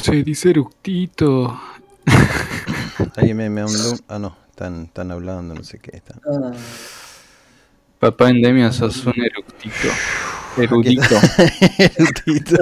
Se 0.00 0.22
dice 0.22 0.50
eructito. 0.50 1.60
Alguien 3.16 3.36
me, 3.36 3.50
me 3.50 3.64
mandó. 3.64 3.96
Ah, 4.08 4.18
no, 4.18 4.36
están, 4.50 4.84
están 4.84 5.10
hablando, 5.10 5.54
no 5.54 5.64
sé 5.64 5.78
qué. 5.78 5.96
Están. 5.96 6.20
Ah, 6.26 6.52
Papá 7.98 8.30
Endemia 8.30 8.72
sos 8.72 9.04
un 9.06 9.14
eructito. 9.16 9.88
Erudito. 10.56 11.16
Erudito. 11.78 12.56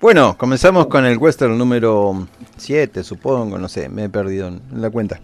bueno, 0.00 0.36
comenzamos 0.36 0.86
con 0.88 1.06
el 1.06 1.16
western 1.16 1.56
número 1.56 2.26
7, 2.56 3.02
supongo, 3.04 3.58
no 3.58 3.68
sé, 3.68 3.88
me 3.88 4.04
he 4.04 4.08
perdido 4.08 4.48
en 4.48 4.60
la 4.74 4.90
cuenta. 4.90 5.20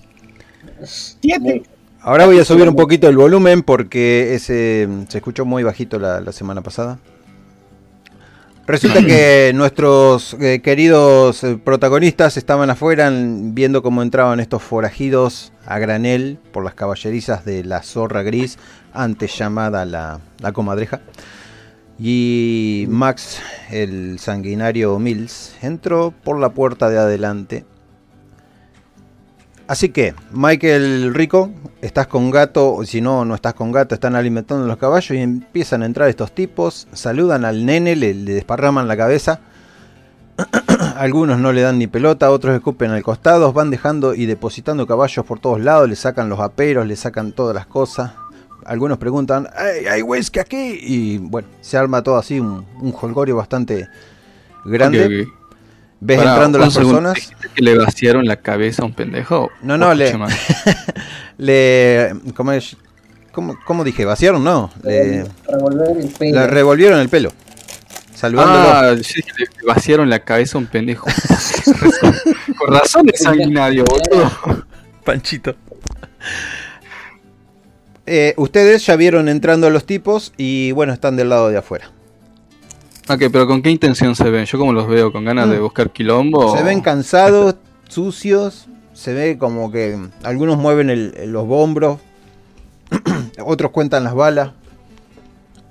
Siete. 0.84 1.64
Ahora 2.00 2.26
voy 2.26 2.38
a 2.38 2.45
subir 2.45 2.68
un 2.68 2.76
poquito 2.76 3.08
el 3.08 3.16
volumen 3.16 3.62
porque 3.62 4.34
ese 4.34 4.88
se 5.08 5.18
escuchó 5.18 5.45
muy 5.45 5.62
bajito 5.62 5.98
la, 5.98 6.20
la 6.20 6.32
semana 6.32 6.62
pasada. 6.62 6.98
Resulta 8.68 9.04
que 9.04 9.50
nuestros 9.54 10.34
eh, 10.34 10.60
queridos 10.62 11.42
eh, 11.42 11.56
protagonistas 11.62 12.36
estaban 12.36 12.68
afuera 12.70 13.09
en- 13.09 13.54
viendo 13.54 13.82
cómo 13.82 14.02
entraban 14.02 14.40
estos 14.40 14.62
forajidos 14.62 15.52
a 15.66 15.78
granel 15.78 16.38
por 16.52 16.62
las 16.64 16.74
caballerizas 16.74 17.45
de 17.45 17.64
la 17.64 17.82
zorra 17.82 18.23
gris, 18.23 18.59
antes 18.92 19.36
llamada 19.38 19.84
la, 19.86 20.20
la 20.40 20.52
comadreja. 20.52 21.00
Y 21.98 22.84
Max, 22.88 23.40
el 23.70 24.18
sanguinario 24.20 24.98
Mills, 24.98 25.56
entró 25.62 26.12
por 26.23 26.38
la 26.38 26.50
puerta 26.50 26.88
de 26.90 26.98
adelante. 26.98 27.64
Así 29.68 29.90
que, 29.90 30.14
Michael 30.32 31.12
Rico, 31.12 31.50
estás 31.82 32.06
con 32.06 32.30
gato, 32.30 32.80
si 32.86 33.02
no, 33.02 33.26
no 33.26 33.34
estás 33.34 33.52
con 33.52 33.70
gato, 33.70 33.95
están 33.95 34.16
alimentando 34.16 34.66
los 34.66 34.78
caballos 34.78 35.10
y 35.10 35.18
empiezan 35.18 35.82
a 35.82 35.86
entrar 35.86 36.09
estos 36.09 36.32
tipos, 36.32 36.88
saludan 36.95 37.45
al 37.45 37.66
nene, 37.66 37.95
le, 37.95 38.14
le 38.14 38.32
desparraman 38.32 38.88
la 38.88 38.96
cabeza. 38.96 39.40
Algunos 40.96 41.38
no 41.38 41.52
le 41.52 41.60
dan 41.60 41.78
ni 41.78 41.86
pelota, 41.86 42.30
otros 42.30 42.54
escupen 42.54 42.92
al 42.92 43.02
costado, 43.02 43.52
van 43.52 43.68
dejando 43.68 44.15
y 44.15 44.24
depositando 44.24 44.87
caballos 44.87 45.26
por 45.26 45.38
todos 45.38 45.60
lados, 45.60 45.87
le 45.87 45.96
sacan 45.96 46.30
los 46.30 46.40
aperos, 46.40 46.87
le 46.87 46.96
sacan 46.96 47.32
todas 47.32 47.54
las 47.54 47.66
cosas. 47.66 48.12
Algunos 48.65 48.96
preguntan, 48.96 49.48
¿hay, 49.54 49.84
hay 49.84 50.00
whisky 50.00 50.38
aquí? 50.38 50.78
Y 50.80 51.18
bueno, 51.18 51.46
se 51.60 51.76
arma 51.76 52.02
todo 52.02 52.16
así, 52.16 52.40
un, 52.40 52.65
un 52.80 52.93
jolgorio 52.93 53.37
bastante 53.37 53.87
grande. 54.65 55.28
Ves 56.01 56.18
Pará, 56.18 56.32
entrando 56.32 56.59
las 56.59 56.73
segundo, 56.73 56.99
personas. 56.99 57.15
¿dijiste 57.16 57.49
que 57.54 57.63
le 57.63 57.77
vaciaron 57.77 58.27
la 58.27 58.37
cabeza 58.37 58.82
a 58.82 58.87
un 58.87 58.93
pendejo? 58.93 59.51
No, 59.63 59.77
no, 59.77 59.91
O 59.91 59.95
le-. 59.95 60.15
Le. 61.38 62.15
¿Cómo, 62.35 62.52
es? 62.52 62.77
¿Cómo, 63.32 63.57
cómo 63.65 63.85
dije? 63.85 64.05
¿Vaciaron? 64.05 64.43
No. 64.43 64.71
Le, 64.84 65.25
revolver 65.47 65.97
el 65.97 66.09
pelo. 66.09 66.41
le 66.41 66.47
revolvieron 66.47 67.00
el 67.00 67.09
pelo. 67.09 67.32
Saludándolo. 68.15 68.69
Ah, 68.69 68.97
sí, 69.03 69.22
le 69.38 69.44
le 69.44 69.66
vaciaron 69.66 70.10
la 70.10 70.21
cabeza 70.21 70.59
a 70.59 70.60
un 70.60 70.66
pendejo. 70.66 71.06
Con 72.59 72.75
razón 72.75 73.09
es 73.12 73.21
sanguinario, 73.21 73.84
boludo. 73.84 74.66
Panchito. 75.05 75.55
Eh, 78.06 78.34
ustedes 78.37 78.87
ya 78.87 78.97
vieron 78.97 79.28
entrando 79.28 79.66
a 79.66 79.71
los 79.71 79.84
tipos 79.84 80.33
y 80.37 80.72
bueno, 80.72 80.93
están 80.93 81.16
del 81.16 81.28
lado 81.28 81.50
de 81.50 81.59
afuera. 81.59 81.91
Ok, 83.10 83.22
pero 83.32 83.47
¿con 83.47 83.62
qué 83.62 83.70
intención 83.70 84.14
se 84.14 84.28
ven? 84.31 84.44
Yo 84.44 84.59
como 84.59 84.72
los 84.72 84.87
veo, 84.87 85.12
¿con 85.12 85.25
ganas 85.25 85.48
de 85.50 85.59
Mm. 85.59 85.62
buscar 85.62 85.91
quilombo? 85.91 86.56
Se 86.56 86.62
ven 86.62 86.81
cansados, 86.81 87.56
sucios. 87.88 88.66
Se 88.92 89.15
ve 89.15 89.38
como 89.38 89.70
que 89.70 89.97
algunos 90.25 90.59
mueven 90.59 90.91
el- 90.91 91.15
los 91.32 91.47
hombros. 91.48 91.98
Otros 93.44 93.70
cuentan 93.70 94.04
las 94.04 94.15
balas. 94.15 94.50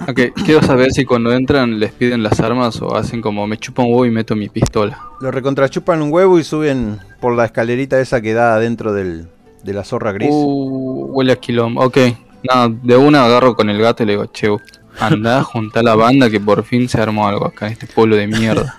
Ok, 0.07 0.19
quiero 0.45 0.61
saber 0.61 0.91
si 0.91 1.05
cuando 1.05 1.33
entran 1.33 1.79
les 1.79 1.91
piden 1.91 2.21
las 2.21 2.39
armas 2.39 2.79
o 2.83 2.95
hacen 2.95 3.19
como 3.19 3.47
me 3.47 3.57
chupa 3.57 3.81
un 3.81 3.89
huevo 3.89 4.05
y 4.05 4.11
meto 4.11 4.35
mi 4.35 4.47
pistola. 4.47 4.99
Lo 5.21 5.31
recontrachupan 5.31 6.01
un 6.03 6.13
huevo 6.13 6.37
y 6.39 6.43
suben 6.43 6.99
por 7.19 7.35
la 7.35 7.45
escalerita 7.45 7.99
esa 7.99 8.21
que 8.21 8.33
da 8.33 8.53
adentro 8.55 8.93
del, 8.93 9.27
de 9.63 9.73
la 9.73 9.83
zorra 9.83 10.11
gris. 10.11 10.29
Uh, 10.31 11.07
huele 11.13 11.31
a 11.33 11.35
quilombo. 11.37 11.81
Ok, 11.83 11.97
nada, 12.43 12.69
de 12.83 12.95
una 12.95 13.25
agarro 13.25 13.55
con 13.55 13.71
el 13.71 13.81
gato 13.81 14.03
y 14.03 14.05
le 14.05 14.11
digo, 14.13 14.27
che, 14.27 14.55
anda, 14.99 15.43
junta 15.43 15.83
la 15.83 15.95
banda 15.95 16.29
que 16.29 16.39
por 16.39 16.63
fin 16.63 16.87
se 16.89 16.99
armó 17.01 17.27
algo 17.27 17.47
acá 17.47 17.67
en 17.67 17.73
este 17.73 17.87
pueblo 17.87 18.15
de 18.15 18.27
mierda. 18.27 18.75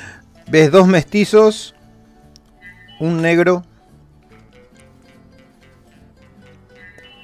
Ves 0.48 0.70
dos 0.70 0.86
mestizos, 0.86 1.74
un 2.98 3.22
negro. 3.22 3.64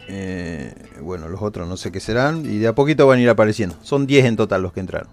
eh, 0.09 0.73
bueno, 1.01 1.29
los 1.29 1.43
otros 1.43 1.69
no 1.69 1.77
sé 1.77 1.93
qué 1.93 2.01
serán. 2.01 2.45
Y 2.47 2.59
de 2.59 2.69
a 2.69 2.75
poquito 2.75 3.07
van 3.07 3.19
a 3.19 3.23
ir 3.23 3.29
apareciendo. 3.29 3.77
Son 3.83 4.07
10 4.07 4.25
en 4.27 4.37
total 4.37 4.63
los 4.63 4.73
que 4.73 4.81
entraron. 4.81 5.09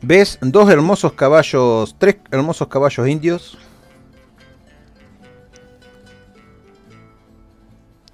Ves 0.00 0.38
dos 0.40 0.70
hermosos 0.70 1.12
caballos, 1.12 1.96
tres 1.98 2.16
hermosos 2.30 2.68
caballos 2.68 3.08
indios. 3.08 3.58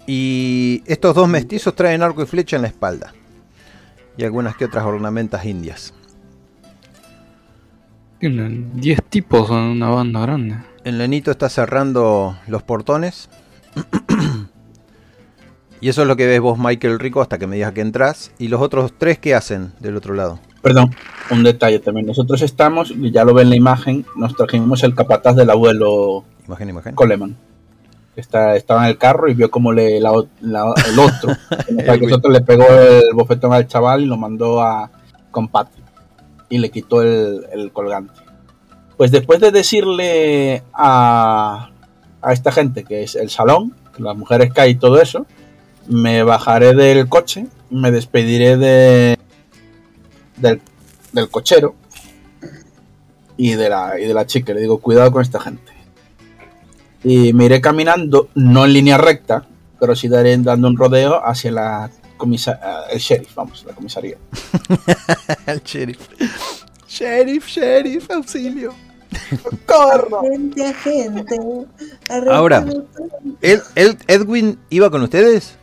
Y 0.07 0.83
estos 0.87 1.15
dos 1.15 1.29
mestizos 1.29 1.75
traen 1.75 2.03
arco 2.03 2.23
y 2.23 2.27
flecha 2.27 2.57
en 2.57 2.63
la 2.63 2.69
espalda. 2.69 3.15
Y 4.17 4.25
algunas 4.25 4.57
que 4.57 4.67
otras 4.67 4.85
ornamentas 4.85 5.45
indias. 5.45 5.95
Tienen 8.19 8.81
10 8.81 9.03
tipos 9.05 9.49
son 9.49 9.65
una 9.65 9.89
banda 9.89 10.21
grande. 10.21 10.57
El 10.85 10.99
nenito 10.99 11.31
está 11.31 11.49
cerrando 11.49 12.37
los 12.47 12.63
portones. 12.63 13.29
y 15.81 15.89
eso 15.89 16.03
es 16.03 16.09
lo 16.09 16.17
que 16.17 16.27
ves 16.27 16.41
vos, 16.41 16.59
Michael 16.59 16.99
Rico, 16.99 17.23
hasta 17.23 17.39
que 17.39 17.47
me 17.47 17.57
digas 17.57 17.73
que 17.73 17.81
entras. 17.81 18.31
¿Y 18.39 18.49
los 18.49 18.61
otros 18.61 18.93
tres 18.97 19.19
qué 19.19 19.35
hacen 19.35 19.73
del 19.81 19.97
otro 19.97 20.15
lado? 20.15 20.39
Perdón, 20.63 20.95
un 21.31 21.43
detalle 21.43 21.81
también. 21.81 22.07
Nosotros 22.07 22.41
estamos, 22.43 22.91
y 22.91 23.11
ya 23.11 23.25
lo 23.25 23.35
ven 23.35 23.45
en 23.45 23.51
la 23.51 23.57
imagen, 23.57 24.07
nos 24.17 24.35
trajimos 24.35 24.83
el 24.85 24.95
capataz 24.95 25.37
del 25.37 25.51
abuelo 25.51 26.25
Imagen, 26.47 26.69
imagen. 26.69 26.95
Coleman. 26.95 27.37
Está, 28.17 28.55
estaba 28.57 28.85
en 28.85 28.91
el 28.91 28.99
carro 28.99 29.29
y 29.29 29.35
vio 29.35 29.51
como 29.51 29.73
le, 29.73 29.99
la 30.01 30.13
o- 30.13 30.29
la- 30.41 30.73
el 30.89 30.99
otro, 32.13 32.31
le 32.31 32.41
pegó 32.43 32.65
el 32.69 33.13
bofetón 33.15 33.53
al 33.53 33.67
chaval 33.67 34.03
y 34.03 34.07
lo 34.07 34.17
mandó 34.17 34.61
a 34.63 34.91
con 35.31 35.49
Patty. 35.49 35.81
Y 36.49 36.59
le 36.59 36.71
quitó 36.71 37.03
el, 37.03 37.47
el 37.53 37.73
colgante. 37.73 38.15
Pues 38.97 39.11
después 39.11 39.41
de 39.41 39.51
decirle 39.51 40.63
a, 40.73 41.71
a 42.23 42.33
esta 42.33 42.53
gente 42.53 42.85
que 42.85 43.03
es 43.03 43.17
el 43.17 43.31
salón, 43.31 43.75
que 43.97 44.03
las 44.03 44.17
mujeres 44.17 44.53
caen 44.53 44.71
y 44.73 44.75
todo 44.77 45.01
eso, 45.01 45.27
me 45.89 46.23
bajaré 46.23 46.75
del 46.75 47.09
coche, 47.09 47.47
me 47.71 47.91
despediré 47.91 48.57
de, 48.57 49.19
del, 50.37 50.63
del 51.13 51.29
cochero 51.29 51.75
y 53.37 53.55
de, 53.55 53.69
la, 53.69 53.99
y 53.99 54.05
de 54.07 54.15
la 54.15 54.27
chica. 54.27 54.55
Le 54.55 54.61
digo, 54.61 54.79
cuidado 54.79 55.11
con 55.11 55.23
esta 55.23 55.41
gente. 55.41 55.73
Y 57.05 57.33
me 57.33 57.45
iré 57.45 57.61
caminando, 57.61 58.29
no 58.35 58.65
en 58.65 58.73
línea 58.73 58.97
recta, 58.99 59.47
pero 59.79 59.95
sí 59.95 60.09
daré 60.09 60.37
dando 60.39 60.69
un 60.69 60.77
rodeo 60.77 61.25
hacia 61.25 61.53
la 61.53 61.91
comisa 62.17 62.59
el 62.91 62.99
sheriff, 62.99 63.35
vamos, 63.35 63.65
la 63.67 63.75
comisaría. 63.75 64.17
el 65.47 65.63
sheriff. 65.63 65.99
Sheriff, 66.89 67.47
sheriff, 67.47 68.11
auxilio. 68.11 68.73
¡Corro! 69.67 70.21
Agente, 70.21 70.67
agente. 70.67 71.37
Ahora. 72.31 72.65
¿El, 73.41 73.63
el- 73.75 73.99
¿Edwin 74.07 74.59
iba 74.71 74.91
con 74.91 75.03
ustedes? 75.03 75.57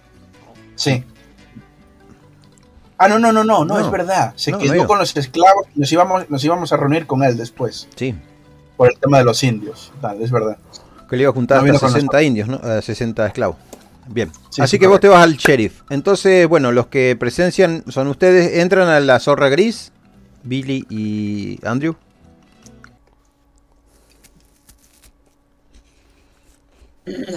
Sí. 0.76 1.04
Ah, 2.98 3.08
no, 3.08 3.18
no, 3.18 3.32
no, 3.32 3.44
no, 3.44 3.66
no, 3.66 3.80
es 3.80 3.90
verdad. 3.90 4.34
Se 4.36 4.52
No, 4.52 4.60
quedó 4.60 4.86
con 4.86 5.00
los 5.00 5.16
esclavos. 5.18 5.66
Nos 5.74 5.92
íbamos, 5.92 6.30
nos 6.30 6.44
íbamos 6.44 6.72
a 6.72 6.78
reunir 6.78 7.08
con 7.08 7.24
él 7.24 7.36
después. 7.36 7.88
Sí. 7.96 8.14
Por 8.78 8.92
el 8.92 9.00
tema 9.00 9.18
de 9.18 9.24
los 9.24 9.44
indios. 9.44 9.92
Tal, 10.02 10.22
es 10.22 10.32
verdad. 10.32 10.58
Que 11.12 11.18
le 11.18 11.24
iba 11.24 11.32
a 11.32 11.34
juntar 11.34 11.62
No 11.62 11.74
hasta 11.74 11.88
con 11.88 11.92
60 11.92 12.24
indios, 12.24 12.48
¿no? 12.48 12.62
Eh, 12.64 12.82
60 12.82 13.28
esclavos. 13.28 13.58
Bien. 14.08 14.32
Sí, 14.50 14.62
Así 14.62 14.78
sí, 14.78 14.80
que 14.80 14.88
vos 14.88 15.02
te 15.02 15.10
vas 15.10 15.22
al 15.22 15.36
sheriff. 15.36 15.82
Entonces, 15.90 16.48
bueno, 16.48 16.72
los 16.72 16.88
que 16.88 17.18
presencian 17.20 17.84
son 17.90 18.08
ustedes. 18.08 18.60
Entran 18.60 18.88
a 18.88 19.02
la 19.02 19.20
zorra 19.20 19.50
gris. 19.50 19.92
Billy 20.44 20.86
y 20.90 21.60
Andrew. 21.66 21.96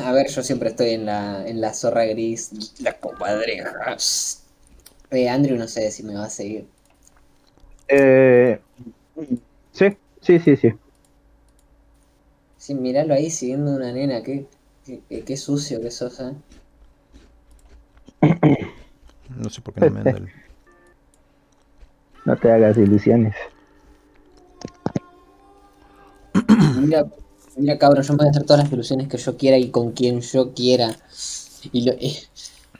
A 0.04 0.12
ver, 0.12 0.28
yo 0.28 0.44
siempre 0.44 0.68
estoy 0.68 0.90
en 0.90 1.06
la, 1.06 1.44
en 1.44 1.60
la 1.60 1.74
zorra 1.74 2.04
gris, 2.04 2.74
la 2.78 2.92
comadreja. 2.92 3.96
Eh, 5.10 5.28
Andrew 5.28 5.58
no 5.58 5.66
sé 5.66 5.90
si 5.90 6.04
me 6.04 6.14
va 6.14 6.26
a 6.26 6.30
seguir. 6.30 6.68
Eh, 7.88 8.60
sí, 9.72 9.96
sí, 10.20 10.38
sí, 10.38 10.56
sí. 10.56 10.72
Sí, 12.64 12.74
miralo 12.74 13.12
ahí 13.12 13.28
siguiendo 13.28 13.72
una 13.76 13.92
nena, 13.92 14.22
qué, 14.22 14.46
qué, 14.86 15.02
qué- 15.06 15.22
qué 15.22 15.36
sucio 15.36 15.82
que 15.82 15.90
sos, 15.90 16.18
¿eh? 16.20 16.32
No 19.38 19.50
sé 19.50 19.60
por 19.60 19.74
qué 19.74 19.80
no 19.82 19.90
me 19.90 20.00
anda 20.00 20.16
el- 20.16 20.30
No 22.24 22.36
te 22.36 22.50
hagas 22.50 22.78
ilusiones. 22.78 23.34
Mira, 26.80 27.06
mira 27.56 27.78
cabrón, 27.78 28.02
yo 28.04 28.12
me 28.14 28.18
voy 28.18 28.26
a 28.28 28.30
hacer 28.30 28.44
todas 28.44 28.64
las 28.64 28.72
ilusiones 28.72 29.08
que 29.08 29.18
yo 29.18 29.36
quiera 29.36 29.58
y 29.58 29.70
con 29.70 29.92
quien 29.92 30.20
yo 30.20 30.52
quiera. 30.54 30.96
Y, 31.72 31.84
lo, 31.84 31.92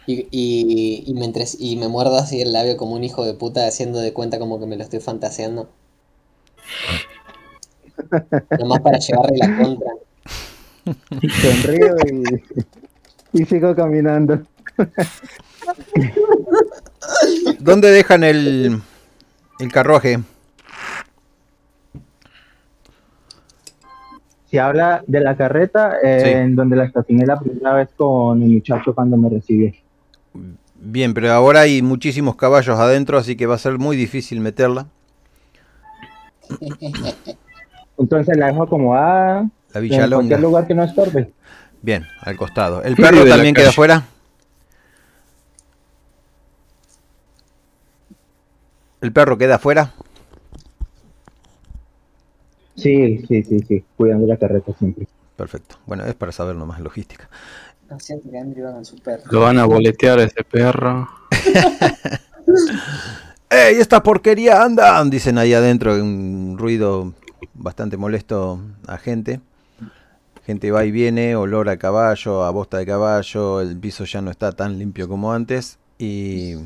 y, 0.06 1.04
y, 1.06 1.14
me 1.14 1.26
entres- 1.26 1.56
y 1.58 1.76
me 1.76 1.88
muerdo 1.88 2.16
así 2.16 2.40
el 2.40 2.52
labio 2.52 2.76
como 2.76 2.94
un 2.94 3.04
hijo 3.04 3.24
de 3.24 3.34
puta 3.34 3.66
haciendo 3.66 3.98
de 4.00 4.12
cuenta 4.12 4.38
como 4.38 4.58
que 4.60 4.66
me 4.66 4.76
lo 4.76 4.82
estoy 4.82 5.00
fantaseando. 5.00 5.68
Nomás 8.58 8.80
para 8.80 8.98
llevarle 8.98 9.36
la 9.38 9.56
contra. 9.62 9.90
Sonrío 11.42 11.94
y, 13.32 13.40
y 13.40 13.44
sigo 13.46 13.74
caminando. 13.74 14.42
¿Dónde 17.60 17.90
dejan 17.90 18.24
el, 18.24 18.80
el 19.60 19.72
carruaje? 19.72 20.18
Si 24.50 24.58
habla 24.58 25.02
de 25.06 25.20
la 25.20 25.36
carreta, 25.36 25.96
eh, 26.02 26.20
Sí. 26.22 26.30
en 26.30 26.54
donde 26.54 26.76
la 26.76 26.84
estacioné 26.84 27.26
la 27.26 27.38
primera 27.40 27.72
vez 27.74 27.88
con 27.96 28.42
el 28.42 28.48
muchacho 28.50 28.94
cuando 28.94 29.16
me 29.16 29.28
recibió. 29.28 29.72
Bien, 30.76 31.14
pero 31.14 31.32
ahora 31.32 31.60
hay 31.60 31.82
muchísimos 31.82 32.36
caballos 32.36 32.78
adentro, 32.78 33.16
así 33.18 33.36
que 33.36 33.46
va 33.46 33.54
a 33.54 33.58
ser 33.58 33.78
muy 33.78 33.96
difícil 33.96 34.40
meterla. 34.40 34.86
Entonces 37.98 38.36
la 38.36 38.48
dejo 38.48 38.64
acomodada 38.64 39.48
La 39.72 39.80
en 39.80 40.10
cualquier 40.10 40.40
lugar 40.40 40.66
que 40.66 40.74
no 40.74 40.84
estorbe. 40.84 41.32
Bien, 41.82 42.06
al 42.22 42.36
costado. 42.36 42.82
¿El 42.82 42.96
perro 42.96 43.24
también 43.26 43.54
queda 43.54 43.68
afuera? 43.68 44.04
¿El 49.00 49.12
perro 49.12 49.36
queda 49.36 49.56
afuera? 49.56 49.92
Sí, 52.74 53.24
sí, 53.28 53.42
sí, 53.42 53.60
sí, 53.60 53.84
cuidando 53.96 54.26
la 54.26 54.36
carreta 54.36 54.72
siempre. 54.78 55.06
Perfecto. 55.36 55.76
Bueno, 55.86 56.04
es 56.06 56.14
para 56.14 56.32
saber 56.32 56.56
nomás 56.56 56.80
logística. 56.80 57.28
No 57.90 58.00
siento 58.00 58.30
que 58.30 58.38
Andrew 58.38 58.84
su 58.84 58.96
perro. 58.96 59.24
Lo 59.30 59.40
van 59.40 59.58
a 59.58 59.66
boletear 59.66 60.18
a 60.18 60.24
ese 60.24 60.42
perro. 60.42 61.08
¡Ey, 63.50 63.76
esta 63.76 64.02
porquería 64.02 64.62
anda! 64.62 65.04
Dicen 65.04 65.38
ahí 65.38 65.52
adentro, 65.52 65.94
un 65.94 66.56
ruido 66.58 67.12
bastante 67.54 67.96
molesto 67.96 68.60
a 68.86 68.98
gente. 68.98 69.40
Gente 70.46 70.70
va 70.70 70.84
y 70.84 70.90
viene, 70.90 71.36
olor 71.36 71.68
a 71.68 71.78
caballo, 71.78 72.44
a 72.44 72.50
bosta 72.50 72.78
de 72.78 72.86
caballo, 72.86 73.60
el 73.60 73.78
piso 73.78 74.04
ya 74.04 74.20
no 74.20 74.30
está 74.30 74.52
tan 74.52 74.78
limpio 74.78 75.08
como 75.08 75.32
antes 75.32 75.78
y 75.98 76.56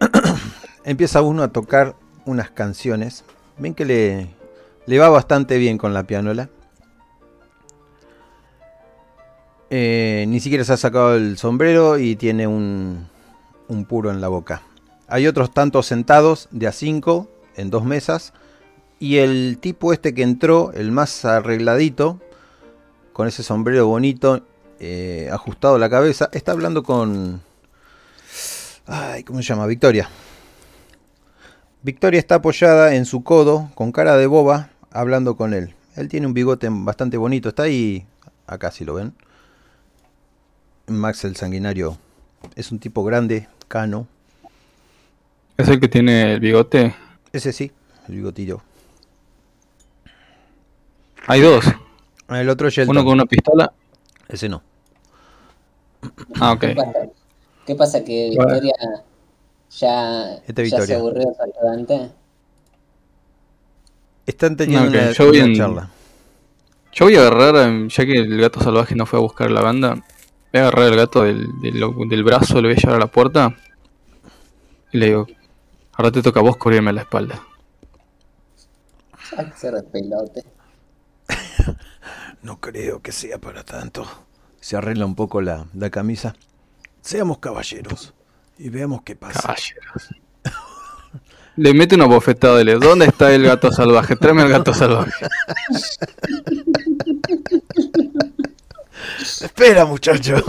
empieza 0.84 1.22
uno 1.22 1.42
a 1.42 1.48
tocar 1.48 1.94
unas 2.24 2.50
canciones. 2.50 3.24
Ven 3.58 3.74
que 3.74 3.84
le, 3.84 4.28
le 4.86 4.98
va 4.98 5.08
bastante 5.08 5.58
bien 5.58 5.78
con 5.78 5.92
la 5.92 6.04
pianola. 6.04 6.48
Eh, 9.70 10.24
ni 10.28 10.40
siquiera 10.40 10.64
se 10.64 10.72
ha 10.72 10.76
sacado 10.76 11.16
el 11.16 11.36
sombrero 11.36 11.98
y 11.98 12.16
tiene 12.16 12.46
un, 12.46 13.08
un 13.68 13.84
puro 13.84 14.10
en 14.10 14.20
la 14.20 14.28
boca. 14.28 14.62
Hay 15.08 15.26
otros 15.26 15.52
tantos 15.52 15.86
sentados 15.86 16.48
de 16.50 16.66
a 16.66 16.72
cinco 16.72 17.28
en 17.56 17.70
dos 17.70 17.84
mesas. 17.84 18.32
Y 18.98 19.18
el 19.18 19.58
tipo 19.60 19.92
este 19.92 20.14
que 20.14 20.22
entró, 20.22 20.72
el 20.72 20.92
más 20.92 21.24
arregladito, 21.24 22.20
con 23.12 23.28
ese 23.28 23.42
sombrero 23.42 23.86
bonito, 23.86 24.44
eh, 24.80 25.28
ajustado 25.32 25.76
a 25.76 25.78
la 25.78 25.90
cabeza, 25.90 26.28
está 26.32 26.52
hablando 26.52 26.82
con... 26.82 27.42
Ay, 28.86 29.24
¿cómo 29.24 29.40
se 29.40 29.48
llama? 29.48 29.66
Victoria. 29.66 30.08
Victoria 31.82 32.18
está 32.18 32.36
apoyada 32.36 32.94
en 32.94 33.04
su 33.04 33.22
codo, 33.22 33.70
con 33.74 33.92
cara 33.92 34.16
de 34.16 34.26
boba, 34.26 34.70
hablando 34.90 35.36
con 35.36 35.54
él. 35.54 35.74
Él 35.96 36.08
tiene 36.08 36.26
un 36.26 36.34
bigote 36.34 36.68
bastante 36.70 37.16
bonito, 37.16 37.50
está 37.50 37.64
ahí, 37.64 38.06
acá 38.46 38.70
si 38.70 38.84
lo 38.84 38.94
ven. 38.94 39.14
Max 40.86 41.24
el 41.24 41.36
sanguinario 41.36 41.98
es 42.56 42.72
un 42.72 42.78
tipo 42.78 43.04
grande, 43.04 43.48
cano. 43.68 44.06
¿Es 45.56 45.68
el 45.68 45.80
que 45.80 45.88
tiene 45.88 46.34
el 46.34 46.40
bigote? 46.40 46.94
Ese 47.32 47.52
sí, 47.52 47.70
el 48.08 48.16
bigotillo. 48.16 48.62
Hay 51.26 51.40
dos. 51.40 51.64
El 52.28 52.48
otro 52.48 52.68
es 52.68 52.74
Shelton. 52.74 52.96
Uno 52.96 53.04
con 53.04 53.14
una 53.14 53.26
pistola. 53.26 53.72
Ese 54.28 54.48
no. 54.48 54.62
Ah, 56.40 56.52
ok. 56.52 56.60
¿Qué 56.60 56.74
pasa? 56.74 56.92
¿Qué 57.66 57.74
pasa? 57.74 58.04
¿Que. 58.04 58.30
Victoria 58.30 58.74
ya, 59.70 60.34
Este 60.46 60.52
ya 60.52 60.54
se 60.54 60.62
Victoria. 60.76 60.96
aburrió 60.96 61.34
ayudante? 61.40 62.10
Están 64.26 64.56
teniendo 64.56 64.88
una, 64.88 65.10
yo 65.12 65.26
voy 65.26 65.38
una 65.38 65.46
en- 65.48 65.56
charla. 65.56 65.90
Yo 66.92 67.06
voy 67.06 67.16
a 67.16 67.20
agarrar, 67.26 67.56
em, 67.68 67.88
ya 67.88 68.06
que 68.06 68.12
el 68.12 68.40
gato 68.40 68.60
salvaje 68.60 68.94
no 68.94 69.04
fue 69.04 69.18
a 69.18 69.22
buscar 69.22 69.50
la 69.50 69.60
banda, 69.62 69.94
voy 69.94 70.02
a 70.52 70.68
agarrar 70.68 70.88
el 70.92 70.96
gato 70.96 71.22
del, 71.24 71.48
del, 71.60 71.82
del 72.08 72.22
brazo, 72.24 72.54
le 72.60 72.68
voy 72.68 72.76
a 72.76 72.80
llevar 72.80 72.96
a 72.96 73.00
la 73.00 73.06
puerta 73.08 73.56
y 74.92 74.98
le 74.98 75.06
digo, 75.06 75.26
ahora 75.94 76.12
te 76.12 76.22
toca 76.22 76.38
a 76.38 76.42
vos 76.44 76.56
cubrirme 76.56 76.92
la 76.92 77.00
espalda. 77.00 77.42
Ay, 79.36 79.46
de 79.60 79.82
pelote. 79.82 80.44
No 82.42 82.60
creo 82.60 83.00
que 83.00 83.10
sea 83.10 83.38
para 83.38 83.64
tanto. 83.64 84.06
Se 84.60 84.76
arregla 84.76 85.06
un 85.06 85.14
poco 85.14 85.40
la, 85.40 85.66
la 85.72 85.88
camisa. 85.88 86.36
Seamos 87.00 87.38
caballeros 87.38 88.12
y 88.58 88.68
veamos 88.68 89.02
qué 89.02 89.16
pasa. 89.16 89.40
Caballeros. 89.40 90.10
Le 91.56 91.72
mete 91.72 91.94
una 91.94 92.06
bofetada 92.06 92.60
y 92.60 92.64
le 92.64 92.74
¿dónde 92.74 93.06
está 93.06 93.32
el 93.32 93.44
gato 93.44 93.70
salvaje? 93.70 94.16
Tráeme 94.16 94.42
el 94.42 94.48
gato 94.48 94.74
salvaje. 94.74 95.12
Espera, 99.20 99.84
muchacho. 99.84 100.42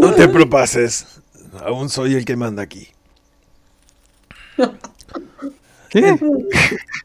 no 0.00 0.14
te 0.14 0.28
propases. 0.28 1.20
Aún 1.62 1.90
soy 1.90 2.14
el 2.14 2.24
que 2.24 2.36
manda 2.36 2.62
aquí. 2.62 2.88
¿Qué? 5.90 6.18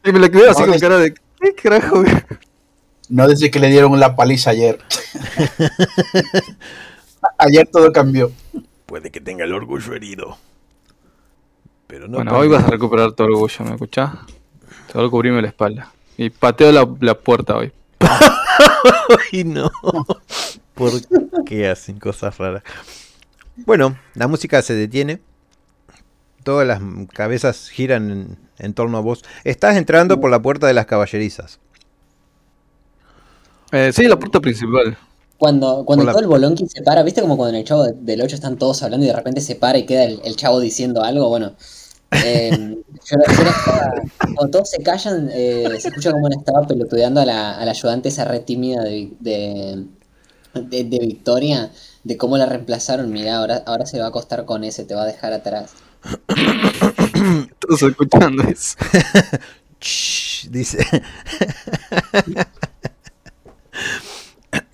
Y 0.04 0.12
me 0.12 0.18
la 0.18 0.30
quedé 0.30 0.48
así 0.48 0.64
con 0.64 0.78
cara 0.78 0.98
de, 0.98 1.14
¿qué 1.42 1.54
carajo? 1.54 2.04
No 3.08 3.28
decir 3.28 3.50
que 3.50 3.58
le 3.58 3.68
dieron 3.68 3.98
la 3.98 4.16
paliza 4.16 4.50
ayer. 4.50 4.78
ayer 7.38 7.68
todo 7.70 7.92
cambió. 7.92 8.32
Puede 8.86 9.10
que 9.10 9.20
tenga 9.20 9.44
el 9.44 9.52
orgullo 9.52 9.94
herido. 9.94 10.38
Pero 11.86 12.08
no. 12.08 12.18
Bueno, 12.18 12.36
hoy 12.36 12.48
vas 12.48 12.64
a 12.64 12.68
recuperar 12.68 13.12
tu 13.12 13.24
orgullo, 13.24 13.64
¿me 13.64 13.72
escuchás? 13.72 14.12
Te 14.86 14.98
voy 14.98 15.06
a 15.06 15.10
cubrirme 15.10 15.42
la 15.42 15.48
espalda. 15.48 15.92
Y 16.16 16.30
pateo 16.30 16.72
la, 16.72 16.88
la 17.00 17.14
puerta 17.14 17.56
hoy. 17.56 17.72
Ay, 19.32 19.44
no. 19.44 19.70
¿Por 20.74 20.92
qué 21.44 21.68
hacen 21.68 21.98
cosas 21.98 22.38
raras? 22.38 22.62
Bueno, 23.56 23.98
la 24.14 24.28
música 24.28 24.62
se 24.62 24.74
detiene. 24.74 25.20
Todas 26.44 26.66
las 26.66 26.80
cabezas 27.12 27.68
giran 27.68 28.10
en, 28.10 28.38
en 28.58 28.74
torno 28.74 28.98
a 28.98 29.00
vos. 29.00 29.22
Estás 29.44 29.76
entrando 29.76 30.20
por 30.20 30.30
la 30.30 30.42
puerta 30.42 30.66
de 30.66 30.74
las 30.74 30.86
caballerizas. 30.86 31.60
Eh, 33.72 33.92
sí, 33.92 34.06
la 34.06 34.18
puerta 34.18 34.40
principal. 34.40 34.96
Cuando, 35.38 35.84
cuando 35.84 36.04
todo 36.06 36.20
el 36.20 36.26
bolonqui 36.28 36.66
se 36.68 36.82
para, 36.82 37.02
¿viste 37.02 37.20
como 37.20 37.36
cuando 37.36 37.54
en 37.54 37.60
el 37.60 37.66
chavo 37.66 37.84
de- 37.84 37.94
del 37.94 38.20
8 38.22 38.36
están 38.36 38.56
todos 38.58 38.82
hablando 38.82 39.04
y 39.04 39.08
de 39.08 39.16
repente 39.16 39.40
se 39.40 39.56
para 39.56 39.78
y 39.78 39.86
queda 39.86 40.04
el, 40.04 40.20
el 40.24 40.36
chavo 40.36 40.60
diciendo 40.60 41.02
algo? 41.02 41.28
Bueno, 41.30 41.54
eh, 42.24 42.50
yo, 43.10 43.16
yo 43.16 43.42
estaba- 43.50 43.92
cuando 44.36 44.50
todos 44.50 44.70
se 44.70 44.82
callan, 44.82 45.30
eh, 45.32 45.64
se 45.80 45.88
escucha 45.88 46.12
como 46.12 46.28
le 46.28 46.36
estaba 46.36 46.66
pelotudeando 46.66 47.20
a 47.20 47.24
la, 47.24 47.58
a 47.58 47.64
la 47.64 47.70
ayudante 47.72 48.08
esa 48.10 48.24
red 48.24 48.42
tímida 48.42 48.82
de, 48.84 49.10
de, 49.20 49.84
de- 50.54 50.84
de 50.84 50.98
Victoria, 51.00 51.70
de 52.04 52.16
cómo 52.16 52.36
la 52.36 52.46
reemplazaron. 52.46 53.10
Mirá, 53.10 53.38
ahora, 53.38 53.62
ahora 53.66 53.86
se 53.86 53.98
va 53.98 54.04
a 54.06 54.08
acostar 54.08 54.44
con 54.44 54.62
ese, 54.64 54.84
te 54.84 54.94
va 54.94 55.02
a 55.02 55.06
dejar 55.06 55.32
atrás. 55.32 55.72
Todos 57.58 57.82
escuchando 57.82 58.42
eso. 58.44 58.76
Shh, 59.80 60.48
dice. 60.50 60.78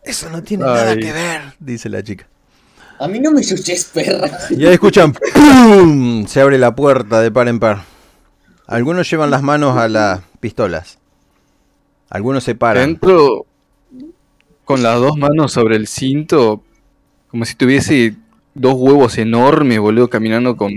Eso 0.03 0.31
no 0.31 0.43
tiene 0.43 0.65
Ay. 0.65 0.71
nada 0.71 0.97
que 0.97 1.13
ver, 1.13 1.43
dice 1.59 1.89
la 1.89 2.03
chica. 2.03 2.27
A 2.99 3.07
mí 3.07 3.21
no 3.21 3.31
me 3.31 3.43
chuches, 3.43 3.85
perra. 3.85 4.31
Y 4.51 4.67
ahí 4.67 4.73
escuchan 4.73 5.13
¡pum! 5.13 6.27
Se 6.27 6.41
abre 6.41 6.59
la 6.59 6.75
puerta 6.75 7.21
de 7.21 7.31
par 7.31 7.47
en 7.49 7.61
par. 7.61 7.85
Algunos 8.67 9.09
llevan 9.09 9.31
las 9.31 9.43
manos 9.43 9.77
a 9.77 9.89
las 9.89 10.21
pistolas. 10.41 10.99
Algunos 12.11 12.43
se 12.43 12.55
paran. 12.55 12.91
Entro 12.91 13.47
con 14.65 14.83
las 14.83 14.99
dos 14.99 15.17
manos 15.17 15.53
sobre 15.53 15.77
el 15.77 15.87
cinto, 15.87 16.63
como 17.29 17.45
si 17.45 17.55
tuviese 17.55 18.17
dos 18.59 18.75
huevos 18.75 19.17
enormes, 19.19 19.79
boludo, 19.79 20.09
caminando 20.11 20.57
con, 20.57 20.73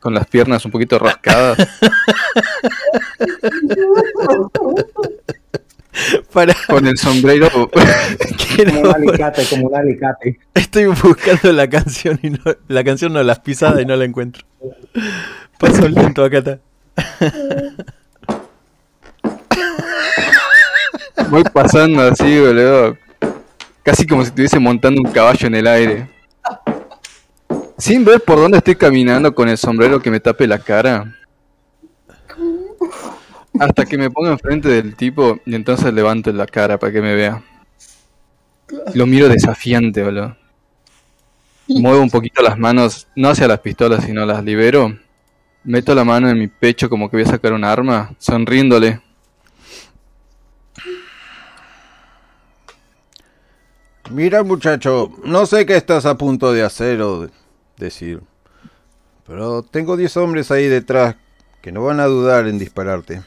con 0.00 0.14
las 0.14 0.26
piernas 0.26 0.64
un 0.64 0.70
poquito 0.70 0.98
rascadas. 0.98 1.58
Para 6.32 6.54
con 6.68 6.86
el 6.86 6.98
sombrero. 6.98 7.48
que 8.56 8.64
Como 8.66 8.82
no- 8.82 8.88
un 8.90 8.94
alicate, 8.94 9.46
como 9.48 9.68
un 9.68 9.74
alicate. 9.76 10.38
Estoy 10.54 10.86
buscando 10.86 11.52
la 11.52 11.68
canción 11.70 12.18
y 12.22 12.30
no, 12.30 12.38
la 12.68 12.84
canción 12.84 13.12
no 13.14 13.22
las 13.22 13.38
pisadas 13.40 13.80
y 13.80 13.86
no 13.86 13.96
la 13.96 14.04
encuentro. 14.04 14.44
Paso 15.58 15.88
lento 15.88 16.22
acá 16.24 16.38
está. 16.38 16.58
Voy 21.30 21.42
pasando 21.44 22.02
así, 22.02 22.38
boludo. 22.40 22.96
Casi 23.82 24.06
como 24.06 24.22
si 24.22 24.28
estuviese 24.28 24.58
montando 24.58 25.00
un 25.04 25.10
caballo 25.12 25.46
en 25.46 25.54
el 25.54 25.66
aire. 25.66 26.08
Sin 27.78 28.04
ver 28.04 28.22
por 28.22 28.38
dónde 28.38 28.58
estoy 28.58 28.76
caminando 28.76 29.34
con 29.34 29.48
el 29.48 29.58
sombrero 29.58 30.00
que 30.00 30.10
me 30.10 30.20
tape 30.20 30.46
la 30.46 30.58
cara. 30.58 31.14
Hasta 33.58 33.84
que 33.84 33.98
me 33.98 34.10
ponga 34.10 34.32
enfrente 34.32 34.68
del 34.68 34.96
tipo 34.96 35.38
y 35.44 35.54
entonces 35.54 35.92
levanto 35.92 36.32
la 36.32 36.46
cara 36.46 36.78
para 36.78 36.92
que 36.92 37.02
me 37.02 37.14
vea. 37.14 37.42
Lo 38.94 39.06
miro 39.06 39.28
desafiante, 39.28 40.02
boludo. 40.02 40.36
Muevo 41.68 42.00
un 42.00 42.10
poquito 42.10 42.42
las 42.42 42.58
manos, 42.58 43.08
no 43.14 43.28
hacia 43.28 43.48
las 43.48 43.60
pistolas, 43.60 44.04
sino 44.04 44.24
las 44.24 44.42
libero. 44.42 44.96
Meto 45.64 45.94
la 45.94 46.04
mano 46.04 46.30
en 46.30 46.38
mi 46.38 46.46
pecho 46.46 46.88
como 46.88 47.10
que 47.10 47.16
voy 47.16 47.26
a 47.26 47.30
sacar 47.30 47.52
un 47.52 47.64
arma, 47.64 48.14
sonriéndole. 48.18 49.00
Mira, 54.10 54.44
muchacho, 54.44 55.10
no 55.24 55.44
sé 55.46 55.66
qué 55.66 55.76
estás 55.76 56.06
a 56.06 56.16
punto 56.16 56.52
de 56.52 56.62
hacer 56.62 57.02
o 57.02 57.28
decir. 57.76 58.22
Pero 59.26 59.62
tengo 59.62 59.96
10 59.96 60.16
hombres 60.18 60.50
ahí 60.50 60.68
detrás 60.68 61.16
que 61.60 61.72
no 61.72 61.82
van 61.82 62.00
a 62.00 62.06
dudar 62.06 62.46
en 62.46 62.58
dispararte. 62.58 63.22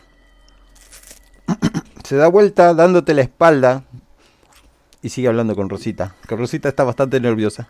Se 2.04 2.16
da 2.16 2.28
vuelta 2.28 2.74
dándote 2.74 3.14
la 3.14 3.22
espalda 3.22 3.84
y 5.02 5.10
sigue 5.10 5.28
hablando 5.28 5.56
con 5.56 5.70
Rosita. 5.70 6.16
Que 6.28 6.36
Rosita 6.36 6.70
está 6.70 6.84
bastante 6.84 7.20
nerviosa. 7.20 7.70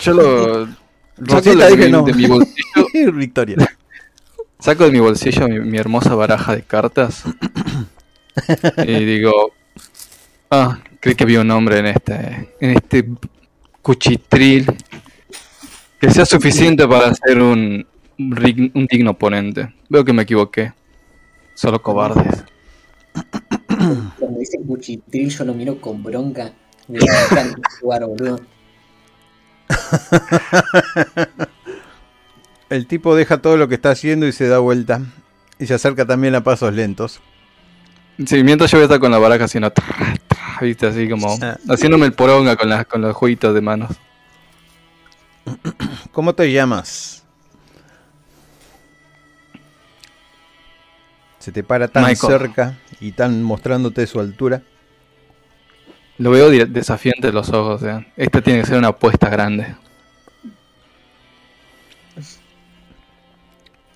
Yo 0.00 0.12
lo. 0.12 0.68
Rosita 1.16 1.68
dije 1.68 1.88
no. 1.88 2.02
de 2.02 2.12
mi 2.14 2.26
bolsillo, 2.26 3.12
Victoria. 3.14 3.56
saco 4.58 4.84
de 4.84 4.90
mi 4.90 4.98
bolsillo 4.98 5.48
mi, 5.48 5.60
mi 5.60 5.78
hermosa 5.78 6.14
baraja 6.14 6.54
de 6.54 6.62
cartas. 6.62 7.24
y 8.86 9.04
digo. 9.04 9.52
Ah, 10.50 10.80
creí 11.00 11.14
que 11.14 11.24
había 11.24 11.40
un 11.40 11.50
hombre 11.50 11.78
en 11.78 11.86
este. 11.86 12.54
En 12.60 12.70
este 12.70 13.08
cuchitril. 13.82 14.66
Que 16.04 16.10
sea 16.10 16.26
suficiente 16.26 16.86
para 16.86 17.14
ser 17.14 17.40
un, 17.40 17.86
un 18.18 18.86
digno 18.90 19.12
oponente. 19.12 19.74
Veo 19.88 20.04
que 20.04 20.12
me 20.12 20.24
equivoqué. 20.24 20.74
Solo 21.54 21.80
cobardes. 21.80 22.44
Cuando 24.18 24.38
dice 24.38 24.58
cuchitril 24.66 25.30
yo 25.30 25.44
lo 25.46 25.54
miro 25.54 25.80
con 25.80 26.02
bronca. 26.02 26.52
Me 26.88 26.98
encanta 26.98 27.56
jugar, 27.80 28.04
boludo. 28.04 28.38
El 32.68 32.86
tipo 32.86 33.16
deja 33.16 33.40
todo 33.40 33.56
lo 33.56 33.68
que 33.68 33.76
está 33.76 33.92
haciendo 33.92 34.26
y 34.26 34.32
se 34.32 34.46
da 34.46 34.58
vuelta. 34.58 35.00
Y 35.58 35.64
se 35.64 35.72
acerca 35.72 36.04
también 36.04 36.34
a 36.34 36.44
pasos 36.44 36.74
lentos. 36.74 37.22
Sí, 38.26 38.44
mientras 38.44 38.70
yo 38.70 38.76
voy 38.76 38.82
a 38.82 38.84
estar 38.84 39.00
con 39.00 39.10
la 39.10 39.18
baraja 39.18 39.44
haciendo. 39.44 39.72
tra, 39.72 39.86
tra, 40.28 40.58
¿Viste? 40.60 40.86
Así 40.86 41.08
como. 41.08 41.34
Ah. 41.40 41.56
Haciéndome 41.70 42.04
el 42.04 42.12
poronga 42.12 42.56
con, 42.56 42.68
las 42.68 42.84
con 42.84 43.00
los 43.00 43.16
jueguitos 43.16 43.54
de 43.54 43.62
manos. 43.62 43.96
¿Cómo 46.12 46.34
te 46.34 46.50
llamas? 46.52 47.22
Se 51.38 51.52
te 51.52 51.62
para 51.62 51.88
tan 51.88 52.04
Michael. 52.04 52.32
cerca 52.38 52.78
y 53.00 53.12
tan 53.12 53.42
mostrándote 53.42 54.06
su 54.06 54.18
altura. 54.20 54.62
Lo 56.16 56.30
veo 56.30 56.48
desafiante 56.66 57.32
los 57.32 57.50
ojos. 57.50 57.82
eh. 57.82 58.06
Esta 58.16 58.40
tiene 58.40 58.60
que 58.60 58.66
ser 58.66 58.78
una 58.78 58.88
apuesta 58.88 59.28
grande. 59.28 59.74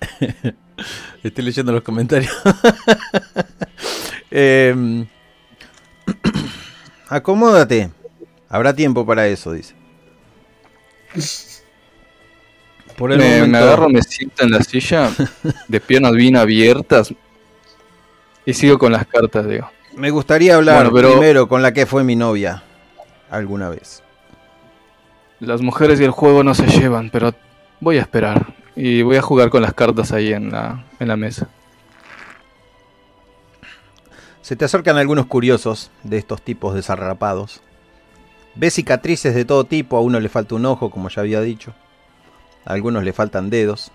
Estoy 1.23 1.43
leyendo 1.45 1.71
los 1.71 1.81
comentarios. 1.83 2.31
Em, 4.31 5.07
acomódate. 7.09 7.89
Habrá 8.47 8.75
tiempo 8.75 9.03
para 9.03 9.25
eso, 9.27 9.51
dice. 9.53 9.73
Por 12.97 13.11
el 13.13 13.19
Me, 13.19 13.25
momento, 13.25 13.47
me 13.47 13.57
agarro, 13.57 13.89
me 13.89 14.01
siento 14.01 14.43
en 14.43 14.51
la 14.51 14.61
silla, 14.61 15.09
de 15.67 15.79
piernas 15.79 16.13
bien 16.13 16.35
abiertas. 16.35 17.13
Y 18.45 18.53
sigo 18.53 18.77
con 18.77 18.91
las 18.91 19.05
cartas, 19.07 19.47
digo. 19.47 19.69
me 19.95 20.09
gustaría 20.09 20.55
hablar 20.55 20.75
Bueno, 20.75 20.91
pero- 20.93 21.11
primero 21.13 21.47
con 21.47 21.61
la 21.61 21.71
que 21.73 21.85
fue 21.85 22.03
mi 22.03 22.15
novia 22.15 22.63
alguna 23.29 23.69
vez. 23.69 24.03
Las 25.39 25.61
mujeres 25.61 26.01
y 26.01 26.03
el 26.03 26.11
juego 26.11 26.43
no 26.43 26.53
se 26.53 26.67
llevan, 26.67 27.09
pero 27.09 27.33
voy 27.79 27.97
a 27.97 28.01
esperar. 28.01 28.53
Y 28.75 29.01
voy 29.03 29.15
a 29.17 29.21
jugar 29.21 29.49
con 29.49 29.61
las 29.61 29.73
cartas 29.73 30.11
ahí 30.11 30.33
en 30.33 30.51
la, 30.51 30.83
en 30.99 31.07
la 31.07 31.15
mesa. 31.15 31.47
Se 34.41 34.55
te 34.55 34.65
acercan 34.65 34.97
algunos 34.97 35.27
curiosos 35.27 35.91
de 36.03 36.17
estos 36.17 36.41
tipos 36.41 36.73
desarrapados. 36.73 37.61
Ves 38.59 38.73
cicatrices 38.73 39.33
de 39.33 39.45
todo 39.45 39.63
tipo, 39.63 39.95
a 39.95 40.01
uno 40.01 40.19
le 40.19 40.27
falta 40.27 40.55
un 40.55 40.65
ojo, 40.65 40.91
como 40.91 41.07
ya 41.07 41.21
había 41.21 41.39
dicho. 41.39 41.73
A 42.65 42.73
algunos 42.73 43.05
le 43.05 43.13
faltan 43.13 43.49
dedos. 43.49 43.89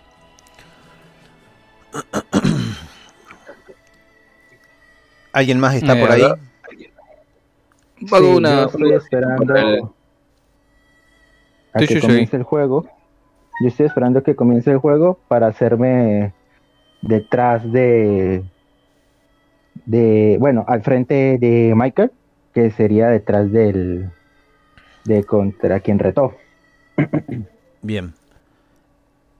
¿Alguien 5.34 5.60
más 5.60 5.74
está 5.74 5.98
Eh, 5.98 6.00
por 6.00 6.10
ahí? 6.10 6.22
Sí, 7.98 8.06
una. 8.14 8.62
yo 8.62 8.66
estoy 8.68 8.92
esperando 8.94 9.94
a 11.74 11.78
que 11.80 12.00
comience 12.00 12.36
el 12.38 12.44
juego. 12.44 12.86
Yo 13.60 13.68
estoy 13.68 13.84
esperando 13.84 14.22
que 14.22 14.34
comience 14.34 14.70
el 14.70 14.78
juego 14.78 15.18
para 15.28 15.48
hacerme 15.48 16.32
detrás 17.02 17.70
de, 17.70 18.42
de, 19.84 20.38
bueno, 20.40 20.64
al 20.66 20.82
frente 20.82 21.36
de 21.38 21.74
Michael, 21.76 22.12
que 22.54 22.70
sería 22.70 23.08
detrás 23.08 23.52
del, 23.52 24.10
de 25.04 25.24
contra 25.24 25.80
quien 25.80 25.98
retó. 25.98 26.34
Bien. 27.82 28.14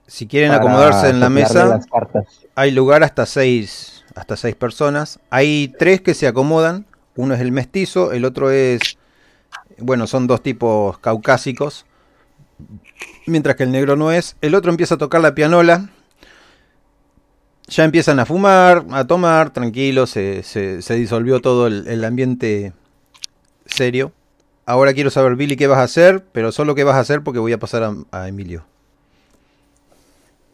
Si 0.07 0.27
quieren 0.27 0.49
para 0.49 0.59
acomodarse 0.59 1.09
en 1.09 1.19
la 1.19 1.29
mesa, 1.29 1.79
hay 2.53 2.71
lugar 2.71 3.03
hasta 3.03 3.25
seis, 3.25 4.03
hasta 4.15 4.35
seis 4.37 4.55
personas. 4.55 5.19
Hay 5.29 5.73
tres 5.79 6.01
que 6.01 6.13
se 6.13 6.27
acomodan. 6.27 6.85
Uno 7.15 7.33
es 7.33 7.41
el 7.41 7.51
mestizo, 7.51 8.11
el 8.11 8.25
otro 8.25 8.51
es, 8.51 8.97
bueno, 9.79 10.05
son 10.05 10.27
dos 10.27 10.43
tipos 10.43 10.97
caucásicos. 10.99 11.85
Mientras 13.25 13.55
que 13.55 13.63
el 13.63 13.71
negro 13.71 13.95
no 13.95 14.11
es. 14.11 14.35
El 14.41 14.53
otro 14.53 14.69
empieza 14.69 14.95
a 14.95 14.97
tocar 14.99 15.21
la 15.21 15.33
pianola. 15.33 15.89
Ya 17.67 17.83
empiezan 17.83 18.19
a 18.19 18.27
fumar, 18.27 18.85
a 18.91 19.05
tomar, 19.07 19.49
tranquilo, 19.51 20.05
se, 20.05 20.43
se- 20.43 20.83
se 20.83 20.93
disolvió 20.93 21.41
todo 21.41 21.65
el, 21.65 21.87
el 21.87 22.05
ambiente 22.05 22.73
serio. 23.65 24.11
Ahora 24.65 24.93
quiero 24.93 25.09
saber, 25.11 25.35
Billy, 25.35 25.55
qué 25.55 25.67
vas 25.67 25.79
a 25.79 25.83
hacer, 25.83 26.25
pero 26.31 26.51
solo 26.51 26.73
qué 26.73 26.83
vas 26.83 26.95
a 26.95 27.01
hacer 27.01 27.21
porque 27.23 27.39
voy 27.39 27.53
a 27.53 27.59
pasar 27.59 27.83
a, 27.83 27.95
a 28.11 28.27
Emilio. 28.27 28.65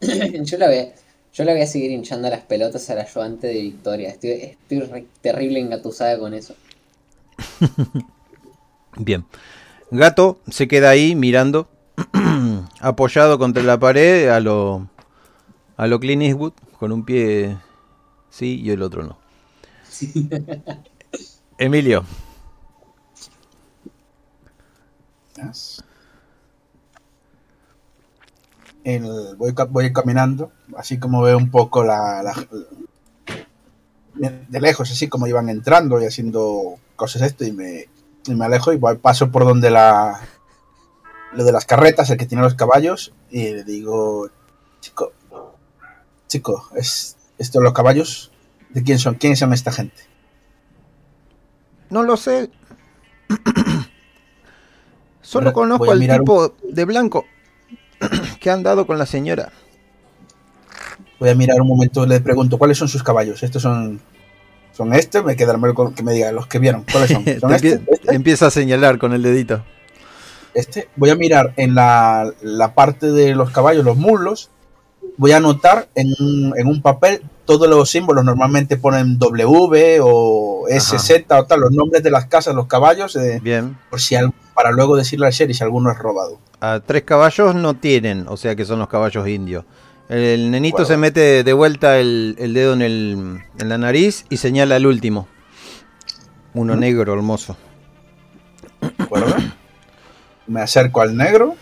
yo, 0.00 0.58
la 0.58 0.66
voy 0.66 0.78
a, 0.78 0.92
yo 1.32 1.44
la 1.44 1.52
voy 1.52 1.62
a 1.62 1.66
seguir 1.66 1.90
hinchando 1.92 2.28
las 2.28 2.42
pelotas 2.42 2.88
al 2.90 2.98
ayudante 2.98 3.46
de 3.46 3.54
Victoria. 3.54 4.10
Estoy, 4.10 4.30
estoy 4.30 4.80
re- 4.80 5.06
terrible 5.20 5.60
engatusada 5.60 6.18
con 6.18 6.34
eso. 6.34 6.54
Bien. 8.96 9.24
Gato 9.90 10.40
se 10.48 10.68
queda 10.68 10.90
ahí 10.90 11.14
mirando, 11.14 11.68
apoyado 12.80 13.38
contra 13.38 13.62
la 13.62 13.78
pared 13.78 14.28
a 14.28 14.40
lo, 14.40 14.88
a 15.76 15.86
lo 15.86 16.00
Clint 16.00 16.22
Eastwood, 16.22 16.52
con 16.78 16.92
un 16.92 17.04
pie 17.04 17.56
sí 18.30 18.60
y 18.62 18.70
el 18.70 18.82
otro 18.82 19.02
no. 19.02 19.18
Emilio, 21.58 22.04
El- 28.84 29.36
voy, 29.36 29.54
voy 29.70 29.92
caminando, 29.92 30.52
así 30.76 30.98
como 30.98 31.22
veo 31.22 31.36
un 31.36 31.50
poco 31.50 31.84
la, 31.84 32.22
de 34.14 34.60
lejos, 34.60 34.90
así 34.90 35.08
como 35.08 35.26
iban 35.26 35.48
entrando 35.48 36.00
y 36.00 36.06
haciendo 36.06 36.76
cosas 36.96 37.22
esto, 37.22 37.44
y 37.44 37.52
me, 37.52 37.88
y 38.26 38.34
me 38.34 38.44
alejo 38.44 38.72
y 38.72 38.78
paso 38.78 39.30
por 39.30 39.44
donde 39.44 39.70
la 39.70 40.20
lo 41.32 41.44
de 41.44 41.52
las 41.52 41.64
carretas, 41.64 42.10
el 42.10 42.18
que 42.18 42.26
tiene 42.26 42.42
los 42.42 42.54
caballos, 42.54 43.12
y 43.30 43.52
le 43.54 43.64
digo, 43.64 44.28
chico, 44.80 45.12
chico, 46.28 46.68
es 46.74 47.16
esto 47.38 47.60
los 47.62 47.72
caballos, 47.72 48.30
¿de 48.68 48.82
quién 48.82 48.98
son? 48.98 49.14
¿Quiénes 49.14 49.38
son 49.38 49.52
esta 49.52 49.72
gente? 49.72 50.02
no 51.88 52.02
lo 52.02 52.16
sé. 52.16 52.50
Solo 55.32 55.52
conozco 55.52 55.90
al 55.90 56.00
un- 56.00 56.08
tipo 56.18 56.54
de 56.62 56.84
blanco 56.84 57.24
que 58.40 58.50
ha 58.50 58.54
andado 58.54 58.86
con 58.86 58.98
la 58.98 59.06
señora. 59.06 59.50
Voy 61.18 61.30
a 61.30 61.34
mirar 61.34 61.60
un 61.60 61.68
momento, 61.68 62.04
le 62.06 62.20
pregunto, 62.20 62.58
¿cuáles 62.58 62.78
son 62.78 62.88
sus 62.88 63.02
caballos? 63.02 63.42
Estos 63.42 63.62
son... 63.62 64.00
¿Son 64.72 64.92
este? 64.94 65.22
Me 65.22 65.36
queda 65.36 65.56
mal 65.58 65.74
con 65.74 65.94
que 65.94 66.02
me 66.02 66.12
diga 66.14 66.32
los 66.32 66.46
que 66.46 66.58
vieron. 66.58 66.84
¿Cuáles 66.90 67.10
son? 67.10 67.24
¿Son 67.40 67.52
este? 67.52 67.80
¿Este? 67.86 68.14
Empieza 68.14 68.46
a 68.46 68.50
señalar 68.50 68.98
con 68.98 69.12
el 69.12 69.22
dedito. 69.22 69.62
este, 70.54 70.88
voy 70.96 71.10
a 71.10 71.14
mirar 71.14 71.52
en 71.56 71.74
la, 71.74 72.32
la 72.40 72.74
parte 72.74 73.10
de 73.12 73.34
los 73.34 73.50
caballos, 73.50 73.84
los 73.84 73.96
muslos, 73.98 74.50
voy 75.18 75.32
a 75.32 75.36
anotar 75.38 75.88
en 75.94 76.08
en 76.56 76.66
un 76.66 76.80
papel 76.82 77.22
todos 77.44 77.68
los 77.68 77.90
símbolos, 77.90 78.24
normalmente 78.24 78.76
ponen 78.76 79.18
W 79.18 79.98
o 80.02 80.64
SZ 80.68 81.24
o 81.30 81.44
tal, 81.44 81.60
los 81.60 81.72
nombres 81.72 82.02
de 82.02 82.10
las 82.10 82.26
casas, 82.26 82.54
los 82.54 82.66
caballos, 82.66 83.16
eh, 83.16 83.40
Bien. 83.42 83.76
por 83.90 84.00
si 84.00 84.14
para 84.54 84.70
luego 84.70 84.96
decirle 84.96 85.26
al 85.26 85.32
sheriff 85.32 85.56
si 85.58 85.64
alguno 85.64 85.90
es 85.90 85.98
robado. 85.98 86.38
A 86.60 86.80
tres 86.80 87.02
caballos 87.02 87.54
no 87.54 87.74
tienen, 87.74 88.26
o 88.28 88.36
sea 88.36 88.54
que 88.54 88.64
son 88.64 88.78
los 88.78 88.88
caballos 88.88 89.26
indios. 89.26 89.64
El 90.08 90.50
nenito 90.50 90.76
Bueno. 90.76 90.86
se 90.88 90.96
mete 90.96 91.42
de 91.42 91.52
vuelta 91.52 91.98
el, 91.98 92.36
el 92.38 92.52
dedo 92.54 92.74
en, 92.74 92.82
el, 92.82 93.38
en 93.58 93.68
la 93.68 93.78
nariz 93.78 94.24
y 94.28 94.36
señala 94.36 94.76
al 94.76 94.86
último. 94.86 95.26
Uno 96.54 96.76
negro, 96.76 97.14
hermoso. 97.14 97.56
¿De 98.80 99.04
acuerdo? 99.04 99.34
Me 100.46 100.60
acerco 100.60 101.00
al 101.00 101.16
negro 101.16 101.54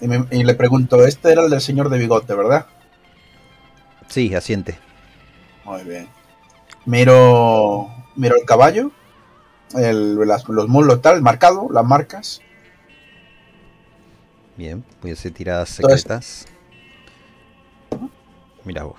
y, 0.00 0.06
me- 0.08 0.26
y 0.30 0.44
le 0.44 0.54
pregunto, 0.54 1.04
este 1.04 1.32
era 1.32 1.42
el 1.42 1.50
del 1.50 1.60
señor 1.60 1.88
de 1.88 1.98
bigote, 1.98 2.34
¿verdad? 2.34 2.66
Sí, 4.08 4.34
asiente. 4.34 4.78
Muy 5.66 5.82
bien. 5.82 6.08
Miro, 6.84 7.88
miro 8.14 8.36
el 8.36 8.44
caballo, 8.46 8.90
el, 9.74 10.16
las- 10.26 10.48
los 10.48 10.68
muslos 10.68 11.02
tal, 11.02 11.20
marcado, 11.22 11.68
las 11.72 11.84
marcas. 11.84 12.40
Bien, 14.56 14.84
voy 15.02 15.10
a 15.10 15.14
hacer 15.14 15.32
tiradas 15.32 15.68
secretas. 15.68 16.46
Mira 18.64 18.84
vos. 18.84 18.96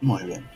Muy 0.00 0.24
bien. 0.24 0.48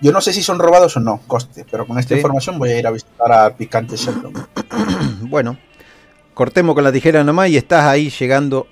Yo 0.00 0.10
no 0.12 0.20
sé 0.20 0.32
si 0.32 0.42
son 0.42 0.58
robados 0.58 0.96
o 0.96 1.00
no, 1.00 1.20
coste, 1.26 1.64
pero 1.70 1.86
con 1.86 1.98
esta 1.98 2.10
Sí. 2.14 2.20
información 2.20 2.58
voy 2.58 2.70
a 2.70 2.78
ir 2.78 2.86
a 2.86 2.90
visitar 2.90 3.30
a 3.32 3.54
Picante 3.56 3.96
Sheldon. 3.96 4.32
Bueno, 5.28 5.56
cortemos 6.34 6.74
con 6.74 6.84
la 6.84 6.92
tijera 6.92 7.22
nomás 7.24 7.48
y 7.50 7.56
estás 7.56 7.84
ahí 7.84 8.10
llegando. 8.10 8.66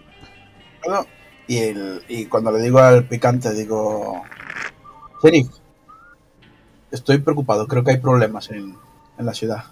Y, 1.46 1.58
el- 1.58 2.02
y 2.08 2.26
cuando 2.26 2.50
le 2.52 2.62
digo 2.62 2.78
al 2.80 3.04
Picante, 3.04 3.52
digo, 3.54 4.22
Sheriff, 5.22 5.48
estoy 6.90 7.18
preocupado, 7.18 7.66
creo 7.66 7.84
que 7.84 7.92
hay 7.92 7.96
problemas 7.98 8.50
en, 8.50 8.76
en 9.18 9.26
la 9.26 9.34
ciudad. 9.34 9.64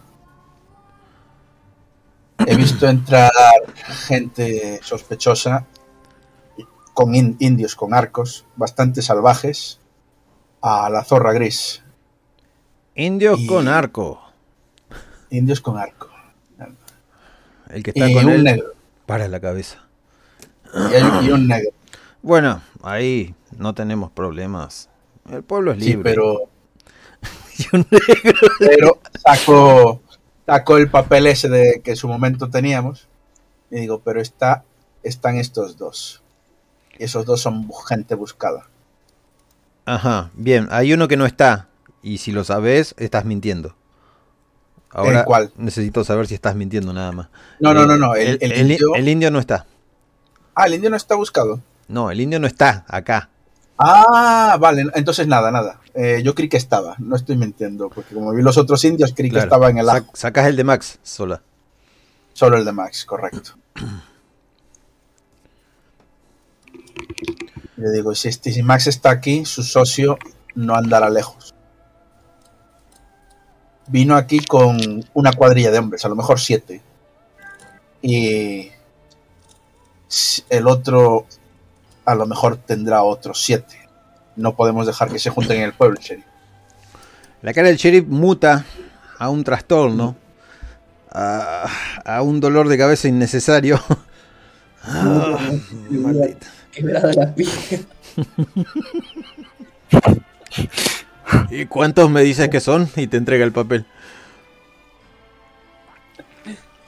He 2.47 2.57
visto 2.57 2.87
entrar 2.89 3.31
gente 4.07 4.81
sospechosa 4.83 5.67
con 6.95 7.15
in- 7.15 7.37
indios 7.41 7.75
con 7.75 7.95
arcos, 7.95 8.45
bastante 8.57 9.03
salvajes, 9.03 9.79
a 10.63 10.89
la 10.91 11.05
zorra 11.05 11.33
gris. 11.33 11.83
Indios 12.95 13.41
Y- 13.41 13.47
con 13.47 13.69
arco. 13.69 14.21
Indios 15.31 15.61
con 15.61 15.79
arco. 15.79 16.09
El 17.69 17.83
que 17.83 17.91
está 17.91 18.09
Y 18.09 18.15
con 18.15 18.25
un 18.27 18.31
él 18.33 18.45
negro. 18.45 18.69
para 19.07 19.29
la 19.29 19.41
cabeza. 19.41 19.85
Y, 20.75 20.95
hay- 20.95 21.27
y 21.27 21.31
un 21.33 21.47
negro. 21.49 21.71
Bueno, 22.23 22.63
ahí 22.83 23.35
no 23.57 23.75
tenemos 23.75 24.11
problemas. 24.11 24.89
El 25.31 25.43
pueblo 25.43 25.73
es 25.73 25.79
Sí, 25.79 25.91
libre. 25.91 26.03
pero, 26.11 26.49
un 27.73 27.87
negro. 27.91 28.39
pero 28.59 28.99
saco, 29.25 30.01
saco 30.47 30.77
el 30.77 30.91
papel 30.91 31.27
ese 31.27 31.49
de 31.49 31.81
que 31.83 31.93
en 31.93 31.97
su 31.97 32.09
momento 32.09 32.49
teníamos 32.51 33.09
y 33.71 33.77
digo, 33.81 34.01
pero 34.05 34.21
está, 34.21 34.65
están 35.03 35.37
estos 35.37 35.77
dos. 35.77 36.23
Y 36.99 37.05
esos 37.05 37.25
dos 37.27 37.41
son 37.41 37.69
gente 37.89 38.15
buscada. 38.15 38.67
Ajá, 39.85 40.31
bien, 40.35 40.69
hay 40.71 40.93
uno 40.93 41.09
que 41.09 41.17
no 41.17 41.27
está. 41.27 41.69
Y 42.03 42.19
si 42.19 42.33
lo 42.33 42.45
sabes, 42.45 42.95
estás 42.99 43.25
mintiendo. 43.25 43.75
Ahora 44.91 45.21
¿El 45.21 45.25
cuál? 45.27 45.53
necesito 45.57 46.03
saber 46.05 46.27
si 46.27 46.35
estás 46.35 46.55
mintiendo 46.55 46.93
nada 46.93 47.13
más. 47.13 47.29
No, 47.61 47.75
no, 47.75 47.83
Eh, 47.83 47.87
no, 47.87 47.97
no. 47.99 48.15
El, 48.15 48.39
el 48.41 48.53
el- 48.53 48.71
indio. 48.71 48.95
el 48.95 49.09
indio 49.09 49.31
no 49.31 49.39
está. 49.39 49.67
Ah, 50.55 50.67
el 50.67 50.75
indio 50.75 50.91
no 50.91 50.97
está 50.97 51.15
buscado. 51.15 51.61
No, 51.89 52.11
el 52.11 52.21
indio 52.21 52.41
no 52.41 52.47
está 52.47 52.85
acá. 52.89 53.29
Ah, 53.79 54.57
vale. 54.61 54.87
Entonces 54.95 55.27
nada, 55.29 55.51
nada. 55.51 55.81
Eh, 55.95 56.21
yo 56.25 56.35
creí 56.35 56.49
que 56.49 56.57
estaba. 56.57 56.97
No 56.99 57.15
estoy 57.17 57.37
mintiendo. 57.37 57.89
Porque 57.91 58.15
como 58.15 58.33
vi 58.33 58.43
los 58.43 58.59
otros 58.59 58.85
indios, 58.85 59.13
creí 59.15 59.31
Claro, 59.31 59.45
que 59.45 59.47
estaba 59.47 59.71
en 59.71 59.79
el 59.79 59.87
sac- 59.87 60.11
sacas 60.15 60.47
el 60.47 60.57
de 60.57 60.65
Max 60.65 60.99
sola. 61.03 61.43
Solo 62.33 62.57
el 62.57 62.65
de 62.65 62.73
Max, 62.73 63.05
correcto. 63.05 63.53
Le 67.77 67.91
digo, 67.93 68.15
si, 68.15 68.29
este- 68.29 68.53
si 68.53 68.63
Max 68.63 68.87
está 68.89 69.11
aquí, 69.11 69.45
su 69.45 69.63
socio 69.63 70.19
no 70.55 70.75
andará 70.75 71.11
lejos. 71.11 71.55
Vino 73.87 74.17
aquí 74.17 74.41
con 74.41 74.79
una 75.15 75.33
cuadrilla 75.33 75.71
de 75.71 75.79
hombres, 75.79 76.05
a 76.05 76.09
lo 76.09 76.17
mejor 76.17 76.41
siete. 76.41 76.83
Y 78.03 78.71
el 80.51 80.67
otro 80.67 81.27
a 82.09 82.15
lo 82.15 82.27
mejor 82.27 82.57
tendrá 82.57 83.03
otros 83.03 83.43
siete. 83.43 83.79
No 84.35 84.57
podemos 84.57 84.87
dejar 84.87 85.11
que 85.11 85.19
se 85.19 85.29
junten 85.29 85.59
en 85.59 85.65
el 85.65 85.75
pueblo, 85.75 86.01
sheriff. 86.01 86.25
La 87.43 87.53
cara 87.53 87.69
del 87.69 87.77
sheriff 87.77 88.07
muta 88.07 88.65
a 89.19 89.29
un 89.29 89.45
trastorno, 89.45 90.17
a, 91.13 91.67
a 92.07 92.23
un 92.23 92.41
dolor 92.41 92.69
de 92.69 92.79
cabeza 92.79 93.09
innecesario. 93.09 93.79
Maldita. 95.91 96.47
La 96.81 97.35
pija. 97.35 97.77
¿Y 101.51 101.67
cuántos 101.67 102.09
me 102.09 102.23
dices 102.23 102.49
que 102.49 102.61
son? 102.61 102.89
Y 102.97 103.07
te 103.07 103.19
entrega 103.19 103.45
el 103.45 103.53
papel. 103.53 103.85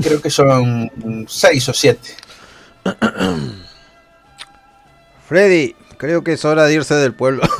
Creo 0.02 0.22
que 0.22 0.30
son 0.30 0.90
seis 1.28 1.68
o 1.68 1.74
siete. 1.74 2.16
Freddy, 5.30 5.76
creo 5.96 6.24
que 6.24 6.32
es 6.32 6.44
hora 6.44 6.64
de 6.64 6.74
irse 6.74 6.96
del 6.96 7.14
pueblo. 7.14 7.42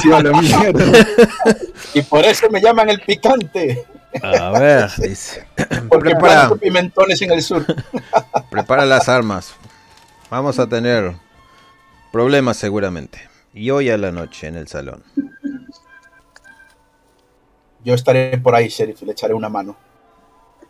Sí, 0.00 0.12
a 0.12 0.22
la 0.22 0.40
mierda. 0.40 1.06
Y 1.92 2.02
por 2.02 2.24
eso 2.24 2.48
me 2.50 2.60
llaman 2.60 2.88
el 2.90 3.00
picante. 3.00 3.84
A 4.22 4.50
ver, 4.58 4.90
dice. 4.96 5.46
Porque 5.88 6.10
Prepara, 6.10 6.54
pimentones 6.54 7.20
en 7.20 7.32
el 7.32 7.42
sur. 7.42 7.64
prepara 8.50 8.86
las 8.86 9.08
armas. 9.08 9.54
Vamos 10.30 10.58
a 10.58 10.66
tener 10.66 11.14
problemas 12.10 12.56
seguramente. 12.56 13.28
Y 13.52 13.70
hoy 13.70 13.90
a 13.90 13.98
la 13.98 14.12
noche 14.12 14.46
en 14.46 14.56
el 14.56 14.68
salón. 14.68 15.02
Yo 17.84 17.94
estaré 17.94 18.38
por 18.38 18.54
ahí, 18.54 18.68
sheriff, 18.68 19.02
y 19.02 19.06
le 19.06 19.12
echaré 19.12 19.34
una 19.34 19.48
mano. 19.50 19.76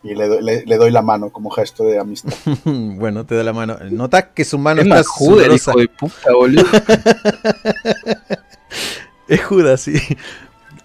Y 0.09 0.15
le, 0.15 0.27
do- 0.27 0.39
le- 0.41 0.63
le 0.65 0.77
doy 0.77 0.91
la 0.91 1.01
mano 1.01 1.29
como 1.31 1.49
gesto 1.49 1.83
de 1.83 1.99
amistad. 1.99 2.33
bueno, 2.65 3.25
te 3.25 3.35
da 3.35 3.43
la 3.43 3.53
mano. 3.53 3.77
Notas 3.91 4.27
que 4.33 4.45
su 4.45 4.57
mano 4.57 4.81
Es 4.81 4.87
está 4.87 4.97
más 4.97 5.07
juda 5.07 5.45
el 5.45 5.59
sudorosa. 5.59 5.71
hijo 5.71 5.79
de 5.79 5.87
puta, 5.89 6.33
boludo. 6.33 6.65
Es 9.27 9.43
Judas, 9.43 9.81
sí. 9.81 9.93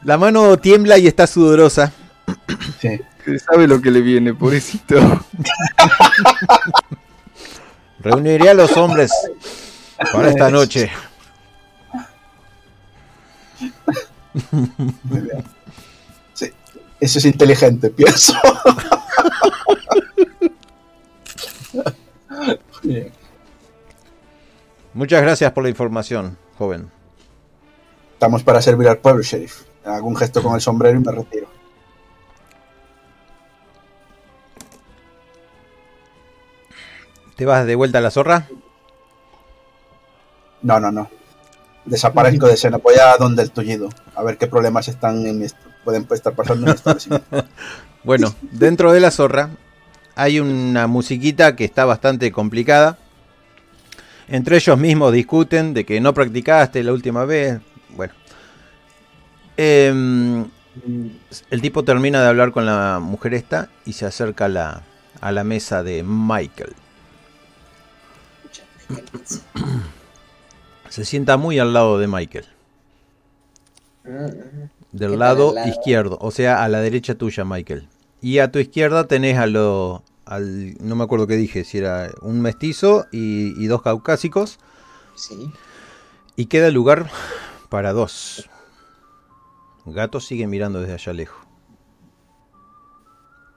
La 0.03 0.19
mano 0.19 0.57
tiembla 0.59 0.99
y 0.99 1.07
está 1.07 1.29
sudorosa. 1.29 1.93
Sí. 2.81 3.01
Sabe 3.39 3.69
lo 3.69 3.81
que 3.81 3.93
le 3.93 4.01
viene, 4.01 4.35
pobrecito. 4.35 4.97
Reuniré 8.01 8.49
a 8.51 8.55
los 8.55 8.77
hombres 8.77 9.13
para 10.13 10.31
esta 10.31 10.51
noche. 10.51 10.91
sí. 13.59 13.69
Eso 17.03 17.19
es 17.19 17.25
inteligente, 17.25 17.91
pienso. 17.91 18.33
Bien. 22.85 23.11
Muchas 24.95 25.21
gracias 25.21 25.51
por 25.51 25.65
la 25.65 25.71
información, 25.71 26.38
joven. 26.57 26.88
Estamos 28.12 28.45
para 28.45 28.62
servir 28.62 28.87
al 28.87 28.99
pueblo, 28.99 29.25
sheriff. 29.25 29.62
Hago 29.85 30.07
un 30.07 30.15
gesto 30.15 30.45
con 30.45 30.55
el 30.55 30.61
sombrero 30.61 30.97
y 30.97 31.03
me 31.03 31.11
retiro. 31.11 31.49
¿Te 37.35 37.45
vas 37.45 37.67
de 37.67 37.75
vuelta 37.75 37.99
a 37.99 38.03
la 38.03 38.12
zorra? 38.12 38.47
No, 40.62 40.79
no, 40.79 40.93
no. 40.93 41.11
Desaparezco 41.85 42.47
de 42.47 42.55
escena. 42.55 42.77
Voy 42.77 42.95
a 42.95 43.17
donde 43.17 43.43
el 43.43 43.51
tullido. 43.51 43.88
A 44.15 44.23
ver 44.23 44.38
qué 44.38 44.47
problemas 44.47 44.87
están 44.87 45.27
en 45.27 45.43
esto. 45.43 45.72
Pueden 45.85 46.07
estar 46.11 46.35
pasando 46.35 46.66
en 46.66 46.75
establecimiento. 46.75 47.45
Bueno, 48.05 48.35
dentro 48.51 48.92
de 48.92 48.99
la 48.99 49.12
zorra 49.12 49.51
hay 50.16 50.40
una 50.40 50.88
musiquita 50.88 51.55
que 51.55 51.64
está 51.64 51.85
bastante 51.85 52.33
complicada. 52.33 52.99
Entre 54.27 54.57
ellos 54.57 54.77
mismos 54.77 55.12
discuten 55.12 55.73
de 55.73 55.85
que 55.85 56.01
no 56.01 56.12
practicaste 56.12 56.83
la 56.83 56.92
última 56.92 57.25
vez. 57.25 57.61
Bueno. 57.90 58.12
Em, 59.57 60.47
el 61.51 61.62
tipo 61.62 61.85
termina 61.85 62.21
de 62.23 62.29
hablar 62.29 62.51
con 62.51 62.66
la 62.66 62.99
mujer 63.01 63.35
esta 63.35 63.68
y 63.85 63.92
se 63.92 64.07
acerca 64.07 64.47
a 64.47 64.49
la, 64.49 64.83
a 65.21 65.33
la 65.33 65.45
mesa 65.45 65.83
de 65.83 66.03
Michael. 66.03 66.75
Se 70.88 71.05
sienta 71.05 71.37
muy 71.37 71.59
al 71.59 71.73
lado 71.73 71.99
de 71.99 72.07
Michael. 72.07 72.47
Del 74.93 75.13
¿Qué 75.13 75.17
lado, 75.17 75.55
izquierdo, 75.67 76.19
o 76.21 76.31
sea, 76.31 76.63
a 76.63 76.69
la 76.69 76.81
derecha 76.81 77.15
tuya, 77.15 77.45
Michael. 77.45 77.89
Y 78.21 78.39
a 78.39 78.53
tu 78.53 78.59
izquierda 78.59 79.07
tenés 79.09 79.39
a 79.39 79.47
lo. 79.47 80.05
Al, 80.27 80.77
no 80.79 80.95
me 80.95 81.05
acuerdo 81.05 81.27
qué 81.27 81.37
dije, 81.37 81.65
si 81.65 81.79
era 81.79 82.11
un 82.21 82.41
mestizo 82.41 83.07
y, 83.11 83.61
y 83.63 83.67
dos 83.67 83.83
caucásicos. 83.83 84.59
Sí. 85.15 85.51
Y 86.37 86.47
queda 86.47 86.71
lugar 86.71 87.11
para 87.69 87.93
dos. 87.93 88.49
Gato 89.87 90.21
sigue 90.21 90.47
mirando 90.47 90.81
desde 90.81 90.95
allá 90.95 91.13
lejos. 91.13 91.47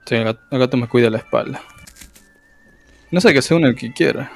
Sí, 0.06 0.16
el 0.16 0.24
gato, 0.24 0.40
el 0.52 0.60
gato 0.60 0.78
me 0.78 0.88
cuida 0.88 1.10
la 1.10 1.18
espalda. 1.18 1.62
No 3.12 3.22
sé 3.22 3.34
que 3.34 3.42
se 3.42 3.54
une 3.54 3.68
el 3.68 3.76
que 3.76 3.94
quiera. 3.94 4.32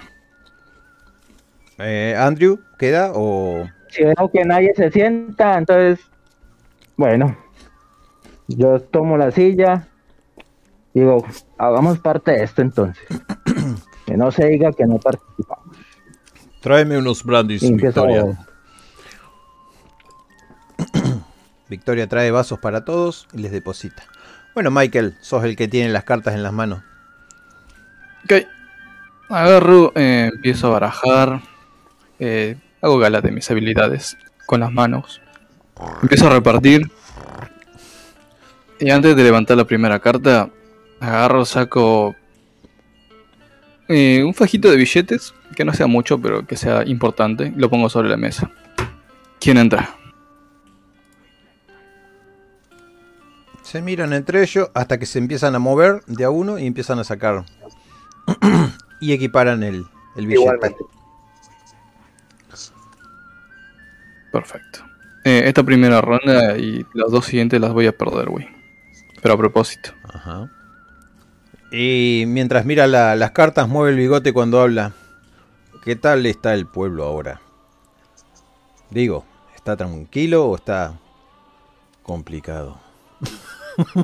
Eh, 1.80 2.16
Andrew, 2.18 2.60
¿queda 2.78 3.12
o...? 3.14 3.68
Si 3.90 4.04
veo 4.04 4.32
que 4.32 4.46
nadie 4.46 4.74
se 4.76 4.92
sienta, 4.92 5.58
entonces, 5.58 6.00
bueno, 7.00 7.38
yo 8.50 8.82
tomo 8.82 9.18
la 9.18 9.32
silla, 9.32 9.88
digo, 10.94 11.26
hagamos 11.58 11.98
parte 12.00 12.32
de 12.32 12.44
esto 12.44 12.62
entonces. 12.62 13.08
Que 14.06 14.18
no 14.18 14.32
se 14.32 14.48
diga 14.48 14.72
que 14.74 14.86
no 14.88 14.98
participamos. 14.98 15.78
Tráeme 16.62 16.98
unos 16.98 17.24
brandis, 17.24 17.62
Y 17.62 17.74
Victoria. 17.74 18.26
Victoria 21.70 22.10
trae 22.10 22.32
vasos 22.32 22.58
para 22.58 22.84
todos 22.84 23.28
y 23.34 23.38
les 23.38 23.52
deposita. 23.52 24.04
Bueno, 24.56 24.72
Michael, 24.72 25.16
sos 25.22 25.44
el 25.44 25.56
que 25.56 25.68
tiene 25.68 25.90
las 25.94 26.06
cartas 26.06 26.34
en 26.34 26.42
las 26.42 26.52
manos. 26.52 26.82
Ok. 28.26 28.48
Agarro, 29.30 29.94
eh, 29.96 30.32
empiezo 30.34 30.68
a 30.68 30.72
barajar. 30.72 31.42
eh, 32.18 32.58
hago 32.82 32.98
gala 32.98 33.22
de 33.22 33.32
mis 33.32 33.50
habilidades 33.52 34.18
con 34.48 34.60
las 34.62 34.72
manos. 34.72 35.22
Empiezo 36.02 36.28
a 36.28 36.32
repartir. 36.32 36.90
Y 38.80 38.90
antes 38.90 39.16
de 39.16 39.24
levantar 39.24 39.58
la 39.58 39.66
primera 39.66 40.00
carta, 40.00 40.50
agarro, 41.00 41.44
saco 41.46 42.16
eh, 43.90 44.24
un 44.24 44.36
fajito 44.36 44.70
de 44.70 44.78
billetes, 44.78 45.34
que 45.56 45.66
no 45.66 45.74
sea 45.74 45.88
mucho, 45.88 46.20
pero 46.20 46.46
que 46.46 46.56
sea 46.56 46.86
importante, 46.86 47.52
y 47.56 47.60
lo 47.60 47.70
pongo 47.70 47.90
sobre 47.90 48.08
la 48.08 48.18
mesa. 48.18 48.52
¿Quién 49.40 49.58
entra? 49.58 49.96
Se 53.64 53.82
miran 53.82 54.14
entre 54.14 54.44
ellos 54.44 54.70
hasta 54.74 54.98
que 54.98 55.06
se 55.06 55.20
empiezan 55.20 55.56
a 55.56 55.60
mover 55.60 56.04
de 56.06 56.24
a 56.24 56.30
uno 56.30 56.60
y 56.60 56.68
empiezan 56.68 57.00
a 57.00 57.04
sacar. 57.04 57.46
y 59.02 59.12
equiparan 59.12 59.64
el, 59.64 59.86
el 60.16 60.28
billete. 60.28 60.42
Igualmente. 60.42 60.86
Perfecto. 64.32 64.89
Eh, 65.26 65.44
esta 65.46 65.64
primera 65.64 66.02
ronda 66.02 66.58
y 66.58 66.86
las 66.94 67.12
dos 67.12 67.26
siguientes 67.26 67.60
las 67.60 67.74
voy 67.74 67.88
a 67.88 67.98
perder, 67.98 68.30
güey. 68.30 68.48
Pero 69.22 69.34
a 69.34 69.38
propósito. 69.38 69.92
Ajá. 70.12 70.50
Y 71.72 72.24
mientras 72.28 72.66
mira 72.66 72.88
la- 72.88 73.16
las 73.16 73.32
cartas, 73.32 73.68
mueve 73.68 73.92
el 73.92 73.98
bigote 73.98 74.34
cuando 74.34 74.60
habla. 74.62 74.94
¿Qué 75.84 75.96
tal 75.96 76.26
está 76.26 76.54
el 76.54 76.66
pueblo 76.66 77.04
ahora? 77.04 77.42
Digo, 78.90 79.26
¿está 79.56 79.76
tranquilo 79.78 80.46
o 80.48 80.56
está 80.56 80.98
complicado? 82.04 82.80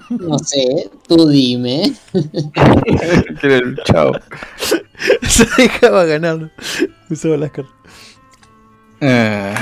No 0.10 0.40
sé, 0.40 0.90
tú 1.06 1.28
dime. 1.28 1.94
Chao. 3.84 4.14
Se 5.24 5.46
dejaba 5.58 6.06
ganar. 6.06 6.50
Usaba 7.10 7.36
las 7.36 7.52
cartas. 7.52 7.74
Eh, 9.02 9.54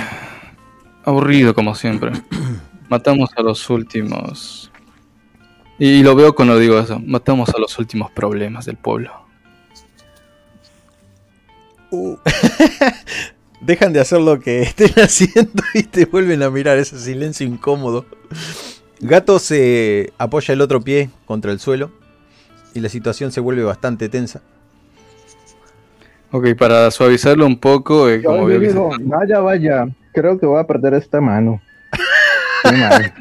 aburrido 1.03 1.53
como 1.53 1.75
siempre. 1.75 2.11
Matamos 2.89 3.29
a 3.35 3.41
los 3.41 3.69
últimos. 3.69 4.71
Y 5.79 6.03
lo 6.03 6.15
veo 6.15 6.35
cuando 6.35 6.57
digo 6.59 6.79
eso. 6.79 6.99
Matamos 6.99 7.49
a 7.49 7.59
los 7.59 7.77
últimos 7.79 8.11
problemas 8.11 8.65
del 8.65 8.77
pueblo. 8.77 9.11
Uh. 11.91 12.15
Dejan 13.61 13.93
de 13.93 14.01
hacer 14.01 14.19
lo 14.19 14.39
que 14.39 14.61
estén 14.61 14.91
haciendo 15.03 15.63
y 15.73 15.83
te 15.83 16.05
vuelven 16.05 16.43
a 16.43 16.49
mirar 16.49 16.77
ese 16.77 16.99
silencio 16.99 17.45
incómodo. 17.47 18.05
Gato 18.99 19.39
se 19.39 20.11
apoya 20.17 20.53
el 20.53 20.61
otro 20.61 20.81
pie 20.81 21.09
contra 21.25 21.51
el 21.51 21.59
suelo 21.59 21.91
y 22.73 22.79
la 22.79 22.89
situación 22.89 23.31
se 23.31 23.39
vuelve 23.39 23.63
bastante 23.63 24.09
tensa. 24.09 24.41
Ok, 26.31 26.55
para 26.57 26.89
suavizarlo 26.89 27.45
un 27.45 27.59
poco, 27.59 28.09
eh, 28.09 28.23
como 28.23 28.37
Yo 28.39 28.45
veo 28.45 28.59
que 28.59 28.65
se- 28.67 28.73
digo, 28.73 28.89
vaya, 29.01 29.39
vaya, 29.39 29.87
creo 30.13 30.39
que 30.39 30.45
voy 30.45 30.60
a 30.60 30.67
perder 30.67 30.93
esta 30.93 31.19
mano. 31.19 31.62
Muy 32.63 32.78
mal. 32.78 33.13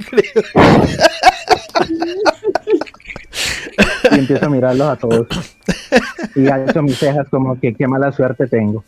y 4.10 4.18
empiezo 4.18 4.46
a 4.46 4.48
mirarlos 4.48 4.88
a 4.88 4.96
todos. 4.96 5.26
Y 6.36 6.48
alzo 6.48 6.82
mis 6.82 6.98
cejas 6.98 7.28
como 7.28 7.58
que 7.58 7.74
qué 7.74 7.88
mala 7.88 8.12
suerte 8.12 8.46
tengo. 8.46 8.84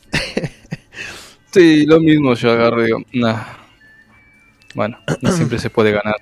Sí, 1.53 1.87
lo 1.87 2.01
mismo 2.01 2.35
yo 2.35 2.53
agarro 2.53 2.83
y 2.83 2.87
digo, 2.87 2.99
nah. 3.13 3.43
Bueno, 4.75 4.99
no 5.21 5.31
siempre 5.33 5.59
se 5.59 5.71
puede 5.71 5.93
ganar. 5.93 6.17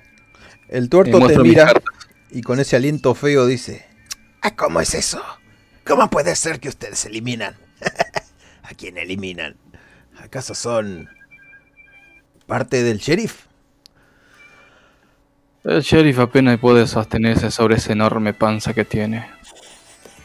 El 0.69 0.89
tuerto 0.89 1.25
te 1.27 1.39
mira 1.39 1.73
y 2.29 2.41
con 2.41 2.59
ese 2.59 2.75
aliento 2.75 3.15
feo 3.15 3.45
dice: 3.47 3.85
"Ah, 4.41 4.55
¿Cómo 4.55 4.79
es 4.79 4.93
eso? 4.93 5.23
¿Cómo 5.85 6.09
puede 6.09 6.35
ser 6.35 6.59
que 6.59 6.69
ustedes 6.69 7.05
eliminan? 7.05 7.55
¿A 8.63 8.73
quién 8.75 8.97
eliminan? 8.97 9.55
¿Acaso 10.21 10.53
son 10.53 11.09
parte 12.45 12.83
del 12.83 12.97
sheriff? 12.97 13.45
El 15.63 15.81
sheriff 15.81 16.19
apenas 16.19 16.59
puede 16.59 16.87
sostenerse 16.87 17.49
sobre 17.49 17.75
esa 17.75 17.93
enorme 17.93 18.33
panza 18.33 18.73
que 18.73 18.83
tiene. 18.83 19.25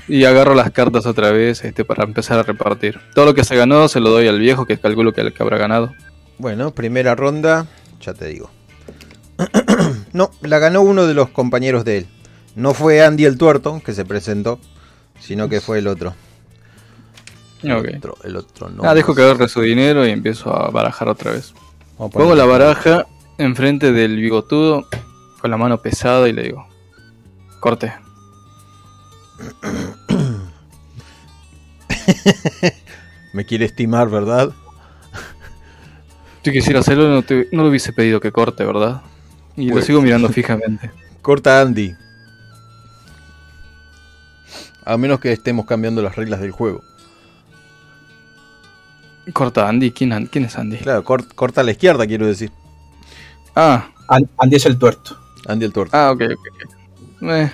Y 0.09 0.25
agarro 0.25 0.55
las 0.55 0.73
cartas 0.73 1.07
otra 1.07 1.31
vez 1.31 1.65
este, 1.65 1.85
para 1.85 2.05
empezar 2.05 2.39
a 2.39 2.43
repartir. 2.43 2.99
Todo 3.15 3.27
lo 3.27 3.35
que 3.35 3.45
se 3.45 3.55
ganó 3.55 3.89
se 3.89 4.01
lo 4.01 4.11
doy 4.11 4.27
al 4.27 4.39
viejo, 4.39 4.67
que 4.67 4.79
calculo 4.79 5.13
que 5.13 5.21
el 5.21 5.33
que 5.33 5.43
habrá 5.43 5.59
ganado. 5.59 5.93
Bueno, 6.39 6.75
primera 6.75 7.15
ronda, 7.15 7.67
ya 8.01 8.15
te 8.15 8.27
digo. 8.27 8.51
no, 10.13 10.31
la 10.41 10.59
ganó 10.59 10.83
uno 10.83 11.07
de 11.07 11.15
los 11.15 11.29
compañeros 11.29 11.85
de 11.85 11.99
él. 11.99 12.07
No 12.57 12.75
fue 12.75 13.05
Andy 13.05 13.25
el 13.25 13.39
tuerto 13.39 13.81
que 13.85 13.93
se 13.93 14.05
presentó, 14.05 14.59
sino 15.21 15.49
que 15.49 15.61
fue 15.61 15.79
el 15.79 15.87
otro. 15.87 16.15
El 17.63 17.73
otro, 17.73 18.17
el 18.25 18.37
otro 18.37 18.69
no. 18.71 18.85
Ah, 18.85 18.95
dejo 18.95 19.15
que 19.15 19.23
agarre 19.23 19.49
su 19.49 19.61
dinero 19.61 20.07
y 20.07 20.11
empiezo 20.11 20.55
a 20.55 20.71
barajar 20.71 21.09
otra 21.09 21.33
vez. 21.33 21.55
Pongo 21.99 22.35
la 22.35 22.45
baraja 22.45 23.07
enfrente 23.39 23.93
del 23.93 24.17
bigotudo 24.17 24.87
con 25.41 25.51
la 25.51 25.57
mano 25.57 25.79
pesada 25.79 26.29
y 26.29 26.33
le 26.33 26.43
digo, 26.45 26.67
corte. 27.61 27.93
Me 33.33 33.45
quiere 33.45 33.65
estimar, 33.67 34.09
¿verdad? 34.09 34.51
Si 36.45 36.53
quisiera 36.53 36.81
hacerlo 36.81 37.09
no, 37.09 37.23
te, 37.23 37.49
no 37.53 37.63
le 37.65 37.69
hubiese 37.69 37.93
pedido 37.93 38.21
que 38.21 38.33
corte, 38.33 38.65
¿verdad? 38.65 39.03
Y 39.57 39.67
lo 39.69 39.75
Pues- 39.75 39.85
sigo 39.87 40.01
mirando 40.01 40.29
fijamente. 40.31 40.91
Corta 41.23 41.61
Andy. 41.61 41.95
A 44.85 44.97
menos 44.97 45.21
que 45.21 45.33
estemos 45.33 45.67
cambiando 45.67 46.01
las 46.01 46.17
reglas 46.17 46.41
del 46.41 46.53
juego. 46.53 46.83
Corta 49.33 49.69
Andy, 49.69 49.91
¿quién, 49.93 50.13
es 50.13 50.57
Andy? 50.57 50.79
Claro, 50.79 51.05
cor- 51.05 51.33
corta 51.35 51.61
a 51.61 51.65
la 51.65 51.73
izquierda, 51.73 52.07
quiero 52.07 52.27
decir. 52.27 52.51
Ah, 53.55 53.89
An- 54.09 54.29
Andy 54.39 54.57
es 54.57 54.67
el 54.67 54.79
tuerto. 54.79 55.17
Andy 55.47 55.65
el 55.67 55.73
tuerto. 55.73 55.97
ah, 55.97 56.11
ok, 56.13 56.23
ok. 56.23 56.31
ok. 57.21 57.29
Eh, 57.31 57.53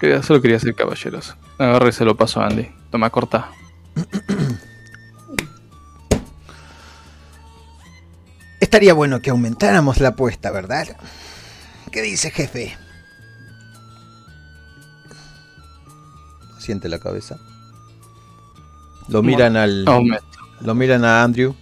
quería- 0.00 0.22
solo 0.22 0.40
quería 0.42 0.58
ser 0.58 0.74
caballeros. 0.74 1.34
Agarro 1.58 1.88
y 1.88 1.92
se 1.92 2.04
lo 2.04 2.16
paso 2.16 2.40
a 2.40 2.46
Andy. 2.46 2.68
Toma, 2.90 3.10
corta. 3.10 3.50
Estaría 8.60 8.92
bueno 8.92 9.20
que 9.20 9.30
aumentáramos 9.30 10.00
la 10.00 10.08
apuesta, 10.10 10.50
¿verdad? 10.50 10.88
¿Qué 11.92 12.02
dice, 12.02 12.30
jefe? 12.30 12.76
Siente 16.58 16.88
la 16.88 16.98
cabeza. 16.98 17.38
Lo 19.08 19.22
miran 19.22 19.56
al. 19.56 19.84
Aumento. 19.86 20.24
Lo 20.60 20.74
miran 20.74 21.04
a 21.04 21.22
Andrew. 21.22 21.54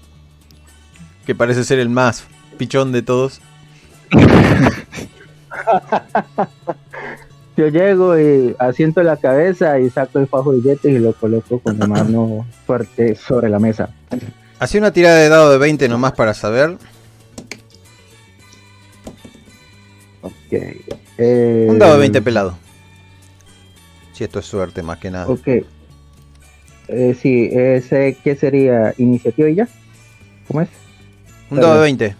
Que 1.24 1.34
parece 1.34 1.64
ser 1.64 1.78
el 1.78 1.88
más 1.88 2.24
pichón 2.56 2.92
de 2.92 3.02
todos. 3.02 3.40
Yo 7.56 7.68
llego 7.68 8.18
y 8.18 8.54
asiento 8.58 9.02
la 9.02 9.16
cabeza 9.16 9.80
y 9.80 9.88
saco 9.88 10.18
el 10.18 10.26
fajo 10.26 10.52
de 10.52 10.58
billetes 10.58 10.92
y 10.92 10.98
lo 10.98 11.14
coloco 11.14 11.58
con 11.60 11.78
la 11.78 11.86
mano 11.86 12.46
fuerte 12.66 13.14
sobre 13.16 13.48
la 13.48 13.58
mesa. 13.58 13.88
Hacía 14.58 14.80
una 14.80 14.90
tirada 14.92 15.16
de 15.16 15.28
dado 15.30 15.50
de 15.50 15.58
20 15.58 15.88
nomás 15.88 16.12
para 16.12 16.34
saber. 16.34 16.76
Ok. 20.20 20.32
Eh, 21.18 21.66
Un 21.68 21.78
dado 21.78 21.94
de 21.94 22.00
20 22.00 22.20
pelado. 22.20 22.58
Si 24.12 24.24
esto 24.24 24.38
es 24.38 24.46
suerte, 24.46 24.82
más 24.82 24.98
que 24.98 25.10
nada. 25.10 25.26
Ok. 25.26 25.48
Eh, 26.88 27.16
sí, 27.20 27.48
ese, 27.52 28.16
¿qué 28.22 28.36
sería? 28.36 28.94
¿Iniciativa 28.98 29.48
y 29.48 29.54
ya? 29.56 29.68
¿Cómo 30.48 30.60
es? 30.60 30.68
Un 31.50 31.60
dado 31.60 31.74
de 31.74 31.80
20. 31.80 32.16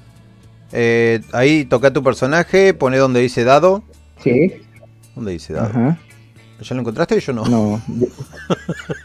Eh, 0.72 1.20
ahí 1.32 1.64
toca 1.64 1.92
tu 1.92 2.02
personaje, 2.02 2.74
pone 2.74 2.98
donde 2.98 3.20
dice 3.20 3.44
dado. 3.44 3.82
Sí. 4.22 4.52
¿Dónde 5.14 5.32
dice 5.32 5.52
dado? 5.52 5.68
Ajá. 5.68 5.98
¿Ya 6.60 6.74
lo 6.74 6.80
encontraste? 6.80 7.20
Yo 7.20 7.32
no. 7.32 7.44
No. 7.44 7.80
yo- 7.86 8.06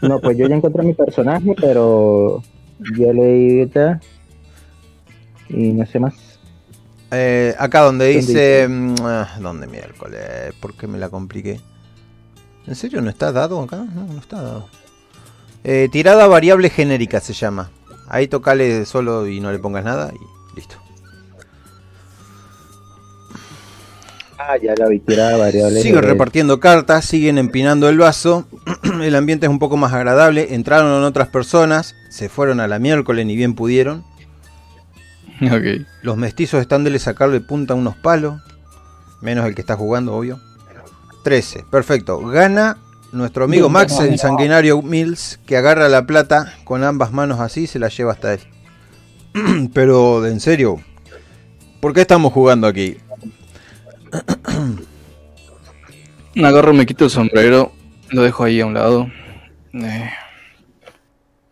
no, 0.08 0.20
pues 0.20 0.36
yo 0.36 0.48
ya 0.48 0.56
encontré 0.56 0.82
mi 0.82 0.94
personaje, 0.94 1.54
pero 1.60 2.42
yo 2.96 3.12
le 3.12 3.24
di 3.34 3.58
ahorita 3.60 4.00
y 5.48 5.72
no 5.72 5.86
sé 5.86 6.00
más. 6.00 6.14
Eh, 7.10 7.54
acá 7.58 7.80
donde 7.82 8.06
¿Dónde 8.14 8.20
dice... 8.26 8.66
mm, 8.68 8.94
ah, 9.02 9.36
¿Dónde 9.40 9.66
miércoles? 9.66 10.54
¿Por 10.60 10.74
qué 10.74 10.86
me 10.86 10.98
la 10.98 11.10
compliqué? 11.10 11.60
¿En 12.66 12.74
serio 12.74 13.00
no 13.02 13.10
está 13.10 13.32
dado 13.32 13.60
acá? 13.60 13.76
No, 13.76 14.06
no 14.06 14.18
está 14.18 14.40
dado. 14.40 14.68
Eh, 15.64 15.88
tirada 15.90 16.26
variable 16.26 16.70
genérica 16.70 17.20
se 17.20 17.32
llama. 17.32 17.70
Ahí 18.08 18.28
tocale 18.28 18.84
solo 18.84 19.26
y 19.26 19.40
no 19.40 19.52
le 19.52 19.58
pongas 19.58 19.84
nada 19.84 20.12
y 20.14 20.56
listo. 20.56 20.76
Ah, 24.38 24.56
ya 24.60 24.74
la 24.76 24.88
vi, 24.88 24.98
tirada 24.98 25.36
variable. 25.36 25.80
Siguen 25.82 26.02
repartiendo 26.02 26.58
cartas, 26.58 27.04
siguen 27.04 27.38
empinando 27.38 27.88
el 27.88 27.98
vaso. 27.98 28.46
el 29.02 29.14
ambiente 29.14 29.46
es 29.46 29.50
un 29.50 29.60
poco 29.60 29.76
más 29.76 29.92
agradable. 29.92 30.54
Entraron 30.54 31.04
otras 31.04 31.28
personas, 31.28 31.94
se 32.10 32.28
fueron 32.28 32.58
a 32.58 32.66
la 32.66 32.78
miércoles 32.78 33.24
ni 33.24 33.36
bien 33.36 33.54
pudieron. 33.54 34.04
Ok. 35.42 35.84
Los 36.02 36.16
mestizos 36.16 36.60
están 36.60 36.84
de 36.84 36.96
sacarle 37.00 37.40
punta 37.40 37.74
a 37.74 37.76
unos 37.76 37.96
palos. 37.96 38.40
Menos 39.20 39.44
el 39.44 39.56
que 39.56 39.60
está 39.60 39.76
jugando, 39.76 40.14
obvio. 40.14 40.38
13, 41.24 41.64
perfecto. 41.68 42.20
Gana 42.20 42.78
nuestro 43.12 43.44
amigo 43.44 43.68
Max, 43.68 43.98
el 44.00 44.18
sanguinario 44.18 44.82
Mills, 44.82 45.38
que 45.46 45.56
agarra 45.56 45.88
la 45.88 46.06
plata 46.06 46.54
con 46.64 46.82
ambas 46.82 47.12
manos 47.12 47.40
así 47.40 47.62
y 47.62 47.66
se 47.66 47.78
la 47.78 47.88
lleva 47.88 48.12
hasta 48.12 48.34
él. 48.34 48.40
Pero, 49.74 50.26
en 50.26 50.40
serio, 50.40 50.80
¿por 51.80 51.92
qué 51.92 52.00
estamos 52.00 52.32
jugando 52.32 52.66
aquí? 52.66 52.96
Agarro, 56.42 56.72
me 56.72 56.86
quito 56.86 57.04
el 57.04 57.10
sombrero, 57.10 57.72
lo 58.10 58.22
dejo 58.22 58.44
ahí 58.44 58.60
a 58.60 58.66
un 58.66 58.74
lado. 58.74 59.06
eh, 59.74 60.10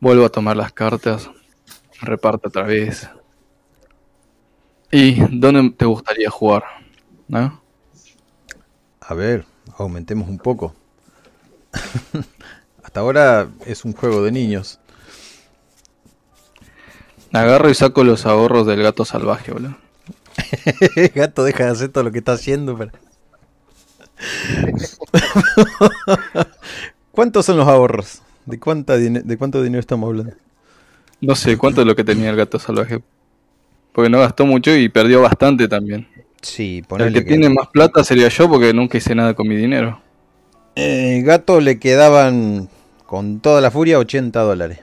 vuelvo 0.00 0.24
a 0.24 0.30
tomar 0.30 0.56
las 0.56 0.72
cartas, 0.72 1.30
reparto 2.00 2.48
otra 2.48 2.62
vez. 2.62 3.08
¿Y 4.90 5.20
dónde 5.38 5.74
te 5.76 5.84
gustaría 5.84 6.30
jugar? 6.30 6.64
¿No? 7.28 7.60
A 9.00 9.14
ver, 9.14 9.44
aumentemos 9.76 10.28
un 10.28 10.38
poco. 10.38 10.74
Hasta 12.82 13.00
ahora 13.00 13.48
es 13.66 13.84
un 13.84 13.92
juego 13.92 14.22
de 14.22 14.32
niños. 14.32 14.78
Agarro 17.32 17.70
y 17.70 17.74
saco 17.74 18.02
los 18.02 18.26
ahorros 18.26 18.66
del 18.66 18.82
gato 18.82 19.04
salvaje, 19.04 19.52
boludo. 19.52 19.76
Gato, 21.14 21.44
deja 21.44 21.64
de 21.66 21.70
hacer 21.70 21.88
todo 21.90 22.04
lo 22.04 22.12
que 22.12 22.18
está 22.18 22.32
haciendo. 22.32 22.76
para- 22.76 22.92
¿Cuántos 27.12 27.46
son 27.46 27.58
los 27.58 27.68
ahorros? 27.68 28.22
¿De, 28.46 28.58
cuánta 28.58 28.96
¿De 28.96 29.36
cuánto 29.36 29.62
dinero 29.62 29.80
estamos 29.80 30.08
hablando? 30.08 30.32
No 31.20 31.36
sé 31.36 31.56
cuánto 31.58 31.82
es 31.82 31.86
lo 31.86 31.94
que 31.94 32.02
tenía 32.04 32.30
el 32.30 32.36
gato 32.36 32.58
salvaje. 32.58 33.00
Porque 33.92 34.08
no 34.10 34.18
gastó 34.20 34.46
mucho 34.46 34.74
y 34.74 34.88
perdió 34.88 35.20
bastante 35.20 35.68
también. 35.68 36.08
Sí, 36.40 36.82
El 36.98 37.12
que 37.12 37.20
que- 37.20 37.26
tiene 37.28 37.50
más 37.50 37.68
plata 37.68 38.02
sería 38.02 38.28
yo 38.28 38.48
porque 38.48 38.72
nunca 38.72 38.96
hice 38.98 39.14
nada 39.14 39.34
con 39.34 39.46
mi 39.46 39.56
dinero. 39.56 40.00
Eh, 40.76 41.22
gato 41.24 41.60
le 41.60 41.78
quedaban 41.78 42.68
con 43.06 43.40
toda 43.40 43.60
la 43.60 43.70
furia 43.70 43.98
80 43.98 44.40
dólares. 44.40 44.78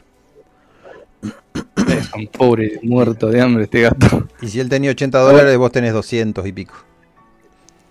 Es 1.88 2.14
un 2.14 2.28
pobre 2.28 2.80
muerto 2.84 3.28
de 3.28 3.42
hambre 3.42 3.64
este 3.64 3.82
gato. 3.82 4.28
Y 4.42 4.48
si 4.48 4.60
él 4.60 4.70
tenía 4.70 4.92
80 4.92 5.20
dólares, 5.20 5.58
vos 5.58 5.72
tenés 5.72 5.94
200 5.94 6.46
y 6.46 6.52
pico. 6.52 6.76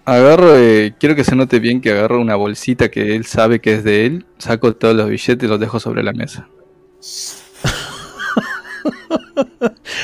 Agarro, 0.04 0.56
eh, 0.56 0.94
quiero 1.00 1.16
que 1.16 1.24
se 1.24 1.34
note 1.34 1.58
bien 1.58 1.80
que 1.80 1.90
agarro 1.90 2.20
una 2.20 2.36
bolsita 2.36 2.90
que 2.90 3.16
él 3.16 3.26
sabe 3.26 3.60
que 3.60 3.74
es 3.74 3.84
de 3.84 4.06
él, 4.06 4.26
saco 4.38 4.74
todos 4.74 4.94
los 4.94 5.08
billetes 5.08 5.42
y 5.42 5.48
los 5.48 5.58
dejo 5.58 5.80
sobre 5.80 6.04
la 6.04 6.12
mesa. 6.12 6.48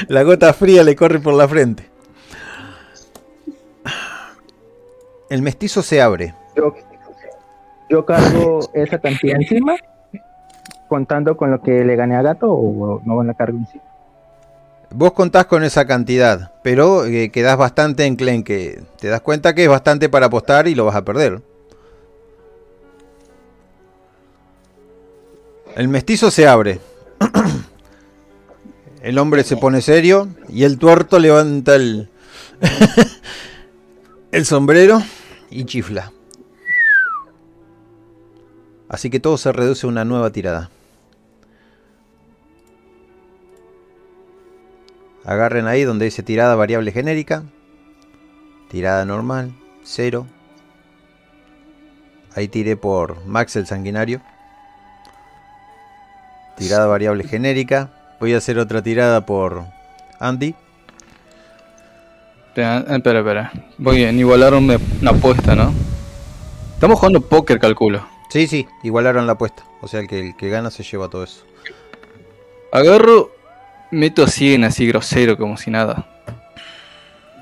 La 0.08 0.22
gota 0.22 0.52
fría 0.52 0.82
le 0.82 0.96
corre 0.96 1.20
por 1.20 1.34
la 1.34 1.46
frente. 1.46 1.88
El 5.30 5.42
mestizo 5.42 5.82
se 5.82 6.00
abre. 6.00 6.34
Yo, 7.92 8.06
cargo 8.06 8.60
esa 8.72 8.98
cantidad 8.98 9.36
encima, 9.36 9.74
contando 10.88 11.36
con 11.36 11.50
lo 11.50 11.60
que 11.60 11.84
le 11.84 11.94
gané 11.94 12.16
a 12.16 12.22
gato 12.22 12.50
o 12.50 13.02
no 13.04 13.22
la 13.22 13.34
cargo 13.34 13.58
encima. 13.58 13.84
Vos 14.94 15.12
contás 15.12 15.44
con 15.44 15.62
esa 15.62 15.86
cantidad, 15.86 16.52
pero 16.62 17.04
eh, 17.04 17.28
quedás 17.30 17.58
bastante 17.58 18.06
enclenque. 18.06 18.82
Te 18.98 19.08
das 19.08 19.20
cuenta 19.20 19.54
que 19.54 19.64
es 19.64 19.68
bastante 19.68 20.08
para 20.08 20.26
apostar 20.26 20.68
y 20.68 20.74
lo 20.74 20.86
vas 20.86 20.96
a 20.96 21.04
perder. 21.04 21.42
El 25.76 25.88
mestizo 25.88 26.30
se 26.30 26.48
abre. 26.48 26.80
El 29.02 29.18
hombre 29.18 29.44
se 29.44 29.58
pone 29.58 29.82
serio 29.82 30.28
y 30.48 30.64
el 30.64 30.78
tuerto 30.78 31.18
levanta 31.18 31.74
el, 31.74 32.08
el 34.30 34.46
sombrero 34.46 35.02
y 35.50 35.64
chifla. 35.64 36.12
Así 38.92 39.08
que 39.08 39.20
todo 39.20 39.38
se 39.38 39.50
reduce 39.52 39.86
a 39.86 39.88
una 39.88 40.04
nueva 40.04 40.30
tirada. 40.30 40.68
Agarren 45.24 45.66
ahí 45.66 45.82
donde 45.82 46.04
dice 46.04 46.22
tirada 46.22 46.54
variable 46.56 46.92
genérica. 46.92 47.42
Tirada 48.70 49.06
normal, 49.06 49.54
0. 49.82 50.26
Ahí 52.36 52.48
tiré 52.48 52.76
por 52.76 53.24
Max 53.24 53.56
el 53.56 53.66
sanguinario. 53.66 54.20
Tirada 56.58 56.86
variable 56.86 57.24
genérica. 57.24 57.88
Voy 58.20 58.34
a 58.34 58.38
hacer 58.38 58.58
otra 58.58 58.82
tirada 58.82 59.24
por 59.24 59.64
Andy. 60.20 60.54
Espera, 62.48 62.80
eh, 62.80 62.96
espera. 62.96 63.52
Voy 63.78 64.04
a 64.04 64.12
igualar 64.12 64.52
una, 64.52 64.76
una 65.00 65.10
apuesta, 65.12 65.54
¿no? 65.54 65.72
Estamos 66.74 66.98
jugando 66.98 67.22
póker, 67.22 67.58
calculo. 67.58 68.11
Sí, 68.32 68.46
sí, 68.46 68.66
igualaron 68.82 69.26
la 69.26 69.34
apuesta. 69.34 69.62
O 69.82 69.88
sea, 69.88 70.00
el 70.00 70.08
que, 70.08 70.20
el 70.20 70.36
que 70.36 70.48
gana 70.48 70.70
se 70.70 70.82
lleva 70.82 71.10
todo 71.10 71.22
eso. 71.22 71.44
Agarro, 72.72 73.30
meto 73.90 74.26
100 74.26 74.64
así 74.64 74.86
grosero, 74.86 75.36
como 75.36 75.58
si 75.58 75.70
nada. 75.70 76.06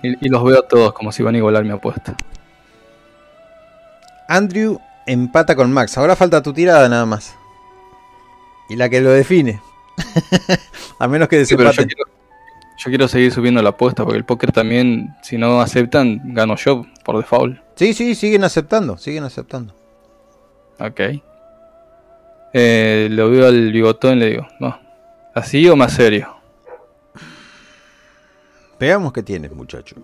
Y, 0.03 0.27
y 0.27 0.29
los 0.29 0.43
veo 0.43 0.59
a 0.59 0.67
todos 0.67 0.93
como 0.93 1.13
si 1.13 1.23
van 1.23 1.37
a 1.37 1.39
igualar 1.39 1.63
mi 1.63 1.71
apuesta. 1.71 2.17
Andrew 4.27 4.81
empata 5.07 5.55
con 5.55 5.73
Max. 5.73 5.97
Ahora 5.97 6.17
falta 6.17 6.43
tu 6.43 6.53
tirada 6.53 6.89
nada 6.89 7.07
más. 7.07 7.37
Y 8.69 8.75
la 8.75 8.89
que 8.89 9.01
lo 9.01 9.11
define. 9.11 9.63
a 10.99 11.07
menos 11.07 11.29
que 11.29 11.45
Sí, 11.45 11.55
pero 11.55 11.71
yo 11.71 11.85
desempaten. 11.85 11.87
quiero, 11.87 12.11
yo 12.79 12.91
quiero 12.91 13.07
seguir 13.07 13.31
subiendo 13.33 13.63
la 13.63 13.69
apuesta 13.71 14.03
porque 14.03 14.19
el 14.19 14.25
póker 14.25 14.51
también, 14.51 15.15
si 15.23 15.39
no 15.39 15.61
aceptan, 15.61 16.35
gano 16.35 16.57
yo 16.57 16.85
por 17.05 17.17
default. 17.17 17.61
Sí, 17.77 17.95
sí, 17.95 18.17
siguen 18.17 18.43
aceptando. 18.43 18.99
Siguen 18.99 19.23
aceptando. 19.23 19.80
Ok. 20.81 21.01
Eh, 22.53 23.09
lo 23.11 23.31
veo 23.31 23.47
al 23.47 23.71
bigotón 23.71 24.17
y 24.17 24.21
le 24.21 24.27
digo, 24.31 24.47
no, 24.59 24.79
¿así 25.35 25.69
o 25.69 25.77
más 25.77 25.93
serio? 25.93 26.37
Veamos 28.79 29.13
qué 29.13 29.23
tienes, 29.23 29.53
muchacho. 29.53 29.97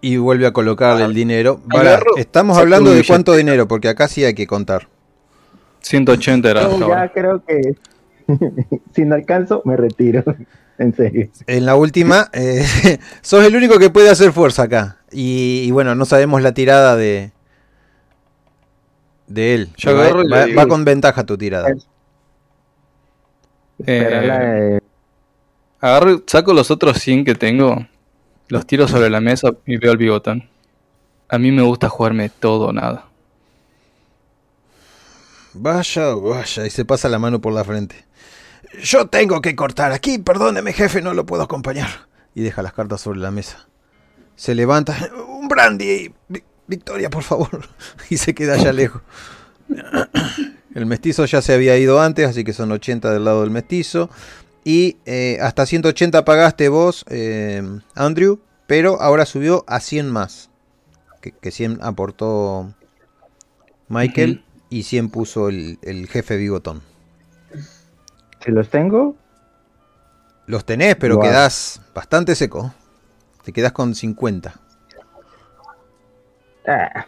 Y 0.00 0.16
vuelve 0.16 0.46
a 0.46 0.52
colocarle 0.52 1.04
el 1.04 1.14
dinero. 1.14 1.60
Agarro, 1.70 2.16
estamos 2.16 2.58
hablando 2.58 2.90
de 2.90 3.04
cuánto 3.04 3.34
dinero, 3.34 3.66
porque 3.66 3.88
acá 3.88 4.08
sí 4.08 4.24
hay 4.24 4.34
que 4.34 4.46
contar. 4.46 4.88
180 5.80 6.50
era 6.50 6.68
ya 6.78 7.12
creo 7.12 7.42
que 7.44 7.76
si 8.94 9.04
no 9.04 9.14
alcanzo, 9.14 9.62
me 9.64 9.76
retiro. 9.76 10.24
en 10.78 10.94
serio. 10.94 11.28
En 11.46 11.66
la 11.66 11.76
última, 11.76 12.30
eh, 12.32 12.64
sos 13.22 13.44
el 13.44 13.56
único 13.56 13.78
que 13.78 13.90
puede 13.90 14.10
hacer 14.10 14.32
fuerza 14.32 14.64
acá. 14.64 14.98
Y, 15.10 15.62
y 15.64 15.70
bueno, 15.70 15.94
no 15.94 16.04
sabemos 16.04 16.42
la 16.42 16.52
tirada 16.52 16.96
de 16.96 17.32
de 19.28 19.54
él. 19.54 19.68
Yo 19.76 19.94
va, 19.94 20.02
agarro 20.02 20.22
y 20.24 20.28
le 20.28 20.36
va- 20.36 20.44
digo- 20.46 20.58
va 20.60 20.66
con 20.66 20.84
ventaja 20.84 21.24
tu 21.24 21.36
tirada. 21.38 21.68
La 23.78 24.38
de- 24.38 24.82
Agarro, 25.80 26.22
saco 26.26 26.52
los 26.52 26.70
otros 26.72 26.98
100 26.98 27.24
que 27.24 27.34
tengo, 27.36 27.86
los 28.48 28.66
tiro 28.66 28.88
sobre 28.88 29.10
la 29.10 29.20
mesa 29.20 29.50
y 29.66 29.76
veo 29.76 29.92
al 29.92 29.96
bigotón. 29.98 30.48
A 31.28 31.38
mí 31.38 31.52
me 31.52 31.62
gusta 31.62 31.88
jugarme 31.88 32.28
todo 32.30 32.68
o 32.68 32.72
nada. 32.72 33.04
Vaya, 35.54 36.14
vaya, 36.14 36.66
y 36.66 36.70
se 36.70 36.84
pasa 36.84 37.08
la 37.08 37.18
mano 37.18 37.40
por 37.40 37.52
la 37.52 37.64
frente. 37.64 38.04
Yo 38.82 39.06
tengo 39.06 39.40
que 39.40 39.56
cortar 39.56 39.92
aquí, 39.92 40.18
perdóneme 40.18 40.72
jefe, 40.72 41.00
no 41.00 41.14
lo 41.14 41.24
puedo 41.26 41.42
acompañar. 41.42 41.88
Y 42.34 42.42
deja 42.42 42.62
las 42.62 42.72
cartas 42.72 43.00
sobre 43.00 43.20
la 43.20 43.30
mesa. 43.30 43.66
Se 44.36 44.54
levanta, 44.54 44.96
un 45.28 45.48
brandy, 45.48 46.12
Victoria, 46.68 47.10
por 47.10 47.24
favor. 47.24 47.68
Y 48.10 48.16
se 48.18 48.34
queda 48.34 48.54
allá 48.54 48.72
lejos. 48.72 49.02
El 50.74 50.86
mestizo 50.86 51.24
ya 51.24 51.42
se 51.42 51.52
había 51.52 51.76
ido 51.76 52.00
antes, 52.00 52.28
así 52.28 52.44
que 52.44 52.52
son 52.52 52.70
80 52.70 53.10
del 53.12 53.24
lado 53.24 53.40
del 53.40 53.50
mestizo. 53.50 54.08
Y 54.64 54.98
eh, 55.06 55.38
hasta 55.40 55.66
180 55.66 56.24
pagaste 56.24 56.68
vos, 56.68 57.04
eh, 57.08 57.62
Andrew, 57.94 58.38
pero 58.66 59.00
ahora 59.00 59.24
subió 59.26 59.64
a 59.66 59.80
100 59.80 60.10
más. 60.10 60.50
Que, 61.20 61.32
que 61.32 61.50
100 61.50 61.80
aportó 61.82 62.72
Michael 63.88 64.44
y 64.70 64.84
100 64.84 65.08
puso 65.10 65.48
el, 65.48 65.78
el 65.82 66.06
jefe 66.06 66.36
bigotón. 66.36 66.82
si 68.44 68.50
los 68.52 68.68
tengo, 68.68 69.16
Los 70.46 70.64
tenés, 70.64 70.96
pero 70.96 71.16
Guau. 71.16 71.26
quedás 71.28 71.80
bastante 71.94 72.34
seco. 72.34 72.72
Te 73.44 73.52
quedás 73.52 73.72
con 73.72 73.94
50. 73.94 74.54
Ah. 76.68 77.06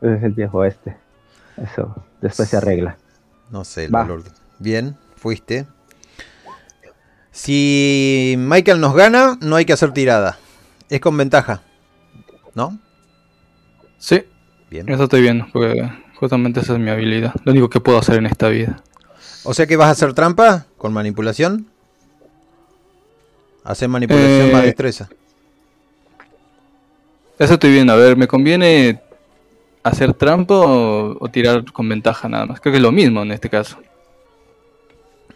Ese 0.00 0.14
es 0.14 0.22
el 0.22 0.32
viejo 0.32 0.64
este. 0.64 0.96
Eso 1.56 1.94
después 2.20 2.48
se 2.48 2.56
arregla. 2.56 2.96
No 3.50 3.64
sé, 3.64 3.84
el 3.84 3.94
Va. 3.94 4.02
valor. 4.02 4.22
Bien, 4.58 4.96
fuiste. 5.16 5.66
Si 7.32 8.34
Michael 8.38 8.80
nos 8.80 8.94
gana, 8.94 9.38
no 9.40 9.56
hay 9.56 9.64
que 9.64 9.72
hacer 9.72 9.92
tirada. 9.92 10.38
Es 10.88 11.00
con 11.00 11.16
ventaja. 11.16 11.62
¿No? 12.54 12.78
Sí, 13.98 14.24
Bien. 14.70 14.88
eso 14.88 15.04
estoy 15.04 15.22
viendo, 15.22 15.46
porque 15.52 15.88
justamente 16.16 16.60
esa 16.60 16.74
es 16.74 16.78
mi 16.78 16.90
habilidad. 16.90 17.34
Lo 17.44 17.52
único 17.52 17.68
que 17.70 17.80
puedo 17.80 17.98
hacer 17.98 18.16
en 18.16 18.26
esta 18.26 18.48
vida. 18.48 18.82
O 19.44 19.54
sea 19.54 19.66
que 19.66 19.76
vas 19.76 19.88
a 19.88 19.92
hacer 19.92 20.14
trampa 20.14 20.66
con 20.76 20.92
manipulación. 20.92 21.66
Hacer 23.64 23.88
manipulación 23.88 24.48
Eh, 24.48 24.52
más 24.52 24.62
destreza. 24.62 25.08
Eso 27.38 27.54
estoy 27.54 27.72
viendo. 27.72 27.92
A 27.92 27.96
ver, 27.96 28.16
¿me 28.16 28.26
conviene 28.26 29.00
hacer 29.82 30.14
trampa 30.14 30.54
o, 30.54 31.16
o 31.20 31.28
tirar 31.28 31.64
con 31.72 31.88
ventaja 31.88 32.28
nada 32.28 32.46
más? 32.46 32.60
Creo 32.60 32.72
que 32.72 32.78
es 32.78 32.82
lo 32.82 32.92
mismo 32.92 33.22
en 33.22 33.32
este 33.32 33.48
caso. 33.48 33.78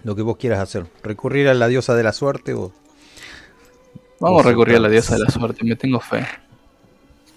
Lo 0.05 0.17
que 0.17 0.23
vos 0.23 0.37
quieras 0.37 0.59
hacer. 0.59 0.87
Recurrir 1.03 1.49
a 1.49 1.55
la 1.55 1.69
diosa 1.69 1.95
de 1.95 2.03
la 2.03 2.13
suerte 2.13 2.55
o. 2.55 2.73
Vamos 4.19 4.45
a 4.45 4.49
recurrir 4.49 4.77
a 4.77 4.81
la 4.81 4.89
diosa 4.89 5.17
de 5.17 5.25
la 5.25 5.31
suerte, 5.31 5.65
me 5.65 5.77
tengo 5.77 6.01
fe. 6.01 6.27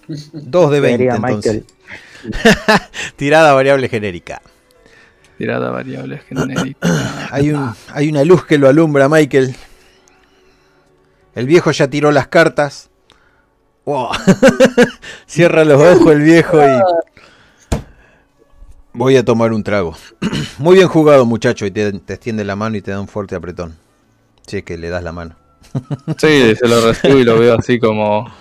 2 0.34 0.72
de 0.72 0.80
20 0.80 0.98
Sería 0.98 1.16
entonces. 1.16 1.64
Michael. 2.24 2.82
Tirada 3.16 3.54
variable 3.54 3.90
genérica. 3.90 4.42
Tirada 5.38 5.70
variable 5.70 6.20
genérica. 6.20 7.28
Hay, 7.32 7.52
un, 7.52 7.76
hay 7.94 8.10
una 8.10 8.24
luz 8.24 8.46
que 8.46 8.58
lo 8.58 8.70
alumbra, 8.70 9.10
Michael. 9.10 9.54
El 11.34 11.46
viejo 11.46 11.72
ya 11.72 11.90
tiró 11.90 12.12
las 12.12 12.28
cartas. 12.28 12.90
Wow. 13.86 14.10
Cierra 15.28 15.64
los 15.64 15.80
ojos 15.80 16.12
el 16.12 16.22
viejo 16.22 16.58
y. 16.58 16.82
Voy 18.94 19.18
a 19.18 19.26
tomar 19.26 19.54
un 19.54 19.64
trago. 19.64 19.96
Muy 20.58 20.78
bien 20.78 20.88
jugado, 20.88 21.26
muchacho. 21.26 21.66
Y 21.66 21.72
te, 21.72 21.92
te 21.94 22.14
extiende 22.14 22.44
la 22.44 22.56
mano 22.56 22.78
y 22.78 22.82
te 22.82 22.92
da 22.92 23.00
un 23.00 23.08
fuerte 23.08 23.36
apretón. 23.36 23.76
Si 24.48 24.58
es 24.58 24.64
que 24.64 24.78
le 24.78 24.90
das 24.90 25.04
la 25.04 25.12
mano. 25.12 25.36
Sí, 26.18 26.56
se 26.56 26.68
lo 26.68 26.82
recibo 26.82 27.18
y 27.18 27.24
lo 27.24 27.38
veo 27.38 27.58
así 27.60 27.80
como. 27.80 28.32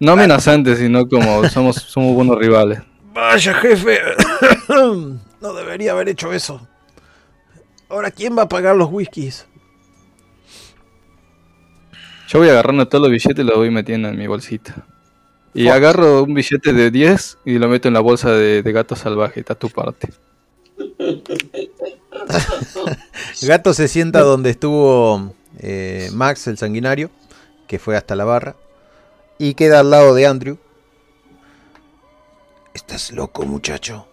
No 0.00 0.12
amenazante, 0.12 0.76
sino 0.76 1.08
como 1.08 1.48
somos, 1.48 1.76
somos 1.76 2.14
buenos 2.14 2.38
rivales. 2.38 2.80
Vaya, 3.12 3.54
jefe. 3.54 4.00
no 4.68 5.54
debería 5.54 5.92
haber 5.92 6.08
hecho 6.08 6.32
eso. 6.32 6.66
Ahora, 7.88 8.10
¿quién 8.10 8.36
va 8.36 8.42
a 8.42 8.48
pagar 8.48 8.76
los 8.76 8.90
whiskies? 8.90 9.46
Yo 12.34 12.40
voy 12.40 12.48
agarrando 12.48 12.88
todos 12.88 13.02
los 13.02 13.12
billetes 13.12 13.38
y 13.38 13.46
los 13.46 13.56
voy 13.56 13.70
metiendo 13.70 14.08
en 14.08 14.18
mi 14.18 14.26
bolsita. 14.26 14.84
Y 15.54 15.68
agarro 15.68 16.24
un 16.24 16.34
billete 16.34 16.72
de 16.72 16.90
10 16.90 17.38
y 17.44 17.58
lo 17.58 17.68
meto 17.68 17.86
en 17.86 17.94
la 17.94 18.00
bolsa 18.00 18.32
de, 18.32 18.64
de 18.64 18.72
gato 18.72 18.96
salvaje. 18.96 19.38
Está 19.38 19.54
tu 19.54 19.70
parte. 19.70 20.08
Gato 23.42 23.72
se 23.72 23.86
sienta 23.86 24.22
donde 24.22 24.50
estuvo 24.50 25.32
eh, 25.60 26.10
Max, 26.12 26.48
el 26.48 26.58
sanguinario, 26.58 27.08
que 27.68 27.78
fue 27.78 27.96
hasta 27.96 28.16
la 28.16 28.24
barra, 28.24 28.56
y 29.38 29.54
queda 29.54 29.78
al 29.78 29.90
lado 29.90 30.12
de 30.12 30.26
Andrew. 30.26 30.58
Estás 32.74 33.12
loco, 33.12 33.44
muchacho. 33.44 34.08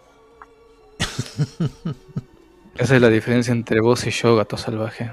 Esa 2.77 2.95
es 2.95 3.01
la 3.01 3.09
diferencia 3.09 3.51
entre 3.51 3.81
vos 3.81 4.05
y 4.05 4.11
yo, 4.11 4.35
gato 4.35 4.57
salvaje. 4.57 5.11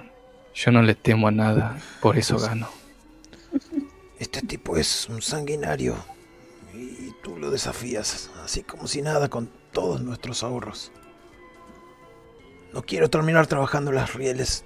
Yo 0.55 0.73
no 0.73 0.83
le 0.83 0.95
temo 0.95 1.29
a 1.29 1.31
nada, 1.31 1.79
por 2.03 2.19
eso 2.19 2.39
gano. 2.39 2.69
Este 4.19 4.43
tipo 4.43 4.77
es 4.77 5.09
un 5.09 5.23
sanguinario 5.23 5.97
y 6.75 7.13
tú 7.23 7.37
lo 7.39 7.51
desafías 7.51 8.31
así 8.45 8.63
como 8.63 8.89
si 8.89 9.01
nada 9.01 9.29
con 9.29 9.49
todos 9.73 10.01
nuestros 10.01 10.43
ahorros. 10.43 10.91
No 12.73 12.83
quiero 12.83 13.09
terminar 13.09 13.47
trabajando 13.47 13.93
las 13.93 14.15
rieles 14.15 14.65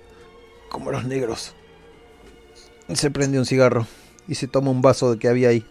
como 0.71 0.91
los 0.91 1.05
negros. 1.05 1.55
Y 2.88 2.97
se 2.97 3.11
prende 3.11 3.38
un 3.38 3.47
cigarro 3.47 3.87
y 4.27 4.35
se 4.35 4.49
toma 4.49 4.71
un 4.71 4.83
vaso 4.83 5.19
que 5.19 5.29
había 5.29 5.51
ahí. 5.51 5.65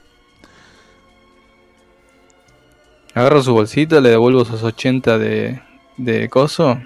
Agarro 3.13 3.41
su 3.41 3.54
bolsita, 3.54 4.00
le 4.00 4.10
devuelvo 4.10 4.46
sus 4.46 4.63
80 4.63 5.17
de, 5.17 5.62
de 5.98 6.30
coso. 6.30 6.80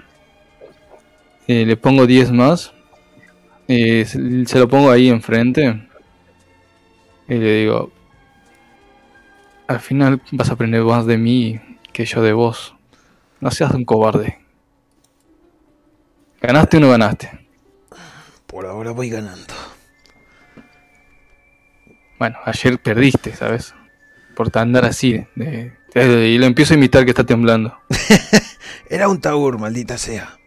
Y 1.46 1.64
le 1.64 1.76
pongo 1.76 2.06
10 2.06 2.32
más. 2.32 2.72
Y 3.68 4.04
se, 4.04 4.46
se 4.46 4.58
lo 4.58 4.66
pongo 4.68 4.90
ahí 4.90 5.08
enfrente. 5.08 5.86
Y 7.28 7.34
le 7.34 7.60
digo: 7.60 7.90
Al 9.66 9.80
final 9.80 10.20
vas 10.32 10.50
a 10.50 10.54
aprender 10.54 10.82
más 10.82 11.06
de 11.06 11.18
mí 11.18 11.60
que 11.92 12.04
yo 12.04 12.22
de 12.22 12.32
vos. 12.32 12.74
No 13.40 13.50
seas 13.50 13.72
un 13.72 13.84
cobarde. 13.84 14.38
¿Ganaste 16.40 16.76
o 16.76 16.80
no 16.80 16.90
ganaste? 16.90 17.46
Por 18.46 18.66
ahora 18.66 18.92
voy 18.92 19.10
ganando. 19.10 19.54
Bueno, 22.18 22.38
ayer 22.44 22.78
perdiste, 22.78 23.34
¿sabes? 23.34 23.74
Por 24.34 24.56
andar 24.58 24.84
así. 24.84 25.24
de- 25.34 25.72
de- 25.94 26.28
y 26.28 26.38
lo 26.38 26.46
empiezo 26.46 26.74
a 26.74 26.76
imitar 26.76 27.04
que 27.04 27.10
está 27.10 27.24
temblando. 27.24 27.76
Era 28.90 29.08
un 29.08 29.20
taur, 29.20 29.58
maldita 29.58 29.98
sea. 29.98 30.38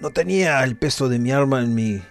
No 0.00 0.10
tenía 0.10 0.62
el 0.64 0.76
peso 0.76 1.08
de 1.08 1.18
mi 1.18 1.30
arma 1.30 1.60
en 1.60 1.74
mi 1.74 2.02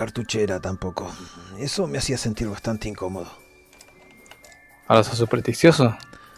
cartuchera 0.00 0.60
tampoco. 0.60 1.12
Eso 1.58 1.86
me 1.86 1.98
hacía 1.98 2.16
sentir 2.16 2.48
bastante 2.48 2.88
incómodo. 2.88 3.28
Ahora 4.88 5.04
sos 5.04 5.18
supersticioso. 5.18 5.94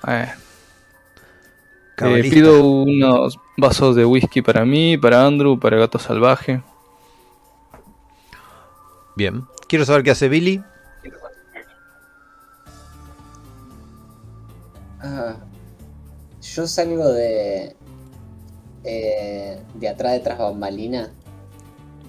Eh, 0.08 0.28
Eh, 1.98 2.22
pido 2.28 2.64
unos 2.64 3.38
vasos 3.56 3.94
de 3.94 4.04
whisky 4.04 4.42
para 4.42 4.64
mí, 4.64 4.98
para 4.98 5.24
Andrew, 5.24 5.60
para 5.60 5.76
el 5.76 5.82
gato 5.82 6.00
salvaje. 6.00 6.60
Bien. 9.14 9.44
Quiero 9.68 9.84
saber 9.84 10.02
qué 10.02 10.10
hace 10.10 10.28
Billy. 10.28 10.60
Ah, 15.00 15.36
yo 16.40 16.66
salgo 16.66 17.08
de. 17.12 17.76
eh, 18.84 19.62
de 19.74 19.88
atrás 19.88 20.12
de 20.14 20.20
tras 20.20 20.38
bambalina. 20.38 21.10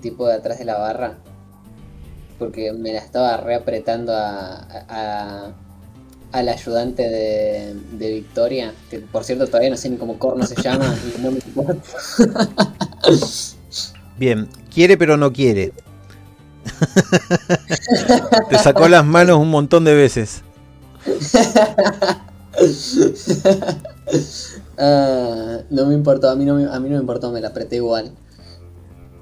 Tipo 0.02 0.28
de 0.28 0.36
atrás 0.36 0.58
de 0.60 0.66
la 0.66 0.78
barra. 0.80 1.18
Porque 2.40 2.74
me 2.74 2.94
la 2.94 3.00
estaba 3.00 3.38
reapretando 3.38 4.14
a. 4.16 4.68
a 4.90 5.54
al 6.32 6.50
ayudante 6.50 7.04
de, 7.04 7.76
de 7.92 8.12
Victoria, 8.12 8.74
que 8.90 8.98
por 8.98 9.24
cierto 9.24 9.46
todavía 9.46 9.70
no 9.70 9.78
sé 9.78 9.88
ni 9.92 9.98
cómo 9.98 10.18
corno 10.18 10.44
se 10.48 10.60
llama, 10.60 10.96
y 11.16 11.22
no 11.22 11.30
me 11.30 11.38
importa. 11.38 11.84
Bien. 14.18 14.50
Quiere 14.74 14.98
pero 14.98 15.16
no 15.16 15.32
quiere. 15.32 15.74
Te 18.50 18.58
sacó 18.58 18.88
las 18.88 19.06
manos 19.06 19.38
un 19.38 19.50
montón 19.50 19.84
de 19.84 19.94
veces. 19.94 20.42
Ah, 24.78 25.60
no 25.70 25.86
me 25.86 25.94
importó, 25.94 26.30
a 26.30 26.36
mí 26.36 26.46
no 26.46 26.56
me, 26.56 26.66
a 26.66 26.80
mí 26.80 26.90
no 26.90 26.96
me 26.96 27.02
importó, 27.02 27.32
me 27.32 27.40
la 27.42 27.50
apreté 27.50 27.76
igual. 27.76 28.12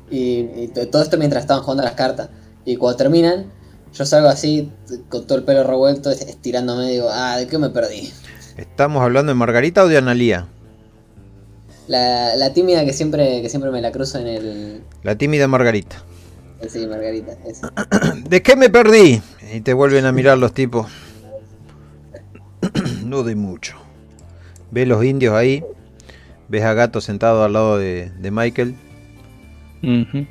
Y, 0.10 0.68
todo 0.90 1.02
esto 1.02 1.18
mientras 1.18 1.44
estaban 1.44 1.64
jugando 1.64 1.84
las 1.84 1.94
cartas. 1.94 2.30
Y 2.66 2.76
cuando 2.78 2.98
terminan, 2.98 3.46
yo 3.94 4.06
salgo 4.06 4.30
así, 4.30 4.72
con 5.10 5.26
todo 5.26 5.38
el 5.38 5.44
pelo 5.44 5.64
revuelto, 5.64 6.12
es- 6.12 6.22
estirándome, 6.22 6.90
digo, 6.92 7.10
ah, 7.12 7.38
¿de 7.38 7.48
qué 7.48 7.58
me 7.58 7.70
perdí? 7.70 8.12
¿Estamos 8.58 9.02
hablando 9.02 9.32
de 9.32 9.36
Margarita 9.36 9.84
o 9.84 9.88
de 9.88 9.98
Analía? 9.98 10.48
La, 11.88 12.36
la 12.36 12.54
tímida 12.54 12.86
que 12.86 12.94
siempre, 12.94 13.42
que 13.42 13.50
siempre 13.50 13.72
me 13.72 13.82
la 13.82 13.92
cruzo 13.92 14.20
en 14.20 14.28
el... 14.28 14.84
La 15.04 15.16
tímida 15.16 15.48
Margarita. 15.48 16.04
Sí, 16.70 16.86
Margarita, 16.86 17.36
esa. 17.48 17.74
¿De 18.30 18.42
qué 18.44 18.56
me 18.56 18.70
perdí? 18.70 19.22
Y 19.54 19.62
te 19.62 19.74
vuelven 19.74 20.06
a 20.06 20.12
mirar 20.12 20.38
los 20.38 20.54
tipos. 20.54 20.88
no 23.04 23.24
de 23.24 23.36
mucho. 23.36 23.78
Ves 24.70 24.88
los 24.88 25.04
indios 25.04 25.34
ahí. 25.34 25.64
Ves 26.48 26.64
a 26.64 26.74
Gato 26.74 27.02
sentado 27.02 27.44
al 27.44 27.54
lado 27.54 27.78
de, 27.78 28.12
de 28.20 28.32
Michael. 28.32 28.76
Ujú. 29.84 30.28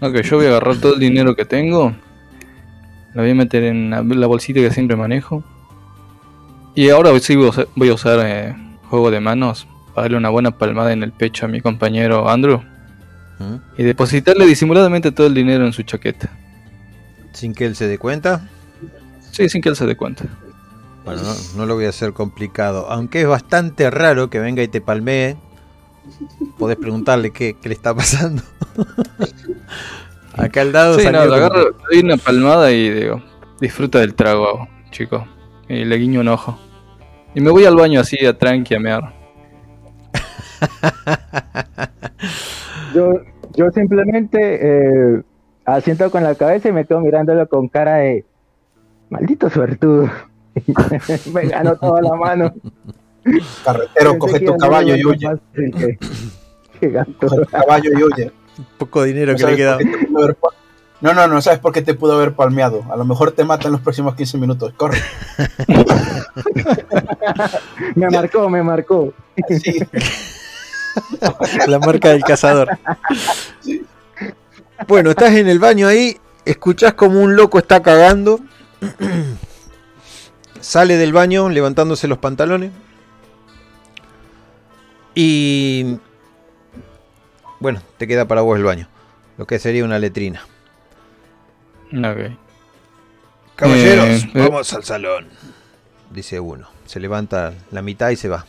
Ok, 0.00 0.20
yo 0.22 0.36
voy 0.36 0.46
a 0.46 0.50
agarrar 0.50 0.76
todo 0.76 0.94
el 0.94 1.00
dinero 1.00 1.34
que 1.34 1.44
tengo. 1.44 1.94
Lo 3.14 3.22
voy 3.22 3.30
a 3.32 3.34
meter 3.34 3.64
en 3.64 3.90
la, 3.90 4.02
la 4.02 4.26
bolsita 4.26 4.60
que 4.60 4.70
siempre 4.70 4.96
manejo. 4.96 5.42
Y 6.74 6.90
ahora 6.90 7.18
sí 7.18 7.34
voy 7.34 7.46
a 7.46 7.50
usar, 7.50 7.68
voy 7.74 7.88
a 7.88 7.94
usar, 7.94 8.20
eh, 8.22 8.54
juego 8.88 9.10
de 9.10 9.18
manos 9.18 9.66
para 9.94 10.04
darle 10.04 10.18
una 10.18 10.28
buena 10.28 10.52
palmada 10.52 10.92
en 10.92 11.02
el 11.02 11.10
pecho 11.10 11.46
a 11.46 11.48
mi 11.48 11.60
compañero 11.60 12.28
Andrew. 12.30 12.60
¿Mm? 13.40 13.56
Y 13.76 13.82
depositarle 13.82 14.46
disimuladamente 14.46 15.10
todo 15.10 15.26
el 15.26 15.34
dinero 15.34 15.66
en 15.66 15.72
su 15.72 15.82
chaqueta. 15.82 16.30
Sin 17.32 17.52
que 17.52 17.66
él 17.66 17.74
se 17.74 17.88
dé 17.88 17.98
cuenta. 17.98 18.48
Sí, 19.32 19.48
sin 19.48 19.60
que 19.60 19.68
él 19.68 19.76
se 19.76 19.86
dé 19.86 19.96
cuenta. 19.96 20.24
Bueno, 21.04 21.22
no, 21.22 21.34
no 21.56 21.66
lo 21.66 21.74
voy 21.74 21.86
a 21.86 21.88
hacer 21.88 22.12
complicado. 22.12 22.86
Aunque 22.88 23.22
es 23.22 23.26
bastante 23.26 23.90
raro 23.90 24.30
que 24.30 24.38
venga 24.38 24.62
y 24.62 24.68
te 24.68 24.80
palmee. 24.80 25.36
Podés 26.58 26.76
preguntarle 26.76 27.32
qué, 27.32 27.56
qué 27.60 27.68
le 27.68 27.74
está 27.74 27.94
pasando. 27.94 28.42
Acá 30.36 30.60
al 30.60 30.72
dado 30.72 30.94
Sí, 30.98 31.02
salió 31.02 31.20
no, 31.20 31.26
lo 31.26 31.34
agarro, 31.34 31.76
doy 31.90 32.00
una 32.00 32.16
palmada 32.16 32.70
y 32.70 32.90
digo, 32.90 33.22
disfruta 33.60 33.98
del 33.98 34.14
trago, 34.14 34.68
chico. 34.90 35.26
Y 35.68 35.84
le 35.84 35.96
guiño 35.96 36.20
un 36.20 36.28
ojo. 36.28 36.58
Y 37.34 37.40
me 37.40 37.50
voy 37.50 37.64
al 37.64 37.76
baño 37.76 38.00
así 38.00 38.24
a 38.24 38.36
tranqui 38.36 38.74
a 38.74 38.78
mear. 38.80 39.12
Yo, 42.94 43.12
yo 43.54 43.70
simplemente 43.70 44.38
eh, 44.40 45.22
asiento 45.64 46.10
con 46.10 46.24
la 46.24 46.34
cabeza 46.34 46.70
y 46.70 46.72
me 46.72 46.86
quedo 46.86 47.00
mirándolo 47.00 47.46
con 47.48 47.68
cara 47.68 47.96
de 47.96 48.24
maldito 49.10 49.50
suertudo. 49.50 50.10
me 51.32 51.46
ganó 51.46 51.76
toda 51.76 52.00
la 52.02 52.14
mano. 52.14 52.54
Carretero, 53.64 54.18
coge 54.18 54.40
que 54.40 54.46
tu 54.46 54.56
caballo 54.56 54.96
y 54.96 55.04
huye. 55.04 55.28
Coge 57.20 57.38
tu 57.40 57.44
caballo 57.50 57.90
y 57.92 58.02
huye. 58.02 58.32
Poco 58.78 59.02
dinero 59.04 59.32
No 59.32 59.38
que 59.38 59.44
le 59.44 59.56
sabes 59.56 59.56
queda. 59.56 59.76
por 59.78 59.84
qué 59.84 59.96
te 59.98 60.06
pudo 60.06 60.22
haber 60.22 60.34
pa- 60.36 60.48
No, 61.00 61.12
no, 61.14 61.28
no 61.28 61.40
sabes 61.42 61.58
por 61.60 61.72
qué 61.72 61.82
te 61.82 61.94
pudo 61.94 62.12
haber 62.14 62.32
palmeado. 62.34 62.84
A 62.90 62.96
lo 62.96 63.04
mejor 63.04 63.32
te 63.32 63.44
mata 63.44 63.66
en 63.68 63.72
los 63.72 63.80
próximos 63.80 64.14
15 64.14 64.38
minutos. 64.38 64.72
Corre. 64.76 64.98
Me 67.94 68.08
marcó, 68.10 68.48
me 68.48 68.62
marcó. 68.62 69.12
Sí. 69.62 69.78
La 71.66 71.78
marca 71.78 72.08
del 72.10 72.22
cazador. 72.24 72.68
Bueno, 74.86 75.10
estás 75.10 75.32
en 75.34 75.48
el 75.48 75.58
baño 75.58 75.86
ahí, 75.88 76.16
escuchás 76.44 76.94
como 76.94 77.20
un 77.20 77.36
loco 77.36 77.58
está 77.58 77.82
cagando. 77.82 78.40
Sale 80.60 80.96
del 80.96 81.12
baño 81.12 81.48
levantándose 81.48 82.08
los 82.08 82.18
pantalones. 82.18 82.72
Y... 85.14 85.98
Bueno, 87.60 87.80
te 87.96 88.06
queda 88.06 88.26
para 88.26 88.42
vos 88.42 88.56
el 88.56 88.64
baño. 88.64 88.88
Lo 89.36 89.46
que 89.46 89.58
sería 89.58 89.84
una 89.84 89.98
letrina. 89.98 90.42
Ok. 91.92 92.32
Caballeros, 93.56 94.06
Eh, 94.24 94.30
eh. 94.34 94.48
vamos 94.48 94.72
al 94.72 94.84
salón. 94.84 95.26
Dice 96.10 96.38
uno. 96.40 96.68
Se 96.86 97.00
levanta 97.00 97.52
la 97.70 97.82
mitad 97.82 98.10
y 98.10 98.16
se 98.16 98.28
va. 98.28 98.46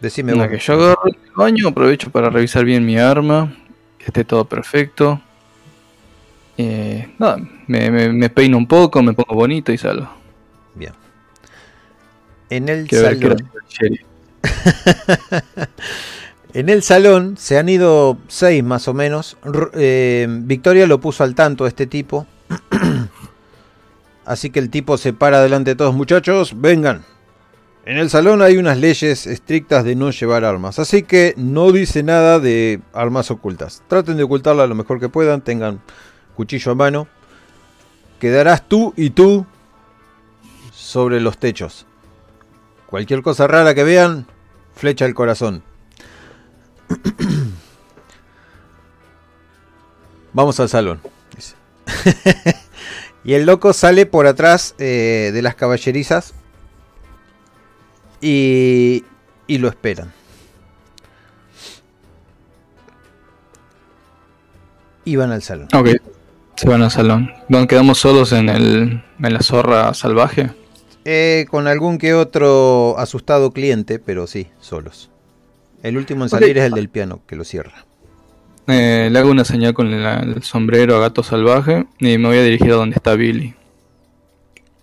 Decime 0.00 0.32
vos. 0.32 0.46
que 0.48 0.58
yo 0.58 0.74
agarro 0.74 1.02
el 1.06 1.16
baño, 1.34 1.68
aprovecho 1.68 2.10
para 2.10 2.30
revisar 2.30 2.64
bien 2.64 2.86
mi 2.86 2.98
arma, 2.98 3.52
que 3.98 4.06
esté 4.06 4.24
todo 4.24 4.44
perfecto. 4.44 5.20
Eh, 6.56 7.14
nada, 7.18 7.38
me, 7.66 7.90
me- 7.90 8.12
me 8.12 8.30
peino 8.30 8.56
un 8.56 8.66
poco, 8.66 9.02
me 9.02 9.12
pongo 9.12 9.34
bonito 9.34 9.72
y 9.72 9.78
salgo. 9.78 10.08
Bien. 10.74 10.92
En 12.50 12.68
el 12.68 12.86
Quiero 12.88 13.04
ver 13.08 13.18
salón. 13.18 13.50
sheriff. 13.68 14.00
En 16.54 16.68
el 16.70 16.82
salón 16.82 17.36
se 17.36 17.58
han 17.58 17.68
ido 17.68 18.18
seis 18.28 18.64
más 18.64 18.88
o 18.88 18.94
menos. 18.94 19.36
Eh, 19.74 20.26
Victoria 20.28 20.86
lo 20.86 21.00
puso 21.00 21.24
al 21.24 21.34
tanto 21.34 21.64
a 21.64 21.68
este 21.68 21.86
tipo. 21.86 22.26
Así 24.24 24.50
que 24.50 24.58
el 24.58 24.70
tipo 24.70 24.96
se 24.96 25.12
para 25.12 25.42
delante 25.42 25.70
de 25.70 25.76
todos. 25.76 25.94
Muchachos, 25.94 26.54
vengan. 26.56 27.04
En 27.84 27.96
el 27.96 28.10
salón 28.10 28.42
hay 28.42 28.58
unas 28.58 28.78
leyes 28.78 29.26
estrictas 29.26 29.84
de 29.84 29.94
no 29.94 30.10
llevar 30.10 30.44
armas. 30.44 30.78
Así 30.78 31.02
que 31.02 31.34
no 31.36 31.72
dice 31.72 32.02
nada 32.02 32.38
de 32.38 32.80
armas 32.92 33.30
ocultas. 33.30 33.82
Traten 33.88 34.16
de 34.16 34.24
ocultarla 34.24 34.66
lo 34.66 34.74
mejor 34.74 35.00
que 35.00 35.08
puedan. 35.08 35.40
Tengan 35.42 35.80
cuchillo 36.34 36.72
a 36.72 36.74
mano. 36.74 37.08
Quedarás 38.20 38.68
tú 38.68 38.92
y 38.96 39.10
tú 39.10 39.46
sobre 40.72 41.20
los 41.20 41.38
techos. 41.38 41.86
Cualquier 42.86 43.22
cosa 43.22 43.46
rara 43.46 43.74
que 43.74 43.84
vean, 43.84 44.26
flecha 44.74 45.04
al 45.04 45.14
corazón. 45.14 45.62
Vamos 50.32 50.60
al 50.60 50.68
salón. 50.68 51.00
dice. 51.34 51.54
y 53.24 53.34
el 53.34 53.46
loco 53.46 53.72
sale 53.72 54.06
por 54.06 54.26
atrás 54.26 54.74
eh, 54.78 55.30
de 55.32 55.42
las 55.42 55.54
caballerizas 55.54 56.34
y, 58.20 59.04
y 59.46 59.58
lo 59.58 59.68
esperan. 59.68 60.12
Y 65.04 65.16
van 65.16 65.32
al 65.32 65.42
salón. 65.42 65.68
Ok, 65.74 65.88
se 66.54 66.68
van 66.68 66.82
al 66.82 66.90
salón. 66.90 67.32
¿Dónde 67.48 67.66
quedamos 67.66 67.98
solos 67.98 68.32
en, 68.32 68.50
el, 68.50 69.02
en 69.22 69.32
la 69.32 69.40
zorra 69.40 69.94
salvaje? 69.94 70.50
Eh, 71.04 71.46
con 71.50 71.66
algún 71.66 71.96
que 71.96 72.12
otro 72.12 72.98
asustado 72.98 73.52
cliente, 73.52 73.98
pero 73.98 74.26
sí, 74.26 74.48
solos. 74.60 75.10
El 75.82 75.96
último 75.96 76.24
en 76.24 76.30
salir 76.30 76.58
es 76.58 76.64
el 76.64 76.72
del 76.72 76.88
piano, 76.88 77.20
que 77.26 77.36
lo 77.36 77.44
cierra. 77.44 77.84
Eh, 78.66 79.08
le 79.10 79.18
hago 79.18 79.30
una 79.30 79.44
señal 79.44 79.72
con 79.74 79.90
la- 80.02 80.20
el 80.20 80.42
sombrero 80.42 80.96
a 80.96 81.00
gato 81.00 81.22
salvaje 81.22 81.86
y 81.98 82.18
me 82.18 82.28
voy 82.28 82.38
a 82.38 82.42
dirigir 82.42 82.72
a 82.72 82.76
donde 82.76 82.96
está 82.96 83.14
Billy. 83.14 83.54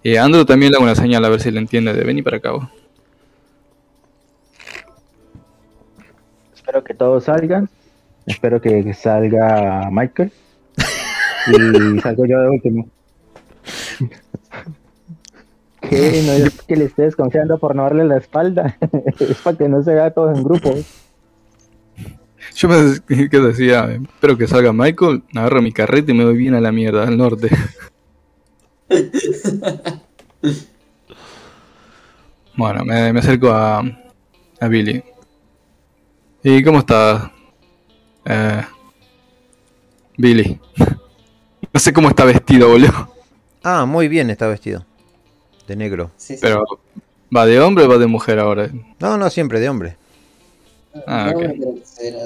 Y 0.01 0.15
a 0.15 0.23
Andrew 0.23 0.45
también 0.45 0.71
le 0.71 0.77
hago 0.77 0.85
una 0.85 0.95
señal 0.95 1.23
a 1.25 1.29
ver 1.29 1.41
si 1.41 1.51
le 1.51 1.59
entiende 1.59 1.93
de 1.93 2.03
venir 2.03 2.23
para 2.23 2.37
acá. 2.37 2.51
vos. 2.51 2.67
Espero 6.55 6.83
que 6.83 6.93
todos 6.93 7.25
salgan. 7.25 7.69
Espero 8.25 8.59
que 8.59 8.93
salga 8.93 9.89
Michael. 9.91 10.31
Y 11.47 11.99
salgo 12.01 12.25
yo 12.25 12.41
de 12.41 12.49
último. 12.49 12.89
Que 15.89 16.23
no 16.25 16.33
es 16.33 16.61
que 16.67 16.75
le 16.75 16.85
esté 16.85 17.03
desconfiando 17.03 17.57
por 17.57 17.75
no 17.75 17.83
darle 17.83 18.05
la 18.05 18.17
espalda. 18.17 18.77
es 19.19 19.37
para 19.37 19.57
que 19.57 19.69
no 19.69 19.83
se 19.83 19.93
vea 19.93 20.11
todos 20.11 20.37
en 20.37 20.43
grupo. 20.43 20.73
Yo 22.55 22.69
pensé 22.69 23.01
que 23.29 23.39
decía, 23.39 23.91
espero 23.91 24.37
que 24.37 24.47
salga 24.47 24.71
Michael, 24.71 25.23
agarro 25.35 25.61
mi 25.61 25.71
carrete 25.73 26.11
y 26.11 26.15
me 26.15 26.23
voy 26.25 26.37
bien 26.37 26.53
a 26.53 26.61
la 26.61 26.71
mierda, 26.71 27.07
al 27.07 27.17
norte. 27.17 27.49
bueno, 32.55 32.85
me, 32.85 33.11
me 33.11 33.19
acerco 33.19 33.49
a, 33.49 33.79
a 34.59 34.67
Billy. 34.67 35.03
¿Y 36.43 36.63
cómo 36.63 36.79
estás? 36.79 37.31
Eh, 38.25 38.61
Billy. 40.17 40.59
No 41.73 41.79
sé 41.79 41.91
cómo 41.91 42.09
está 42.09 42.23
vestido, 42.23 42.69
boludo. 42.69 43.13
Ah, 43.63 43.85
muy 43.85 44.07
bien 44.07 44.29
está 44.29 44.47
vestido. 44.47 44.85
De 45.67 45.75
negro. 45.75 46.11
Sí, 46.17 46.35
sí. 46.35 46.39
Pero, 46.41 46.63
¿va 47.35 47.45
de 47.45 47.59
hombre 47.59 47.85
o 47.85 47.89
va 47.89 47.97
de 47.97 48.07
mujer 48.07 48.39
ahora? 48.39 48.69
No, 48.99 49.17
no, 49.17 49.29
siempre 49.29 49.59
de 49.59 49.69
hombre. 49.69 49.97
Ah, 51.07 51.33
No, 51.35 51.75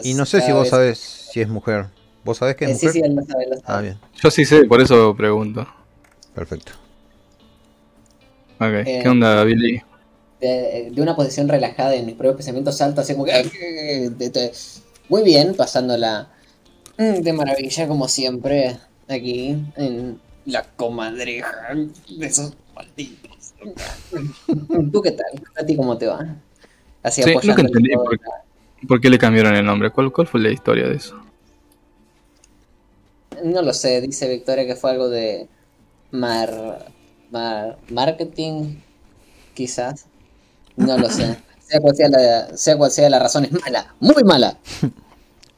Y 0.03 0.13
no 0.13 0.25
sé 0.25 0.41
si 0.41 0.51
vos 0.51 0.61
vez- 0.63 0.69
sabés 0.69 0.99
si 0.99 1.41
es 1.41 1.47
mujer. 1.47 1.87
¿Vos 2.23 2.37
sabés 2.37 2.55
que 2.55 2.65
es 2.65 2.71
Eh, 2.71 2.73
mujer? 2.73 2.91
sí, 2.91 2.99
él 3.03 3.15
lo 3.15 3.23
sabe, 3.23 3.43
él 3.45 3.49
lo 3.51 3.55
sabe. 3.57 3.65
Ah, 3.67 3.81
bien. 3.81 3.97
Yo 4.21 4.29
sí 4.31 4.45
sé, 4.45 4.65
por 4.65 4.81
eso 4.81 5.15
pregunto. 5.15 5.65
Perfecto. 6.35 6.73
Ok, 8.59 8.85
Eh, 8.85 8.99
¿qué 9.01 9.09
onda, 9.09 9.43
Billy? 9.43 9.81
de, 10.41 10.89
de 10.91 11.01
una 11.01 11.15
posición 11.17 11.49
relajada 11.49 11.95
en 11.95 12.05
mis 12.05 12.15
propios 12.15 12.37
pensamientos 12.37 12.77
salto 12.77 13.01
así 13.01 13.11
como 13.13 13.25
que 13.25 13.33
de- 13.33 14.29
de- 14.29 14.51
muy 15.09 15.21
bien 15.23 15.53
pasándola 15.53 16.29
mm, 16.97 17.15
de 17.21 17.33
maravilla 17.33 17.87
como 17.89 18.07
siempre 18.07 18.77
aquí 19.09 19.57
en 19.75 20.19
la 20.45 20.63
comadreja 20.63 21.51
de 22.09 22.25
esos 22.25 22.53
malditos 22.73 23.28
¿tú 24.91 25.01
qué 25.01 25.11
tal? 25.11 25.25
¿a 25.57 25.65
ti 25.65 25.75
cómo 25.75 25.97
te 25.97 26.07
va? 26.07 26.19
así 27.03 27.21
Sí, 27.21 27.31
nunca 27.43 27.61
entendí 27.61 27.91
por 27.93 28.13
en 28.15 28.19
la- 28.21 28.87
¿Por 28.87 29.01
qué 29.01 29.09
le 29.09 29.17
cambiaron 29.17 29.55
el 29.55 29.65
nombre? 29.65 29.91
¿Cuál, 29.91 30.11
cuál 30.11 30.27
fue 30.27 30.39
la 30.41 30.49
historia 30.51 30.87
de 30.87 30.95
eso? 30.95 31.15
no 33.43 33.61
lo 33.61 33.73
sé 33.73 34.01
dice 34.01 34.27
Victoria 34.29 34.65
que 34.65 34.75
fue 34.75 34.91
algo 34.91 35.09
de 35.09 35.49
mar, 36.11 36.93
mar- 37.31 37.79
marketing 37.89 38.75
quizás 39.53 40.07
no 40.77 40.97
lo 40.97 41.09
sé 41.09 41.37
sea 41.59 41.81
cual 41.81 41.95
sea 41.95 42.09
la, 42.09 42.57
sea 42.57 42.77
cual 42.77 42.91
sea 42.91 43.09
la 43.09 43.19
razón 43.19 43.45
es 43.45 43.53
mala 43.53 43.95
muy 44.01 44.23
mala 44.25 44.59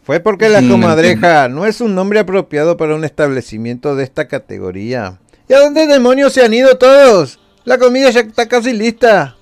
Fue 0.03 0.19
porque 0.19 0.49
la 0.49 0.61
Mm, 0.61 0.69
comadreja 0.69 1.47
no 1.49 1.65
es 1.65 1.81
un 1.81 1.95
nombre 1.95 2.19
apropiado 2.19 2.77
para 2.77 2.95
un 2.95 3.05
establecimiento 3.05 3.95
de 3.95 4.03
esta 4.03 4.27
categoría. 4.27 5.19
¿Y 5.47 5.53
a 5.53 5.59
dónde 5.59 5.85
demonios 5.87 6.33
se 6.33 6.43
han 6.43 6.53
ido 6.53 6.77
todos? 6.77 7.39
La 7.65 7.77
comida 7.77 8.09
ya 8.09 8.21
está 8.21 8.47
casi 8.47 8.73
lista. 8.73 9.35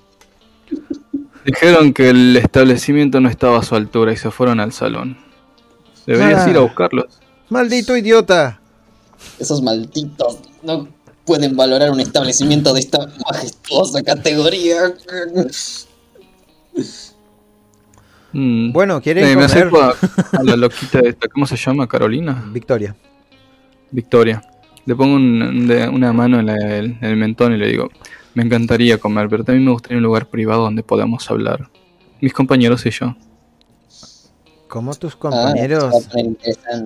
Dijeron 1.44 1.92
que 1.94 2.10
el 2.10 2.36
establecimiento 2.36 3.20
no 3.20 3.28
estaba 3.28 3.58
a 3.58 3.62
su 3.62 3.74
altura 3.74 4.12
y 4.12 4.16
se 4.16 4.30
fueron 4.30 4.60
al 4.60 4.72
salón. 4.72 5.16
Deberías 6.06 6.46
Ah. 6.46 6.50
ir 6.50 6.56
a 6.56 6.60
buscarlos. 6.60 7.06
Maldito 7.48 7.96
idiota. 7.96 8.60
Esos 9.38 9.62
malditos 9.62 10.38
no 10.62 10.88
pueden 11.24 11.56
valorar 11.56 11.90
un 11.90 12.00
establecimiento 12.00 12.72
de 12.74 12.80
esta 12.80 12.98
majestuosa 13.30 14.02
categoría. 14.02 14.94
Mm. 18.32 18.72
Bueno, 18.72 19.00
¿quieren 19.00 19.24
Eh, 19.24 19.28
me 19.28 19.34
comer? 19.34 19.46
acerco 19.50 19.80
a, 19.82 19.88
a 20.38 20.42
la 20.44 20.56
loquita 20.56 21.00
esta, 21.00 21.28
¿cómo 21.28 21.46
se 21.46 21.56
llama? 21.56 21.88
¿Carolina? 21.88 22.44
Victoria. 22.52 22.94
Victoria. 23.90 24.42
Le 24.90 24.96
pongo 24.96 25.14
un- 25.14 25.68
de- 25.68 25.88
una 25.88 26.12
mano 26.12 26.40
en, 26.40 26.46
la- 26.46 26.78
en 26.78 26.98
el 27.00 27.16
mentón 27.16 27.52
y 27.52 27.56
le 27.58 27.68
digo, 27.68 27.90
me 28.34 28.42
encantaría 28.42 28.98
comer, 28.98 29.28
pero 29.28 29.44
también 29.44 29.64
me 29.64 29.70
gustaría 29.70 29.98
un 29.98 30.02
lugar 30.02 30.26
privado 30.26 30.62
donde 30.64 30.82
podamos 30.82 31.30
hablar. 31.30 31.70
Mis 32.20 32.32
compañeros 32.32 32.84
y 32.86 32.90
yo. 32.90 33.14
Como 34.66 34.92
tus 34.96 35.14
Ah, 35.14 35.18
compañeros. 35.20 35.94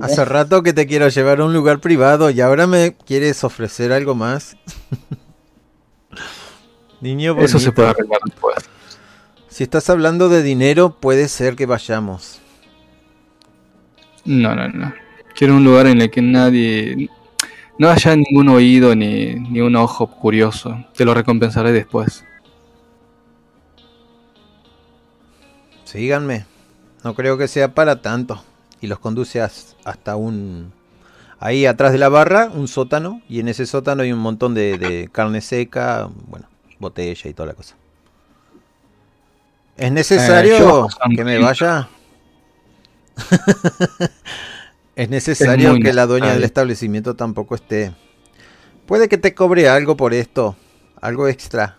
Hace 0.03 0.23
rato 0.27 0.63
que 0.63 0.75
te 0.75 0.87
quiero 0.87 1.09
llevar 1.09 1.41
a 1.41 1.47
un 1.47 1.55
lugar 1.55 1.81
privado 1.81 2.29
y 2.29 2.43
ahora 2.43 2.67
me 2.67 2.95
quieres 3.07 3.43
ofrecer 3.43 3.91
algo 3.91 4.15
más. 4.15 4.59
Niño 7.01 7.41
Eso 7.41 7.59
se 7.59 7.73
puede 7.73 7.89
arreglar 7.89 8.21
después. 8.27 8.57
Si 9.49 9.63
estás 9.65 9.89
hablando 9.89 10.29
de 10.29 10.43
dinero, 10.43 10.99
puede 11.01 11.27
ser 11.29 11.57
que 11.57 11.65
vayamos. 11.65 12.39
No, 14.27 14.55
no, 14.55 14.69
no. 14.69 14.93
Quiero 15.35 15.57
un 15.57 15.65
lugar 15.65 15.87
en 15.87 16.03
el 16.03 16.11
que 16.11 16.21
nadie... 16.21 17.09
No 17.79 17.91
haya 17.91 18.15
ningún 18.17 18.49
oído 18.49 18.95
ni, 18.95 19.35
ni 19.35 19.61
un 19.61 19.75
ojo 19.77 20.07
curioso. 20.09 20.85
Te 20.97 21.05
lo 21.05 21.13
recompensaré 21.15 21.73
después. 21.73 22.25
Síganme. 25.85 26.47
No 27.03 27.15
creo 27.15 27.37
que 27.37 27.49
sea 27.49 27.75
para 27.75 28.01
tanto. 28.01 28.43
Y 28.81 28.87
los 28.87 28.99
conduce 28.99 29.41
as- 29.41 29.77
hasta 29.85 30.17
un... 30.17 30.73
Ahí 31.41 31.67
atrás 31.67 31.93
de 31.93 31.99
la 31.99 32.09
barra, 32.09 32.49
un 32.53 32.69
sótano. 32.69 33.21
Y 33.29 33.41
en 33.41 33.49
ese 33.49 33.67
sótano 33.67 34.03
hay 34.03 34.13
un 34.13 34.21
montón 34.21 34.55
de, 34.55 34.79
de 34.79 35.09
carne 35.13 35.41
seca, 35.41 36.09
bueno, 36.29 36.49
botella 36.79 37.29
y 37.31 37.35
toda 37.35 37.49
la 37.49 37.55
cosa. 37.55 37.75
¿Es 39.77 39.91
necesario 39.93 40.55
Eh, 40.57 40.59
yo- 40.61 40.89
que 41.17 41.25
me 41.25 41.39
vaya? 41.39 41.89
es 44.97 45.09
necesario 45.09 45.75
que 45.81 45.93
la 45.93 46.07
dueña 46.07 46.33
del 46.33 46.45
establecimiento 46.45 47.15
tampoco 47.15 47.55
esté. 47.55 47.93
Puede 48.87 49.09
que 49.09 49.19
te 49.19 49.35
cobre 49.35 49.69
algo 49.69 49.97
por 49.97 50.15
esto. 50.15 50.57
Algo 51.01 51.29
extra. 51.29 51.79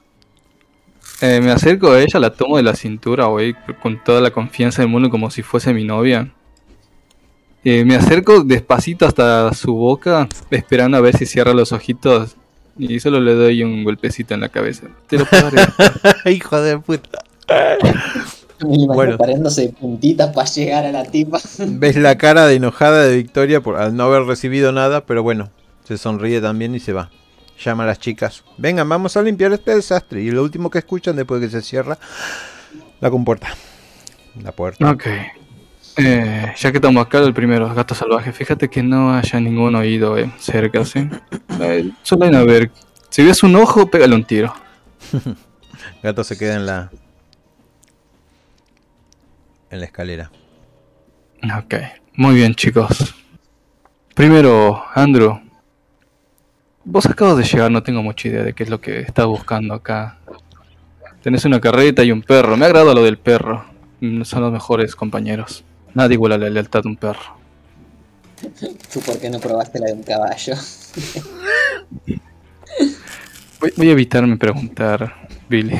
Eh, 1.21 1.39
me 1.41 1.51
acerco 1.51 1.91
a 1.91 2.01
ella, 2.01 2.19
la 2.19 2.33
tomo 2.33 2.57
de 2.57 2.63
la 2.63 2.75
cintura, 2.75 3.25
güey, 3.25 3.55
con 3.81 4.03
toda 4.03 4.21
la 4.21 4.31
confianza 4.31 4.81
del 4.81 4.89
mundo 4.89 5.09
como 5.09 5.31
si 5.31 5.43
fuese 5.43 5.73
mi 5.73 5.83
novia. 5.83 6.31
Eh, 7.63 7.85
me 7.85 7.95
acerco 7.95 8.43
despacito 8.43 9.05
hasta 9.05 9.53
su 9.53 9.73
boca, 9.73 10.27
esperando 10.51 10.97
a 10.97 11.01
ver 11.01 11.17
si 11.17 11.25
cierra 11.25 11.53
los 11.53 11.71
ojitos. 11.71 12.35
Y 12.77 12.99
solo 12.99 13.21
le 13.21 13.33
doy 13.33 13.63
un 13.63 13.83
golpecito 13.85 14.33
en 14.33 14.41
la 14.41 14.49
cabeza. 14.49 14.87
Te 15.07 15.17
lo 15.17 15.25
puedo 15.25 15.47
arreglar. 15.47 15.73
Hijo 16.25 16.61
de 16.61 16.77
puta. 16.79 17.19
Bueno. 18.65 19.17
parándose 19.17 19.63
de 19.63 19.69
puntitas 19.69 20.33
para 20.33 20.47
llegar 20.47 20.85
a 20.85 20.91
la 20.91 21.03
tipa. 21.03 21.39
Ves 21.59 21.95
la 21.95 22.17
cara 22.17 22.45
de 22.45 22.55
enojada 22.55 23.03
de 23.03 23.17
Victoria 23.17 23.61
por 23.61 23.77
al 23.77 23.95
no 23.95 24.03
haber 24.03 24.23
recibido 24.23 24.71
nada, 24.71 25.05
pero 25.05 25.23
bueno, 25.23 25.49
se 25.83 25.97
sonríe 25.97 26.41
también 26.41 26.75
y 26.75 26.79
se 26.79 26.93
va. 26.93 27.09
Llama 27.63 27.83
a 27.83 27.87
las 27.87 27.99
chicas. 27.99 28.43
Vengan, 28.57 28.87
vamos 28.89 29.15
a 29.15 29.21
limpiar 29.21 29.53
este 29.53 29.73
desastre. 29.73 30.21
Y 30.21 30.31
lo 30.31 30.43
último 30.43 30.69
que 30.69 30.79
escuchan 30.79 31.15
después 31.15 31.39
de 31.39 31.47
que 31.47 31.51
se 31.51 31.61
cierra 31.61 31.97
la 32.99 33.09
compuerta. 33.09 33.55
La 34.43 34.51
puerta. 34.51 34.91
ok. 34.91 35.05
Eh, 35.97 36.53
ya 36.57 36.71
que 36.71 36.77
estamos 36.77 37.05
acá, 37.05 37.19
el 37.19 37.33
primero, 37.33 37.73
gato 37.73 37.95
salvaje. 37.95 38.33
Fíjate 38.33 38.69
que 38.69 38.83
no 38.83 39.13
haya 39.13 39.39
ningún 39.39 39.75
oído 39.75 40.17
eh, 40.17 40.29
cerca, 40.37 40.83
¿sí? 40.83 41.07
Eh, 41.61 41.91
solo 42.03 42.25
hay 42.25 42.35
a 42.35 42.43
ver. 42.43 42.71
Si 43.09 43.23
ves 43.23 43.43
un 43.43 43.55
ojo, 43.55 43.89
pégale 43.89 44.13
un 44.15 44.25
tiro. 44.25 44.53
Gato 46.03 46.23
se 46.23 46.37
queda 46.37 46.55
en 46.55 46.65
la 46.65 46.91
en 49.75 49.81
la 49.81 49.85
escalera. 49.85 50.31
Ok, 51.57 51.75
muy 52.15 52.35
bien 52.35 52.55
chicos. 52.55 53.13
Primero, 54.15 54.83
Andrew. 54.93 55.39
Vos 56.83 57.05
acabas 57.05 57.37
de 57.37 57.43
llegar, 57.43 57.69
no 57.71 57.83
tengo 57.83 58.01
mucha 58.01 58.27
idea 58.27 58.43
de 58.43 58.53
qué 58.53 58.63
es 58.63 58.69
lo 58.69 58.79
que 58.79 58.99
estás 58.99 59.25
buscando 59.25 59.73
acá. 59.73 60.17
Tenés 61.21 61.43
una 61.45 61.59
carreta 61.59 62.03
y 62.03 62.11
un 62.11 62.21
perro. 62.21 62.55
Me 62.57 62.65
agrada 62.65 62.93
lo 62.93 63.03
del 63.03 63.17
perro. 63.17 63.65
Mm, 64.01 64.23
Son 64.23 64.41
los 64.41 64.51
mejores 64.51 64.95
compañeros. 64.95 65.63
Nadie 65.93 66.13
iguala 66.13 66.37
la 66.37 66.49
lealtad 66.49 66.83
de 66.83 66.89
un 66.89 66.95
perro. 66.95 67.37
¿Tú 68.93 68.99
por 69.01 69.19
qué 69.19 69.29
no 69.29 69.39
probaste 69.39 69.79
la 69.79 69.87
de 69.87 69.93
un 69.93 70.03
caballo? 70.03 70.53
Voy, 73.59 73.71
voy 73.77 73.87
a 73.87 73.91
evitarme 73.93 74.35
preguntar, 74.37 75.27
Billy. 75.49 75.79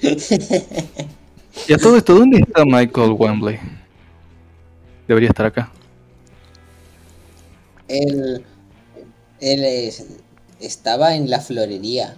Y 1.66 1.72
a 1.72 1.78
todo 1.78 1.96
esto, 1.96 2.14
¿dónde 2.14 2.38
está 2.38 2.64
Michael 2.64 3.12
Wembley? 3.18 3.58
Debería 5.06 5.30
estar 5.30 5.46
acá. 5.46 5.70
Él, 7.88 8.44
él 9.40 9.64
es- 9.64 10.06
estaba 10.60 11.14
en 11.14 11.30
la 11.30 11.40
florería. 11.40 12.16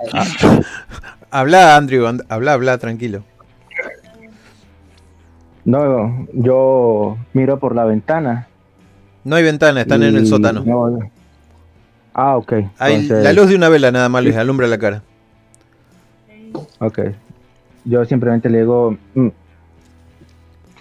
Habla, 1.30 1.76
Andrew, 1.76 2.06
and- 2.06 2.24
habla, 2.28 2.54
habla, 2.54 2.78
tranquilo. 2.78 3.22
No, 5.64 6.26
yo 6.32 7.18
miro 7.32 7.60
por 7.60 7.76
la 7.76 7.84
ventana. 7.84 8.48
No 9.22 9.36
hay 9.36 9.44
ventana, 9.44 9.82
están 9.82 10.02
en 10.02 10.16
el 10.16 10.26
sótano. 10.26 10.64
no- 10.64 11.10
Ah, 12.14 12.36
ok. 12.36 12.52
Hay 12.78 12.94
entonces- 12.94 13.22
la 13.22 13.32
luz 13.32 13.48
de 13.48 13.54
una 13.54 13.68
vela 13.68 13.92
nada 13.92 14.08
más 14.08 14.24
les 14.24 14.36
alumbra 14.36 14.66
la 14.66 14.78
cara. 14.78 15.02
Ok. 16.80 16.98
Yo 17.84 18.04
simplemente 18.04 18.48
le 18.50 18.58
digo, 18.58 18.96
"Mm, 19.14 19.28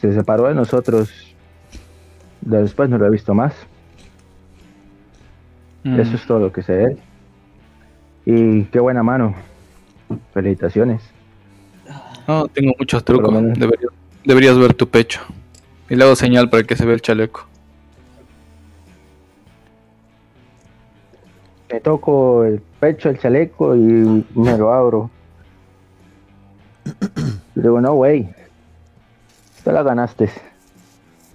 se 0.02 0.14
separó 0.14 0.48
de 0.48 0.54
nosotros. 0.56 1.10
Después 2.42 2.90
no 2.90 2.98
lo 2.98 3.06
he 3.06 3.10
visto 3.10 3.34
más. 3.34 3.54
Mm. 5.84 6.00
Eso 6.00 6.16
es 6.16 6.26
todo 6.26 6.40
lo 6.40 6.52
que 6.52 6.62
sé 6.62 6.74
de 6.74 6.84
él. 6.86 6.98
Y 8.26 8.64
qué 8.66 8.80
buena 8.80 9.04
mano. 9.04 9.34
Felicitaciones. 10.34 11.02
No, 12.28 12.48
tengo 12.48 12.74
muchos 12.78 13.04
trucos. 13.04 13.34
Deberías, 13.34 13.92
deberías 14.24 14.58
ver 14.58 14.74
tu 14.74 14.88
pecho. 14.88 15.22
Y 15.90 15.96
le 15.96 16.04
hago 16.04 16.16
señal 16.16 16.50
para 16.50 16.64
que 16.64 16.76
se 16.76 16.86
vea 16.86 16.96
el 16.96 17.02
chaleco. 17.02 17.46
Me 21.72 21.80
toco 21.80 22.44
el 22.44 22.62
pecho, 22.80 23.10
el 23.10 23.20
chaleco 23.20 23.76
y 23.76 24.26
me 24.36 24.58
lo 24.58 24.74
abro. 24.74 25.10
Y 27.56 27.62
digo, 27.62 27.82
no, 27.82 27.94
güey. 27.94 28.30
Esto 29.58 29.72
la 29.72 29.84
ganaste. 29.84 30.30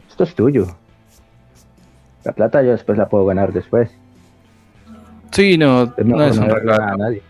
Esto 0.08 0.24
es 0.24 0.34
tuyo. 0.34 0.66
La 2.24 2.32
plata 2.32 2.62
yo 2.62 2.70
después 2.70 2.96
la 2.96 3.08
puedo 3.08 3.26
ganar 3.26 3.52
después. 3.52 3.90
Sí, 5.32 5.58
no, 5.58 5.92
Es 5.96 6.06
no 6.06 6.22
es 6.24 6.38
un 6.38 6.46
nada 6.46 6.56
a 6.56 6.60
regalo. 6.60 6.96
nadie. 6.96 7.22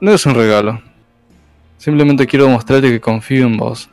No 0.00 0.12
es 0.12 0.26
un 0.26 0.34
regalo. 0.34 0.80
Simplemente 1.78 2.26
quiero 2.26 2.48
mostrarte 2.48 2.90
que 2.90 3.00
confío 3.00 3.46
en 3.46 3.56
vos. 3.56 3.88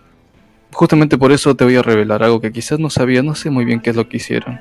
Justamente 0.71 1.17
por 1.17 1.31
eso 1.31 1.55
te 1.55 1.63
voy 1.63 1.75
a 1.75 1.81
revelar 1.83 2.23
algo 2.23 2.41
que 2.41 2.51
quizás 2.51 2.79
no 2.79 2.89
sabías, 2.89 3.23
no 3.23 3.35
sé 3.35 3.49
muy 3.49 3.65
bien 3.65 3.79
qué 3.79 3.91
es 3.91 3.95
lo 3.95 4.07
que 4.09 4.17
hicieron. 4.17 4.59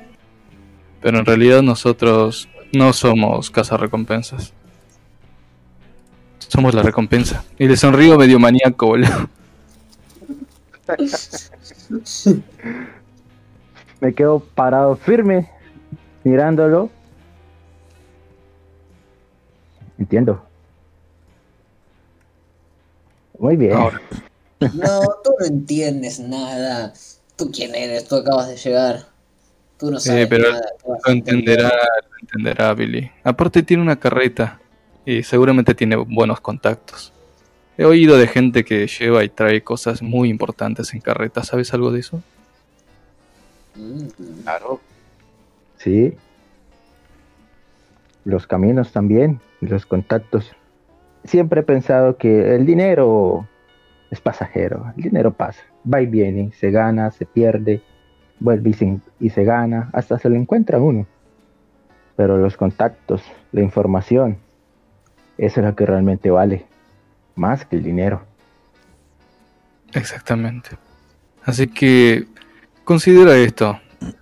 Pero 1.00 1.18
en 1.18 1.24
realidad 1.24 1.62
nosotros 1.62 2.48
no 2.72 2.92
somos 2.92 3.50
cazarrecompensas. 3.50 4.52
Somos 6.48 6.74
la 6.74 6.82
recompensa. 6.82 7.44
Y 7.58 7.66
le 7.68 7.76
sonrío 7.76 8.18
medio 8.18 8.38
maníaco, 8.38 8.86
boludo. 8.86 9.28
Me 14.00 14.14
quedo 14.14 14.40
parado 14.40 14.96
firme, 14.96 15.48
mirándolo. 16.24 16.90
Entiendo. 19.98 20.44
Muy 23.38 23.56
bien. 23.56 23.72
Ahora, 23.74 24.00
No, 24.60 25.00
tú 25.22 25.32
no 25.38 25.46
entiendes 25.46 26.18
nada. 26.20 26.92
¿Tú 27.36 27.50
quién 27.52 27.74
eres? 27.74 28.06
Tú 28.08 28.16
acabas 28.16 28.48
de 28.48 28.56
llegar. 28.56 29.06
Tú 29.78 29.90
no 29.90 29.98
Sí, 30.00 30.08
sabes 30.10 30.26
pero 30.28 30.50
nada. 30.52 30.64
¿qué 30.82 30.88
vas 30.88 31.00
a 31.04 31.08
lo 31.08 31.14
entenderá, 31.14 31.68
lo 31.68 32.18
entenderá 32.20 32.74
Billy. 32.74 33.10
Aparte 33.24 33.62
tiene 33.62 33.82
una 33.82 33.96
carreta 33.98 34.60
y 35.04 35.22
seguramente 35.22 35.74
tiene 35.74 35.96
buenos 35.96 36.40
contactos. 36.40 37.12
He 37.78 37.84
oído 37.84 38.18
de 38.18 38.26
gente 38.26 38.64
que 38.64 38.86
lleva 38.86 39.24
y 39.24 39.28
trae 39.28 39.62
cosas 39.62 40.02
muy 40.02 40.28
importantes 40.28 40.92
en 40.94 41.00
carreta. 41.00 41.42
¿Sabes 41.42 41.72
algo 41.74 41.90
de 41.90 42.00
eso? 42.00 42.22
Mm, 43.74 44.42
Claro. 44.42 44.80
Sí. 45.78 46.14
Los 48.24 48.46
caminos 48.46 48.92
también, 48.92 49.40
los 49.60 49.84
contactos. 49.86 50.52
Siempre 51.24 51.60
he 51.60 51.64
pensado 51.64 52.16
que 52.16 52.54
el 52.54 52.66
dinero 52.66 53.48
es 54.10 54.20
pasajero. 54.20 54.92
El 54.96 55.02
dinero 55.04 55.32
pasa, 55.32 55.62
va 55.92 56.02
y 56.02 56.06
viene, 56.06 56.52
se 56.52 56.70
gana, 56.70 57.10
se 57.10 57.26
pierde, 57.26 57.82
vuelve 58.38 58.70
y 58.70 58.72
se, 58.74 58.98
y 59.18 59.30
se 59.30 59.44
gana, 59.44 59.90
hasta 59.92 60.18
se 60.18 60.28
lo 60.28 60.36
encuentra 60.36 60.78
uno. 60.78 61.06
Pero 62.14 62.36
los 62.36 62.56
contactos, 62.56 63.22
la 63.50 63.62
información, 63.62 64.36
eso 65.46 65.60
es 65.60 65.66
lo 65.66 65.74
que 65.74 65.84
realmente 65.84 66.30
vale, 66.30 66.64
más 67.34 67.66
que 67.66 67.74
el 67.74 67.82
dinero. 67.82 68.22
Exactamente. 69.92 70.70
Así 71.44 71.66
que 71.66 72.26
considera 72.84 73.36
esto. 73.36 73.80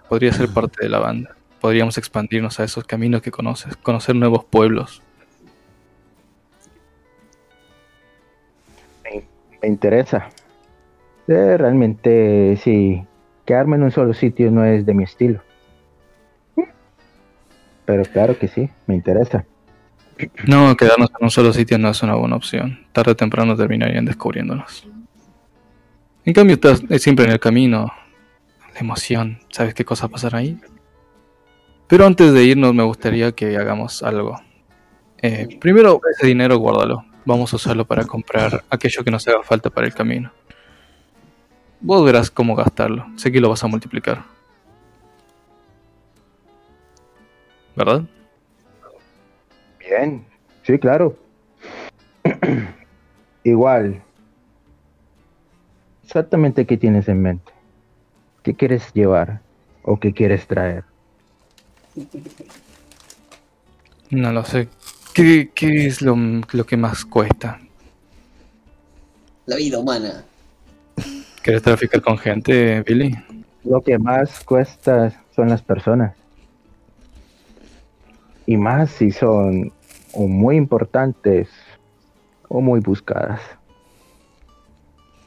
Podría 0.08 0.32
ser 0.32 0.48
parte 0.48 0.82
de 0.82 0.88
la 0.88 0.98
banda. 0.98 1.36
Podríamos 1.60 1.98
expandirnos 1.98 2.58
a 2.58 2.64
esos 2.64 2.84
caminos 2.84 3.20
que 3.20 3.30
conoces, 3.30 3.76
conocer 3.76 4.16
nuevos 4.16 4.44
pueblos. 4.44 5.02
Me 9.62 9.68
interesa. 9.68 10.30
Eh, 11.28 11.56
realmente, 11.58 12.58
sí, 12.64 13.04
quedarme 13.44 13.76
en 13.76 13.82
un 13.82 13.90
solo 13.90 14.14
sitio 14.14 14.50
no 14.50 14.64
es 14.64 14.86
de 14.86 14.94
mi 14.94 15.04
estilo. 15.04 15.42
Pero 17.84 18.04
claro 18.04 18.38
que 18.38 18.48
sí, 18.48 18.70
me 18.86 18.94
interesa. 18.94 19.44
No, 20.46 20.76
quedarnos 20.76 21.10
en 21.18 21.24
un 21.24 21.30
solo 21.30 21.52
sitio 21.52 21.78
no 21.78 21.90
es 21.90 22.02
una 22.02 22.14
buena 22.14 22.36
opción. 22.36 22.86
Tarde 22.92 23.12
o 23.12 23.16
temprano 23.16 23.56
terminarían 23.56 24.04
descubriéndonos. 24.04 24.86
En 26.24 26.32
cambio, 26.34 26.54
estás 26.54 26.82
siempre 27.00 27.24
en 27.24 27.32
el 27.32 27.40
camino. 27.40 27.90
La 28.74 28.80
emoción, 28.80 29.40
¿sabes 29.50 29.74
qué 29.74 29.84
cosa 29.84 30.08
pasará 30.08 30.38
ahí? 30.38 30.58
Pero 31.86 32.06
antes 32.06 32.32
de 32.32 32.44
irnos 32.44 32.74
me 32.74 32.82
gustaría 32.82 33.32
que 33.32 33.56
hagamos 33.56 34.02
algo. 34.02 34.40
Eh, 35.22 35.58
primero, 35.60 36.00
ese 36.12 36.26
dinero 36.26 36.56
guárdalo. 36.58 37.04
Vamos 37.24 37.52
a 37.52 37.56
usarlo 37.56 37.84
para 37.84 38.04
comprar 38.04 38.64
aquello 38.70 39.04
que 39.04 39.10
nos 39.10 39.26
haga 39.26 39.42
falta 39.42 39.70
para 39.70 39.86
el 39.86 39.94
camino. 39.94 40.32
Vos 41.80 42.04
verás 42.04 42.30
cómo 42.30 42.54
gastarlo. 42.54 43.06
Sé 43.16 43.32
que 43.32 43.40
lo 43.40 43.48
vas 43.48 43.64
a 43.64 43.66
multiplicar. 43.66 44.22
¿Verdad? 47.74 48.04
Bien, 49.90 50.24
sí, 50.62 50.78
claro. 50.78 51.16
Igual. 53.42 54.00
Exactamente 56.04 56.64
qué 56.64 56.76
tienes 56.76 57.08
en 57.08 57.20
mente. 57.20 57.52
¿Qué 58.44 58.54
quieres 58.54 58.92
llevar 58.94 59.40
o 59.82 59.98
qué 59.98 60.12
quieres 60.12 60.46
traer? 60.46 60.84
No 64.10 64.32
lo 64.32 64.44
sé. 64.44 64.68
¿Qué, 65.12 65.50
qué 65.52 65.86
es 65.86 66.02
lo, 66.02 66.16
lo 66.52 66.64
que 66.64 66.76
más 66.76 67.04
cuesta? 67.04 67.58
La 69.46 69.56
vida 69.56 69.80
humana. 69.80 70.24
¿Quieres 71.42 71.62
traficar 71.62 72.00
con 72.00 72.16
gente, 72.16 72.82
Billy? 72.82 73.16
Lo 73.64 73.80
que 73.80 73.98
más 73.98 74.44
cuesta 74.44 75.12
son 75.34 75.48
las 75.48 75.62
personas. 75.62 76.14
Y 78.46 78.56
más 78.56 78.90
si 78.90 79.10
son 79.10 79.72
o 80.12 80.26
muy 80.26 80.56
importantes 80.56 81.48
o 82.48 82.60
muy 82.60 82.80
buscadas. 82.80 83.40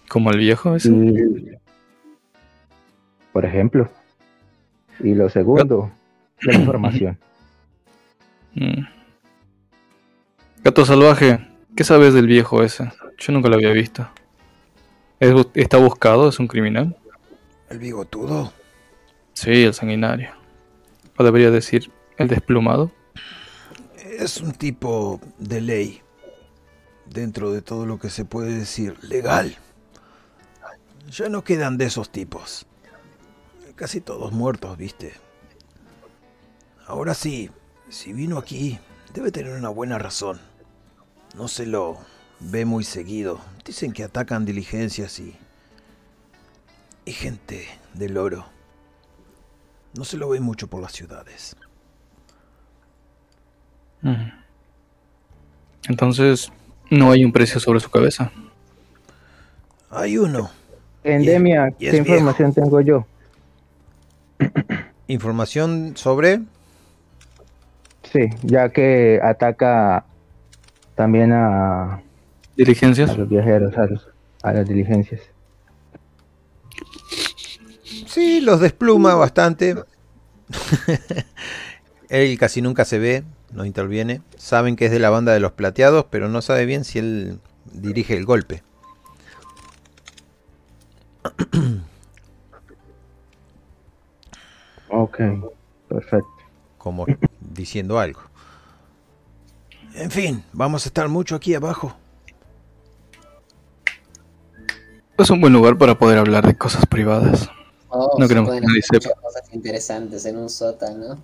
¿Como 0.09 0.29
el 0.31 0.37
viejo 0.39 0.75
ese? 0.75 0.89
Y- 0.89 1.57
por 3.31 3.45
ejemplo. 3.45 3.89
Y 4.99 5.15
lo 5.15 5.27
segundo, 5.29 5.91
la 6.41 6.55
información. 6.55 7.17
Mm. 8.55 8.85
Gato 10.63 10.85
salvaje, 10.85 11.39
¿qué 11.75 11.83
sabes 11.83 12.13
del 12.13 12.27
viejo 12.27 12.61
ese? 12.61 12.91
Yo 13.17 13.33
nunca 13.33 13.49
lo 13.49 13.55
había 13.55 13.71
visto. 13.71 14.07
¿Es 15.19 15.33
bu- 15.33 15.49
¿Está 15.55 15.77
buscado? 15.79 16.29
¿Es 16.29 16.37
un 16.39 16.45
criminal? 16.47 16.95
El 17.71 17.79
bigotudo. 17.79 18.53
Sí, 19.33 19.63
el 19.63 19.73
sanguinario. 19.73 20.29
O 21.17 21.23
debería 21.23 21.49
decir, 21.49 21.89
el 22.19 22.27
desplumado. 22.27 22.91
Es 24.19 24.37
un 24.37 24.51
tipo 24.53 25.19
de 25.39 25.59
ley. 25.59 26.01
Dentro 27.05 27.51
de 27.51 27.61
todo 27.61 27.85
lo 27.85 27.99
que 27.99 28.09
se 28.09 28.25
puede 28.25 28.55
decir 28.55 28.97
legal. 29.03 29.57
Ya 31.09 31.29
no 31.29 31.43
quedan 31.43 31.77
de 31.77 31.85
esos 31.85 32.11
tipos. 32.11 32.65
Casi 33.75 34.01
todos 34.01 34.31
muertos, 34.31 34.77
viste. 34.77 35.13
Ahora 36.85 37.13
sí, 37.13 37.49
si 37.89 38.13
vino 38.13 38.37
aquí, 38.37 38.79
debe 39.13 39.31
tener 39.31 39.53
una 39.53 39.69
buena 39.69 39.97
razón. 39.97 40.39
No 41.35 41.47
se 41.47 41.65
lo 41.65 41.97
ve 42.39 42.65
muy 42.65 42.83
seguido. 42.83 43.41
Dicen 43.65 43.93
que 43.93 44.03
atacan 44.03 44.45
diligencias 44.45 45.19
y... 45.19 45.35
y 47.05 47.11
gente 47.11 47.67
del 47.95 48.17
oro. 48.17 48.45
No 49.95 50.05
se 50.05 50.17
lo 50.17 50.29
ve 50.29 50.39
mucho 50.39 50.67
por 50.67 50.81
las 50.81 50.93
ciudades. 50.93 51.55
Entonces, 55.87 56.51
no 56.89 57.11
hay 57.11 57.23
un 57.25 57.31
precio 57.31 57.59
sobre 57.59 57.79
su 57.79 57.89
cabeza. 57.89 58.31
Hay 59.89 60.17
uno. 60.17 60.49
Endemia, 61.03 61.69
y 61.79 61.89
¿qué 61.89 61.97
información 61.97 62.53
tengo 62.53 62.79
yo? 62.81 63.05
Información 65.07 65.93
sobre... 65.95 66.41
Sí, 68.11 68.29
ya 68.43 68.69
que 68.69 69.19
ataca 69.23 70.05
también 70.95 71.31
a, 71.33 72.01
¿Diligencias? 72.55 73.09
a 73.09 73.15
los 73.15 73.27
viajeros, 73.27 73.75
a, 73.77 73.85
los- 73.87 74.07
a 74.43 74.53
las 74.53 74.67
diligencias. 74.67 75.21
Sí, 78.07 78.39
los 78.41 78.59
despluma 78.59 79.15
bastante. 79.15 79.75
él 82.09 82.37
casi 82.37 82.61
nunca 82.61 82.85
se 82.85 82.99
ve, 82.99 83.23
no 83.53 83.65
interviene. 83.65 84.21
Saben 84.37 84.75
que 84.75 84.85
es 84.85 84.91
de 84.91 84.99
la 84.99 85.09
banda 85.09 85.33
de 85.33 85.39
los 85.39 85.51
plateados, 85.53 86.05
pero 86.09 86.29
no 86.29 86.41
sabe 86.41 86.65
bien 86.65 86.83
si 86.83 86.99
él 86.99 87.39
dirige 87.71 88.15
el 88.17 88.25
golpe. 88.25 88.63
Ok, 94.89 95.17
perfecto. 95.89 96.27
Como 96.77 97.05
diciendo 97.39 97.97
algo. 97.99 98.21
En 99.95 100.11
fin, 100.11 100.43
vamos 100.53 100.85
a 100.85 100.89
estar 100.89 101.07
mucho 101.09 101.35
aquí 101.35 101.55
abajo. 101.55 101.95
Es 105.17 105.29
un 105.29 105.41
buen 105.41 105.53
lugar 105.53 105.77
para 105.77 105.97
poder 105.97 106.17
hablar 106.17 106.45
de 106.45 106.55
cosas 106.55 106.85
privadas. 106.85 107.49
Oh, 107.89 108.17
No 108.19 108.27
queremos 108.27 108.51
que 108.51 108.61
nadie 108.61 108.81
sepa. 108.81 109.09
muchas 109.09 109.21
cosas 109.21 109.53
interesantes 109.53 110.25
en 110.25 110.37
un 110.37 110.49
sótano. 110.49 111.17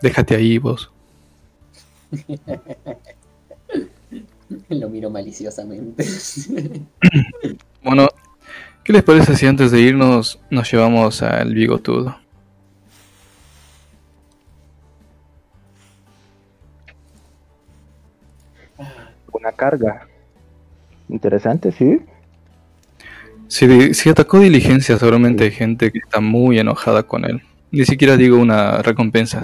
Déjate 0.00 0.36
ahí 0.36 0.58
vos. 0.58 0.92
Lo 4.68 4.88
miro 4.88 5.10
maliciosamente. 5.10 6.04
Bueno, 7.82 8.08
¿qué 8.82 8.94
les 8.94 9.02
parece 9.02 9.36
si 9.36 9.46
antes 9.46 9.70
de 9.70 9.78
irnos 9.78 10.40
nos 10.48 10.72
llevamos 10.72 11.22
al 11.22 11.52
bigotudo? 11.52 12.16
Una 19.30 19.52
carga. 19.52 20.08
Interesante, 21.10 21.72
sí. 21.72 22.00
Si, 23.48 23.92
si 23.92 24.08
atacó 24.08 24.40
diligencia, 24.40 24.96
seguramente 24.96 25.44
hay 25.44 25.50
gente 25.50 25.92
que 25.92 25.98
está 25.98 26.20
muy 26.20 26.58
enojada 26.58 27.02
con 27.02 27.26
él. 27.26 27.42
Ni 27.70 27.84
siquiera 27.84 28.16
digo 28.16 28.38
una 28.38 28.80
recompensa, 28.80 29.42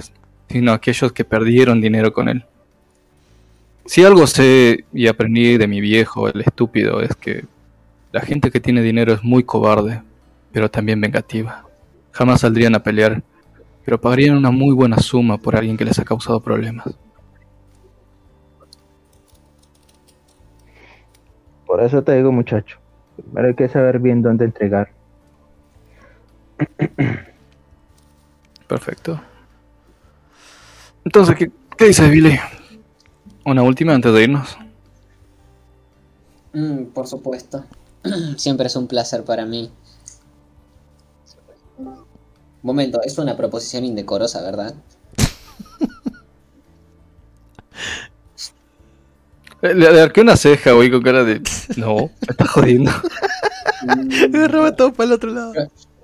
sino 0.51 0.73
aquellos 0.73 1.11
que 1.13 1.23
perdieron 1.25 1.81
dinero 1.81 2.11
con 2.13 2.29
él. 2.29 2.45
Si 3.85 4.03
algo 4.03 4.27
sé 4.27 4.85
y 4.93 5.07
aprendí 5.07 5.57
de 5.57 5.67
mi 5.67 5.81
viejo, 5.81 6.27
el 6.27 6.41
estúpido, 6.41 7.01
es 7.01 7.15
que 7.15 7.45
la 8.11 8.21
gente 8.21 8.51
que 8.51 8.59
tiene 8.59 8.81
dinero 8.81 9.13
es 9.13 9.23
muy 9.23 9.43
cobarde, 9.43 10.01
pero 10.51 10.69
también 10.69 11.01
vengativa. 11.01 11.65
Jamás 12.11 12.41
saldrían 12.41 12.75
a 12.75 12.83
pelear, 12.83 13.23
pero 13.85 13.99
pagarían 13.99 14.37
una 14.37 14.51
muy 14.51 14.75
buena 14.75 14.97
suma 14.97 15.37
por 15.37 15.55
alguien 15.55 15.77
que 15.77 15.85
les 15.85 15.97
ha 15.99 16.05
causado 16.05 16.41
problemas. 16.41 16.93
Por 21.65 21.81
eso 21.81 22.03
te 22.03 22.17
digo, 22.17 22.31
muchacho. 22.31 22.77
Primero 23.15 23.47
hay 23.47 23.55
que 23.55 23.69
saber 23.69 23.99
bien 23.99 24.21
dónde 24.21 24.45
entregar. 24.45 24.89
Perfecto. 28.67 29.21
Entonces, 31.05 31.35
¿qué, 31.35 31.51
qué 31.77 31.85
dices, 31.85 32.09
Billy? 32.09 32.39
Una 33.45 33.63
última 33.63 33.93
antes 33.93 34.13
de 34.13 34.23
irnos. 34.23 34.57
Mm, 36.53 36.85
por 36.93 37.07
supuesto. 37.07 37.65
Siempre 38.37 38.67
es 38.67 38.75
un 38.75 38.87
placer 38.87 39.23
para 39.23 39.45
mí. 39.45 39.71
Momento, 42.61 43.01
es 43.03 43.17
una 43.17 43.35
proposición 43.35 43.85
indecorosa, 43.85 44.41
¿verdad? 44.41 44.75
Le, 49.61 49.75
le 49.75 50.01
arqué 50.01 50.21
una 50.21 50.35
ceja, 50.35 50.71
güey, 50.71 50.89
con 50.89 51.01
cara 51.03 51.23
de. 51.23 51.41
No, 51.77 51.95
me 51.95 52.11
estás 52.27 52.49
jodiendo. 52.49 52.91
Agarraba 54.33 54.75
todo 54.75 54.93
para 54.93 55.07
el 55.07 55.13
otro 55.13 55.31
lado. 55.31 55.53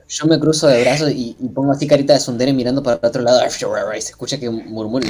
Yo 0.10 0.26
me 0.26 0.40
cruzo 0.40 0.68
de 0.68 0.82
brazos 0.82 1.12
y, 1.12 1.36
y 1.40 1.50
pongo 1.50 1.72
así 1.72 1.88
carita 1.88 2.14
de 2.14 2.20
Sundere 2.20 2.54
mirando 2.54 2.82
para 2.82 2.98
el 3.02 3.06
otro 3.06 3.22
lado. 3.22 3.42
Y 3.46 4.02
se 4.02 4.12
escucha 4.12 4.40
que 4.40 4.50
murmura. 4.50 5.08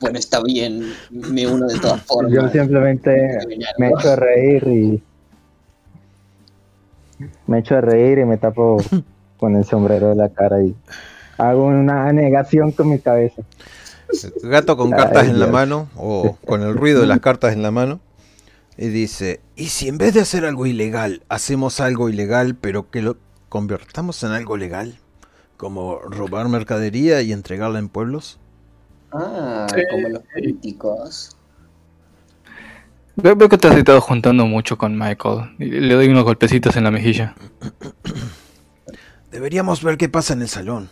Bueno, 0.00 0.18
está 0.18 0.42
bien, 0.42 0.92
me 1.10 1.46
uno 1.46 1.66
de 1.66 1.78
todas 1.78 2.02
formas. 2.02 2.32
Yo 2.32 2.48
simplemente 2.48 3.38
me 3.78 3.88
echo 3.88 4.10
a 4.10 4.16
reír 4.16 4.66
y. 4.66 5.02
Me 7.46 7.60
echo 7.60 7.76
a 7.76 7.80
reír 7.80 8.18
y 8.18 8.24
me 8.24 8.36
tapo 8.38 8.78
con 9.38 9.56
el 9.56 9.64
sombrero 9.64 10.10
de 10.10 10.16
la 10.16 10.28
cara 10.28 10.62
y 10.62 10.74
hago 11.38 11.66
una 11.66 12.12
negación 12.12 12.72
con 12.72 12.90
mi 12.90 12.98
cabeza. 12.98 13.42
Gato 14.42 14.76
con 14.76 14.92
Ay, 14.92 15.00
cartas 15.00 15.28
en 15.28 15.40
la 15.40 15.46
mano, 15.46 15.88
o 15.96 16.36
con 16.44 16.62
el 16.62 16.74
ruido 16.74 17.00
de 17.00 17.06
las 17.06 17.20
cartas 17.20 17.52
en 17.52 17.62
la 17.62 17.70
mano, 17.70 18.00
y 18.76 18.88
dice, 18.88 19.40
¿y 19.56 19.66
si 19.66 19.88
en 19.88 19.98
vez 19.98 20.14
de 20.14 20.20
hacer 20.20 20.44
algo 20.44 20.66
ilegal, 20.66 21.22
hacemos 21.28 21.80
algo 21.80 22.08
ilegal, 22.08 22.54
pero 22.54 22.90
que 22.90 23.02
lo 23.02 23.16
convertamos 23.56 24.22
en 24.22 24.32
algo 24.32 24.58
legal? 24.58 24.98
Como 25.56 25.98
robar 26.00 26.46
mercadería 26.50 27.22
y 27.22 27.32
entregarla 27.32 27.78
en 27.78 27.88
pueblos. 27.88 28.38
Ah, 29.12 29.66
Sí. 29.74 29.80
como 29.90 30.10
los 30.10 30.22
políticos. 30.34 31.34
Veo, 33.16 33.34
veo 33.34 33.48
que 33.48 33.56
te 33.56 33.66
has 33.68 33.76
estado 33.76 34.02
juntando 34.02 34.44
mucho 34.44 34.76
con 34.76 34.98
Michael. 34.98 35.54
Le 35.58 35.94
doy 35.94 36.08
unos 36.08 36.24
golpecitos 36.24 36.76
en 36.76 36.84
la 36.84 36.90
mejilla. 36.90 37.34
Deberíamos 39.30 39.82
ver 39.82 39.96
qué 39.96 40.10
pasa 40.10 40.34
en 40.34 40.42
el 40.42 40.48
salón. 40.48 40.90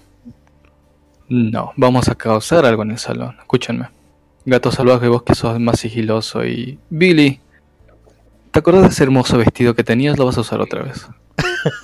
No, 1.29 1.73
vamos 1.77 2.09
a 2.09 2.15
causar 2.15 2.65
algo 2.65 2.83
en 2.83 2.93
el 2.93 2.99
salón. 2.99 3.37
Escúchenme. 3.41 3.91
Gato 4.47 4.71
salvaje, 4.73 5.09
vos 5.09 5.23
que 5.23 5.35
sos 5.35 5.61
más 5.61 5.81
sigiloso 5.81 6.47
y... 6.47 6.79
Billy, 6.89 7.41
¿te 8.53 8.59
acordás 8.59 8.83
de 8.85 8.89
ese 8.89 9.03
hermoso 9.05 9.37
vestido 9.37 9.75
que 9.75 9.85
tenías? 9.85 10.19
Lo 10.19 10.25
vas 10.25 10.39
a 10.39 10.41
usar 10.41 10.63
otra 10.63 10.83
vez. 10.83 11.07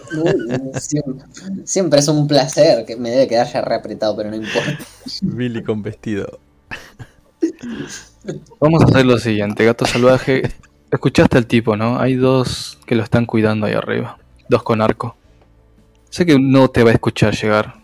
Siempre, 0.81 1.25
siempre 1.65 2.01
es 2.01 2.09
un 2.09 2.27
placer, 2.27 2.85
que 2.85 2.97
me 2.97 3.11
debe 3.11 3.29
quedar 3.29 3.47
ya 3.53 3.63
reapretado, 3.63 4.17
pero 4.17 4.31
no 4.31 4.37
importa. 4.37 4.79
Billy 5.23 5.63
con 5.63 5.83
vestido. 5.83 6.41
Vamos 8.61 8.83
a 8.83 8.87
hacer 8.87 9.07
lo 9.07 9.19
siguiente, 9.19 9.65
gato 9.65 9.87
salvaje. 9.87 10.51
Escuchaste 10.91 11.39
al 11.39 11.47
tipo, 11.47 11.77
¿no? 11.77 12.01
Hay 12.01 12.15
dos 12.15 12.79
que 12.87 12.95
lo 12.95 13.03
están 13.03 13.27
cuidando 13.27 13.67
ahí 13.67 13.75
arriba. 13.75 14.19
Dos 14.49 14.63
con 14.63 14.81
arco. 14.81 15.17
Sé 16.11 16.27
que 16.27 16.39
no 16.39 16.69
te 16.69 16.83
va 16.83 16.91
a 16.91 16.95
escuchar 16.95 17.35
llegar. 17.35 17.77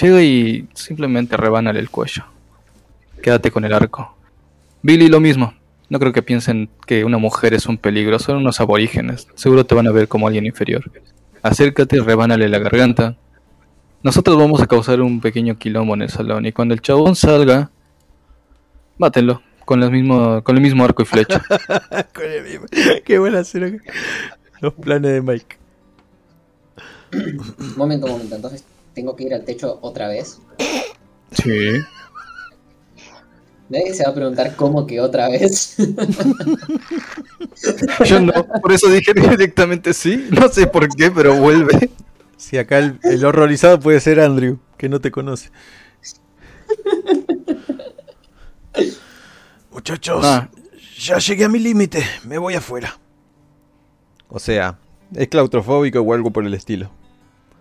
Llega 0.00 0.22
y 0.22 0.68
simplemente 0.74 1.36
rebánale 1.36 1.80
el 1.80 1.90
cuello. 1.90 2.24
Quédate 3.22 3.50
con 3.50 3.64
el 3.64 3.72
arco. 3.72 4.14
Billy, 4.82 5.08
lo 5.08 5.20
mismo. 5.20 5.54
No 5.88 5.98
creo 5.98 6.12
que 6.12 6.22
piensen 6.22 6.68
que 6.86 7.04
una 7.04 7.18
mujer 7.18 7.54
es 7.54 7.66
un 7.66 7.78
peligro. 7.78 8.18
Son 8.18 8.36
unos 8.36 8.60
aborígenes. 8.60 9.28
Seguro 9.34 9.64
te 9.64 9.74
van 9.74 9.86
a 9.86 9.92
ver 9.92 10.08
como 10.08 10.26
alguien 10.26 10.46
inferior. 10.46 10.90
Acércate 11.42 11.96
y 11.96 12.00
rebánale 12.00 12.48
la 12.48 12.58
garganta. 12.58 13.16
Nosotros 14.02 14.36
vamos 14.36 14.60
a 14.60 14.66
causar 14.66 15.00
un 15.00 15.20
pequeño 15.20 15.58
quilombo 15.58 15.94
en 15.94 16.02
el 16.02 16.10
salón. 16.10 16.46
Y 16.46 16.52
cuando 16.52 16.74
el 16.74 16.80
chabón 16.80 17.16
salga, 17.16 17.70
mátenlo. 18.98 19.42
Con, 19.64 19.82
el 19.82 19.90
mismo, 19.90 20.42
con 20.42 20.56
el 20.56 20.62
mismo 20.62 20.84
arco 20.84 21.02
y 21.02 21.06
flecha. 21.06 21.40
Con 22.14 22.24
el 22.24 22.42
mismo. 22.42 22.66
Qué 23.04 23.18
buena 23.18 23.40
escena. 23.40 23.72
Los 24.60 24.74
planes 24.74 25.12
de 25.12 25.22
Mike. 25.22 25.56
Momento, 27.76 28.08
momento, 28.08 28.34
entonces 28.34 28.64
tengo 28.92 29.14
que 29.14 29.24
ir 29.24 29.34
al 29.34 29.44
techo 29.44 29.78
otra 29.80 30.08
vez. 30.08 30.40
Sí. 31.30 31.80
Nadie 33.72 33.94
se 33.94 34.04
va 34.04 34.10
a 34.10 34.14
preguntar 34.14 34.54
cómo 34.54 34.86
que 34.86 35.00
otra 35.00 35.30
vez. 35.30 35.76
Yo 38.04 38.20
no, 38.20 38.32
por 38.60 38.70
eso 38.70 38.90
dije 38.90 39.12
directamente 39.14 39.94
sí. 39.94 40.28
No 40.30 40.48
sé 40.48 40.66
por 40.66 40.94
qué, 40.94 41.10
pero 41.10 41.34
vuelve. 41.36 41.88
Si 42.36 42.58
acá 42.58 42.78
el, 42.78 42.98
el 43.02 43.24
horrorizado 43.24 43.80
puede 43.80 43.98
ser 44.00 44.20
Andrew, 44.20 44.58
que 44.76 44.90
no 44.90 45.00
te 45.00 45.10
conoce. 45.10 45.50
Muchachos, 49.70 50.24
Ah. 50.24 50.48
ya 50.98 51.18
llegué 51.18 51.44
a 51.44 51.48
mi 51.48 51.58
límite, 51.58 52.02
me 52.24 52.38
voy 52.38 52.54
afuera. 52.54 52.98
O 54.28 54.38
sea, 54.38 54.78
es 55.14 55.28
claustrofóbico 55.28 56.00
o 56.00 56.12
algo 56.12 56.30
por 56.30 56.44
el 56.44 56.54
estilo. 56.54 56.90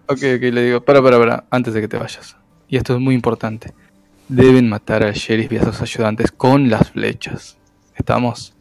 Ok, 0.07 0.20
ok, 0.36 0.41
le 0.41 0.64
digo, 0.64 0.82
para, 0.82 1.01
para, 1.01 1.18
para, 1.18 1.45
antes 1.49 1.74
de 1.74 1.82
que 1.82 1.88
te 1.88 1.97
vayas. 1.97 2.36
Y 2.68 2.78
esto 2.78 2.93
es 2.95 2.99
muy 2.99 3.16
importante. 3.16 3.74
Deben 4.32 4.69
matar 4.69 5.03
al 5.03 5.11
sheriff 5.11 5.51
y 5.51 5.57
a 5.57 5.65
sus 5.65 5.82
ayudantes 5.82 6.32
con 6.32 6.69
las 6.69 6.91
flechas. 6.91 7.57
¿Estamos? 7.93 8.53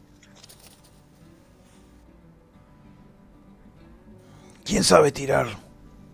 ¿Quién 4.65 4.83
sabe 4.83 5.13
tirar 5.13 5.47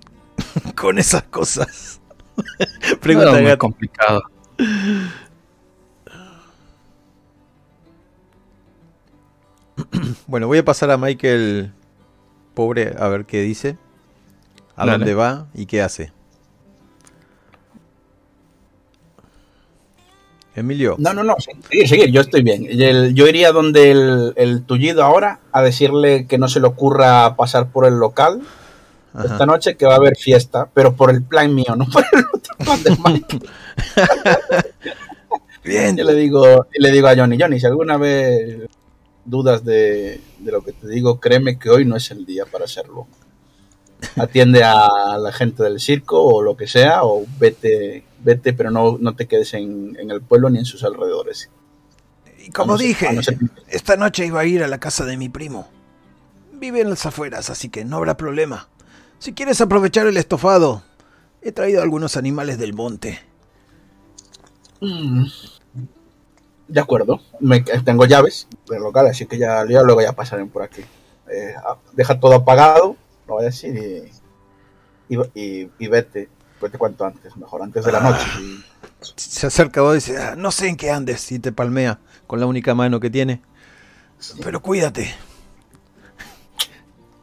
con 0.76 0.99
esas 0.99 1.24
cosas? 1.24 1.99
Pregunta 3.01 3.41
muy 3.41 3.58
complicado. 3.58 4.22
Bueno, 10.28 10.47
voy 10.47 10.58
a 10.58 10.66
pasar 10.66 10.91
a 10.91 10.97
Michael, 10.97 11.72
pobre, 12.53 12.93
a 12.99 13.08
ver 13.08 13.26
qué 13.26 13.41
dice, 13.41 13.78
a 14.76 14.86
Dale. 14.86 14.91
dónde 14.97 15.14
va 15.14 15.47
y 15.53 15.68
qué 15.68 15.82
hace. 15.82 16.12
Emilio, 20.58 20.95
No, 20.97 21.14
no, 21.14 21.24
no, 21.24 21.36
seguir, 21.38 21.88
seguir, 21.88 22.12
yo 22.12 22.22
estoy 22.22 22.41
bien. 22.41 22.66
Yo 23.14 23.28
iría 23.28 23.51
donde 23.51 23.91
el, 23.91 24.34
el 24.38 24.64
tullido 24.64 25.03
ahora 25.03 25.39
a 25.51 25.62
decirle 25.62 26.26
que 26.26 26.39
no 26.39 26.47
se 26.47 26.60
le 26.60 26.66
ocurra 26.66 27.36
pasar 27.36 27.70
por 27.72 27.86
el 27.86 27.99
local 27.99 28.41
Ajá. 29.14 29.26
esta 29.26 29.45
noche 29.45 29.78
que 29.78 29.86
va 29.86 29.93
a 29.93 29.97
haber 29.97 30.16
fiesta, 30.16 30.68
pero 30.74 30.95
por 30.95 31.12
el 31.12 31.22
plan 31.22 31.53
mío, 31.53 31.76
no 31.76 31.86
por 31.93 32.03
el 32.12 32.26
otro 32.34 32.55
plan 32.58 32.84
de 32.84 32.97
Mike. 33.05 33.39
bien, 35.64 35.95
Yo 35.95 36.03
le 36.03 36.16
digo, 36.16 36.66
le 36.74 36.91
digo 36.91 37.08
a 37.08 37.16
Johnny, 37.16 37.38
Johnny, 37.39 37.60
si 37.60 37.68
alguna 37.68 37.97
vez 37.97 38.68
dudas 39.26 39.64
de, 39.64 40.22
de 40.39 40.51
lo 40.51 40.64
que 40.64 40.72
te 40.72 40.88
digo, 40.88 41.20
créeme 41.20 41.60
que 41.60 41.70
hoy 41.70 41.86
no 41.86 41.95
es 41.95 42.10
el 42.10 42.26
día 42.26 42.45
para 42.45 42.66
hacerlo. 42.66 43.05
Atiende 44.16 44.64
a 44.64 45.18
la 45.20 45.32
gente 45.32 45.62
del 45.62 45.80
circo 45.80 46.20
o 46.20 46.41
lo 46.41 46.58
que 46.58 46.66
sea, 46.66 47.03
o 47.03 47.26
vete, 47.39 48.03
vete, 48.24 48.53
pero 48.53 48.72
no, 48.72 48.97
no 48.99 49.15
te 49.15 49.28
quedes 49.28 49.53
en, 49.53 49.95
en 49.99 50.11
el 50.11 50.22
pueblo 50.22 50.49
ni 50.49 50.59
en 50.59 50.65
sus 50.65 50.84
alrededores. 50.84 51.49
y 52.45 52.49
como 52.51 52.74
no 52.74 52.78
dije, 52.78 53.11
no 53.13 53.22
ser- 53.24 53.38
esta 53.68 53.95
noche 53.97 54.26
iba 54.26 54.39
a 54.39 54.45
ir 54.45 54.63
a 54.63 54.68
la 54.68 54.80
casa 54.80 55.05
de 55.05 55.18
mi 55.18 55.30
primo. 55.30 55.68
Vive 56.53 56.82
en 56.82 56.89
las 56.89 57.05
afueras, 57.05 57.49
así 57.49 57.70
que 57.70 57.86
no 57.86 57.97
habrá 57.97 58.18
problema. 58.18 58.68
Si 59.20 59.34
quieres 59.34 59.61
aprovechar 59.61 60.07
el 60.07 60.18
estofado, 60.18 60.84
he 61.41 61.51
traído 61.51 61.82
algunos 61.82 62.18
animales 62.18 62.57
del 62.57 62.74
monte. 62.74 63.20
Mm. 64.82 65.26
De 66.68 66.80
acuerdo, 66.82 67.22
me, 67.39 67.61
tengo 67.61 68.05
llaves 68.05 68.47
del 68.70 68.82
local, 68.82 69.07
así 69.07 69.26
que 69.26 69.38
ya, 69.38 69.65
ya 69.68 69.82
luego 69.84 70.01
ya 70.01 70.11
pasaré 70.13 70.45
por 70.45 70.63
aquí. 70.63 70.82
Eh, 71.32 71.53
deja 71.93 72.20
todo 72.20 72.36
apagado, 72.36 72.95
lo 73.28 73.34
voy 73.36 73.43
a 73.43 73.45
decir, 73.47 74.11
y, 75.07 75.15
y, 75.15 75.18
y- 75.34 75.72
y 75.80 75.88
vete, 75.88 76.30
vete 76.62 76.78
cuanto 76.78 77.05
antes, 77.05 77.36
mejor 77.38 77.62
antes 77.64 77.84
de 77.86 77.91
la 77.91 77.99
noche. 77.99 78.26
y- 78.39 78.64
Se 79.16 79.47
acerca 79.47 79.80
a 79.80 79.84
vos 79.84 79.93
y 79.93 79.95
dice, 79.97 80.18
"Ah, 80.22 80.36
no 80.38 80.51
sé 80.51 80.68
en 80.68 80.76
qué 80.78 80.91
andes, 80.91 81.32
y 81.32 81.39
te 81.39 81.51
palmea 81.51 81.99
con 82.26 82.39
la 82.39 82.45
única 82.45 82.74
mano 82.76 82.99
que 82.99 83.10
tiene. 83.10 83.41
Pero 84.43 84.62
cuídate. 84.62 85.14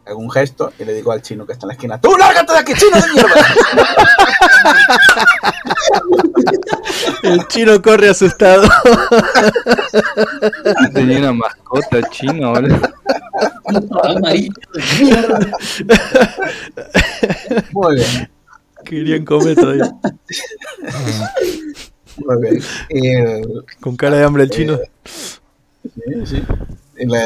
hago 0.07 0.19
un 0.19 0.31
gesto 0.31 0.71
y 0.79 0.85
le 0.85 0.93
digo 0.93 1.13
al 1.13 1.23
chino 1.23 1.47
que 1.47 1.55
está 1.55 1.65
en 1.65 1.69
la 1.69 1.73
esquina, 1.75 1.99
¡Tú 1.99 2.15
lárgate 2.19 2.53
de 2.53 2.59
aquí, 2.59 2.75
chino 2.75 3.01
de 3.01 3.11
mierda! 3.15 3.35
El 7.23 7.47
chino 7.49 7.81
corre 7.81 8.11
asustado. 8.11 8.63
Tenía 10.95 11.19
una 11.21 11.33
mascota 11.33 12.03
chino, 12.11 12.51
boludo. 12.53 12.81
Amarillo 14.05 14.53
de 14.75 15.05
mierda. 15.05 15.39
Muy 17.73 17.95
bien, 17.97 18.31
Querían 18.85 19.25
comer 19.25 19.55
todavía. 19.57 19.93
eh, 22.91 23.43
Con 23.81 23.97
cara 23.97 24.17
de 24.17 24.25
hambre 24.25 24.45
el 24.45 24.51
chino. 24.51 24.79
sí, 25.05 25.41
sí. 26.27 26.43
Y 26.97 27.07
le, 27.07 27.25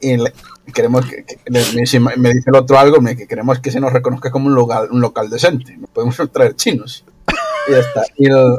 y 0.00 0.16
le- 0.16 0.32
queremos 0.72 1.04
que, 1.06 1.24
que- 1.24 1.38
le- 1.46 1.64
me, 1.74 1.80
dice- 1.82 2.00
me 2.00 2.32
dice 2.34 2.50
el 2.50 2.56
otro 2.56 2.78
algo, 2.78 3.00
me, 3.00 3.16
que 3.16 3.26
queremos 3.26 3.60
que 3.60 3.70
se 3.70 3.80
nos 3.80 3.92
reconozca 3.92 4.30
como 4.30 4.46
un 4.46 4.54
local, 4.54 4.88
un 4.90 5.00
local 5.00 5.28
decente. 5.28 5.76
No 5.76 5.86
podemos 5.88 6.16
traer 6.32 6.56
chinos. 6.56 7.04
Y 7.68 7.72
ya 7.72 7.78
está. 7.78 8.04
Y, 8.16 8.26
el- 8.26 8.56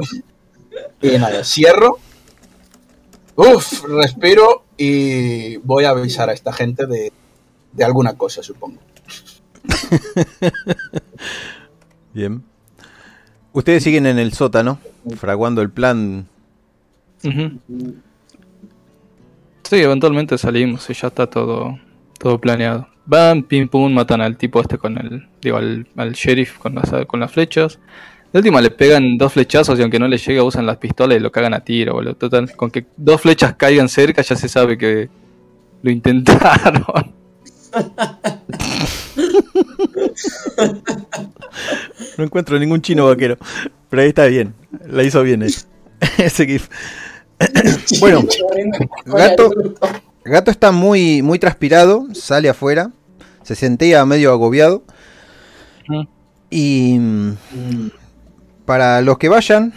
y 1.02 1.18
nada, 1.18 1.42
cierro. 1.44 1.98
Uf, 3.36 3.82
respiro 3.88 4.64
y 4.76 5.56
voy 5.58 5.84
a 5.84 5.90
avisar 5.90 6.30
a 6.30 6.32
esta 6.32 6.52
gente 6.52 6.86
de, 6.86 7.12
de 7.72 7.84
alguna 7.84 8.16
cosa, 8.16 8.42
supongo. 8.44 8.78
Bien. 12.14 12.42
Ustedes 13.52 13.82
siguen 13.82 14.06
en 14.06 14.18
el 14.18 14.32
sótano, 14.32 14.78
fraguando 15.16 15.60
el 15.62 15.70
plan. 15.70 16.26
Ujú. 17.24 17.58
Sí, 19.64 19.76
eventualmente 19.76 20.38
salimos 20.38 20.88
y 20.90 20.94
ya 20.94 21.08
está 21.08 21.26
todo, 21.26 21.78
todo 22.18 22.40
planeado. 22.40 22.88
Van, 23.06 23.42
pim 23.42 23.68
pum, 23.68 23.92
matan 23.92 24.20
al 24.20 24.36
tipo 24.36 24.60
este 24.60 24.78
con 24.78 24.96
el, 24.96 25.28
digo, 25.42 25.56
al, 25.56 25.86
al 25.96 26.12
sheriff 26.12 26.58
con 26.58 26.74
las, 26.74 26.90
con 27.06 27.20
las 27.20 27.32
flechas. 27.32 27.78
De 28.32 28.38
última 28.38 28.60
le 28.60 28.70
pegan 28.70 29.16
dos 29.16 29.32
flechazos 29.32 29.78
y 29.78 29.82
aunque 29.82 29.98
no 29.98 30.08
le 30.08 30.18
llega 30.18 30.42
usan 30.42 30.66
las 30.66 30.78
pistolas 30.78 31.18
y 31.18 31.20
lo 31.20 31.30
cagan 31.30 31.54
a 31.54 31.60
tiro, 31.60 31.94
boludo. 31.94 32.14
Total, 32.14 32.54
con 32.56 32.70
que 32.70 32.86
dos 32.96 33.20
flechas 33.20 33.54
caigan 33.54 33.88
cerca 33.88 34.22
ya 34.22 34.36
se 34.36 34.48
sabe 34.48 34.78
que 34.78 35.08
lo 35.82 35.90
intentaron. 35.90 37.12
No 42.16 42.24
encuentro 42.24 42.58
ningún 42.58 42.80
chino 42.80 43.06
vaquero. 43.06 43.36
Pero 43.90 44.02
ahí 44.02 44.08
está 44.08 44.24
bien. 44.26 44.54
La 44.86 45.02
hizo 45.02 45.22
bien 45.22 45.42
ese, 45.42 45.66
ese 46.18 46.46
gif. 46.46 46.68
Bueno, 48.00 48.22
Gato, 49.06 49.50
Gato 50.24 50.50
está 50.50 50.72
muy, 50.72 51.22
muy 51.22 51.38
transpirado, 51.38 52.06
sale 52.14 52.48
afuera, 52.48 52.90
se 53.42 53.54
sentía 53.54 54.04
medio 54.06 54.32
agobiado. 54.32 54.82
Ujú. 55.88 56.08
Y 56.50 56.96
mm, 56.98 57.36
para 58.64 59.02
los 59.02 59.18
que 59.18 59.28
vayan 59.28 59.74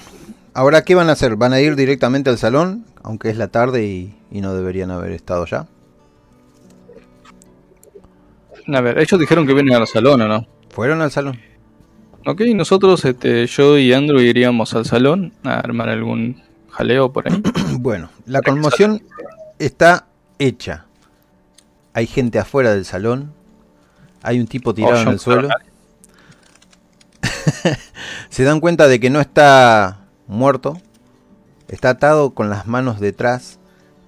Ahora, 0.58 0.84
¿qué 0.84 0.96
van 0.96 1.08
a 1.08 1.12
hacer? 1.12 1.36
¿Van 1.36 1.54
a 1.54 1.60
ir 1.60 1.76
directamente 1.76 2.32
al 2.32 2.40
salón? 2.40 2.84
Aunque 3.04 3.30
es 3.30 3.38
la 3.38 3.50
tarde 3.50 3.86
y, 3.86 4.18
y 4.32 4.42
no 4.42 4.56
deberían 4.56 4.90
haber 4.90 5.12
estado 5.12 5.46
ya. 5.46 5.68
A 8.74 8.82
ver, 8.82 9.00
ellos 9.00 9.20
dijeron 9.20 9.48
que 9.48 9.54
vienen 9.54 9.76
al 9.76 9.88
salón, 9.88 10.22
¿o 10.22 10.28
no? 10.28 10.48
¿Fueron 10.70 11.02
al 11.02 11.12
salón? 11.12 11.40
Ok, 12.26 12.42
nosotros, 12.54 13.06
este, 13.06 13.48
yo 13.48 13.78
y 13.78 13.94
Andrew 13.94 14.20
iríamos 14.20 14.74
al 14.74 14.86
salón 14.86 15.34
a 15.44 15.60
armar 15.60 15.90
algún 15.90 16.42
jaleo 16.72 17.12
por 17.12 17.28
ahí. 17.32 17.42
Bueno, 17.80 18.10
la 18.26 18.42
conmoción 18.42 19.04
está 19.60 20.08
hecha. 20.40 20.86
Hay 21.94 22.08
gente 22.08 22.40
afuera 22.40 22.74
del 22.74 22.86
salón. 22.86 23.34
Hay 24.24 24.40
un 24.40 24.48
tipo 24.48 24.74
tirado 24.74 24.96
Oh, 24.98 25.02
en 25.02 25.08
el 25.10 25.20
suelo. 25.20 25.48
Se 28.30 28.44
dan 28.44 28.60
cuenta 28.60 28.88
de 28.88 29.00
que 29.00 29.10
no 29.10 29.22
está 29.22 30.00
muerto. 30.28 30.78
Está 31.68 31.92
atado 31.92 32.32
con 32.32 32.50
las 32.50 32.68
manos 32.68 33.00
detrás. 33.00 33.60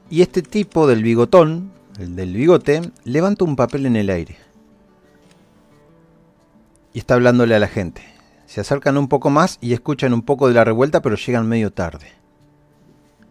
Y 0.10 0.24
este 0.24 0.42
tipo 0.42 0.88
del 0.88 1.04
bigotón, 1.04 1.72
el 2.00 2.16
del 2.16 2.34
bigote, 2.34 2.82
levanta 3.04 3.44
un 3.46 3.56
papel 3.56 3.86
en 3.86 3.96
el 3.96 4.10
aire. 4.10 4.38
Y 7.00 7.08
está 7.08 7.14
hablándole 7.14 7.56
a 7.56 7.60
la 7.60 7.70
gente. 7.70 8.04
Se 8.46 8.60
acercan 8.60 8.98
un 8.98 9.08
poco 9.08 9.30
más 9.30 9.58
y 9.62 9.72
escuchan 9.72 10.14
un 10.14 10.22
poco 10.22 10.50
de 10.50 10.54
la 10.54 10.66
revuelta, 10.66 11.02
pero 11.02 11.16
llegan 11.16 11.48
medio 11.48 11.72
tarde. 11.72 12.12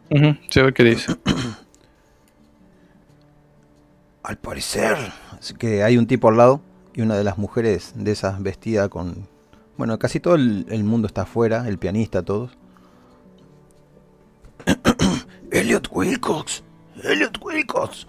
Ujú, 0.08 0.38
se 0.48 0.62
ve 0.62 0.72
qué 0.72 0.84
dice. 0.84 1.14
Al 4.22 4.38
parecer. 4.38 4.96
Así 5.38 5.52
que 5.52 5.82
hay 5.82 5.98
un 5.98 6.06
tipo 6.06 6.30
al 6.30 6.38
lado 6.38 6.62
y 6.94 7.02
una 7.02 7.14
de 7.14 7.24
las 7.24 7.36
mujeres 7.36 7.92
de 7.94 8.10
esas 8.10 8.42
vestida 8.42 8.88
con... 8.88 9.28
Bueno, 9.76 9.98
casi 9.98 10.18
todo 10.18 10.36
el, 10.36 10.64
el 10.70 10.82
mundo 10.82 11.06
está 11.06 11.22
afuera, 11.22 11.68
el 11.68 11.76
pianista, 11.76 12.22
todos. 12.22 12.56
Elliot 15.50 15.88
Wilcox. 15.92 16.62
Elliot 17.04 17.38
Wilcox. 17.44 18.06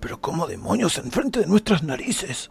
Pero 0.00 0.20
¿cómo 0.20 0.48
demonios 0.48 0.98
enfrente 0.98 1.38
de 1.38 1.46
nuestras 1.46 1.84
narices? 1.84 2.50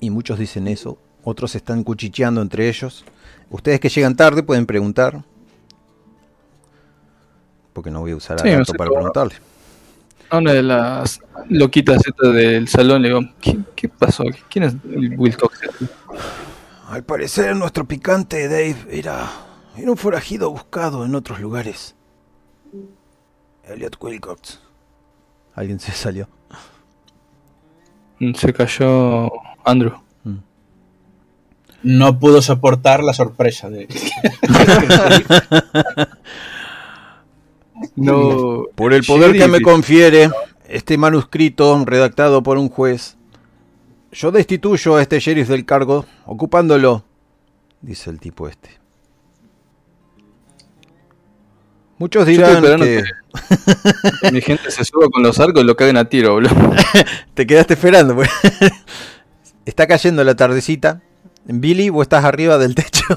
Y 0.00 0.10
muchos 0.10 0.38
dicen 0.38 0.68
eso. 0.68 0.98
Otros 1.24 1.54
están 1.54 1.82
cuchicheando 1.82 2.40
entre 2.42 2.68
ellos. 2.68 3.04
Ustedes 3.50 3.80
que 3.80 3.88
llegan 3.88 4.16
tarde 4.16 4.42
pueden 4.42 4.66
preguntar. 4.66 5.24
Porque 7.72 7.90
no 7.90 8.00
voy 8.00 8.12
a 8.12 8.16
usar 8.16 8.38
a 8.40 8.42
Sí, 8.42 8.50
no 8.50 8.58
Gato 8.58 8.72
sé 8.72 8.78
para 8.78 8.88
cómo. 8.88 9.00
preguntarle. 9.00 9.34
A 10.30 10.38
una 10.38 10.52
de 10.52 10.62
las 10.62 11.20
loquitas 11.48 12.02
del 12.20 12.66
salón 12.68 13.02
le 13.02 13.08
digo, 13.08 13.20
¿qué, 13.40 13.58
qué 13.76 13.88
pasó? 13.88 14.24
¿Quién 14.48 14.64
es 14.64 14.74
el 14.90 15.14
Wilcox? 15.16 15.60
Al 16.88 17.04
parecer 17.04 17.54
nuestro 17.54 17.84
picante 17.86 18.48
Dave 18.48 18.76
era, 18.90 19.28
era 19.76 19.90
un 19.90 19.96
forajido 19.96 20.50
buscado 20.50 21.04
en 21.04 21.14
otros 21.14 21.40
lugares. 21.40 21.94
Elliot 23.64 23.96
Wilcox. 24.00 24.60
Alguien 25.54 25.78
se 25.80 25.92
salió. 25.92 26.28
Se 28.34 28.52
cayó 28.52 29.30
Andrew. 29.66 29.92
No 31.82 32.18
pudo 32.18 32.40
soportar 32.40 33.04
la 33.04 33.12
sorpresa 33.12 33.68
de. 33.68 33.86
No. 37.94 38.64
Por 38.74 38.94
el 38.94 39.04
poder 39.04 39.32
que 39.36 39.48
me 39.48 39.60
confiere 39.60 40.30
este 40.66 40.96
manuscrito 40.96 41.84
redactado 41.84 42.42
por 42.42 42.56
un 42.56 42.70
juez, 42.70 43.18
yo 44.12 44.32
destituyo 44.32 44.96
a 44.96 45.02
este 45.02 45.20
sheriff 45.20 45.48
del 45.48 45.66
cargo, 45.66 46.06
ocupándolo, 46.24 47.04
dice 47.82 48.08
el 48.08 48.18
tipo 48.18 48.48
este. 48.48 48.70
Muchos 51.98 52.26
dirán 52.26 52.62
que... 52.62 53.04
que 54.22 54.30
mi 54.32 54.40
gente 54.40 54.70
se 54.70 54.84
suba 54.84 55.08
con 55.10 55.22
los 55.22 55.38
arcos 55.38 55.62
y 55.62 55.66
lo 55.66 55.76
caguen 55.76 55.98
a 55.98 56.06
tiro, 56.06 56.32
boludo. 56.32 56.54
Te 57.34 57.46
quedaste 57.46 57.74
esperando, 57.74 58.14
pues. 58.14 58.30
Está 59.66 59.86
cayendo 59.88 60.24
la 60.24 60.34
tardecita. 60.36 61.02
Billy, 61.44 61.90
vos 61.90 62.04
estás 62.04 62.24
arriba 62.24 62.56
del 62.56 62.74
techo. 62.76 63.04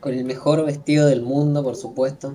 Con 0.00 0.12
el 0.12 0.24
mejor 0.24 0.66
vestido 0.66 1.06
del 1.06 1.22
mundo, 1.22 1.62
por 1.62 1.76
supuesto. 1.76 2.34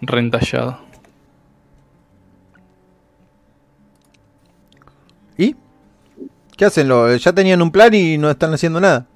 Rentallado. 0.00 0.80
¿Y? 5.38 5.54
¿Qué 6.56 6.64
hacen? 6.64 6.88
Ya 7.20 7.32
tenían 7.32 7.62
un 7.62 7.70
plan 7.70 7.94
y 7.94 8.18
no 8.18 8.28
están 8.28 8.52
haciendo 8.52 8.80
nada. 8.80 9.06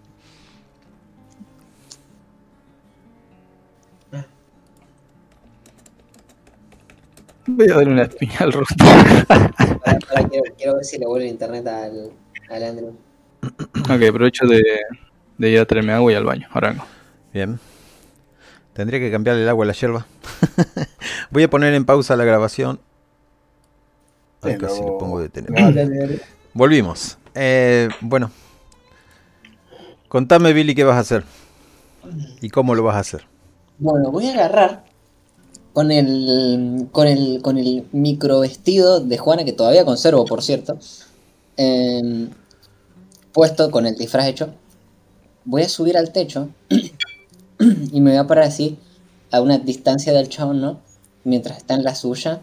Voy 7.50 7.70
a 7.70 7.74
dar 7.76 7.88
una 7.88 8.02
espina 8.02 8.34
al 8.40 8.52
rostro. 8.52 8.86
Ahora, 9.28 9.52
ahora 10.08 10.28
quiero, 10.28 10.44
quiero 10.56 10.74
ver 10.76 10.84
si 10.84 10.98
le 10.98 11.06
vuelve 11.06 11.26
el 11.26 11.32
internet 11.32 11.66
al, 11.66 12.12
al 12.48 12.62
Andrew. 12.62 12.94
ok, 13.42 14.02
aprovecho 14.08 14.46
de, 14.46 14.62
de 15.38 15.50
ir 15.50 15.58
a 15.58 15.66
traerme 15.66 15.92
agua 15.92 16.12
y 16.12 16.14
al 16.14 16.24
baño. 16.24 16.48
Ahora 16.52 16.70
vengo. 16.70 16.84
Bien. 17.32 17.58
Tendría 18.72 19.00
que 19.00 19.10
cambiarle 19.10 19.42
el 19.42 19.48
agua 19.48 19.64
a 19.64 19.68
la 19.68 19.72
hierba. 19.72 20.06
Voy 21.30 21.42
a 21.42 21.50
poner 21.50 21.74
en 21.74 21.84
pausa 21.84 22.16
la 22.16 22.24
grabación. 22.24 22.80
Ay, 24.42 24.56
casi 24.56 24.80
le 24.80 24.92
pongo 24.98 25.20
detener. 25.20 26.22
Volvimos. 26.54 27.18
Eh, 27.34 27.88
bueno. 28.00 28.30
Contame, 30.08 30.52
Billy, 30.52 30.74
qué 30.74 30.84
vas 30.84 30.96
a 30.96 31.00
hacer. 31.00 31.24
¿Y 32.40 32.48
cómo 32.50 32.74
lo 32.74 32.82
vas 32.82 32.96
a 32.96 33.00
hacer? 33.00 33.26
Bueno, 33.78 34.10
voy 34.10 34.28
a 34.28 34.34
agarrar 34.34 34.84
con 35.72 35.90
el, 35.90 36.88
con 36.92 37.06
el, 37.06 37.40
con 37.42 37.58
el 37.58 37.86
micro 37.92 38.40
vestido 38.40 39.00
de 39.00 39.18
Juana, 39.18 39.44
que 39.44 39.52
todavía 39.52 39.84
conservo, 39.84 40.24
por 40.24 40.42
cierto, 40.42 40.78
em, 41.56 42.30
puesto 43.32 43.70
con 43.70 43.86
el 43.86 43.96
disfraz 43.96 44.26
hecho. 44.26 44.54
Voy 45.44 45.62
a 45.62 45.68
subir 45.68 45.96
al 45.96 46.12
techo 46.12 46.48
y 47.92 48.00
me 48.00 48.10
voy 48.10 48.18
a 48.18 48.26
parar 48.26 48.44
así, 48.44 48.78
a 49.30 49.40
una 49.40 49.58
distancia 49.58 50.12
del 50.12 50.28
chabón, 50.28 50.60
¿no? 50.60 50.80
Mientras 51.24 51.58
está 51.58 51.74
en 51.74 51.84
la 51.84 51.94
suya. 51.94 52.40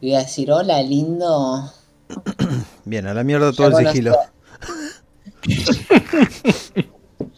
Y 0.00 0.08
voy 0.08 0.16
a 0.16 0.20
decir, 0.20 0.50
hola, 0.50 0.82
lindo. 0.82 1.72
Bien, 2.84 3.06
a 3.06 3.14
la 3.14 3.24
mierda 3.24 3.52
todo 3.52 3.78
el 3.78 3.86
sigilo. 3.86 4.16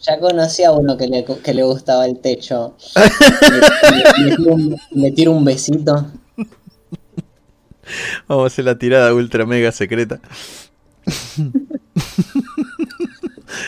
Ya 0.07 0.19
conocí 0.19 0.63
a 0.63 0.71
uno 0.71 0.95
que 0.97 1.07
le, 1.07 1.25
que 1.25 1.53
le 1.53 1.63
gustaba 1.63 2.05
el 2.05 2.19
techo. 2.19 2.75
Le, 2.95 4.37
le- 4.37 4.49
un, 4.51 4.77
le 4.91 5.11
tiro 5.11 5.31
un 5.33 5.43
besito. 5.43 6.05
Vamos 8.27 8.43
a 8.43 8.47
hacer 8.47 8.65
la 8.65 8.77
tirada 8.77 9.13
ultra 9.13 9.45
mega 9.45 9.71
secreta. 9.71 10.19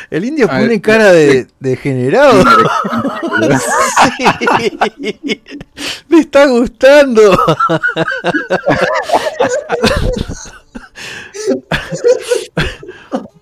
El 0.10 0.26
indio 0.26 0.46
A 0.46 0.50
pone 0.50 0.68
ver, 0.68 0.82
cara 0.82 1.12
de 1.12 1.48
degenerado. 1.60 2.44
Sí. 4.18 4.26
Me 6.10 6.20
está 6.20 6.48
gustando. 6.48 7.32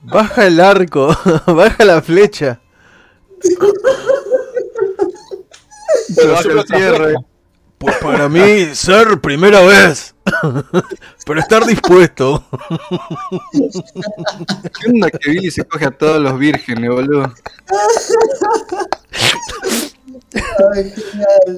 Baja 0.03 0.47
el 0.47 0.59
arco, 0.59 1.15
baja 1.47 1.83
la 1.85 2.01
flecha. 2.01 2.59
Baja 6.15 6.51
el 6.51 6.67
cierre. 6.67 7.15
Pues 7.77 7.95
para 7.97 8.27
mí, 8.27 8.73
ser 8.73 9.21
primera 9.21 9.61
vez. 9.61 10.15
Pero 11.25 11.39
estar 11.39 11.65
dispuesto. 11.65 12.43
¿Qué 14.81 14.89
onda 14.89 15.11
que 15.11 15.31
Billy 15.31 15.51
se 15.51 15.63
coge 15.63 15.85
a 15.85 15.91
todos 15.91 16.19
los 16.19 16.39
vírgenes, 16.39 16.89
boludo? 16.89 17.31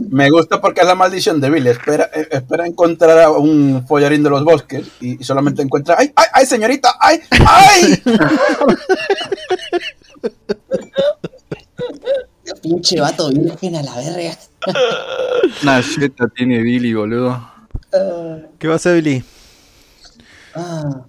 Me 0.10 0.30
gusta 0.30 0.60
porque 0.60 0.82
es 0.82 0.88
la 0.88 0.96
maldición 0.96 1.40
de 1.40 1.50
Billy. 1.50 1.70
Espera, 1.70 2.10
eh, 2.14 2.28
espera 2.32 2.68
encontrar 2.68 3.18
a 3.20 3.32
un 3.32 3.86
follarín 3.88 4.22
de 4.22 4.30
los 4.30 4.44
bosques 4.44 4.88
y, 5.00 5.22
y 5.22 5.24
solamente 5.24 5.62
encuentra. 5.62 5.96
¡Ay, 5.98 6.12
ay, 6.16 6.26
ay, 6.34 6.46
señorita! 6.46 6.96
¡Ay, 7.00 7.22
ay! 7.32 8.04
Pinche 12.70 13.02
vato 13.02 13.30
virgen 13.30 13.76
a 13.78 13.82
la 13.82 13.96
verga. 13.96 14.38
Una 15.64 15.82
jeta 15.82 16.28
tiene 16.28 16.60
Billy, 16.60 16.94
boludo. 16.94 17.32
Ah, 17.92 18.38
¿Qué 18.60 18.68
va 18.68 18.74
a 18.74 18.76
hacer 18.76 19.02
Billy? 19.02 19.24
ah. 20.54 21.08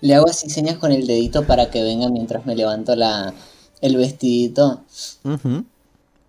Le 0.00 0.14
hago 0.14 0.28
así 0.30 0.48
señas 0.48 0.78
con 0.78 0.92
el 0.92 1.06
dedito 1.06 1.46
para 1.46 1.70
que 1.70 1.82
venga 1.82 2.08
mientras 2.08 2.46
me 2.46 2.56
levanto 2.56 2.96
la, 2.96 3.34
el 3.82 3.96
vestidito. 3.98 4.82
Ujú. 5.24 5.66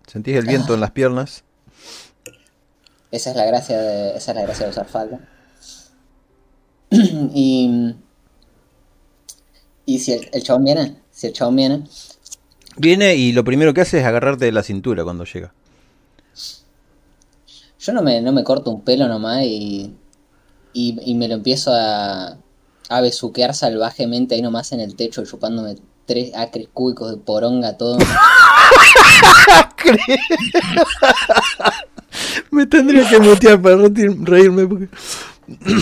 Sentís 0.06 0.36
el 0.36 0.44
viento 0.46 0.74
en 0.74 0.80
las 0.80 0.90
piernas. 0.90 1.44
Esa 3.10 3.30
es 3.30 3.36
la 3.36 3.46
gracia 3.46 3.78
de, 3.80 4.16
esa 4.16 4.32
es 4.32 4.36
la 4.36 4.42
gracia 4.42 4.66
de 4.66 4.70
usar 4.72 4.86
falda. 4.88 5.20
y, 6.90 7.94
Y 9.86 9.98
si 10.00 10.12
el, 10.12 10.28
el 10.32 10.42
chabón 10.42 10.64
viene, 10.64 10.96
si 11.10 11.28
el 11.28 11.32
chabón 11.32 11.56
viene, 11.56 11.84
Viene 12.78 13.16
y 13.16 13.32
lo 13.32 13.44
primero 13.44 13.74
que 13.74 13.80
hace 13.82 13.98
es 14.00 14.04
agarrarte 14.06 14.44
de 14.44 14.52
la 14.52 14.62
cintura 14.62 15.04
cuando 15.04 15.24
llega. 15.24 15.52
yo 17.80 17.92
no 17.92 18.02
me, 18.02 18.20
no 18.20 18.32
me 18.32 18.44
corto 18.44 18.70
un 18.70 18.82
pelo 18.82 19.08
nomás 19.08 19.42
y, 19.44 19.94
y, 20.72 20.96
y 21.04 21.14
me 21.14 21.28
lo 21.28 21.34
empiezo 21.34 21.72
a, 21.74 22.36
a 22.88 23.00
besuquear 23.00 23.54
salvajemente 23.54 24.34
ahí 24.34 24.42
nomás 24.42 24.72
en 24.72 24.80
el 24.80 24.94
techo, 24.96 25.24
chupándome 25.24 25.76
tres 26.06 26.34
acres 26.34 26.68
cúbicos 26.72 27.10
de 27.10 27.16
poronga, 27.18 27.76
todo. 27.76 27.98
Me 32.50 32.66
tendría 32.66 33.08
que 33.08 33.18
mutear 33.20 33.60
para 33.60 33.76
reírme. 33.76 34.66
porque- 34.66 34.88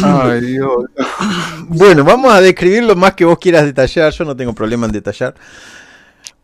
Ay, 0.04 0.40
Dios. 0.42 0.84
Bueno, 1.68 2.04
vamos 2.04 2.32
a 2.32 2.40
describir 2.40 2.84
lo 2.84 2.94
más 2.96 3.14
que 3.14 3.24
vos 3.24 3.38
quieras 3.38 3.64
detallar. 3.64 4.12
Yo 4.12 4.24
no 4.24 4.36
tengo 4.36 4.52
problema 4.52 4.86
en 4.86 4.92
detallar. 4.92 5.34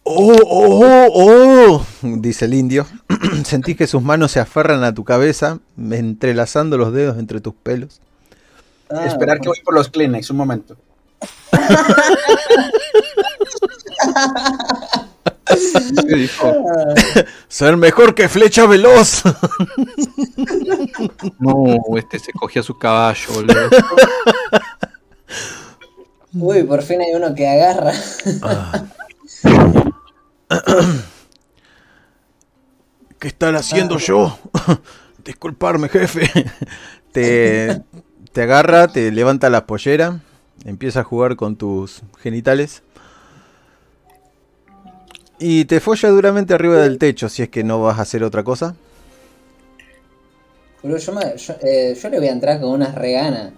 Oh, 0.05 0.37
oh, 0.45 1.09
oh, 1.15 1.87
dice 2.03 2.47
el 2.47 2.55
indio. 2.55 2.87
Sentís 3.45 3.77
que 3.77 3.87
sus 3.87 4.03
manos 4.03 4.33
se 4.33 4.41
aferran 4.41 4.83
a 4.85 4.93
tu 4.93 5.05
cabeza, 5.05 5.61
entrelazando 5.79 6.77
los 6.77 6.93
dedos 6.93 7.19
entre 7.19 7.41
tus 7.41 7.55
pelos. 7.55 8.01
Ah, 8.91 9.07
Esperar 9.07 9.41
que 9.41 9.49
voy 9.49 9.61
por 9.65 9.75
los 9.75 9.89
Kleenex, 9.89 10.29
un 10.31 10.37
momento. 10.39 10.77
Ser 17.49 17.77
mejor 17.77 18.15
que 18.15 18.29
flecha 18.29 18.67
veloz. 18.67 19.23
No, 21.39 21.65
este 21.97 22.19
se 22.19 22.33
cogía 22.33 22.63
su 22.63 22.79
caballo, 22.79 23.33
boludo. 23.33 23.71
Uy, 26.35 26.63
por 26.63 26.83
fin 26.83 27.01
hay 27.01 27.15
uno 27.15 27.35
que 27.35 27.49
agarra. 27.49 27.93
¿Qué 33.18 33.28
estar 33.28 33.55
haciendo 33.55 33.99
yo? 33.99 34.38
Disculparme, 35.24 35.88
jefe. 35.88 36.28
Te, 37.12 37.82
te 38.32 38.43
agarra, 38.43 38.88
te 38.88 39.11
levanta 39.12 39.51
la 39.51 39.66
pollera, 39.66 40.20
empieza 40.64 41.01
a 41.01 41.05
jugar 41.05 41.36
con 41.36 41.57
tus 41.57 42.01
genitales. 42.20 42.82
Y 45.38 45.66
te 45.66 45.80
folla 45.80 46.09
duramente 46.09 46.55
arriba 46.55 46.76
del 46.78 46.97
techo 46.99 47.28
si 47.28 47.43
es 47.43 47.49
que 47.51 47.64
no 47.64 47.82
vas 47.82 47.99
a 47.99 48.03
hacer 48.03 48.24
otra 48.24 48.43
cosa. 48.45 48.74
Boludo, 50.82 50.99
yo, 50.99 51.12
me- 51.12 51.36
yo, 51.36 51.55
eh, 51.61 51.95
yo 52.01 52.09
le 52.09 52.18
voy 52.18 52.28
a 52.28 52.32
entrar 52.32 52.61
con 52.61 52.70
unas 52.70 52.95
reganas. 52.95 53.53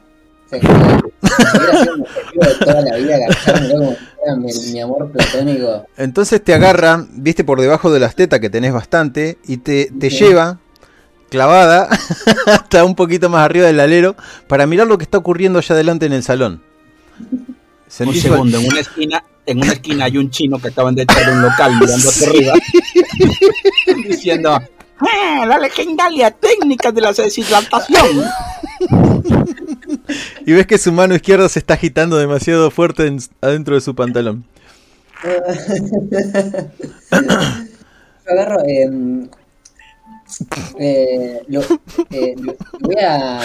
O 0.46 0.48
sea, 0.48 0.60
como 0.60 0.84
si 0.84 1.58
hubiera 1.58 1.78
sido 1.80 1.94
un 1.94 2.00
objetivo 2.02 2.44
de 2.44 2.54
toda 2.64 2.80
la 2.82 2.96
vida 2.96 3.16
agachármelo 3.16 3.74
como 3.78 3.90
si 3.90 3.98
fuera 4.16 4.36
mi, 4.36 4.72
mi 4.72 4.80
amor 4.80 5.10
platónico. 5.10 5.86
Entonces 5.96 6.42
te 6.44 6.54
agarra, 6.54 7.06
viste 7.10 7.44
por 7.44 7.60
debajo 7.60 7.90
de 7.92 8.00
las 8.00 8.14
tetas 8.14 8.40
que 8.40 8.50
tenés 8.50 8.72
bastante, 8.72 9.38
y 9.46 9.58
te, 9.58 9.90
te 9.98 10.10
Sí. 10.10 10.18
lleva 10.24 10.58
clavada 11.30 11.88
hasta 12.46 12.84
un 12.84 12.94
poquito 12.94 13.28
más 13.28 13.44
arriba 13.44 13.66
del 13.66 13.80
alero 13.80 14.14
para 14.46 14.66
mirar 14.66 14.86
lo 14.86 14.98
que 14.98 15.04
está 15.04 15.18
ocurriendo 15.18 15.58
allá 15.58 15.74
adelante 15.74 16.06
en 16.06 16.12
el 16.12 16.22
salón. 16.22 16.62
Un 18.00 18.14
segundo, 18.14 18.58
en 18.58 18.66
una 18.66 18.80
esquina, 18.80 19.24
en 19.46 19.58
una 19.58 19.72
esquina 19.72 20.04
hay 20.06 20.18
un 20.18 20.30
chino 20.30 20.58
que 20.60 20.68
acaban 20.68 20.94
de 20.94 21.02
echar 21.02 21.26
de 21.26 21.32
un 21.32 21.42
local 21.42 21.72
mirando 21.80 22.08
hacia 22.08 22.28
arriba, 22.28 22.52
diciendo 24.08 24.60
"Ah, 25.00 25.44
la 25.46 25.58
legendaria 25.58 26.30
técnica 26.30 26.92
de 26.92 27.00
la 27.00 27.12
deshidratación. 27.12 28.24
Y 30.46 30.52
ves 30.52 30.66
que 30.66 30.78
su 30.78 30.92
mano 30.92 31.14
izquierda 31.14 31.48
se 31.48 31.58
está 31.58 31.74
agitando 31.74 32.16
demasiado 32.18 32.70
fuerte 32.70 33.06
en- 33.06 33.18
adentro 33.40 33.74
de 33.74 33.80
su 33.80 33.94
pantalón. 33.94 34.44
Yo 35.22 35.30
agarro. 38.32 38.62
Eh, 38.66 39.28
eh, 40.78 41.42
lo, 41.48 41.60
eh, 42.10 42.34
lo- 42.38 42.56
voy 42.80 42.96
a 43.00 43.40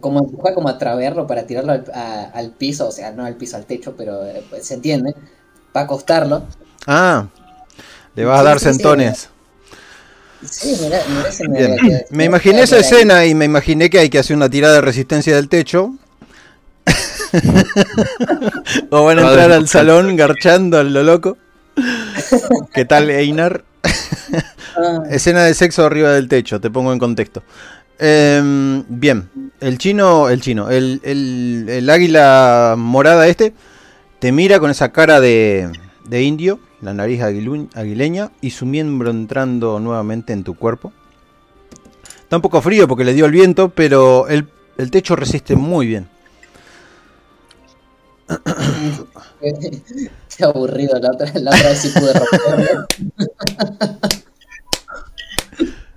como 0.00 0.20
empujar 0.20 0.54
como 0.54 0.68
a 0.68 0.78
para 1.26 1.46
tirarlo 1.46 1.72
al, 1.72 1.84
a- 1.94 2.30
al 2.34 2.50
piso, 2.52 2.88
o 2.88 2.92
sea, 2.92 3.12
no 3.12 3.24
al 3.24 3.36
piso, 3.36 3.56
al 3.56 3.66
techo, 3.66 3.94
pero 3.96 4.24
eh, 4.26 4.42
pues, 4.50 4.66
se 4.66 4.74
entiende, 4.74 5.14
para 5.72 5.84
acostarlo. 5.84 6.44
Ah, 6.86 7.26
le 8.14 8.24
vas 8.24 8.38
a 8.38 8.42
Sí, 8.42 8.46
dar 8.46 8.58
sí, 8.58 8.64
sí. 10.48 10.76
mirá, 10.80 11.00
mirá 11.48 11.68
me- 11.68 11.76
que- 12.18 12.24
imaginé 12.24 12.56
que- 12.58 12.62
esa 12.62 12.76
que- 12.76 12.82
escena 12.82 13.26
y 13.26 13.34
me 13.34 13.44
imaginé 13.44 13.90
que 13.90 13.98
hay 13.98 14.10
que 14.10 14.18
hacer 14.18 14.36
una 14.36 14.48
tirada 14.50 14.74
de 14.74 14.80
resistencia 14.80 15.34
del 15.36 15.48
techo. 15.48 15.94
o 18.90 19.04
van 19.04 19.18
a 19.18 19.22
entrar 19.22 19.52
al 19.52 19.68
salón 19.68 20.16
garchando 20.16 20.78
a 20.78 20.82
lo 20.82 21.02
loco. 21.02 21.36
¿Qué 22.74 22.84
tal, 22.84 23.10
Einar? 23.10 23.64
Ah, 24.76 25.02
Escena 25.10 25.44
de 25.44 25.54
sexo 25.54 25.84
arriba 25.84 26.10
del 26.12 26.28
techo, 26.28 26.60
te 26.60 26.70
pongo 26.70 26.92
en 26.92 26.98
contexto. 26.98 27.42
Em, 27.98 28.84
bien, 28.88 29.28
el 29.60 29.78
chino, 29.78 30.28
el 30.28 30.40
chino, 30.40 30.70
el, 30.70 31.00
el- 31.04 31.66
el 31.68 31.90
águila 31.90 32.74
morada 32.76 33.26
este, 33.28 33.52
te 34.18 34.32
mira 34.32 34.58
con 34.60 34.70
esa 34.70 34.90
cara 34.92 35.20
de, 35.20 35.68
de 36.06 36.22
indio, 36.22 36.58
la 36.82 36.92
nariz 36.92 37.22
aguileña 37.22 38.32
y 38.40 38.50
su 38.50 38.66
miembro 38.66 39.10
entrando 39.10 39.80
nuevamente 39.80 40.32
en 40.32 40.42
tu 40.44 40.54
cuerpo. 40.54 40.92
Está 42.20 42.36
un 42.36 42.42
poco 42.42 42.60
frío 42.60 42.88
porque 42.88 43.04
le 43.04 43.14
dio 43.14 43.24
el 43.24 43.32
viento, 43.32 43.68
pero 43.70 44.26
el, 44.28 44.48
el 44.76 44.90
techo 44.90 45.14
resiste 45.14 45.54
muy 45.54 45.86
bien. 45.86 46.08
Qué 50.36 50.44
aburrido, 50.44 50.98
la 50.98 51.12
otra, 51.12 51.30
la 51.34 51.50
otra 51.50 51.68
vez 51.68 51.78
sí 51.78 51.88
pude 51.90 52.12
romperlo. 52.12 52.86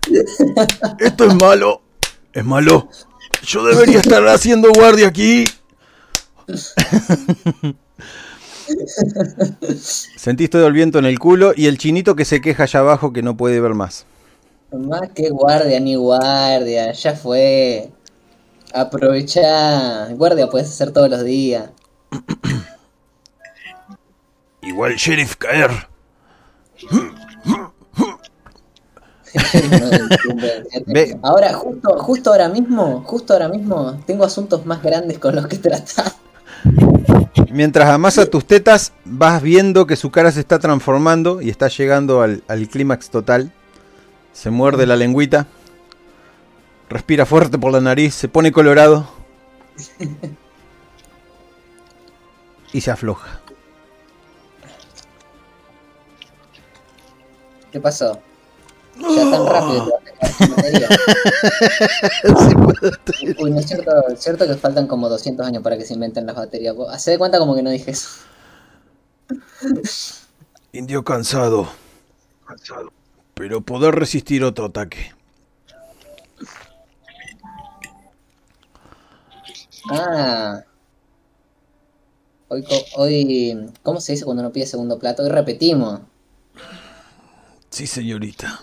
Esto 0.99 1.25
es 1.25 1.36
malo, 1.36 1.81
es 2.31 2.45
malo. 2.45 2.89
Yo 3.43 3.65
debería 3.65 3.99
estar 3.99 4.23
haciendo 4.27 4.71
guardia 4.71 5.07
aquí. 5.07 5.45
Sentís 10.16 10.49
todo 10.49 10.68
el 10.68 10.74
viento 10.74 10.99
en 10.99 11.05
el 11.05 11.20
culo 11.20 11.53
y 11.55 11.68
el 11.68 11.78
chinito 11.78 12.16
que 12.16 12.26
se 12.26 12.41
queja 12.41 12.63
allá 12.63 12.80
abajo 12.80 13.13
que 13.13 13.22
no 13.22 13.38
puede 13.38 13.59
ver 13.59 13.74
más. 13.74 14.05
Más 14.72 15.09
que 15.13 15.30
guardia, 15.30 15.80
ni 15.80 15.95
guardia, 15.95 16.91
ya 16.91 17.16
fue. 17.16 17.89
Aprovechá. 18.74 20.07
Guardia 20.13 20.49
puedes 20.49 20.70
hacer 20.70 20.91
todos 20.91 21.09
los 21.09 21.24
días. 21.24 21.70
Igual 24.61 24.95
sheriff 24.95 25.36
caer. 25.36 25.72
Ve. 30.88 31.20
Ahora, 31.22 31.53
justo, 31.53 31.97
justo 31.99 32.32
ahora 32.32 32.49
mismo, 32.49 33.03
justo 33.05 33.34
ahora 33.34 33.49
mismo, 33.49 33.99
tengo 34.05 34.24
asuntos 34.24 34.66
más 34.66 34.82
grandes 34.82 35.20
con 35.20 35.36
los 35.36 35.47
que 35.47 35.57
tratar. 35.57 36.11
Mientras 37.51 37.89
amasa 37.89 38.30
tus 38.30 38.45
tetas, 38.45 38.91
vas 39.05 39.41
viendo 39.41 39.88
que 39.88 39.95
su 39.95 40.11
cara 40.11 40.32
se 40.32 40.41
está 40.41 40.59
transformando 40.59 41.41
y 41.41 41.49
está 41.49 41.68
llegando 41.68 42.22
al, 42.22 42.43
al 42.47 42.68
clímax 42.68 43.09
total. 43.09 43.51
Se 44.34 44.49
muerde 44.49 44.86
la 44.86 44.95
lengüita. 44.95 45.47
Respira 46.89 47.26
fuerte 47.26 47.57
por 47.57 47.72
la 47.72 47.82
nariz, 47.82 48.13
se 48.13 48.28
pone 48.28 48.51
colorado. 48.51 49.07
Y 52.74 52.82
se 52.82 52.91
afloja. 52.91 53.39
¿Qué 57.72 57.80
pasó? 57.80 58.20
Ya 58.97 59.31
tan 59.31 59.45
rápido 59.45 59.99
batería. 60.55 60.89
Uy, 63.39 63.51
no 63.51 63.59
es 63.59 63.67
cierto, 63.67 64.07
es 64.07 64.19
cierto 64.19 64.47
que 64.47 64.55
faltan 64.55 64.87
como 64.87 65.09
200 65.09 65.45
años 65.45 65.63
para 65.63 65.77
que 65.77 65.85
se 65.85 65.93
inventen 65.93 66.25
las 66.25 66.35
baterías. 66.35 66.75
Hacé 66.89 67.11
de 67.11 67.17
cuenta 67.17 67.39
como 67.39 67.55
que 67.55 67.63
no 67.63 67.69
dije 67.69 67.91
eso. 67.91 68.09
Indio 70.71 71.03
cansado. 71.03 71.67
Pero 73.33 73.61
poder 73.61 73.95
resistir 73.95 74.43
otro 74.43 74.65
ataque. 74.65 75.13
Ah. 79.89 80.63
Hoy, 82.47 82.65
hoy, 82.95 83.71
¿cómo 83.83 83.99
se 83.99 84.13
dice 84.13 84.25
cuando 84.25 84.41
uno 84.41 84.51
pide 84.51 84.65
segundo 84.65 84.99
plato? 84.99 85.23
Hoy 85.23 85.29
repetimos. 85.29 86.01
Sí, 87.76 87.88
señorita. 87.88 88.61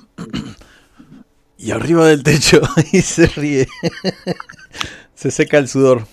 Y 1.58 1.70
arriba 1.70 2.06
del 2.06 2.22
techo 2.22 2.62
y 2.92 3.02
se 3.02 3.26
ríe. 3.26 3.68
se 5.14 5.30
seca 5.30 5.58
el 5.58 5.68
sudor. 5.68 6.06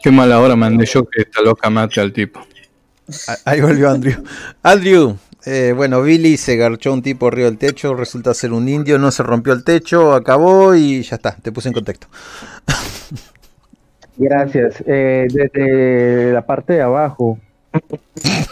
Qué 0.00 0.12
mala 0.12 0.38
hora 0.38 0.54
mandé 0.54 0.86
yo 0.86 1.04
que 1.08 1.22
esta 1.22 1.42
loca 1.42 1.70
mate 1.70 2.00
al 2.00 2.12
tipo. 2.12 2.46
Ah, 3.26 3.36
Ahí 3.46 3.60
volvió 3.60 3.90
Andrew. 3.90 4.22
Andrew, 4.62 5.16
eh, 5.44 5.72
bueno, 5.74 6.02
Billy 6.02 6.36
se 6.36 6.54
garchó 6.54 6.92
un 6.92 7.02
tipo 7.02 7.26
arriba 7.26 7.48
del 7.48 7.58
techo, 7.58 7.94
resulta 7.94 8.32
ser 8.32 8.52
un 8.52 8.68
indio, 8.68 8.96
no 8.96 9.10
se 9.10 9.24
rompió 9.24 9.52
el 9.54 9.64
techo, 9.64 10.14
acabó 10.14 10.76
y 10.76 11.02
ya 11.02 11.16
está, 11.16 11.34
te 11.34 11.50
puse 11.50 11.66
en 11.66 11.74
contexto. 11.74 12.06
Gracias. 14.16 14.84
Eh, 14.86 15.26
desde 15.32 16.32
la 16.32 16.46
parte 16.46 16.74
de 16.74 16.82
abajo, 16.82 17.40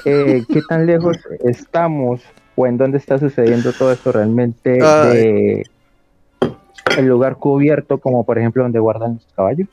eh, 0.04 0.42
¿qué 0.52 0.62
tan 0.68 0.84
lejos 0.84 1.16
estamos 1.44 2.22
o 2.56 2.66
en 2.66 2.76
dónde 2.78 2.98
está 2.98 3.18
sucediendo 3.18 3.72
todo 3.72 3.92
esto 3.92 4.10
realmente 4.12 4.70
de 5.12 5.66
el 6.96 7.06
lugar 7.06 7.36
cubierto, 7.36 7.98
como 7.98 8.24
por 8.24 8.38
ejemplo 8.38 8.62
donde 8.62 8.78
guardan 8.78 9.14
los 9.14 9.26
caballos? 9.34 9.68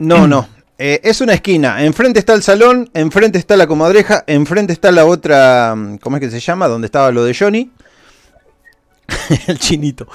No, 0.00 0.26
no. 0.26 0.48
Eh, 0.78 1.00
es 1.02 1.20
una 1.20 1.34
esquina. 1.34 1.84
Enfrente 1.84 2.18
está 2.20 2.34
el 2.34 2.42
salón, 2.42 2.88
enfrente 2.94 3.36
está 3.38 3.56
la 3.56 3.66
comadreja, 3.66 4.22
enfrente 4.26 4.72
está 4.72 4.92
la 4.92 5.04
otra. 5.06 5.74
mm, 5.76 5.98
¿Cómo 5.98 6.16
es 6.16 6.20
que 6.20 6.30
se 6.30 6.40
llama? 6.40 6.68
Donde 6.68 6.86
estaba 6.86 7.10
lo 7.10 7.24
de 7.24 7.34
Johnny. 7.34 7.70
el 9.48 9.58
chinito. 9.58 10.06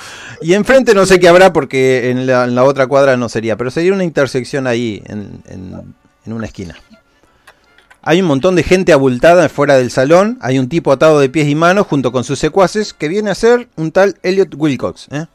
Y 0.42 0.54
enfrente 0.54 0.94
no 0.94 1.06
sé 1.06 1.20
qué 1.20 1.28
habrá 1.28 1.52
porque 1.52 2.10
en 2.12 2.26
la, 2.28 2.46
en 2.46 2.56
la 2.56 2.64
otra 2.64 2.88
cuadra 2.88 3.18
no 3.18 3.28
sería. 3.28 3.58
Pero 3.58 3.72
sería 3.72 3.94
una 3.94 4.04
intersección 4.04 4.68
ahí, 4.68 5.02
en, 5.08 5.42
en- 5.48 5.94
en 6.26 6.32
una 6.34 6.46
esquina. 6.46 6.76
Hay 8.06 8.20
un 8.20 8.28
montón 8.28 8.58
de 8.58 8.64
gente 8.64 8.92
abultada 8.92 9.48
fuera 9.48 9.78
del 9.78 9.90
salón. 9.90 10.38
Hay 10.42 10.60
un 10.60 10.68
tipo 10.68 10.92
atado 10.92 11.22
de 11.22 11.30
pies 11.30 11.48
y 11.48 11.56
manos 11.56 11.88
junto 11.88 12.12
con 12.12 12.26
sus 12.26 12.38
secuaces 12.38 12.94
que 12.94 13.08
viene 13.08 13.30
a 13.32 13.36
ser 13.36 13.70
un 13.78 13.94
tal 13.94 14.18
Elliot 14.24 14.54
Wilcox. 14.56 15.08
¿eh? 15.10 15.28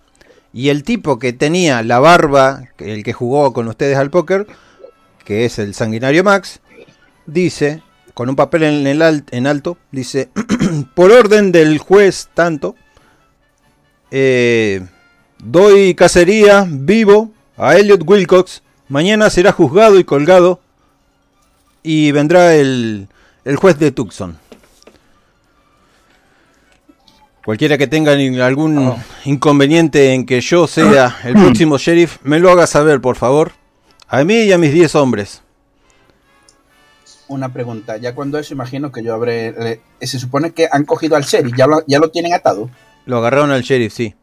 Y 0.53 0.69
el 0.69 0.83
tipo 0.83 1.19
que 1.19 1.33
tenía 1.33 1.83
la 1.83 1.99
barba, 1.99 2.65
el 2.77 3.05
que 3.05 3.15
jugó 3.15 3.55
con 3.55 3.69
ustedes 3.69 3.97
al 3.97 4.11
póker, 4.11 4.47
que 5.25 5.47
es 5.47 5.59
el 5.59 5.73
sanguinario 5.73 6.23
Max, 6.25 6.61
dice, 7.25 7.83
con 8.13 8.29
un 8.29 8.37
papel 8.37 8.65
en, 8.65 8.87
el 8.87 9.25
en 9.31 9.47
alto, 9.47 9.79
dice, 9.91 10.29
por 10.95 11.11
orden 11.11 11.53
del 11.53 11.79
juez 11.79 12.29
tanto, 12.35 12.77
eh, 14.11 14.87
doy 15.43 15.95
cacería 15.95 16.67
vivo 16.69 17.33
a 17.57 17.77
Elliot 17.77 18.03
Wilcox, 18.07 18.63
mañana 18.89 19.31
será 19.31 19.53
juzgado 19.53 19.99
y 19.99 20.05
colgado 20.05 20.61
y 21.91 22.13
vendrá 22.13 22.55
el, 22.55 23.09
el 23.47 23.57
juez 23.57 23.79
de 23.79 23.91
Tucson. 23.93 24.37
Cualquiera 27.43 27.79
que 27.79 27.87
tenga 27.87 28.13
algún 28.13 28.95
inconveniente 29.25 30.13
en 30.13 30.27
que 30.27 30.43
yo 30.43 30.67
sea 30.67 31.17
el 31.25 31.33
próximo 31.43 31.79
sheriff, 31.79 32.19
me 32.25 32.41
lo 32.41 32.51
haga 32.51 32.67
saber, 32.67 33.01
por 33.01 33.17
favor. 33.17 33.53
A 34.07 34.23
mí 34.23 34.35
y 34.35 34.53
a 34.53 34.59
mis 34.59 34.75
10 34.75 34.95
hombres. 34.97 35.41
Una 37.29 37.51
pregunta, 37.55 37.97
ya 37.97 38.15
cuando 38.15 38.39
eso 38.39 38.53
imagino 38.53 38.93
que 38.93 39.03
yo 39.03 39.15
habré... 39.15 39.55
eh, 40.01 40.07
se 40.07 40.19
supone 40.19 40.51
que 40.51 40.69
han 40.71 40.85
cogido 40.85 41.17
al 41.17 41.25
sheriff, 41.25 41.57
ya 41.57 41.67
lo, 41.67 41.83
ya 41.87 41.99
lo 41.99 42.11
tienen 42.11 42.35
atado. 42.35 42.69
Lo 43.07 43.17
agarraron 43.17 43.51
al 43.51 43.63
sheriff, 43.63 43.95
sí. 43.95 44.15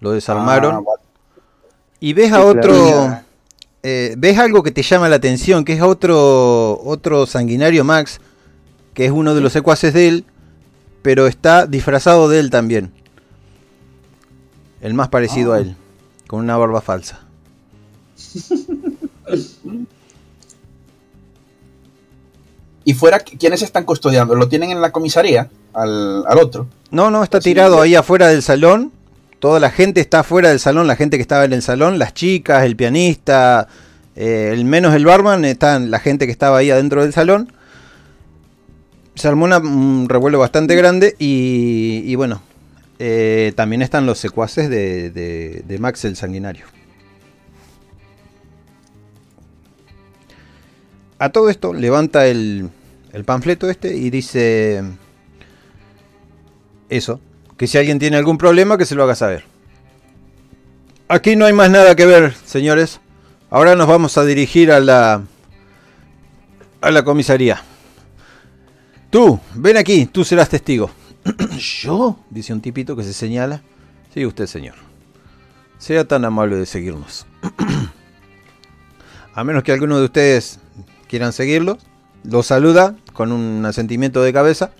Lo 0.00 0.10
desarmaron. 0.10 0.84
Ah, 0.84 1.00
y 2.00 2.12
ves 2.12 2.32
a 2.32 2.38
Sí, 2.38 2.42
otro... 2.42 3.20
eh, 3.84 4.14
ves 4.18 4.38
algo 4.38 4.62
que 4.64 4.72
te 4.72 4.82
llama 4.82 5.08
la 5.08 5.16
atención, 5.16 5.64
que 5.64 5.74
es 5.74 5.82
otro, 5.82 6.80
otro 6.84 7.26
sanguinario 7.26 7.84
Max, 7.84 8.18
que 8.94 9.04
es 9.04 9.12
uno 9.12 9.34
de 9.34 9.40
los 9.42 9.52
secuaces 9.52 9.92
de 9.94 10.08
él, 10.08 10.24
pero 11.02 11.26
está 11.26 11.66
disfrazado 11.66 12.28
de 12.28 12.40
él 12.40 12.50
también. 12.50 12.92
El 14.80 14.94
más 14.94 15.08
parecido 15.08 15.52
Ah. 15.52 15.56
a 15.56 15.58
él, 15.60 15.76
con 16.26 16.40
una 16.40 16.56
barba 16.56 16.80
falsa. 16.80 17.20
Y 22.86 22.92
fuera, 22.92 23.18
¿quiénes 23.20 23.62
están 23.62 23.84
custodiando? 23.84 24.34
¿Lo 24.34 24.48
tienen 24.48 24.70
en 24.70 24.82
la 24.82 24.92
comisaría? 24.92 25.48
Al, 25.72 26.22
al 26.26 26.38
otro. 26.38 26.66
No, 26.90 27.10
no, 27.10 27.24
está 27.24 27.40
tirado 27.40 27.80
ahí 27.80 27.94
afuera 27.94 28.28
del 28.28 28.42
salón. 28.42 28.92
Toda 29.44 29.60
la 29.60 29.70
gente 29.70 30.00
está 30.00 30.20
afuera 30.20 30.48
del 30.48 30.58
salón, 30.58 30.86
la 30.86 30.96
gente 30.96 31.18
que 31.18 31.20
estaba 31.20 31.44
en 31.44 31.52
el 31.52 31.60
salón, 31.60 31.98
las 31.98 32.14
chicas, 32.14 32.64
el 32.64 32.76
pianista, 32.76 33.68
eh, 34.16 34.48
el 34.54 34.64
menos 34.64 34.94
el 34.94 35.04
barman, 35.04 35.44
están 35.44 35.90
la 35.90 35.98
gente 35.98 36.24
que 36.24 36.32
estaba 36.32 36.56
ahí 36.56 36.70
adentro 36.70 37.02
del 37.02 37.12
salón. 37.12 37.52
Se 39.14 39.28
armó 39.28 39.44
un 39.44 40.06
revuelo 40.08 40.38
bastante 40.38 40.74
grande 40.76 41.14
y, 41.18 42.00
y 42.06 42.14
bueno, 42.14 42.40
eh, 42.98 43.52
también 43.54 43.82
están 43.82 44.06
los 44.06 44.18
secuaces 44.18 44.70
de, 44.70 45.10
de- 45.10 45.62
de 45.68 45.78
Max 45.78 46.06
el 46.06 46.16
Sanguinario. 46.16 46.64
A 51.18 51.28
todo 51.28 51.50
esto 51.50 51.74
levanta 51.74 52.26
el, 52.28 52.70
el 53.12 53.24
panfleto 53.24 53.68
este 53.68 53.94
y 53.94 54.08
dice 54.08 54.82
eso, 56.88 57.20
que 57.56 57.66
si 57.66 57.78
alguien 57.78 57.98
tiene 57.98 58.16
algún 58.16 58.38
problema 58.38 58.78
que 58.78 58.86
se 58.86 58.94
lo 58.94 59.04
haga 59.04 59.14
saber. 59.14 59.44
Aquí 61.08 61.36
no 61.36 61.44
hay 61.44 61.52
más 61.52 61.70
nada 61.70 61.94
que 61.94 62.06
ver, 62.06 62.34
señores. 62.44 63.00
Ahora 63.50 63.76
nos 63.76 63.86
vamos 63.86 64.18
a 64.18 64.24
dirigir 64.24 64.72
a 64.72 64.80
la 64.80 65.22
a 66.80 66.90
la 66.90 67.02
comisaría. 67.02 67.62
Tú, 69.10 69.38
ven 69.54 69.76
aquí, 69.76 70.06
tú 70.06 70.24
serás 70.24 70.48
testigo. 70.48 70.90
¿Yo? 71.58 72.18
Dice 72.30 72.52
un 72.52 72.60
tipito 72.60 72.96
que 72.96 73.04
se 73.04 73.12
señala. 73.12 73.62
Sí, 74.12 74.26
usted, 74.26 74.46
señor. 74.46 74.74
Sea 75.78 76.06
tan 76.06 76.24
amable 76.24 76.56
de 76.56 76.66
seguirnos. 76.66 77.26
a 79.34 79.44
menos 79.44 79.62
que 79.62 79.72
alguno 79.72 79.98
de 79.98 80.04
ustedes 80.04 80.58
quieran 81.08 81.32
seguirlo, 81.32 81.78
lo 82.24 82.42
saluda 82.42 82.96
con 83.12 83.32
un 83.32 83.64
asentimiento 83.64 84.22
de 84.22 84.32
cabeza 84.32 84.72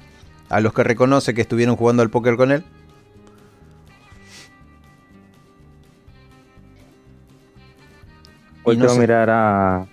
a 0.48 0.60
los 0.60 0.72
que 0.72 0.84
reconoce 0.84 1.34
que 1.34 1.40
estuvieron 1.42 1.76
jugando 1.76 2.02
al 2.02 2.10
póker 2.10 2.36
con 2.36 2.52
él. 2.52 2.64
Voy 8.64 8.76
Y 8.76 8.78
no 8.78 8.86
a 8.86 8.88
sé. 8.90 8.98
mirar 9.00 9.28
a, 9.30 9.86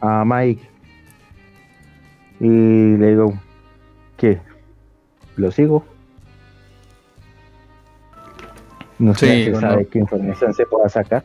a 0.00 0.24
Mike 0.24 0.68
y 2.40 2.46
le 2.98 3.08
digo, 3.10 3.38
¿qué? 4.16 4.40
¿Lo 5.36 5.50
sigo? 5.50 5.84
No 8.98 9.14
sé 9.14 9.46
Sí, 9.46 9.60
sabe 9.60 9.84
no. 9.84 9.88
qué 9.90 9.98
información 10.00 10.52
se 10.54 10.66
pueda 10.66 10.88
sacar. 10.88 11.24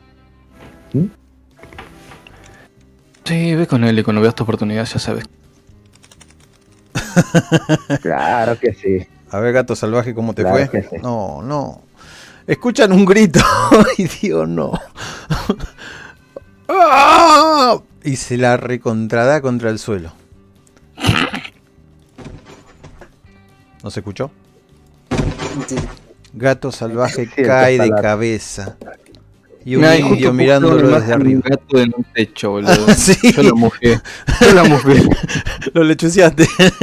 Sí, 3.25 3.55
ve 3.55 3.67
con 3.67 3.83
él 3.83 3.99
y 3.99 4.03
cuando 4.03 4.21
veas 4.21 4.33
tu 4.35 4.43
oportunidad 4.43 4.85
ya 4.85 4.99
sabes. 4.99 5.25
Claro 8.01 8.59
que 8.59 8.73
sí. 8.73 9.05
A 9.31 9.39
ver, 9.39 9.53
gato 9.53 9.75
salvaje, 9.75 10.13
¿cómo 10.13 10.33
te 10.33 10.41
Claro 10.41 10.57
fue? 10.57 10.69
que 10.69 10.83
sí. 10.89 10.95
No, 11.01 11.41
no. 11.41 11.83
Escuchan 12.47 12.91
un 12.91 13.05
grito 13.05 13.39
y 13.97 14.07
digo, 14.07 14.45
no. 14.45 14.71
¡Ah! 16.67 17.79
Y 18.03 18.15
se 18.15 18.37
la 18.37 18.57
recontrada 18.57 19.41
contra 19.41 19.69
el 19.69 19.77
suelo. 19.79 20.11
¿No 23.83 23.91
se 23.91 23.99
escuchó? 23.99 24.31
Sí. 25.67 25.75
Gato 26.33 26.71
salvaje 26.71 27.25
Sí, 27.35 27.43
cae 27.43 27.77
de 27.79 27.89
cabeza. 27.89 28.77
Y 29.69 29.75
un 29.75 29.83
justo 29.83 30.07
indio 30.15 30.33
mirándolo 30.33 30.77
desde 30.77 30.99
mata 30.99 31.15
un 31.15 31.21
arriba. 31.21 31.41
gato 31.45 31.79
en 31.79 31.93
un 31.95 32.03
techo, 32.05 32.49
boludo. 32.53 32.87
Sí. 32.95 33.15
Yo 33.35 33.43
lo 33.43 33.55
mojé. 33.55 34.01
Yo 34.41 34.53
lo 34.53 34.65
mojé. 34.65 35.03
Lo 35.73 35.83
lechuciaste. 35.83 36.47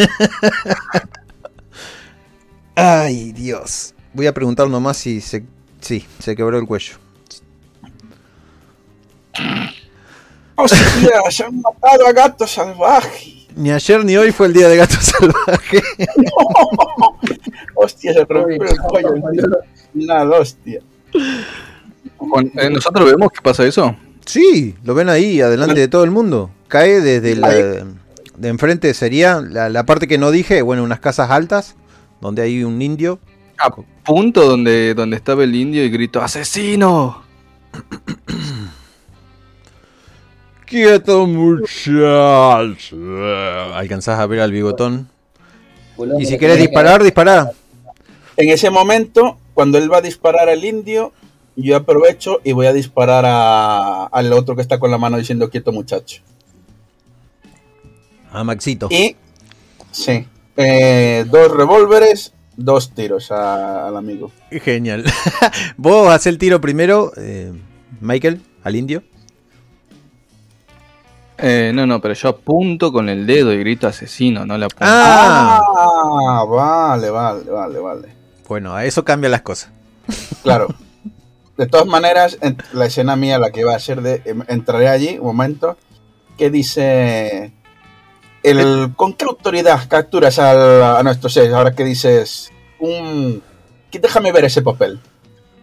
Ay, 2.76 3.32
Dios. 3.32 3.92
Voy 4.12 4.28
a 4.28 4.34
preguntar 4.34 4.68
nomás 4.68 4.98
si 4.98 5.20
se. 5.20 5.44
Sí, 5.80 6.06
se 6.20 6.36
quebró 6.36 6.60
el 6.60 6.66
cuello. 6.66 6.94
¡Hostia! 10.54 10.78
¡Se 11.30 11.44
han 11.44 11.60
matado 11.60 12.06
a 12.06 12.12
gato 12.12 12.46
salvaje! 12.46 13.48
Ni 13.56 13.72
ayer 13.72 14.04
ni 14.04 14.16
hoy 14.16 14.30
fue 14.30 14.46
el 14.46 14.52
día 14.52 14.68
de 14.68 14.76
gato 14.76 14.94
salvaje. 15.00 15.82
¡Hostia! 17.74 18.12
Se 18.12 18.24
rompió 18.24 18.62
el 18.62 18.78
cuello. 18.78 19.14
Nada, 19.92 20.38
hostia. 20.38 20.80
Juan, 22.18 22.50
eh, 22.56 22.70
¿Nosotros 22.70 23.04
vemos 23.10 23.30
que 23.32 23.40
pasa 23.42 23.64
eso? 23.66 23.96
Sí, 24.24 24.74
lo 24.84 24.94
ven 24.94 25.08
ahí, 25.08 25.40
adelante 25.40 25.78
de 25.80 25.88
todo 25.88 26.04
el 26.04 26.10
mundo. 26.10 26.50
Cae 26.68 27.00
desde 27.00 27.36
la, 27.36 27.48
de 27.50 28.48
enfrente, 28.48 28.92
sería 28.94 29.40
la, 29.40 29.68
la 29.68 29.86
parte 29.86 30.08
que 30.08 30.18
no 30.18 30.30
dije, 30.30 30.62
bueno, 30.62 30.82
unas 30.82 31.00
casas 31.00 31.30
altas, 31.30 31.76
donde 32.20 32.42
hay 32.42 32.64
un 32.64 32.80
indio. 32.82 33.18
A 33.58 33.70
punto 34.04 34.46
donde, 34.48 34.94
donde 34.94 35.16
estaba 35.16 35.42
el 35.44 35.54
indio 35.54 35.82
y 35.82 35.88
grito 35.88 36.20
¡Asesino! 36.20 37.22
¡Quieto, 40.66 41.26
muchacho! 41.26 42.16
Alcanzás 43.74 44.18
a 44.18 44.26
ver 44.26 44.40
al 44.40 44.52
bigotón. 44.52 45.08
Y 46.18 46.26
si 46.26 46.36
querés 46.38 46.56
que- 46.56 46.62
disparar, 46.62 47.02
dispará. 47.02 47.52
En 48.36 48.50
ese 48.50 48.68
momento, 48.68 49.38
cuando 49.54 49.78
él 49.78 49.90
va 49.90 49.98
a 49.98 50.02
disparar 50.02 50.48
al 50.48 50.62
indio, 50.64 51.12
yo 51.56 51.76
aprovecho 51.76 52.40
y 52.44 52.52
voy 52.52 52.66
a 52.66 52.72
disparar 52.72 53.24
a- 53.26 54.04
al 54.06 54.32
otro 54.32 54.54
que 54.56 54.62
está 54.62 54.78
con 54.78 54.90
la 54.90 54.98
mano 54.98 55.16
diciendo 55.16 55.48
quieto 55.50 55.72
muchacho. 55.72 56.22
A 58.30 58.44
Maxito. 58.44 58.88
Y 58.90 59.16
sí, 59.90 60.26
eh, 60.56 61.24
dos 61.30 61.50
revólveres, 61.56 62.32
dos 62.56 62.90
tiros 62.90 63.30
a- 63.30 63.86
al 63.88 63.96
amigo. 63.96 64.30
Genial. 64.50 65.04
Vos 65.76 66.08
haces 66.10 66.26
el 66.26 66.38
tiro 66.38 66.60
primero, 66.60 67.12
eh, 67.16 67.52
Michael, 68.00 68.42
al 68.62 68.76
indio. 68.76 69.02
Eh, 71.38 71.70
no, 71.74 71.86
no, 71.86 72.00
pero 72.00 72.14
yo 72.14 72.30
apunto 72.30 72.90
con 72.92 73.08
el 73.10 73.26
dedo 73.26 73.52
y 73.52 73.58
grito 73.58 73.86
asesino, 73.86 74.46
no 74.46 74.56
le 74.56 74.64
apunto. 74.64 74.84
Ah, 74.86 75.60
Ah, 75.78 76.44
vale, 76.48 77.10
vale, 77.10 77.50
vale, 77.50 77.78
vale. 77.78 78.08
bueno, 78.48 78.74
a 78.74 78.84
eso 78.86 79.04
cambia 79.04 79.28
las 79.28 79.42
cosas. 79.42 79.70
Claro. 80.42 80.68
De 81.56 81.66
todas 81.66 81.86
maneras, 81.86 82.38
en- 82.42 82.58
la 82.72 82.86
escena 82.86 83.16
mía, 83.16 83.38
la 83.38 83.50
que 83.50 83.64
va 83.64 83.74
a 83.74 83.78
ser 83.78 84.02
de. 84.02 84.22
em, 84.24 84.42
Entraré 84.48 84.88
allí, 84.88 85.18
un 85.18 85.26
momento, 85.26 85.76
que 86.36 86.50
dice. 86.50 87.52
El, 88.42 88.92
¿Con 88.94 89.14
qué 89.14 89.24
autoridad 89.24 89.88
capturas 89.88 90.38
al- 90.38 90.82
a 90.82 91.02
nuestro 91.02 91.28
ser? 91.28 91.52
Ahora 91.54 91.74
que 91.74 91.84
dices. 91.84 92.50
Un. 92.78 93.42
que 93.90 93.98
Déjame 93.98 94.32
ver 94.32 94.44
ese 94.44 94.62
papel. 94.62 95.00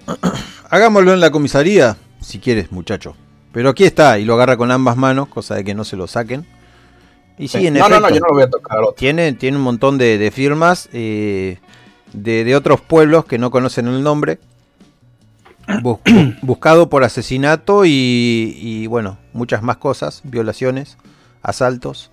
Hagámoslo 0.69 1.13
en 1.13 1.19
la 1.19 1.29
comisaría, 1.31 1.97
si 2.19 2.39
quieres, 2.39 2.71
muchacho. 2.71 3.15
Pero 3.51 3.69
aquí 3.69 3.83
está, 3.83 4.17
y 4.17 4.25
lo 4.25 4.33
agarra 4.33 4.57
con 4.57 4.71
ambas 4.71 4.97
manos, 4.97 5.27
cosa 5.27 5.53
de 5.55 5.63
que 5.63 5.75
no 5.75 5.83
se 5.85 5.95
lo 5.95 6.07
saquen. 6.07 6.45
Y 7.37 7.47
sí, 7.47 7.67
en 7.67 7.75
no, 7.75 7.87
no, 7.87 7.99
no, 7.99 8.09
yo 8.09 8.19
no 8.19 8.27
lo 8.27 8.33
voy 8.33 8.43
a 8.43 8.49
tocar 8.49 8.77
al 8.79 8.83
otro. 8.85 8.95
tiene, 8.95 9.33
tiene 9.33 9.57
un 9.57 9.63
montón 9.63 9.97
de, 9.97 10.17
de 10.17 10.31
firmas 10.31 10.89
eh, 10.93 11.59
de, 12.13 12.43
de 12.43 12.55
otros 12.55 12.81
pueblos 12.81 13.25
que 13.25 13.37
no 13.37 13.51
conocen 13.51 13.87
el 13.87 14.01
nombre. 14.03 14.39
Bus- 15.67 15.99
bu- 16.03 16.37
buscado 16.41 16.89
por 16.89 17.03
asesinato 17.03 17.85
y, 17.85 18.55
y, 18.59 18.87
bueno, 18.87 19.17
muchas 19.33 19.61
más 19.63 19.77
cosas, 19.77 20.21
violaciones, 20.23 20.97
asaltos. 21.41 22.11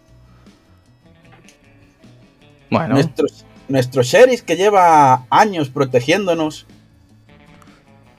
Bueno, 2.70 2.94
Nuestro, 2.94 3.26
nuestro 3.68 4.02
sheriff 4.02 4.42
que 4.42 4.56
lleva 4.56 5.24
años 5.30 5.70
protegiéndonos. 5.70 6.66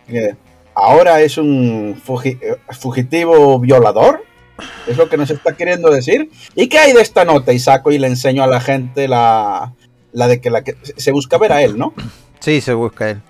que 0.08 0.36
ahora 0.76 1.22
es 1.22 1.38
un 1.38 1.96
fugi- 2.06 2.38
eh, 2.42 2.58
fugitivo 2.72 3.60
violador. 3.60 4.24
Es 4.88 4.98
lo 4.98 5.10
que 5.10 5.18
nos 5.18 5.30
está 5.32 5.56
queriendo 5.56 5.90
decir. 5.90 6.30
¿Y 6.56 6.68
qué 6.68 6.78
hay 6.80 6.94
de 6.94 7.02
esta 7.02 7.26
nota? 7.26 7.52
Y 7.54 7.60
saco 7.60 7.92
y 7.92 7.98
le 7.98 8.08
enseño 8.08 8.44
a 8.44 8.48
la 8.48 8.60
gente 8.62 9.08
la, 9.08 9.74
la 10.12 10.28
de 10.28 10.40
que 10.42 10.50
la 10.52 10.64
que 10.64 10.76
se 10.98 11.12
busca 11.12 11.38
ver 11.40 11.52
a 11.54 11.64
él, 11.64 11.78
¿no? 11.80 11.94
Sí, 12.40 12.62
se 12.62 12.74
busca 12.74 13.10
él. 13.10 13.22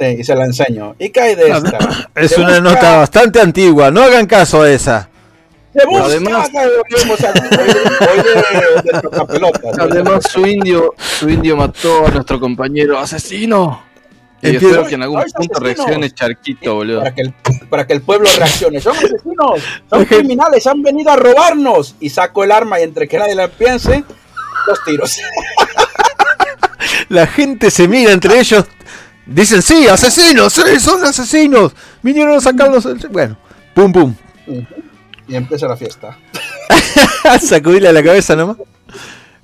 Sí, 0.00 0.06
y 0.20 0.24
se 0.24 0.34
la 0.34 0.46
enseño. 0.46 0.94
¿Y 0.98 1.10
qué 1.10 1.20
hay 1.20 1.34
de 1.34 1.50
esta? 1.50 1.78
Es 2.14 2.36
una 2.38 2.58
busca- 2.58 2.60
nota 2.62 2.96
bastante 2.96 3.38
antigua, 3.40 3.90
no 3.90 4.02
hagan 4.02 4.26
caso 4.26 4.62
a 4.62 4.70
esa. 4.70 5.10
Se 5.74 5.86
busca, 5.86 6.04
Además- 6.06 6.50
además 9.78 10.24
su 10.30 10.46
indio, 10.46 10.94
su 10.96 11.28
indio 11.28 11.56
mató 11.56 12.06
a 12.06 12.10
nuestro 12.10 12.40
compañero 12.40 12.98
asesino. 12.98 13.82
Y 14.42 14.56
espero 14.56 14.86
que 14.86 14.94
en 14.94 15.02
algún 15.02 15.20
¡Sois 15.20 15.34
punto 15.34 15.60
reaccione 15.60 16.10
Charquito, 16.12 16.74
boludo. 16.76 17.00
para 17.00 17.14
que, 17.14 17.20
el, 17.20 17.34
para 17.68 17.86
que 17.86 17.92
el 17.92 18.00
pueblo 18.00 18.26
reaccione. 18.38 18.80
Son 18.80 18.96
asesinos, 18.96 19.60
son 19.90 20.04
criminales, 20.06 20.66
han 20.66 20.82
venido 20.82 21.10
a 21.10 21.16
robarnos. 21.16 21.94
Y 22.00 22.08
saco 22.08 22.42
el 22.42 22.52
arma 22.52 22.80
y 22.80 22.84
entre 22.84 23.06
que 23.06 23.18
nadie 23.18 23.34
la 23.34 23.48
piense, 23.48 24.02
dos 24.66 24.78
tiros. 24.86 25.18
La 27.10 27.26
gente 27.26 27.70
se 27.70 27.86
mira 27.86 28.12
entre 28.12 28.40
ellos. 28.40 28.64
Dicen, 29.30 29.62
sí, 29.62 29.86
asesinos, 29.86 30.52
sí, 30.52 30.80
son 30.80 31.04
asesinos. 31.04 31.72
Vinieron 32.02 32.36
a 32.36 32.40
sacarlos. 32.40 32.88
Bueno, 33.12 33.36
pum, 33.74 33.92
pum. 33.92 34.14
Y 35.28 35.36
empieza 35.36 35.68
la 35.68 35.76
fiesta. 35.76 36.18
Sacudirle 37.40 37.88
a 37.88 37.92
la 37.92 38.02
cabeza 38.02 38.34
nomás. 38.34 38.56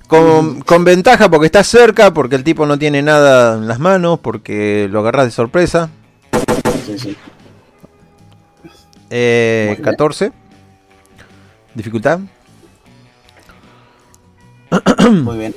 Con, 0.09 0.61
con 0.63 0.85
ventaja 0.85 1.31
porque 1.31 1.47
está 1.47 1.63
cerca, 1.63 2.13
porque 2.13 2.35
el 2.35 2.43
tipo 2.43 2.67
no 2.67 2.81
tiene 2.81 3.01
nada 3.01 3.55
en 3.55 3.69
las 3.69 3.79
manos, 3.79 4.19
porque 4.19 4.89
lo 4.91 5.01
agarras 5.01 5.27
de 5.27 5.31
sorpresa. 5.31 5.89
Sí, 6.85 6.99
sí. 6.99 7.17
Eh, 9.11 9.67
Muy 9.69 9.77
bien. 9.77 9.85
14. 9.85 10.33
Dificultad. 11.75 12.19
Muy 15.13 15.39
bien. 15.39 15.55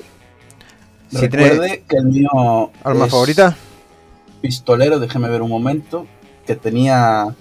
Si 1.09 1.27
Recuerde 1.27 1.83
que 1.89 1.97
el 1.97 2.05
mío. 2.05 2.71
¿Arma 2.83 3.05
es 3.05 3.11
favorita? 3.11 3.57
Pistolero, 4.41 4.99
déjeme 4.99 5.29
ver 5.29 5.41
un 5.41 5.49
momento. 5.49 6.05
Que 6.45 6.55
tenía. 6.55 7.35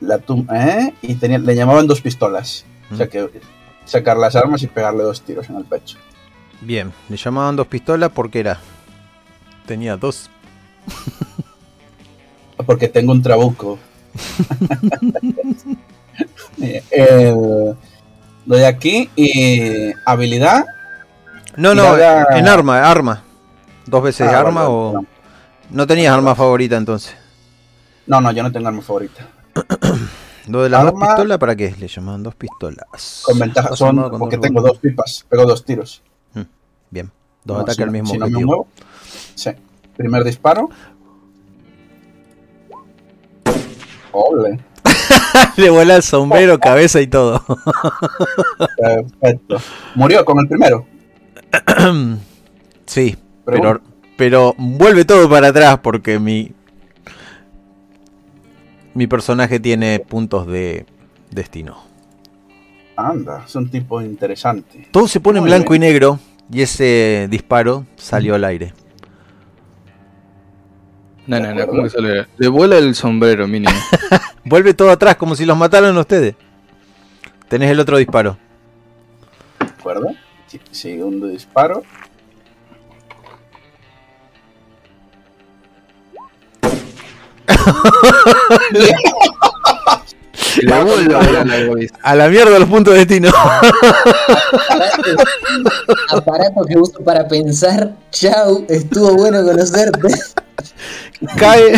La 0.00 0.18
tum 0.18 0.46
¿eh? 0.52 0.94
Y 1.02 1.14
tenía, 1.14 1.38
le 1.38 1.54
llamaban 1.54 1.86
dos 1.86 2.00
pistolas. 2.00 2.64
O 2.90 2.96
sea 2.96 3.08
que 3.08 3.28
sacar 3.84 4.16
las 4.16 4.34
armas 4.36 4.62
y 4.62 4.66
pegarle 4.66 5.02
dos 5.02 5.22
tiros 5.22 5.48
en 5.48 5.56
el 5.56 5.64
pecho. 5.64 5.98
Bien, 6.60 6.92
le 7.08 7.16
llamaban 7.16 7.56
dos 7.56 7.66
pistolas 7.66 8.10
porque 8.12 8.40
era. 8.40 8.58
Tenía 9.66 9.96
dos. 9.96 10.28
Porque 12.66 12.86
tengo 12.88 13.10
un 13.12 13.22
trabuco. 13.22 13.76
El- 16.90 17.74
doy 18.44 18.62
aquí 18.64 19.10
y 19.16 19.92
habilidad. 20.04 20.64
No, 21.56 21.74
no, 21.74 21.96
en 21.96 22.48
arma, 22.48 22.88
arma. 22.88 23.22
¿Dos 23.86 24.02
veces 24.02 24.28
Ah, 24.28 24.40
arma 24.40 24.68
o.? 24.68 24.92
no. 24.92 25.06
No 25.72 25.86
tenías 25.86 26.14
arma 26.14 26.34
favorita 26.34 26.76
entonces. 26.76 27.14
No, 28.06 28.20
no, 28.20 28.30
yo 28.32 28.42
no 28.42 28.52
tengo 28.52 28.68
arma 28.68 28.82
favorita. 28.82 29.26
Lo 30.48 30.62
de 30.64 30.68
las 30.70 30.82
dos 30.82 30.92
Arma- 30.94 31.06
pistolas, 31.06 31.38
¿para 31.38 31.54
qué? 31.54 31.74
Le 31.78 31.86
llamaban 31.86 32.22
dos 32.22 32.34
pistolas. 32.34 33.22
Con 33.24 33.38
ventaja 33.38 33.76
son 33.76 34.10
porque 34.18 34.36
dos 34.36 34.42
tengo 34.42 34.60
dos 34.60 34.78
pipas, 34.78 35.24
pego 35.28 35.44
dos 35.46 35.64
tiros. 35.64 36.02
Bien, 36.90 37.10
dos 37.44 37.56
No, 37.58 37.62
ataques 37.62 37.76
si 37.76 37.82
al 37.84 37.90
mismo 37.92 38.10
si 38.10 38.18
no 38.18 38.26
me 38.28 38.44
muevo. 38.44 38.66
Sí. 39.36 39.50
Primer 39.96 40.24
disparo. 40.24 40.68
Ole. 44.12 44.58
Le 45.56 45.70
vuela 45.70 45.96
el 45.96 46.02
sombrero, 46.02 46.58
cabeza 46.58 47.00
y 47.00 47.06
todo. 47.06 47.42
Perfecto. 48.76 49.56
Murió 49.94 50.24
con 50.24 50.38
el 50.40 50.48
primero. 50.48 50.86
sí, 52.86 53.16
Pero 53.46 53.56
pero, 53.62 53.80
pero 54.22 54.54
vuelve 54.56 55.04
todo 55.04 55.28
para 55.28 55.48
atrás 55.48 55.80
porque 55.82 56.20
mi. 56.20 56.52
Mi 58.94 59.08
personaje 59.08 59.58
tiene 59.58 59.98
puntos 59.98 60.46
de 60.46 60.86
destino. 61.32 61.82
Anda, 62.94 63.42
es 63.44 63.56
un 63.56 63.68
tipo 63.68 64.00
interesante. 64.00 64.86
Todo 64.92 65.08
se 65.08 65.18
pone 65.18 65.40
en 65.40 65.46
blanco 65.46 65.72
bien. 65.72 65.82
y 65.82 65.86
negro 65.86 66.20
y 66.52 66.62
ese 66.62 67.26
disparo 67.32 67.84
salió 67.96 68.36
al 68.36 68.44
aire. 68.44 68.74
No, 71.26 71.40
no, 71.40 71.48
¿De 71.48 71.54
no? 71.56 71.66
¿cómo 71.66 71.82
que 71.82 71.90
sale? 71.90 72.26
Le 72.38 72.46
vuela 72.46 72.78
el 72.78 72.94
sombrero, 72.94 73.48
mínimo. 73.48 73.76
Vuelve 74.44 74.72
todo 74.72 74.90
atrás 74.90 75.16
como 75.16 75.34
si 75.34 75.44
los 75.44 75.56
mataran 75.58 75.96
a 75.96 76.00
ustedes. 76.00 76.36
Tenés 77.48 77.72
el 77.72 77.80
otro 77.80 77.96
disparo. 77.96 78.38
¿De 79.58 79.66
acuerdo? 79.66 80.14
Segundo 80.70 81.26
disparo. 81.26 81.82
la. 90.62 90.84
A 92.02 92.14
la 92.14 92.28
mierda 92.28 92.58
los 92.58 92.68
puntos 92.68 92.92
de 92.94 93.00
destino. 93.00 93.30
Aparato 96.10 96.64
que 96.68 96.78
uso 96.78 97.00
para 97.04 97.26
pensar. 97.28 97.94
Chau, 98.10 98.64
estuvo 98.68 99.14
bueno 99.14 99.44
conocerte. 99.44 100.08
cae, 101.36 101.74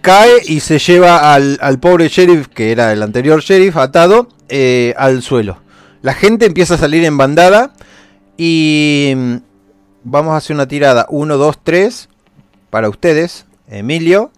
cae 0.00 0.42
y 0.46 0.60
se 0.60 0.78
lleva 0.78 1.34
al, 1.34 1.58
al 1.60 1.78
pobre 1.78 2.08
sheriff, 2.08 2.48
que 2.48 2.72
era 2.72 2.92
el 2.92 3.02
anterior 3.02 3.40
sheriff, 3.40 3.76
atado 3.76 4.28
eh, 4.48 4.94
al 4.96 5.22
suelo. 5.22 5.60
La 6.02 6.14
gente 6.14 6.46
empieza 6.46 6.74
a 6.74 6.78
salir 6.78 7.04
en 7.04 7.18
bandada 7.18 7.72
y 8.36 9.12
mm, 9.16 9.36
vamos 10.04 10.32
a 10.32 10.36
hacer 10.36 10.54
una 10.54 10.68
tirada 10.68 11.06
1, 11.10 11.36
2, 11.36 11.58
3 11.62 12.08
para 12.70 12.88
ustedes, 12.88 13.46
Emilio, 13.68 14.30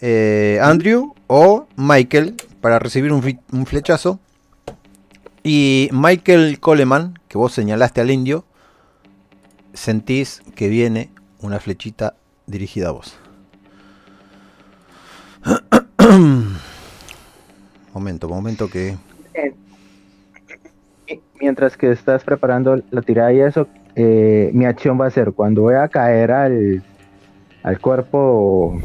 eh, 0.00 0.58
Andrew 0.62 1.14
o 1.26 1.66
Michael, 1.76 2.34
para 2.60 2.78
recibir 2.78 3.12
un, 3.12 3.66
flechazo. 3.66 4.20
Y 5.42 5.88
Michael 5.92 6.58
Coleman, 6.60 7.18
que 7.28 7.38
vos 7.38 7.52
señalaste 7.52 8.00
al 8.00 8.10
indio, 8.10 8.44
sentís 9.72 10.42
que 10.54 10.68
viene 10.68 11.10
una 11.40 11.60
flechita 11.60 12.14
dirigida 12.46 12.88
a 12.88 12.92
vos. 12.92 13.18
momento, 17.92 18.28
momento 18.28 18.68
que... 18.68 18.96
Mientras 21.38 21.76
que 21.76 21.92
estás 21.92 22.24
preparando 22.24 22.82
la 22.90 23.02
tirada 23.02 23.32
y 23.32 23.40
eso, 23.40 23.68
eh, 23.94 24.50
mi 24.54 24.64
acción 24.64 24.98
va 25.00 25.06
a 25.06 25.10
ser 25.10 25.32
cuando 25.32 25.62
voy 25.62 25.74
a 25.74 25.86
caer 25.88 26.32
al, 26.32 26.82
al 27.62 27.78
cuerpo 27.78 28.80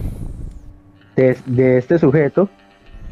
de, 1.16 1.38
de 1.46 1.78
este 1.78 2.00
sujeto 2.00 2.50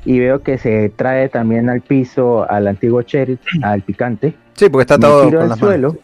y 0.06 0.20
veo 0.20 0.42
que 0.42 0.58
se 0.58 0.90
trae 0.90 1.30
también 1.30 1.70
al 1.70 1.82
piso 1.82 2.50
al 2.50 2.68
antiguo 2.68 3.02
sheriff, 3.02 3.40
al 3.64 3.82
picante. 3.82 4.34
Sí, 4.54 4.70
porque 4.70 4.84
está 4.84 4.98
me 4.98 5.06
atado 5.06 5.26
tiro 5.26 5.40
con 5.40 5.52
al 5.52 5.60
suelo. 5.60 5.98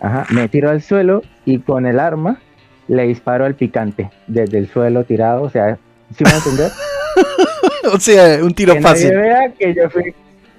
Ajá, 0.00 0.26
me 0.30 0.48
tiro 0.48 0.70
al 0.70 0.82
suelo 0.82 1.22
y 1.44 1.58
con 1.58 1.86
el 1.86 1.98
arma 1.98 2.40
le 2.86 3.06
disparo 3.06 3.44
al 3.44 3.54
picante 3.54 4.10
desde 4.26 4.58
el 4.58 4.68
suelo 4.68 5.04
tirado. 5.04 5.42
O 5.42 5.50
sea, 5.50 5.78
¿sí 6.16 6.24
me 6.24 6.30
entender? 6.30 6.70
o 7.92 7.98
sea, 7.98 8.44
un 8.44 8.54
tiro 8.54 8.74
que 8.74 8.80
fácil. 8.80 9.08
nadie 9.08 9.20
vea 9.20 9.52
que 9.58 9.74
yo 9.74 9.90
fui, 9.90 10.14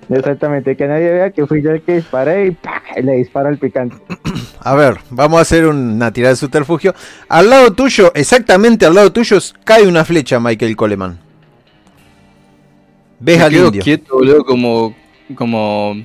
Exactamente, 0.10 0.76
que 0.76 0.88
nadie 0.88 1.12
vea 1.12 1.32
que 1.32 1.46
fui 1.46 1.62
yo 1.62 1.70
el 1.72 1.82
que 1.84 1.98
disparé 1.98 2.48
y 2.48 2.52
¡pah! 2.52 2.82
le 3.02 3.14
disparo 3.14 3.48
al 3.50 3.58
picante. 3.58 3.96
A 4.62 4.76
ver, 4.76 4.98
vamos 5.12 5.38
a 5.38 5.42
hacer 5.42 5.66
una 5.68 6.12
tirada 6.12 6.34
de 6.34 6.38
subterfugio. 6.38 6.94
Al 7.30 7.50
lado 7.50 7.72
tuyo, 7.74 8.12
exactamente 8.16 8.86
al 8.86 8.96
lado 8.96 9.12
tuyo, 9.14 9.38
cae 9.64 9.88
una 9.88 10.04
flecha, 10.04 10.40
Michael 10.40 10.76
Coleman. 10.76 11.20
Ves 13.20 13.38
Me 13.38 13.44
al 13.44 13.52
quedo 13.52 13.66
indio. 13.68 13.84
quieto, 13.84 14.16
boludo, 14.16 14.44
como, 14.44 14.96
como, 15.36 15.96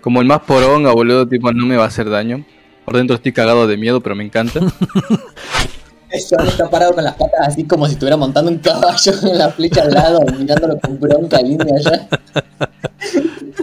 como 0.00 0.20
el 0.20 0.26
más 0.26 0.40
poronga, 0.40 0.92
boludo, 0.92 1.26
tipo, 1.26 1.52
no 1.52 1.66
me 1.66 1.76
va 1.76 1.84
a 1.84 1.88
hacer 1.88 2.08
daño. 2.10 2.44
Por 2.84 2.96
dentro 2.96 3.16
estoy 3.16 3.32
cagado 3.32 3.66
de 3.66 3.76
miedo, 3.76 4.00
pero 4.00 4.14
me 4.14 4.24
encanta. 4.24 4.60
John 6.30 6.46
está 6.46 6.68
parado 6.68 6.94
con 6.94 7.04
las 7.04 7.14
patas 7.14 7.48
así 7.48 7.64
como 7.64 7.86
si 7.86 7.92
estuviera 7.92 8.16
montando 8.16 8.50
un 8.50 8.58
caballo 8.58 9.12
en 9.22 9.38
la 9.38 9.50
flecha 9.50 9.82
al 9.82 9.90
lado, 9.92 10.20
mirándolo 10.38 10.78
con 10.80 10.98
bronca 11.00 11.40
indio 11.40 11.74
allá. 11.74 12.08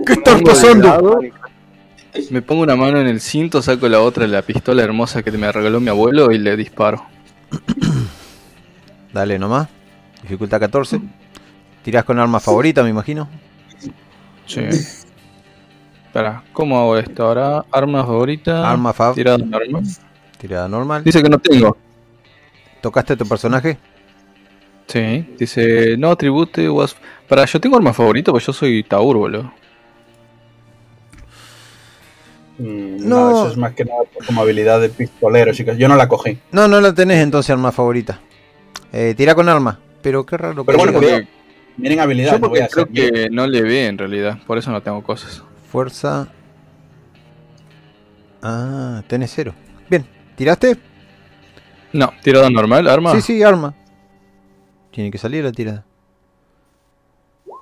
¿Qué 0.05 0.13
estás 0.13 0.41
pasando? 0.41 1.19
Me 2.29 2.41
pongo 2.41 2.63
una 2.63 2.75
mano 2.75 2.99
en 2.99 3.07
el 3.07 3.21
cinto, 3.21 3.61
saco 3.61 3.87
la 3.87 4.01
otra, 4.01 4.27
la 4.27 4.41
pistola 4.41 4.83
hermosa 4.83 5.23
que 5.23 5.31
me 5.31 5.51
regaló 5.51 5.79
mi 5.79 5.89
abuelo 5.89 6.31
y 6.31 6.37
le 6.37 6.57
disparo. 6.57 7.05
Dale 9.13 9.39
nomás. 9.39 9.67
Dificultad 10.21 10.59
14. 10.59 11.01
Tirás 11.83 12.03
con 12.03 12.19
arma 12.19 12.39
favorita, 12.39 12.83
me 12.83 12.89
imagino. 12.89 13.27
Sí. 14.45 14.61
Espera, 16.05 16.43
¿cómo 16.51 16.79
hago 16.79 16.97
esto 16.97 17.23
ahora? 17.23 17.65
Arma 17.71 18.05
favorita. 18.05 18.69
Arma 18.69 18.93
fav. 18.93 19.15
Tirada 19.15 19.37
normal. 19.37 19.83
Tirada 20.37 20.67
normal. 20.67 21.03
Dice 21.03 21.23
que 21.23 21.29
no 21.29 21.39
tengo. 21.39 21.77
¿Tocaste 22.81 23.13
a 23.13 23.15
tu 23.17 23.25
personaje? 23.27 23.77
Sí, 24.87 25.25
dice 25.37 25.95
no 25.97 26.11
atribute 26.11 26.67
was. 26.69 26.95
Para, 27.27 27.45
yo 27.45 27.59
tengo 27.61 27.77
arma 27.77 27.93
favorita, 27.93 28.31
pues 28.31 28.45
yo 28.45 28.51
soy 28.53 28.83
Taur, 28.83 29.17
boludo. 29.17 29.51
Mm, 32.57 33.07
No. 33.07 33.29
No. 33.31 33.31
eso 33.43 33.51
es 33.51 33.57
más 33.57 33.73
que 33.73 33.85
nada 33.85 34.01
como 34.25 34.41
habilidad 34.41 34.81
de 34.81 34.89
pistolero, 34.89 35.53
chicos. 35.53 35.77
Yo 35.77 35.87
no 35.87 35.95
la 35.95 36.07
cogí. 36.07 36.37
No, 36.51 36.67
no 36.67 36.81
la 36.81 36.93
tenés 36.93 37.19
entonces 37.23 37.49
arma 37.51 37.71
favorita. 37.71 38.19
Eh, 38.91 39.13
tira 39.15 39.33
con 39.35 39.47
arma. 39.47 39.79
Pero 40.01 40.25
qué 40.25 40.37
raro 40.37 40.63
que 40.63 40.65
Pero 40.65 40.77
bueno, 40.79 40.93
porque- 40.93 41.27
Miren 41.77 41.99
habilidad, 42.01 42.33
Yo 42.33 42.39
no 42.39 42.49
voy 42.49 42.59
porque 42.59 42.63
a 42.63 42.65
hacer. 42.65 42.87
creo 42.87 43.11
que 43.13 43.29
no 43.29 43.47
le 43.47 43.61
ve 43.61 43.87
en 43.87 43.97
realidad, 43.97 44.37
por 44.45 44.57
eso 44.57 44.71
no 44.71 44.81
tengo 44.81 45.01
cosas. 45.01 45.41
Fuerza. 45.71 46.27
Ah, 48.43 49.01
tenés 49.07 49.31
cero. 49.33 49.53
Bien, 49.89 50.05
¿tiraste? 50.35 50.75
No, 51.93 52.11
tirada 52.23 52.49
normal, 52.49 52.87
arma. 52.87 53.13
Sí, 53.13 53.21
sí, 53.21 53.43
arma. 53.43 53.73
Tiene 54.91 55.11
que 55.11 55.17
salir 55.17 55.43
la 55.43 55.51
tirada. 55.51 55.85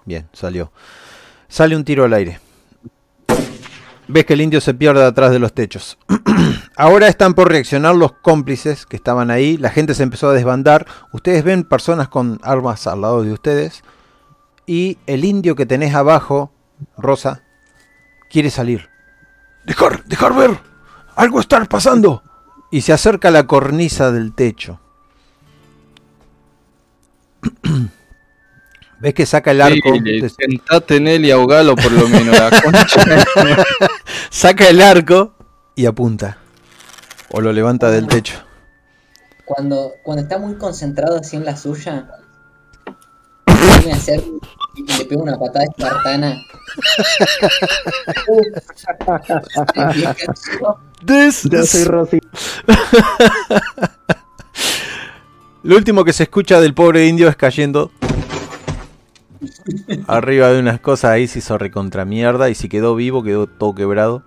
Bien, 0.06 0.28
salió. 0.34 0.72
Sale 1.48 1.76
un 1.76 1.84
tiro 1.84 2.04
al 2.04 2.14
aire. 2.14 2.40
Ves 4.08 4.26
que 4.26 4.34
el 4.34 4.42
indio 4.42 4.60
se 4.60 4.74
pierde 4.74 5.04
atrás 5.04 5.32
de 5.32 5.38
los 5.38 5.54
techos. 5.54 5.98
Ahora 6.76 7.08
están 7.08 7.36
por 7.36 7.50
reaccionar 7.50 7.96
los 7.96 8.14
cómplices 8.14 8.86
que 8.86 8.96
estaban 8.96 9.30
ahí. 9.30 9.58
La 9.58 9.70
gente 9.70 9.94
se 9.94 10.04
empezó 10.04 10.30
a 10.30 10.34
desbandar. 10.34 10.88
Ustedes 11.12 11.44
ven 11.44 11.64
personas 11.64 12.08
con 12.08 12.40
armas 12.44 12.88
al 12.88 13.02
lado 13.02 13.22
de 13.22 13.34
ustedes. 13.34 13.84
Y 14.66 14.98
el 15.06 15.26
indio 15.26 15.56
que 15.56 15.66
tenés 15.68 15.94
abajo, 15.94 16.52
Rosa, 16.98 17.44
quiere 18.32 18.50
salir. 18.50 18.90
Dejar, 19.66 20.04
dejar 20.06 20.36
ver. 20.36 20.60
Algo 21.16 21.40
está 21.40 21.64
pasando. 21.66 22.24
Y 22.72 22.82
se 22.82 22.94
acerca 22.94 23.30
a 23.30 23.32
la 23.32 23.48
cornisa 23.48 24.12
del 24.12 24.34
techo. 24.34 24.80
¿Ves 29.00 29.14
que 29.14 29.26
saca 29.26 29.52
el 29.52 29.62
arco? 29.62 29.94
Sí, 29.94 30.00
de- 30.02 30.30
sentate 30.30 30.98
en 30.98 31.08
él 31.08 31.26
y 31.26 31.32
ahogalo 31.32 31.76
por 31.76 31.92
lo 31.92 32.08
menos. 32.10 32.38
La 32.38 32.50
concha. 32.62 33.04
saca 34.30 34.68
el 34.68 34.82
arco 34.82 35.34
y 35.76 35.86
apunta. 35.86 36.38
O 37.32 37.40
lo 37.42 37.54
levanta 37.54 37.90
del 37.92 38.08
techo. 38.08 38.44
Cuando, 39.46 39.94
cuando 40.04 40.24
está 40.24 40.38
muy 40.38 40.56
concentrado 40.56 41.18
así 41.20 41.38
en 41.38 41.46
la 41.46 41.56
suya, 41.56 42.08
me 43.86 43.92
hacer 43.94 44.22
y 44.88 44.98
le 44.98 45.06
pego 45.06 45.24
una 45.24 45.38
patada 45.38 45.66
espartana. 45.66 46.36
This 51.06 51.44
Yo 51.50 51.64
soy 51.66 51.82
is- 51.82 51.88
Rosy. 51.88 52.20
Lo 55.64 55.76
último 55.76 56.04
que 56.06 56.14
se 56.14 56.24
escucha 56.24 56.60
del 56.62 56.74
pobre 56.74 57.06
indio 57.08 57.28
es 57.28 57.36
cayendo 57.36 57.92
arriba 60.08 60.50
de 60.50 60.60
unas 60.60 60.80
cosas 60.80 61.12
ahí 61.12 61.28
se 61.28 61.40
hizo 61.40 61.58
recontra 61.58 62.06
mierda 62.06 62.50
y 62.50 62.56
si 62.56 62.70
quedó 62.70 62.96
vivo 62.96 63.24
quedó 63.24 63.48
todo 63.48 63.76
quebrado. 63.76 64.24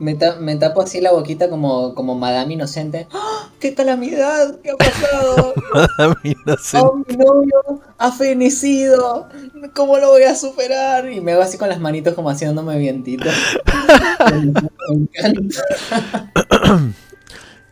Me, 0.00 0.14
ta- 0.14 0.36
me 0.36 0.54
tapo 0.56 0.80
así 0.80 1.00
la 1.00 1.10
boquita 1.10 1.50
como, 1.50 1.92
como 1.94 2.14
madame 2.14 2.54
inocente. 2.54 3.08
¡Ah! 3.12 3.48
¡Qué 3.58 3.74
calamidad! 3.74 4.60
¿Qué 4.62 4.70
ha 4.70 4.76
pasado? 4.76 5.54
Inocente. 6.22 6.86
¡Oh, 6.86 7.02
mi 7.06 7.16
novio 7.16 7.80
ha 7.98 8.12
fenecido! 8.12 9.28
¿Cómo 9.74 9.98
lo 9.98 10.10
voy 10.10 10.22
a 10.22 10.36
superar? 10.36 11.10
Y 11.10 11.20
me 11.20 11.32
hago 11.32 11.42
así 11.42 11.58
con 11.58 11.68
las 11.68 11.80
manitos 11.80 12.14
como 12.14 12.30
haciéndome 12.30 12.78
vientito. 12.78 13.28
me 14.32 14.52
encanta. 14.94 15.62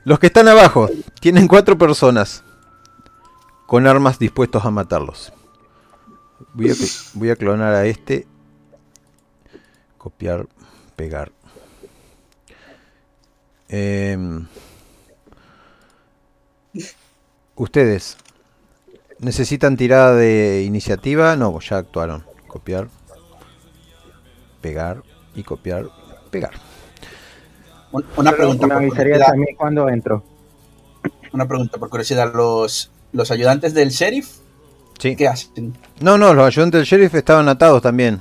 Los 0.05 0.19
que 0.19 0.27
están 0.27 0.48
abajo 0.48 0.89
tienen 1.20 1.47
cuatro 1.47 1.78
personas 1.78 2.43
con 3.66 3.86
armas 3.86 4.19
dispuestos 4.19 4.65
a 4.65 4.70
matarlos. 4.73 5.32
Voy 6.55 6.70
a, 6.70 6.74
voy 7.15 7.31
a 7.31 7.36
clonar 7.36 7.73
a 7.74 7.86
este. 7.86 8.27
Copiar, 9.98 10.48
pegar. 10.97 11.31
Em, 13.68 14.47
Ustedes 17.55 18.16
necesitan 19.18 19.76
tirada 19.76 20.14
de 20.14 20.62
iniciativa. 20.66 21.36
No, 21.36 21.59
ya 21.60 21.78
actuaron. 21.78 22.24
Copiar, 22.47 22.88
pegar 24.60 25.02
y 25.34 25.43
copiar, 25.43 25.86
pegar. 26.30 26.52
Un- 27.93 28.05
Una 28.16 28.32
pregunta 28.32 28.66
Me 28.66 28.74
por 28.74 28.82
avisarías 28.82 29.18
curiosidad. 29.20 29.32
a 29.34 29.36
mí 29.36 29.47
cuando 29.56 29.88
entro. 29.88 30.22
Una 31.32 31.47
pregunta 31.48 31.78
por 31.78 31.88
curiosidad. 31.88 32.32
Los, 32.34 32.90
los 33.12 33.30
ayudantes 33.30 33.72
del 33.74 33.90
sheriff, 33.90 34.28
Sí. 34.98 35.16
¿qué 35.16 35.28
hacen? 35.28 35.76
No, 36.01 36.16
no, 36.18 36.34
los 36.34 36.47
ayudantes 36.47 36.80
del 36.80 36.86
sheriff 36.86 37.14
estaban 37.14 37.48
atados 37.48 37.82
también. 37.82 38.20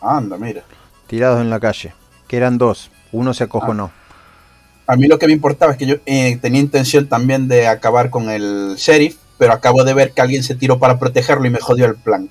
Anda, 0.00 0.36
mira. 0.38 0.62
tirados 1.06 1.40
en 1.40 1.50
la 1.50 1.58
calle, 1.60 1.92
que 2.28 2.36
eran 2.38 2.56
dos, 2.56 2.90
uno 3.12 3.34
se 3.34 3.44
acojonó. 3.44 3.90
A 4.90 4.96
mí 4.96 5.06
lo 5.06 5.18
que 5.20 5.26
me 5.28 5.32
importaba 5.32 5.70
es 5.72 5.78
que 5.78 5.86
yo 5.86 5.96
eh, 6.04 6.36
tenía 6.42 6.60
intención 6.60 7.06
también 7.06 7.46
de 7.46 7.68
acabar 7.68 8.10
con 8.10 8.28
el 8.28 8.74
sheriff, 8.76 9.16
pero 9.38 9.52
acabo 9.52 9.84
de 9.84 9.94
ver 9.94 10.10
que 10.12 10.20
alguien 10.20 10.42
se 10.42 10.56
tiró 10.56 10.80
para 10.80 10.98
protegerlo 10.98 11.46
y 11.46 11.50
me 11.50 11.60
jodió 11.60 11.86
el 11.86 11.94
plan. 11.94 12.28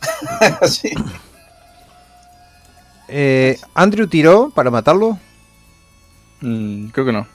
Sí. 0.66 0.90
Eh, 3.08 3.58
Andrew 3.74 4.06
tiró 4.06 4.50
para 4.54 4.70
matarlo. 4.70 5.18
Mm, 6.40 6.86
creo 6.88 7.06
que 7.06 7.12
no. 7.12 7.26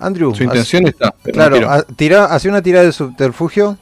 Andrew, 0.00 0.34
Su 0.34 0.42
intención 0.42 0.86
está. 0.88 1.14
Pero 1.22 1.34
claro, 1.34 1.70
ha- 1.70 1.82
tira, 1.84 2.24
hace 2.26 2.48
una 2.48 2.62
tirada 2.62 2.84
de 2.84 2.92
subterfugio 2.92 3.78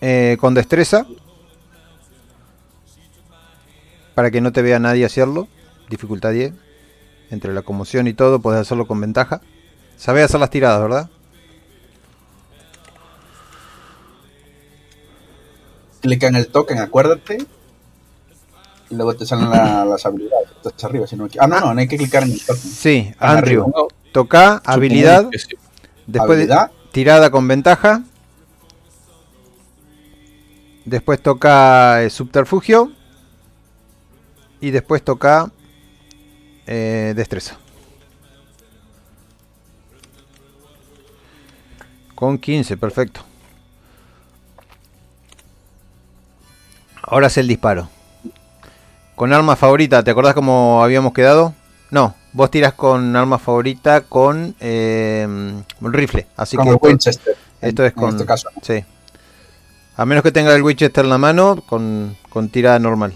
eh, 0.00 0.36
con 0.40 0.54
destreza 0.54 1.06
para 4.14 4.30
que 4.30 4.40
no 4.40 4.50
te 4.50 4.62
vea 4.62 4.78
nadie 4.78 5.04
hacerlo. 5.04 5.46
Dificultad 5.90 6.32
10. 6.32 6.54
Entre 7.30 7.52
la 7.52 7.62
conmoción 7.62 8.06
y 8.06 8.14
todo, 8.14 8.40
puedes 8.40 8.60
hacerlo 8.60 8.86
con 8.86 9.00
ventaja. 9.00 9.40
Sabes 9.96 10.24
hacer 10.24 10.40
las 10.40 10.50
tiradas, 10.50 10.80
¿verdad? 10.80 11.10
Clica 16.00 16.28
en 16.28 16.36
el 16.36 16.48
token, 16.48 16.78
acuérdate. 16.78 17.38
Y 18.90 18.94
luego 18.94 19.14
te 19.14 19.26
salen 19.26 19.50
la- 19.50 19.84
las 19.88 20.06
habilidades. 20.06 20.48
Estás 20.64 20.84
arriba, 20.84 21.06
si 21.06 21.16
no 21.16 21.24
me 21.24 21.28
equivoco. 21.28 21.44
Ah, 21.44 21.48
no, 21.60 21.66
no, 21.66 21.74
no 21.74 21.80
hay 21.80 21.88
que 21.88 21.96
clicar 21.96 22.22
en 22.22 22.32
el 22.32 22.40
token. 22.40 22.56
Sí, 22.62 23.12
Andrew. 23.18 23.62
arriba. 23.64 23.66
No, 23.74 23.88
Toca 24.12 24.62
habilidad. 24.64 25.28
sí. 25.32 25.56
Después 26.06 26.38
de- 26.38 26.44
Habilidad. 26.44 26.70
tirada 26.92 27.30
con 27.30 27.48
ventaja. 27.48 28.02
Después 30.84 31.20
toca 31.20 32.02
eh, 32.04 32.10
subterfugio. 32.10 32.92
Y 34.60 34.70
después 34.70 35.02
toca 35.02 35.50
eh, 36.66 37.12
destreza. 37.16 37.56
Con 42.14 42.38
15, 42.38 42.76
perfecto. 42.76 43.20
Ahora 47.02 47.26
es 47.28 47.36
el 47.36 47.46
disparo. 47.46 47.88
Con 49.14 49.32
arma 49.32 49.56
favorita, 49.56 50.02
¿te 50.02 50.10
acordás 50.10 50.34
cómo 50.34 50.82
habíamos 50.82 51.12
quedado? 51.12 51.54
No, 51.90 52.14
vos 52.32 52.50
tiras 52.50 52.72
con 52.74 53.14
arma 53.16 53.38
favorita 53.38 54.02
con 54.02 54.54
eh, 54.60 55.24
un 55.80 55.92
rifle. 55.92 56.26
Así 56.36 56.56
con 56.56 56.64
que 56.64 56.70
el 56.70 56.74
esto- 56.76 56.86
Winchester. 56.88 57.36
esto 57.60 57.84
es 57.84 57.92
en 57.92 57.98
con. 57.98 58.10
este 58.10 58.26
caso. 58.26 58.48
Sí. 58.62 58.84
A 59.96 60.04
menos 60.04 60.22
que 60.22 60.32
tenga 60.32 60.54
el 60.54 60.62
Winchester 60.62 61.04
en 61.04 61.10
la 61.10 61.18
mano, 61.18 61.62
con, 61.66 62.16
con 62.28 62.48
tirada 62.48 62.78
normal. 62.78 63.14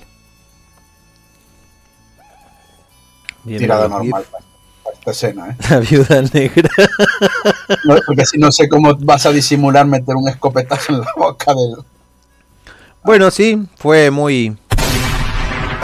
Bien, 3.44 3.58
Tirada 3.58 3.88
normal 3.88 4.24
para 4.30 4.50
para 4.82 4.96
esta 4.96 5.10
escena, 5.10 5.50
¿eh? 5.50 5.56
La 5.70 5.80
viuda 5.80 6.22
negra. 6.32 6.70
No, 7.84 7.96
porque 8.04 8.26
si 8.26 8.36
no 8.36 8.50
sé 8.50 8.68
cómo 8.68 8.94
vas 8.96 9.24
a 9.26 9.32
disimular 9.32 9.86
meter 9.86 10.16
un 10.16 10.28
escopetazo 10.28 10.92
en 10.92 11.00
la 11.00 11.12
boca 11.16 11.54
del. 11.54 11.76
Bueno, 13.04 13.30
sí, 13.30 13.62
fue 13.76 14.10
muy. 14.10 14.56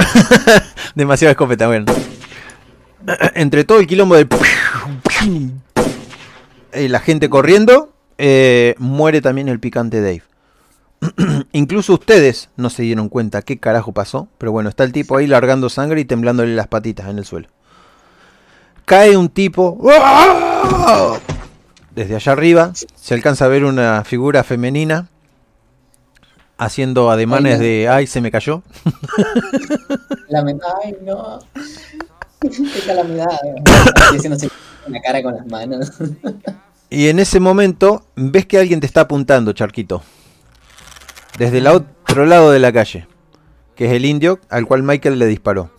Demasiado 0.95 1.31
escopeta, 1.31 1.69
bueno. 1.69 1.87
Entre 3.35 3.65
todo 3.65 3.79
el 3.79 3.87
quilombo 3.87 4.17
del. 4.17 4.29
y 6.75 6.89
la 6.89 7.01
gente 7.01 7.31
corriendo, 7.31 7.93
eh, 8.19 8.75
muere 8.79 9.21
también 9.21 9.49
el 9.49 9.61
picante 9.61 10.01
Dave. 10.01 10.23
Incluso 11.53 11.95
ustedes 11.95 12.49
no 12.57 12.71
se 12.71 12.83
dieron 12.83 13.09
cuenta 13.09 13.43
qué 13.43 13.59
carajo 13.59 13.93
pasó, 13.93 14.29
pero 14.39 14.53
bueno, 14.53 14.69
está 14.69 14.85
el 14.85 14.93
tipo 14.93 15.17
ahí 15.17 15.27
largando 15.27 15.69
sangre 15.69 16.01
y 16.01 16.05
temblándole 16.05 16.55
las 16.55 16.69
patitas 16.69 17.09
en 17.09 17.19
el 17.19 17.25
suelo. 17.25 17.49
Cae 18.85 19.17
un 19.17 19.29
tipo. 19.29 19.79
Desde 21.95 22.15
allá 22.15 22.33
arriba 22.33 22.73
se 22.95 23.15
alcanza 23.15 23.47
a 23.47 23.49
ver 23.49 23.65
una 23.65 24.05
figura 24.05 24.45
femenina 24.45 25.09
haciendo 26.59 27.11
ademanes 27.11 27.59
Ay, 27.59 27.67
de 27.67 27.89
ay, 27.89 28.07
se 28.07 28.21
me 28.21 28.31
cayó. 28.31 28.63
Ay, 30.85 30.97
no. 31.03 31.39
Qué 32.41 32.81
calamidad. 32.87 33.27
Estoy 33.65 34.19
haciendo 34.19 34.37
así 34.37 34.49
la 34.89 35.01
cara 35.01 35.23
con 35.23 35.37
las 35.37 35.47
manos. 35.47 35.93
Y 36.89 37.09
en 37.09 37.19
ese 37.19 37.41
momento 37.41 38.05
ves 38.15 38.47
que 38.47 38.59
alguien 38.59 38.79
te 38.79 38.87
está 38.87 39.01
apuntando, 39.03 39.53
Charquito. 39.53 40.03
Desde 41.39 41.59
el 41.59 41.67
otro 41.67 42.25
lado 42.25 42.51
de 42.51 42.59
la 42.59 42.73
calle. 42.73 43.07
Que 43.75 43.87
es 43.87 43.93
el 43.93 44.07
indio 44.07 44.41
al 44.49 44.67
cual 44.67 44.83
Michael 44.83 45.19
le 45.19 45.27
disparó. 45.27 45.71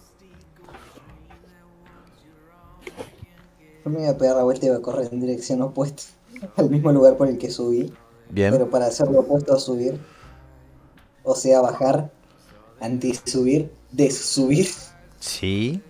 Yo 3.84 3.90
me 3.90 3.98
voy 3.98 4.08
a 4.08 4.18
pegar 4.18 4.36
la 4.36 4.44
vuelta 4.44 4.66
y 4.66 4.70
voy 4.70 4.78
a 4.78 4.82
correr 4.82 5.10
en 5.12 5.20
dirección 5.20 5.62
opuesta 5.62 6.04
al 6.58 6.70
mismo 6.70 6.92
lugar 6.92 7.18
por 7.18 7.28
el 7.28 7.38
que 7.38 7.50
subí. 7.50 7.92
Bien. 8.30 8.52
Pero 8.52 8.70
para 8.70 8.86
hacer 8.86 9.08
lo 9.10 9.22
opuesto 9.22 9.56
a 9.56 9.60
subir, 9.60 10.00
o 11.24 11.34
sea, 11.34 11.62
bajar, 11.62 12.12
anti-subir, 12.80 13.72
des-subir. 13.92 14.68
Sí. 15.20 15.82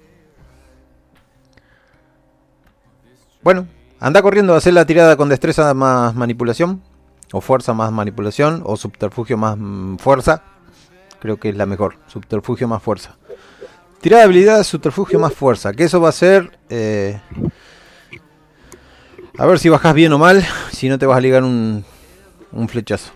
Bueno, 3.42 3.68
anda 4.00 4.22
corriendo 4.22 4.54
a 4.54 4.58
hacer 4.58 4.74
la 4.74 4.86
tirada 4.86 5.18
con 5.18 5.30
destreza 5.30 5.74
más 5.74 6.16
manipulación. 6.16 6.82
O 7.34 7.42
fuerza 7.42 7.74
más 7.74 7.92
manipulación. 7.92 8.62
O 8.66 8.78
subterfugio 8.78 9.38
más 9.38 9.56
mm, 9.58 9.98
fuerza. 9.98 10.44
Creo 11.20 11.38
que 11.38 11.50
es 11.50 11.56
la 11.58 11.66
mejor. 11.66 11.98
Subterfugio 12.08 12.68
más 12.68 12.82
fuerza. 12.82 13.16
Tirada 14.02 14.22
de 14.22 14.26
habilidad, 14.26 14.64
subterfugio 14.64 15.20
más 15.20 15.34
fuerza. 15.34 15.74
Que 15.74 15.84
eso 15.86 16.00
va 16.00 16.10
a 16.10 16.14
ser... 16.14 16.58
eh, 16.70 17.20
A 19.38 19.46
ver 19.46 19.60
si 19.60 19.70
bajas 19.70 19.94
bien 19.94 20.14
o 20.14 20.18
mal. 20.20 20.46
Si 20.72 20.88
no 20.90 20.98
te 21.00 21.06
vas 21.06 21.18
a 21.18 21.22
ligar 21.22 21.44
un, 21.44 21.84
un 22.52 22.70
flechazo. 22.70 23.12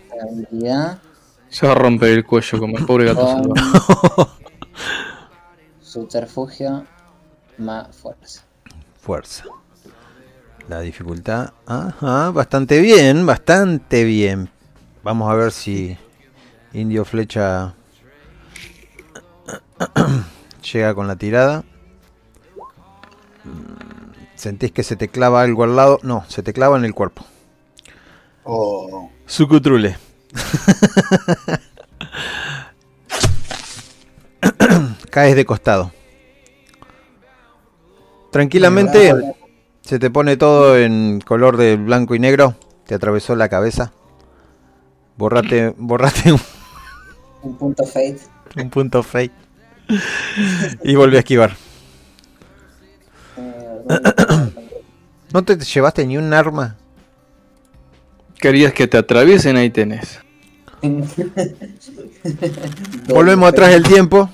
Se 1.50 1.66
va 1.68 1.74
a 1.74 1.76
romper 1.76 2.10
el 2.10 2.26
cuello 2.26 2.60
como 2.60 2.78
el 2.78 2.86
pobre 2.86 3.06
gato 3.06 3.22
con 3.26 3.56
salvaje. 3.56 4.32
subterfugio 5.82 6.86
más 7.58 7.96
fuerza. 7.96 8.44
Fuerza. 9.00 9.44
La 10.72 10.80
dificultad. 10.80 11.52
Ajá, 11.66 12.32
bastante 12.32 12.80
bien, 12.80 13.26
bastante 13.26 14.06
bien. 14.06 14.50
Vamos 15.04 15.30
a 15.30 15.36
ver 15.36 15.52
si 15.52 15.98
Indio 16.72 17.04
Flecha 17.04 17.74
llega 20.72 20.96
con 20.96 21.10
la 21.10 21.18
tirada. 21.18 21.66
¿Sentís 24.36 24.72
que 24.72 24.84
se 24.84 24.96
te 24.96 25.10
clava 25.10 25.42
algo 25.42 25.66
al 25.66 25.76
lado? 25.76 26.00
No, 26.04 26.24
se 26.30 26.42
te 26.42 26.54
clava 26.54 26.78
en 26.78 26.86
el 26.86 26.94
cuerpo. 26.94 27.26
O. 28.46 29.12
Sucutrule. 29.26 29.98
Caes 35.10 35.36
de 35.36 35.46
costado. 35.46 35.92
Tranquilamente 38.32 39.12
se 39.82 40.00
te 40.00 40.10
pone 40.10 40.38
todo 40.38 40.78
en 40.78 41.20
color 41.22 41.58
de 41.58 41.76
blanco 41.76 42.16
y 42.16 42.20
negro. 42.20 42.56
Te 42.86 42.96
atravesó 42.96 43.36
la 43.36 43.50
cabeza. 43.50 43.92
Borrate, 45.18 45.70
borrate 45.78 46.32
un, 46.32 46.40
Un 47.42 47.58
punto 47.58 47.86
fate. 47.86 48.20
un 48.56 48.70
punto 48.70 49.04
fake. 49.04 49.34
Y 50.84 50.96
volví 50.96 51.18
a 51.18 51.20
esquivar. 51.20 51.56
Eh. 53.38 53.86
¿No 55.34 55.44
te 55.44 55.58
llevaste 55.58 56.06
ni 56.06 56.18
un 56.18 56.34
arma? 56.34 56.78
Querías 58.38 58.74
que 58.74 58.88
te 58.88 58.98
atraviesen, 58.98 59.56
ahí 59.56 59.70
tenés. 59.70 60.20
Volvemos 63.08 63.50
atrás 63.50 63.70
del 63.70 63.84
tiempo. 63.84 64.30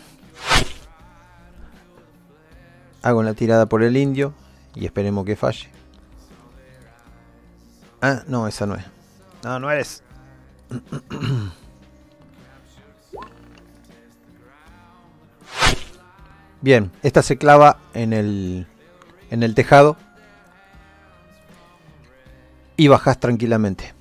Hago 3.02 3.19
una 3.19 3.34
tirada 3.34 3.65
por 3.68 3.84
el 3.84 3.98
indio 3.98 4.34
y 4.80 4.86
esperemos 4.86 5.26
que 5.26 5.36
falle. 5.36 5.68
Ah, 8.02 8.22
no, 8.28 8.48
esa 8.48 8.68
no 8.68 8.76
es. 8.76 8.86
No, 9.44 9.60
no 9.60 9.72
eres. 9.72 10.04
Bien, 16.62 16.91
esta 17.02 17.22
se 17.24 17.38
clava 17.38 17.80
en 17.94 18.14
el 18.14 18.68
en 19.30 19.44
el 19.44 19.54
tejado 19.56 19.98
y 22.78 22.88
bajas 22.88 23.20
tranquilamente. 23.20 23.94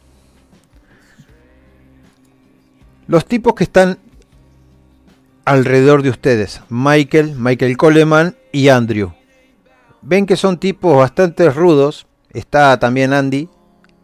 Los 3.09 3.27
tipos 3.27 3.55
que 3.55 3.65
están 3.65 3.99
alrededor 5.45 6.03
de 6.03 6.11
ustedes, 6.11 6.61
Michael, 6.69 7.35
Michael 7.37 7.77
Coleman 7.77 8.37
y 8.53 8.69
Andrew. 8.69 9.16
Ven 10.09 10.25
que 10.25 10.37
son 10.37 10.59
tipos 10.59 10.97
bastante 10.97 11.51
rudos. 11.51 12.07
Está 12.31 12.79
también 12.79 13.13
Andy, 13.13 13.49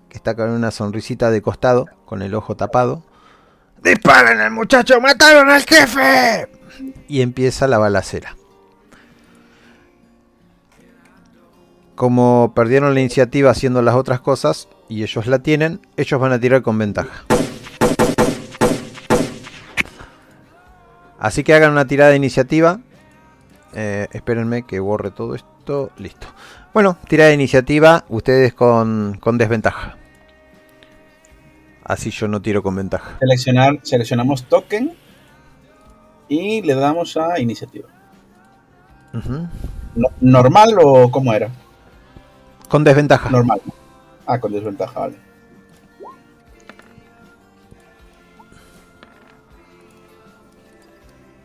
que 0.08 0.16
está 0.16 0.34
con 0.34 0.50
una 0.50 0.72
sonrisita 0.72 1.30
de 1.30 1.42
costado, 1.42 1.86
con 2.06 2.22
el 2.22 2.34
ojo 2.34 2.56
tapado. 2.56 3.04
¡Disparen 3.84 4.40
al 4.40 4.50
muchacho! 4.50 5.00
¡Mataron 5.00 5.48
al 5.48 5.62
jefe! 5.62 6.48
Y 7.06 7.22
empieza 7.22 7.68
la 7.68 7.78
balacera. 7.78 8.36
Como 11.94 12.52
perdieron 12.52 12.94
la 12.94 13.00
iniciativa 13.00 13.52
haciendo 13.52 13.80
las 13.80 13.94
otras 13.94 14.20
cosas 14.20 14.66
y 14.88 15.04
ellos 15.04 15.28
la 15.28 15.38
tienen, 15.38 15.86
ellos 15.96 16.20
van 16.20 16.32
a 16.32 16.40
tirar 16.40 16.62
con 16.62 16.78
ventaja. 16.78 17.24
Así 21.20 21.44
que 21.44 21.54
hagan 21.54 21.70
una 21.70 21.86
tirada 21.86 22.10
de 22.10 22.16
iniciativa. 22.16 22.80
Eh, 23.72 24.08
espérenme 24.10 24.64
que 24.64 24.80
borre 24.80 25.12
todo 25.12 25.36
esto. 25.36 25.51
Listo. 25.98 26.26
Bueno, 26.74 26.96
tirada 27.08 27.28
de 27.28 27.34
iniciativa. 27.34 28.04
Ustedes 28.08 28.54
con, 28.54 29.16
con 29.20 29.38
desventaja. 29.38 29.96
Así 31.84 32.10
yo 32.10 32.28
no 32.28 32.40
tiro 32.40 32.62
con 32.62 32.74
ventaja. 32.76 33.16
Seleccionar, 33.20 33.78
seleccionamos 33.82 34.44
token 34.44 34.94
y 36.28 36.62
le 36.62 36.74
damos 36.74 37.16
a 37.16 37.38
iniciativa. 37.40 37.88
No- 39.12 40.08
¿Normal 40.20 40.76
o 40.82 41.10
cómo 41.10 41.32
era? 41.34 41.50
Con 42.68 42.82
desventaja. 42.84 43.28
Normal. 43.30 43.60
Ah, 44.26 44.38
con 44.40 44.52
desventaja, 44.52 45.00
vale. 45.00 45.16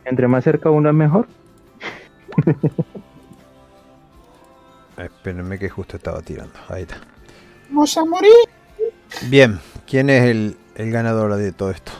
Entre 0.05 0.27
más 0.27 0.43
cerca 0.43 0.69
uno 0.69 0.89
es 0.89 0.95
mejor. 0.95 1.27
Espérenme 4.97 5.59
que 5.59 5.69
justo 5.69 5.97
estaba 5.97 6.21
tirando. 6.21 6.53
Ahí 6.69 6.83
está. 6.83 6.97
Vamos 7.69 7.95
a 7.97 8.05
morir. 8.05 8.31
Bien, 9.29 9.59
¿quién 9.85 10.09
es 10.09 10.23
el, 10.23 10.57
el 10.75 10.91
ganador 10.91 11.35
de 11.35 11.51
todo 11.51 11.71
esto? 11.71 11.91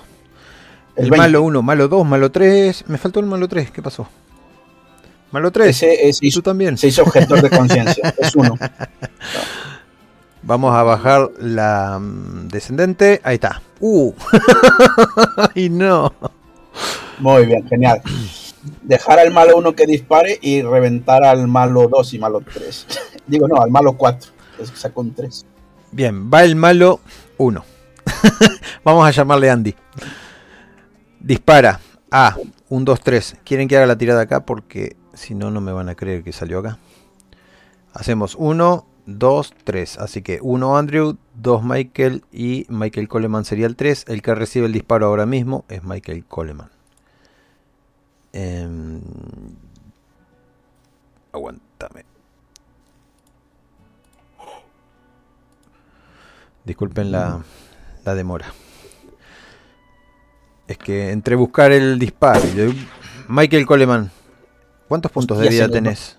El, 0.96 1.06
El 1.06 1.12
20. 1.12 1.18
malo 1.18 1.42
1, 1.44 1.62
malo 1.62 1.88
2, 1.88 2.06
malo 2.08 2.32
3. 2.32 2.86
Me 2.88 2.98
faltó 2.98 3.20
el 3.20 3.28
malo 3.28 3.48
3. 3.48 3.72
¿Qué 3.72 3.82
pasó? 3.82 4.08
Malo 5.32 5.52
3. 5.52 5.68
Ese, 5.70 6.10
ese 6.10 6.20
¿Tú 6.22 6.26
hizo, 6.26 6.42
también? 6.42 6.78
se 6.78 6.88
hizo 6.88 7.04
objetor 7.04 7.42
de 7.42 7.50
conciencia. 7.50 8.14
es 8.18 8.36
uno. 8.36 8.56
Vamos 10.42 10.74
a 10.74 10.84
bajar 10.84 11.30
la 11.40 12.00
mm, 12.00 12.48
descendente. 12.48 13.22
Ahí 13.24 13.36
está. 13.36 13.62
¡Uh! 13.80 14.14
¡Ay, 15.56 15.70
no! 15.70 16.14
Muy 17.20 17.46
bien, 17.46 17.68
genial. 17.68 18.02
Dejar 18.82 19.20
al 19.20 19.32
malo 19.32 19.58
uno 19.58 19.74
que 19.74 19.86
dispare 19.86 20.38
y 20.42 20.62
reventar 20.62 21.24
al 21.24 21.48
malo 21.48 21.88
2 21.88 22.14
y 22.14 22.20
malo 22.20 22.42
3. 22.42 22.88
Digo, 23.28 23.48
no, 23.48 23.62
al 23.62 23.72
malo 23.72 23.94
4. 23.94 24.32
Es 24.60 24.72
que 24.72 24.78
sacó 24.78 25.02
un 25.02 25.14
3. 25.14 25.46
Bien, 25.92 26.30
va 26.32 26.44
el 26.44 26.56
malo 26.56 27.00
1. 27.38 27.64
Vamos 28.84 29.08
a 29.08 29.12
llamarle 29.12 29.50
Andy. 29.50 29.76
Dispara. 31.20 31.80
A. 32.10 32.38
1, 32.70 32.86
2, 32.86 33.02
3. 33.02 33.36
¿Quieren 33.44 33.68
que 33.68 33.78
haga 33.78 33.86
la 33.86 33.98
tirada 33.98 34.22
acá? 34.22 34.46
Porque 34.46 34.96
si 35.14 35.36
no, 35.36 35.52
no 35.52 35.62
me 35.62 35.74
van 35.74 35.90
a 35.90 35.96
creer 35.96 36.24
que 36.24 36.32
salió 36.32 36.60
acá. 36.60 36.78
Hacemos 37.94 38.36
1, 38.36 38.86
2, 39.06 39.54
3. 39.64 39.98
Así 39.98 40.22
que 40.22 40.40
1 40.42 40.78
Andrew, 40.78 41.18
2 41.36 41.64
Michael 41.64 42.24
y 42.32 42.66
Michael 42.70 43.08
Coleman 43.08 43.46
sería 43.46 43.66
el 43.66 43.76
3. 43.76 44.06
El 44.08 44.22
que 44.22 44.36
recibe 44.36 44.68
el 44.68 44.74
disparo 44.74 45.08
ahora 45.08 45.26
mismo 45.26 45.66
es 45.70 45.84
Michael 45.84 46.26
Coleman. 46.26 46.77
Em, 48.34 49.02
aguántame. 51.32 52.04
Disculpen 56.66 57.12
la, 57.12 57.42
la 58.04 58.16
demora. 58.16 58.48
Es 60.68 60.78
que 60.78 61.12
entre 61.12 61.36
buscar 61.36 61.72
el 61.72 61.98
disparo 61.98 62.42
Michael 63.30 63.66
Coleman, 63.66 64.12
¿cuántos 64.90 65.12
puntos 65.12 65.40
de 65.40 65.48
vida 65.48 65.64
nos 65.64 65.72
tenés? 65.72 66.18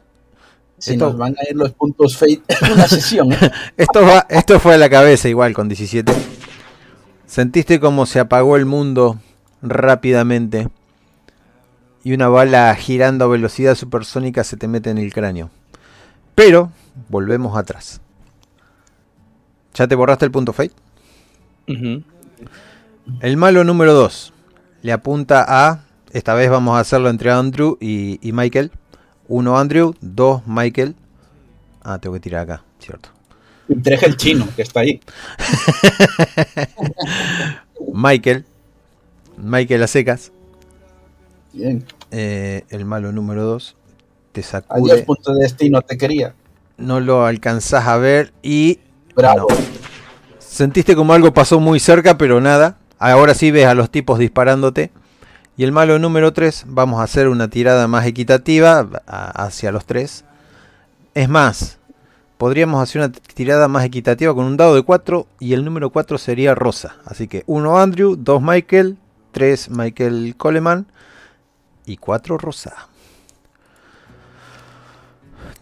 Si 0.79 0.93
Esto- 0.93 1.07
nos 1.11 1.19
van 1.19 1.35
a 1.39 1.51
ir 1.51 1.57
los 1.57 1.73
puntos 1.73 2.17
fate 2.17 2.41
en 2.65 2.73
una 2.73 2.89
sesión. 2.89 3.33
¿eh? 3.33 3.51
Esto, 3.77 4.03
va, 4.03 4.27
esto 4.31 4.59
fue 4.59 4.75
a 4.75 4.79
la 4.79 4.89
cabeza 4.89 5.29
igual 5.29 5.53
con 5.53 5.69
17. 5.69 6.13
Sentiste 7.27 7.79
como 7.79 8.07
se 8.07 8.21
apagó 8.21 8.57
el 8.57 8.65
mundo 8.65 9.19
rápidamente 9.61 10.69
y 12.05 12.13
una 12.13 12.29
bala 12.29 12.75
girando 12.75 13.25
a 13.25 13.29
velocidad 13.29 13.75
supersónica 13.75 14.45
se 14.45 14.57
te 14.57 14.69
mete 14.69 14.91
en 14.91 14.99
el 14.99 15.13
cráneo. 15.13 15.51
Pero 16.35 16.73
volvemos 17.09 17.57
atrás. 17.57 18.01
¿Ya 19.75 19.87
te 19.87 19.95
borraste 19.95 20.25
el 20.25 20.31
punto 20.31 20.53
fate? 20.53 20.73
El 23.21 23.37
malo 23.37 23.65
número 23.65 23.95
2 23.95 24.33
le 24.83 24.93
apunta 24.93 25.45
a. 25.47 25.85
Esta 26.13 26.35
vez 26.35 26.51
vamos 26.51 26.77
a 26.77 26.81
hacerlo 26.81 27.11
entre 27.11 27.31
Andrew 27.31 27.77
y, 27.81 28.19
y 28.27 28.33
Michael. 28.33 28.73
1 29.29 29.59
Andrew, 29.59 29.95
2 30.01 30.47
Michael. 30.47 30.95
Ah, 31.83 31.99
tengo 31.99 32.15
que 32.15 32.21
tirar 32.21 32.43
acá, 32.43 32.65
cierto. 32.79 33.11
Tres 33.83 34.03
el 34.03 34.17
chino, 34.17 34.49
que 34.57 34.63
está 34.63 34.81
ahí. 34.81 35.01
Michael. 37.93 38.47
Michael 39.37 39.83
a 39.83 39.87
secas. 39.87 40.33
Bien. 41.53 41.85
eh, 42.11 42.65
el 42.71 42.85
malo 42.85 43.13
número 43.13 43.45
2. 43.45 43.77
Te 44.33 44.41
Adiós, 44.41 44.51
sacude. 44.51 45.03
punto 45.05 45.35
de 45.35 45.41
destino, 45.43 45.83
te 45.83 45.97
quería. 45.99 46.35
No 46.77 47.01
lo 47.01 47.25
alcanzás 47.27 47.87
a 47.87 47.97
ver 47.97 48.33
y. 48.43 48.79
Bravo. 49.17 49.47
No. 49.51 49.57
Sentiste 50.39 50.95
como 50.97 51.13
algo 51.13 51.33
pasó 51.33 51.61
muy 51.61 51.81
cerca, 51.81 52.19
pero 52.19 52.41
nada. 52.41 52.79
Ahora 52.99 53.35
sí 53.35 53.51
ves 53.51 53.67
a 53.67 53.75
los 53.75 53.91
tipos 53.91 54.19
disparándote. 54.19 54.91
Y 55.57 55.65
el 55.65 55.73
malo 55.73 55.99
número 55.99 56.33
3, 56.33 56.65
vamos 56.69 57.01
a 57.01 57.05
hacer 57.05 57.29
una 57.29 57.49
tirada 57.49 57.89
más 57.89 58.07
equitativa 58.07 58.89
a- 59.07 59.45
hacia 59.45 59.73
los 59.73 59.87
tres. 59.87 60.25
Es 61.15 61.29
más, 61.29 61.79
podríamos 62.37 62.81
hacer 62.81 63.03
una 63.03 63.11
tirada 63.11 63.67
más 63.67 63.85
equitativa 63.85 64.33
con 64.35 64.45
un 64.45 64.57
dado 64.57 64.77
de 64.77 64.83
4 64.83 65.27
y 65.41 65.55
el 65.55 65.65
número 65.65 65.91
4 65.91 66.17
sería 66.19 66.55
rosa. 66.55 66.97
Así 67.05 67.27
que 67.27 67.43
1 67.47 67.77
Andrew, 67.79 68.15
2 68.17 68.41
Michael, 68.41 68.99
3 69.33 69.71
Michael 69.71 70.35
Coleman 70.37 70.87
y 71.89 71.97
4 71.97 72.39
rosa. 72.39 72.89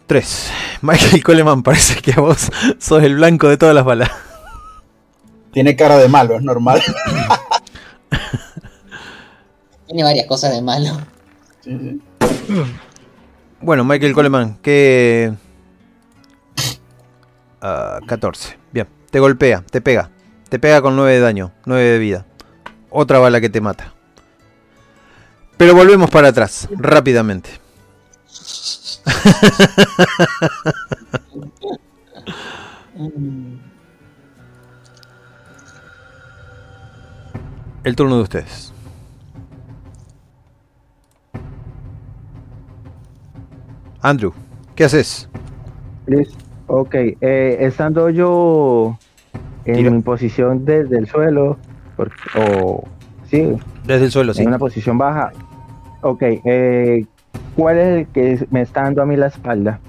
3. 0.07 0.51
Michael 0.81 1.23
Coleman 1.23 1.63
parece 1.63 2.01
que 2.01 2.11
a 2.13 2.21
vos 2.21 2.49
sos 2.79 3.03
el 3.03 3.15
blanco 3.15 3.47
de 3.47 3.57
todas 3.57 3.73
las 3.75 3.85
balas. 3.85 4.11
Tiene 5.51 5.75
cara 5.75 5.97
de 5.97 6.07
malo, 6.07 6.35
es 6.35 6.43
normal. 6.43 6.81
Tiene 9.87 10.03
varias 10.03 10.27
cosas 10.27 10.51
de 10.51 10.61
malo. 10.61 10.99
Sí, 11.63 11.77
sí. 11.79 12.01
Bueno, 13.61 13.83
Michael 13.83 14.13
Coleman, 14.13 14.57
que... 14.57 15.33
Ah, 17.61 17.99
14. 18.05 18.57
Bien, 18.71 18.87
te 19.09 19.19
golpea, 19.19 19.63
te 19.71 19.81
pega. 19.81 20.11
Te 20.49 20.59
pega 20.59 20.81
con 20.81 20.95
9 20.95 21.13
de 21.13 21.19
daño, 21.19 21.51
9 21.65 21.83
de 21.83 21.97
vida. 21.97 22.25
Otra 22.89 23.19
bala 23.19 23.41
que 23.41 23.49
te 23.49 23.61
mata. 23.61 23.96
Pero 25.57 25.73
volvemos 25.73 26.09
para 26.09 26.29
atrás, 26.29 26.67
rápidamente. 26.77 27.49
El 37.83 37.95
turno 37.95 38.17
de 38.17 38.21
ustedes. 38.23 38.73
Andrew, 44.01 44.33
¿qué 44.75 44.83
haces? 44.85 45.27
Ok, 46.67 46.95
eh, 46.95 47.57
estando 47.61 48.09
yo 48.09 48.97
en 49.65 49.95
mi 49.95 50.01
posición 50.01 50.65
desde 50.65 50.97
el 50.97 51.07
suelo, 51.07 51.57
o 52.35 52.83
sí, 53.29 53.57
Desde 53.85 54.05
el 54.05 54.11
suelo, 54.11 54.33
sí. 54.33 54.41
en 54.43 54.49
una 54.49 54.59
posición 54.59 54.97
baja. 54.97 55.31
Ok, 56.07 56.21
eh, 56.23 57.05
¿cuál 57.55 57.77
es 57.77 57.87
el 57.99 58.07
que 58.07 58.47
me 58.49 58.61
está 58.61 58.83
dando 58.83 59.01
a 59.01 59.05
mí 59.05 59.17
la 59.17 59.27
espalda? 59.27 59.79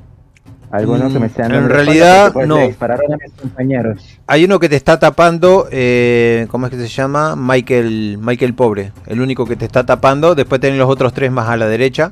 ¿Alguno 0.71 1.11
que 1.13 1.19
me 1.21 1.27
esté 1.27 1.43
dando 1.43 1.59
Mm, 1.61 1.63
en 1.63 1.69
la 1.69 1.75
realidad, 1.75 2.33
pues, 2.33 2.49
no. 2.49 2.57
le 2.57 2.67
dispararon 2.67 3.15
a 3.15 3.17
mis 3.17 3.33
compañeros. 3.41 4.19
Hay 4.27 4.45
uno 4.45 4.59
que 4.59 4.69
te 4.69 4.75
está 4.77 4.99
tapando, 4.99 5.69
eh, 5.71 6.47
¿cómo 6.51 6.67
es 6.67 6.73
que 6.73 6.79
se 6.79 6.89
llama? 6.89 7.37
Michael, 7.37 8.19
Michael 8.21 8.55
Pobre. 8.55 8.91
El 9.07 9.21
único 9.21 9.47
que 9.47 9.55
te 9.57 9.65
está 9.65 9.87
tapando. 9.87 10.35
Después 10.35 10.61
tenés 10.61 10.79
los 10.79 10.91
otros 10.91 11.13
tres 11.13 11.31
más 11.31 11.49
a 11.49 11.57
la 11.57 11.69
derecha. 11.69 12.11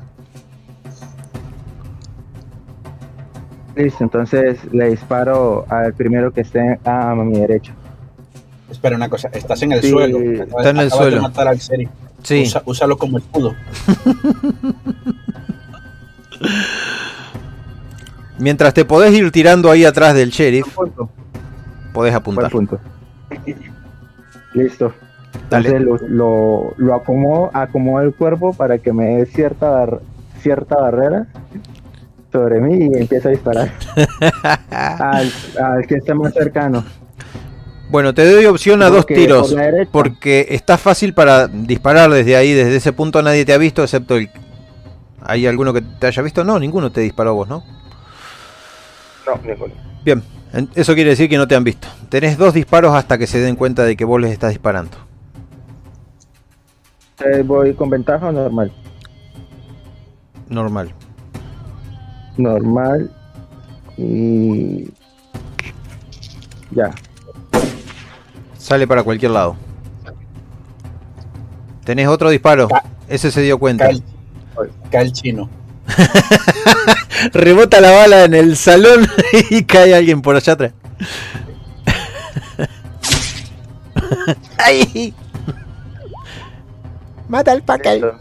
Listo, 3.75 4.03
entonces 4.05 4.57
le 4.71 4.89
disparo 4.89 5.65
al 5.69 5.93
primero 5.93 6.31
que 6.31 6.41
esté 6.41 6.79
a 6.83 7.13
mi 7.13 7.39
derecha. 7.39 7.73
Espera 8.71 8.95
una 8.95 9.07
cosa, 9.09 9.29
estás 9.33 9.61
en 9.61 9.73
el 9.73 9.81
Sí, 9.81 9.89
suelo. 9.91 10.17
está 10.19 10.69
en 10.71 10.77
el 10.77 10.89
suelo. 10.91 11.17
de 11.17 11.21
matar 11.21 11.47
al. 11.49 11.59
Sí. 12.23 12.43
Usa- 12.43 12.63
úsalo 12.65 12.97
como 12.97 13.17
escudo. 13.19 13.55
Mientras 18.39 18.73
te 18.73 18.85
podés 18.85 19.13
ir 19.13 19.31
tirando 19.31 19.71
ahí 19.71 19.83
atrás 19.85 20.13
del 20.13 20.29
sheriff, 20.29 20.67
podés 21.93 22.13
apuntar. 22.13 22.51
punto. 22.51 22.79
Dale. 23.29 23.57
Listo. 24.53 24.93
Entonces 25.43 25.81
lo, 25.81 25.97
lo, 26.07 26.73
lo 26.77 26.95
acomodo, 26.95 27.49
acomodo 27.53 28.01
el 28.03 28.13
cuerpo 28.13 28.53
para 28.53 28.77
que 28.77 28.91
me 28.93 29.17
dé 29.17 29.25
cierta, 29.25 29.69
bar- 29.69 30.01
cierta 30.41 30.75
barrera 30.77 31.27
sobre 32.31 32.59
mí 32.59 32.89
y 32.93 32.97
empiezo 32.99 33.29
a 33.29 33.31
disparar 33.31 33.71
al, 34.71 35.31
al 35.63 35.87
que 35.87 35.95
esté 35.95 36.13
más 36.13 36.33
cercano. 36.33 36.83
Bueno, 37.89 38.13
te 38.13 38.29
doy 38.29 38.45
opción 38.45 38.81
a 38.81 38.89
dos 38.89 39.05
tiros. 39.05 39.53
por 39.53 39.87
Porque 39.87 40.47
está 40.49 40.77
fácil 40.77 41.13
para 41.13 41.47
disparar 41.47 42.09
desde 42.09 42.35
ahí, 42.35 42.53
desde 42.53 42.75
ese 42.75 42.91
punto 42.93 43.21
nadie 43.21 43.45
te 43.45 43.53
ha 43.53 43.57
visto, 43.57 43.81
excepto 43.83 44.15
el... 44.17 44.29
¿Hay 45.21 45.47
alguno 45.47 45.73
que 45.73 45.81
te 45.81 46.07
haya 46.07 46.21
visto? 46.21 46.43
No, 46.43 46.59
ninguno 46.59 46.91
te 46.91 47.01
disparó 47.01 47.29
a 47.31 47.33
vos, 47.33 47.47
¿no? 47.47 47.63
No, 49.25 49.39
ninguno. 49.43 49.73
Bien, 50.03 50.23
en- 50.53 50.69
eso 50.75 50.93
quiere 50.95 51.11
decir 51.11 51.29
que 51.29 51.37
no 51.37 51.47
te 51.47 51.55
han 51.55 51.63
visto. 51.63 51.87
Tenés 52.09 52.37
dos 52.37 52.53
disparos 52.53 52.93
hasta 52.93 53.17
que 53.17 53.27
se 53.27 53.39
den 53.39 53.55
cuenta 53.55 53.83
de 53.83 53.95
que 53.95 54.05
vos 54.05 54.19
les 54.21 54.31
estás 54.31 54.49
disparando. 54.51 54.97
Eh, 57.25 57.41
¿Voy 57.43 57.73
con 57.73 57.89
ventaja 57.89 58.27
o 58.27 58.31
normal? 58.31 58.71
Normal. 60.49 60.93
Normal. 62.37 63.11
Y. 63.97 64.87
Ya. 66.71 66.91
Sale 68.67 68.85
para 68.85 69.01
cualquier 69.03 69.31
lado. 69.31 69.55
Tenés 71.85 72.09
otro 72.09 72.29
disparo. 72.29 72.67
Ca- 72.67 72.83
Ese 73.07 73.31
se 73.31 73.39
dio 73.41 73.57
cuenta. 73.57 73.85
Cae 73.85 73.93
el, 73.93 74.03
cae 74.91 75.01
el 75.03 75.13
chino. 75.13 75.49
Rebota 77.31 77.79
la 77.79 77.91
bala 77.91 78.25
en 78.25 78.33
el 78.33 78.57
salón 78.57 79.07
y 79.51 79.63
cae 79.63 79.95
alguien 79.95 80.21
por 80.21 80.35
allá 80.35 80.51
atrás. 80.51 80.73
¡Ay! 84.57 85.13
Mata 87.29 87.53
al 87.53 87.61
pacal. 87.63 88.15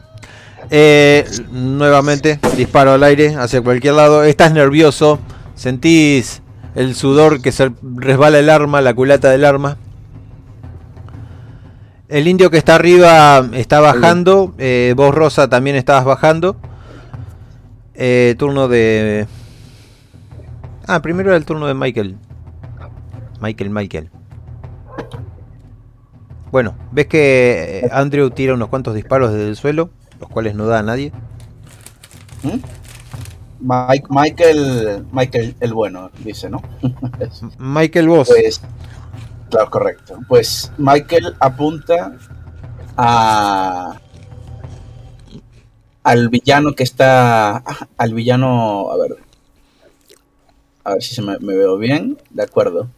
Eh, 0.70 1.28
nuevamente, 1.50 2.38
disparo 2.56 2.92
al 2.92 3.02
aire 3.02 3.34
hacia 3.34 3.62
cualquier 3.62 3.94
lado. 3.94 4.22
Estás 4.22 4.52
nervioso. 4.52 5.18
Sentís 5.56 6.40
el 6.76 6.94
sudor 6.94 7.42
que 7.42 7.50
se 7.50 7.72
resbala 7.96 8.38
el 8.38 8.48
arma, 8.48 8.80
la 8.80 8.94
culata 8.94 9.28
del 9.30 9.44
arma. 9.44 9.76
El 12.08 12.28
indio 12.28 12.50
que 12.50 12.58
está 12.58 12.76
arriba 12.76 13.48
está 13.52 13.80
bajando. 13.80 14.54
eh, 14.58 14.94
vos, 14.96 15.14
Rosa, 15.14 15.48
también 15.48 15.76
estabas 15.76 16.04
bajando. 16.04 16.56
Eh, 17.94 18.34
turno 18.38 18.68
de. 18.68 19.26
Ah, 20.86 21.02
primero 21.02 21.30
era 21.30 21.36
el 21.36 21.44
turno 21.44 21.66
de 21.66 21.74
Michael. 21.74 22.16
Michael, 23.40 23.70
Michael. 23.70 24.10
Bueno, 26.52 26.74
ves 26.92 27.06
que 27.06 27.80
eh, 27.84 27.88
Andrew 27.92 28.30
tira 28.30 28.54
unos 28.54 28.68
cuantos 28.68 28.94
disparos 28.94 29.32
desde 29.32 29.48
el 29.48 29.56
suelo, 29.56 29.90
los 30.20 30.28
cuales 30.30 30.54
no 30.54 30.66
da 30.66 30.78
a 30.78 30.82
nadie. 30.82 31.12
¿Mm? 32.42 32.58
Mike- 33.60 34.06
Michael, 34.10 35.06
Michael 35.12 35.56
el 35.60 35.74
bueno, 35.74 36.10
dice, 36.24 36.48
¿no? 36.48 36.62
Michael 37.58 38.08
Voss. 38.08 38.28
Pues, 38.28 38.60
claro, 39.50 39.70
correcto. 39.70 40.18
Pues 40.28 40.72
Michael 40.78 41.34
apunta 41.40 42.16
a 42.96 44.00
al 46.02 46.28
villano 46.28 46.72
que 46.74 46.84
está, 46.84 47.56
ah, 47.56 47.88
al 47.96 48.14
villano, 48.14 48.92
a 48.92 48.96
ver, 48.96 49.16
a 50.84 50.92
ver 50.92 51.02
si 51.02 51.16
se 51.16 51.22
me, 51.22 51.36
me 51.40 51.56
veo 51.56 51.78
bien, 51.78 52.16
de 52.30 52.44
acuerdo. 52.44 52.88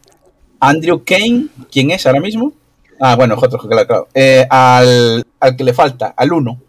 Andrew 0.61 1.03
Kane, 1.05 1.47
¿quién 1.73 1.91
es 1.91 2.07
ahora 2.07 2.20
mismo? 2.20 2.53
Ah, 3.01 3.16
bueno, 3.16 3.35
es 3.35 3.43
otro, 3.43 3.59
claro, 3.61 3.87
claro. 3.87 4.09
Eh, 4.12 4.47
al, 4.51 5.25
al 5.41 5.57
que 5.57 5.65
le 5.65 5.73
falta, 5.73 6.12
al 6.16 6.33
uno. 6.35 6.61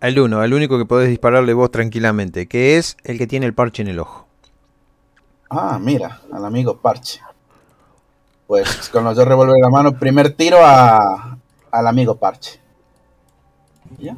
Al 0.00 0.18
uno, 0.18 0.40
al 0.40 0.54
único 0.54 0.78
que 0.78 0.86
podés 0.86 1.10
dispararle 1.10 1.52
vos 1.52 1.70
tranquilamente, 1.70 2.46
que 2.46 2.78
es 2.78 2.96
el 3.04 3.18
que 3.18 3.26
tiene 3.26 3.44
el 3.44 3.52
parche 3.52 3.82
en 3.82 3.88
el 3.88 3.98
ojo. 3.98 4.26
Ah, 5.50 5.78
mira, 5.80 6.20
al 6.32 6.44
amigo 6.44 6.76
Parche. 6.78 7.20
Pues 8.46 8.88
con 8.90 9.04
los 9.04 9.16
dos 9.16 9.26
revólveres 9.26 9.56
en 9.56 9.62
la 9.62 9.70
mano, 9.70 9.98
primer 9.98 10.30
tiro 10.32 10.58
a, 10.64 11.36
al 11.70 11.86
amigo 11.86 12.16
Parche. 12.16 12.60
¿Ya? 13.98 14.16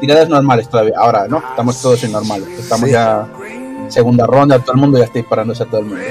Tiradas 0.00 0.28
normales 0.28 0.68
todavía. 0.68 0.94
Ahora, 0.98 1.26
¿no? 1.28 1.38
Estamos 1.38 1.80
todos 1.80 2.02
en 2.04 2.12
normales. 2.12 2.48
Estamos 2.58 2.86
Sí. 2.86 2.92
ya 2.92 3.26
segunda 3.88 4.26
ronda, 4.26 4.58
todo 4.58 4.72
el 4.74 4.80
mundo 4.80 4.98
ya 4.98 5.04
está 5.04 5.18
disparándose 5.18 5.62
a 5.62 5.66
todo 5.66 5.80
el 5.80 5.86
mundo. 5.86 6.04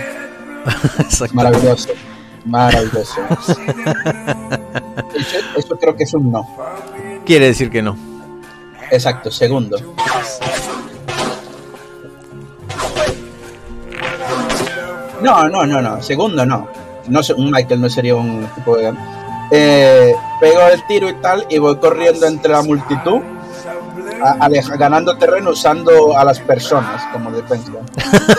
Maravilloso. 1.33 1.89
Maravilloso. 2.45 3.21
Eso, 5.13 5.37
eso 5.57 5.79
creo 5.79 5.95
que 5.95 6.03
es 6.03 6.13
un 6.13 6.31
no. 6.31 6.47
Quiere 7.25 7.47
decir 7.47 7.69
que 7.69 7.81
no. 7.81 7.95
Exacto, 8.91 9.29
segundo. 9.31 9.77
No, 15.25 15.49
no, 15.49 15.65
no, 15.65 15.81
no. 15.81 16.01
Segundo 16.03 16.45
no. 16.45 16.67
no 17.07 17.21
un 17.37 17.51
Michael 17.51 17.81
no 17.81 17.89
sería 17.89 18.15
un 18.15 18.47
tipo 18.55 18.77
de... 18.77 18.93
Eh, 19.51 20.13
pego 20.39 20.61
el 20.71 20.85
tiro 20.87 21.09
y 21.09 21.13
tal 21.15 21.45
y 21.49 21.57
voy 21.59 21.77
corriendo 21.77 22.25
entre 22.25 22.51
la 22.51 22.63
multitud, 22.63 23.21
a- 24.23 24.49
ganando 24.77 25.15
terreno 25.17 25.51
usando 25.51 26.17
a 26.17 26.23
las 26.23 26.39
personas 26.39 27.03
como 27.13 27.31
defensa. 27.31 27.71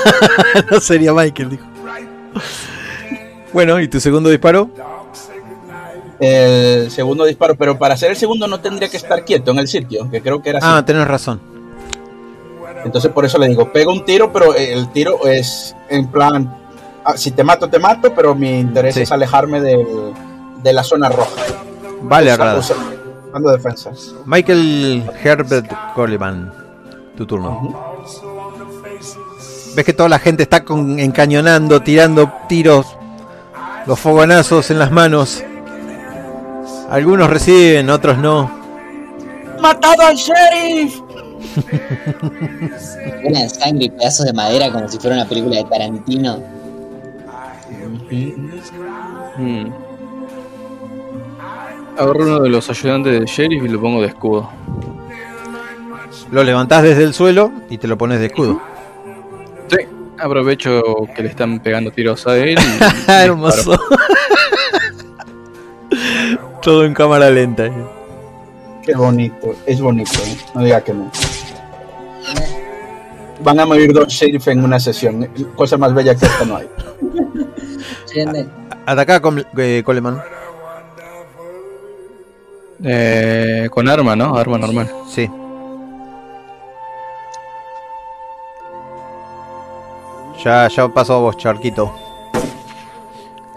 no 0.71 0.81
sería 0.81 1.13
Michael, 1.13 1.51
dijo. 1.51 1.65
Bueno, 3.53 3.81
¿y 3.81 3.89
tu 3.89 4.01
segundo 4.01 4.31
disparo? 4.31 4.69
El 6.19 6.91
segundo 6.91 7.25
disparo, 7.25 7.55
pero 7.57 7.79
para 7.79 7.95
hacer 7.95 8.11
el 8.11 8.17
segundo 8.17 8.49
no 8.49 8.61
tendría 8.61 8.89
que 8.89 8.97
estar 8.97 9.25
quieto 9.25 9.51
en 9.53 9.59
el 9.59 9.69
sitio, 9.69 10.11
que 10.11 10.21
creo 10.23 10.43
que 10.43 10.51
era 10.51 10.59
así. 10.59 10.67
Ah, 10.69 10.85
tenés 10.85 11.07
razón. 11.07 11.41
Entonces 12.85 13.11
por 13.13 13.25
eso 13.25 13.39
le 13.39 13.49
digo, 13.49 13.73
pego 13.73 13.93
un 13.93 14.05
tiro, 14.05 14.33
pero 14.33 14.55
el 14.55 14.91
tiro 14.93 15.27
es 15.27 15.75
en 15.89 16.07
plan, 16.09 16.53
ah, 17.07 17.17
si 17.17 17.31
te 17.31 17.43
mato, 17.45 17.69
te 17.69 17.79
mato, 17.79 18.13
pero 18.15 18.35
mi 18.35 18.59
interés 18.61 18.95
Sí. 18.95 19.03
es 19.03 19.13
alejarme 19.13 19.61
del- 19.61 20.13
de 20.63 20.73
la 20.73 20.83
zona 20.83 21.09
roja. 21.09 21.31
Vale, 22.03 22.33
usa- 22.35 22.75
Usando 23.29 23.53
defensa. 23.53 23.91
Michael 24.25 25.09
Herbert 25.23 25.71
Coleman, 25.95 26.53
tu 27.17 27.27
turno. 27.27 27.95
Ves 29.75 29.85
que 29.85 29.93
toda 29.93 30.09
la 30.09 30.19
gente 30.19 30.43
está 30.43 30.65
con, 30.65 30.99
encañonando, 30.99 31.83
tirando 31.83 32.33
tiros, 32.49 32.87
los 33.87 33.99
fogonazos 34.01 34.71
en 34.71 34.79
las 34.79 34.91
manos. 34.91 35.45
Algunos 36.91 37.29
reciben, 37.29 37.91
otros 37.91 38.17
no. 38.19 38.51
¡Matado 39.61 40.03
al 40.07 40.17
sheriff! 40.17 41.01
Una 43.25 43.41
de 43.43 43.49
sangre 43.49 43.85
y 43.87 43.91
pedazos 43.91 44.27
de 44.27 44.33
madera 44.33 44.71
como 44.73 44.89
si 44.89 44.99
fuera 44.99 45.17
una 45.17 45.27
película 45.27 45.57
de 45.57 45.65
Tarantino. 45.65 46.39
Mm. 48.11 49.71
Agarro 51.99 52.25
uno 52.25 52.41
de 52.41 52.49
los 52.49 52.69
ayudantes 52.71 53.13
del 53.13 53.25
sheriff 53.25 53.65
y 53.65 53.69
lo 53.69 53.81
pongo 53.81 54.01
de 54.03 54.09
escudo. 54.09 54.51
Lo 56.31 56.45
levantás 56.45 56.83
desde 56.83 57.05
el 57.05 57.15
suelo 57.15 57.53
y 57.71 57.79
te 57.79 57.89
lo 57.89 57.97
pones 57.97 58.21
de 58.21 58.27
escudo. 58.27 58.61
Sí, 59.69 59.79
aprovecho 60.19 60.83
que 61.15 61.23
le 61.23 61.29
están 61.31 61.61
pegando 61.61 61.91
tiros 61.91 62.27
a 62.27 62.37
él. 62.37 62.59
Y, 62.59 63.11
Hermoso. 63.11 63.79
Todo 66.63 66.85
en 66.85 66.95
cámara 66.95 67.31
lenta. 67.31 67.71
Qué 68.83 68.95
bonito, 68.95 69.55
es 69.67 69.81
bonito, 69.81 70.19
¿eh? 70.25 70.37
no 70.55 70.63
diga 70.63 70.81
que 70.81 70.93
no. 70.93 71.11
Van 73.43 73.61
a 73.61 73.67
morir 73.67 73.93
dos 73.93 74.09
sheriff 74.09 74.49
en 74.49 74.65
una 74.65 74.79
sesión, 74.79 75.29
cosa 75.55 75.77
más 75.77 75.95
bella 75.95 76.15
que 76.15 76.27
esta 76.27 76.45
no 76.45 76.57
hay. 76.57 76.69
Atacá 78.87 79.21
con 79.21 79.45
eh, 79.57 79.83
Coleman. 79.85 80.23
Eh, 82.83 83.69
con 83.71 83.89
arma, 83.89 84.17
¿no? 84.17 84.37
Arma 84.37 84.59
normal. 84.59 84.91
Sí. 85.09 85.29
Ya, 90.45 90.69
ya 90.69 90.89
pasó 90.89 91.15
a 91.15 91.19
vos, 91.19 91.37
Charquito. 91.37 91.93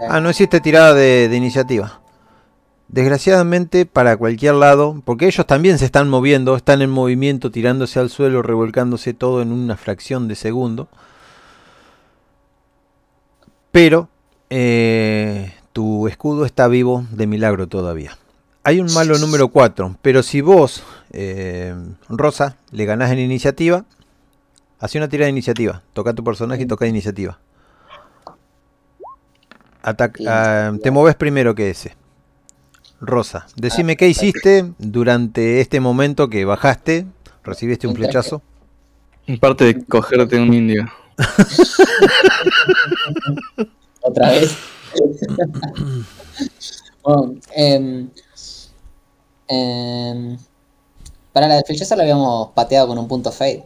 Ah, 0.08 0.20
no 0.20 0.30
hiciste 0.30 0.60
tirada 0.60 0.94
de, 0.94 1.28
de 1.28 1.36
iniciativa. 1.36 2.00
Desgraciadamente, 2.88 3.86
para 3.86 4.16
cualquier 4.16 4.54
lado, 4.54 5.00
porque 5.04 5.26
ellos 5.26 5.46
también 5.46 5.78
se 5.78 5.84
están 5.84 6.08
moviendo, 6.08 6.56
están 6.56 6.82
en 6.82 6.90
movimiento, 6.90 7.50
tirándose 7.52 8.00
al 8.00 8.10
suelo, 8.10 8.42
revolcándose 8.42 9.14
todo 9.14 9.42
en 9.42 9.52
una 9.52 9.76
fracción 9.76 10.26
de 10.26 10.34
segundo. 10.34 10.88
Pero 13.70 14.08
eh, 14.50 15.54
tu 15.72 16.08
escudo 16.08 16.44
está 16.44 16.68
vivo 16.68 17.06
de 17.10 17.26
milagro 17.26 17.66
todavía. 17.68 18.16
Hay 18.64 18.80
un 18.80 18.92
malo 18.92 19.16
número 19.18 19.48
4, 19.48 19.96
pero 20.02 20.22
si 20.22 20.42
vos, 20.42 20.82
eh, 21.12 21.74
Rosa, 22.08 22.56
le 22.70 22.84
ganás 22.84 23.10
en 23.10 23.18
iniciativa, 23.18 23.86
hace 24.78 24.98
una 24.98 25.08
tirada 25.08 25.26
de 25.26 25.30
iniciativa. 25.30 25.82
Toca 25.94 26.12
tu 26.12 26.22
personaje 26.22 26.64
y 26.64 26.66
toca 26.66 26.86
iniciativa. 26.86 27.38
Atac- 29.82 30.18
Bien. 30.18 30.28
ah, 30.30 30.72
te 30.82 30.90
moves 30.90 31.14
primero 31.14 31.54
que 31.54 31.70
ese. 31.70 31.96
Rosa, 33.00 33.46
decime 33.56 33.94
Ah, 33.94 33.96
qué 33.96 34.08
hiciste 34.08 34.70
durante 34.78 35.62
este 35.62 35.80
momento 35.80 36.28
que 36.28 36.44
bajaste, 36.44 37.06
recibiste 37.42 37.86
un 37.86 37.96
flechazo. 37.96 38.42
Parte 39.40 39.64
de 39.64 39.84
cogerte 39.86 40.38
un 40.38 40.52
indio. 40.52 40.84
Otra 44.02 44.30
vez. 44.30 44.56
Bueno, 47.02 47.36
em, 47.54 48.10
em, 49.48 50.38
para 51.32 51.48
la 51.48 51.56
de 51.56 51.64
flechazo 51.64 51.96
la 51.96 52.02
habíamos 52.04 52.50
pateado 52.52 52.88
con 52.88 52.98
un 52.98 53.08
punto 53.08 53.32
fade. 53.32 53.64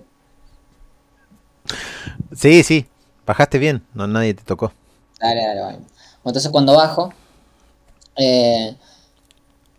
Sí, 2.34 2.62
sí, 2.62 2.86
bajaste 3.26 3.58
bien, 3.58 3.82
no 3.94 4.06
nadie 4.06 4.34
te 4.34 4.42
tocó. 4.44 4.72
Dale, 5.20 5.40
dale, 5.46 5.60
vale. 5.60 5.76
Bueno, 5.78 5.86
entonces 6.26 6.50
cuando 6.50 6.74
bajo, 6.76 7.12
eh, 8.16 8.76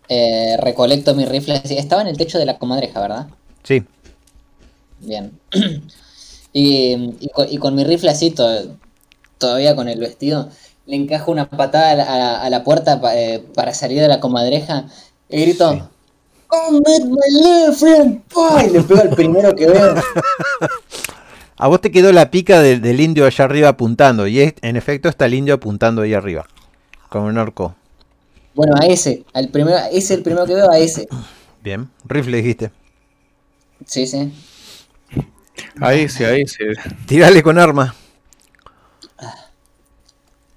eh, 0.10 0.58
recolecto 0.60 1.14
mi 1.16 1.26
rifle. 1.26 1.62
Estaba 1.66 2.02
en 2.02 2.08
el 2.08 2.18
techo 2.18 2.38
de 2.40 2.46
la 2.46 2.58
comadreja, 2.60 3.02
¿verdad? 3.02 3.28
Sí, 3.64 3.84
Bien. 5.00 5.40
y, 6.54 6.94
y 7.20 7.30
con, 7.30 7.48
y 7.52 7.58
con 7.58 7.76
mi 7.76 7.84
rifle 7.84 8.10
así, 8.12 8.32
to- 8.32 8.78
todavía 9.46 9.76
con 9.76 9.88
el 9.88 10.00
vestido, 10.00 10.50
le 10.88 10.96
encajo 10.96 11.32
una 11.32 11.50
patada 11.50 11.92
a 11.92 11.96
la, 11.96 12.42
a 12.42 12.58
a 12.58 12.64
puerta 12.64 13.00
pa- 13.00 13.16
eh, 13.16 13.44
para 13.54 13.74
salir 13.74 14.02
de 14.02 14.08
la 14.08 14.20
comadreja 14.20 14.86
y 15.30 15.42
grito: 15.42 15.90
¡Oh, 16.50 16.72
met 16.72 17.04
my 17.06 17.42
left 17.42 17.80
friend! 17.80 18.22
¡Pah! 18.34 18.64
Y 18.66 18.70
le 18.72 18.82
pego 18.82 19.02
al 19.02 19.10
primero 19.10 19.56
que 19.56 19.68
veo. 19.68 19.96
a 21.58 21.68
vos 21.68 21.82
te 21.82 21.92
quedó 21.92 22.12
la 22.12 22.30
pica 22.32 22.62
del- 22.62 22.82
del 22.82 23.00
indio 23.00 23.26
allá 23.26 23.46
arriba 23.46 23.70
apuntando, 23.70 24.28
y 24.28 24.40
es- 24.42 24.54
en 24.62 24.76
efecto 24.76 25.10
está 25.10 25.26
el 25.26 25.34
indio 25.36 25.54
apuntando 25.56 26.02
ahí 26.02 26.14
arriba, 26.14 26.46
con 27.10 27.24
un 27.24 27.38
arco. 27.38 27.76
Bueno, 28.54 28.74
a 28.80 28.86
ese, 28.86 29.24
al 29.34 29.50
primero, 29.50 29.78
ese 29.78 29.98
es 29.98 30.12
el 30.12 30.24
primero 30.24 30.46
que 30.46 30.56
veo, 30.56 30.72
a 30.72 30.78
ese. 30.78 31.08
Bien, 31.62 31.90
rifle 32.06 32.38
dijiste. 32.38 32.72
Sí, 33.86 34.08
sí. 34.08 34.32
Ahí 35.82 36.08
sí, 36.10 36.24
ahí 36.24 36.46
sí. 36.48 36.64
Tirale 37.06 37.42
con 37.44 37.58
arma. 37.60 37.96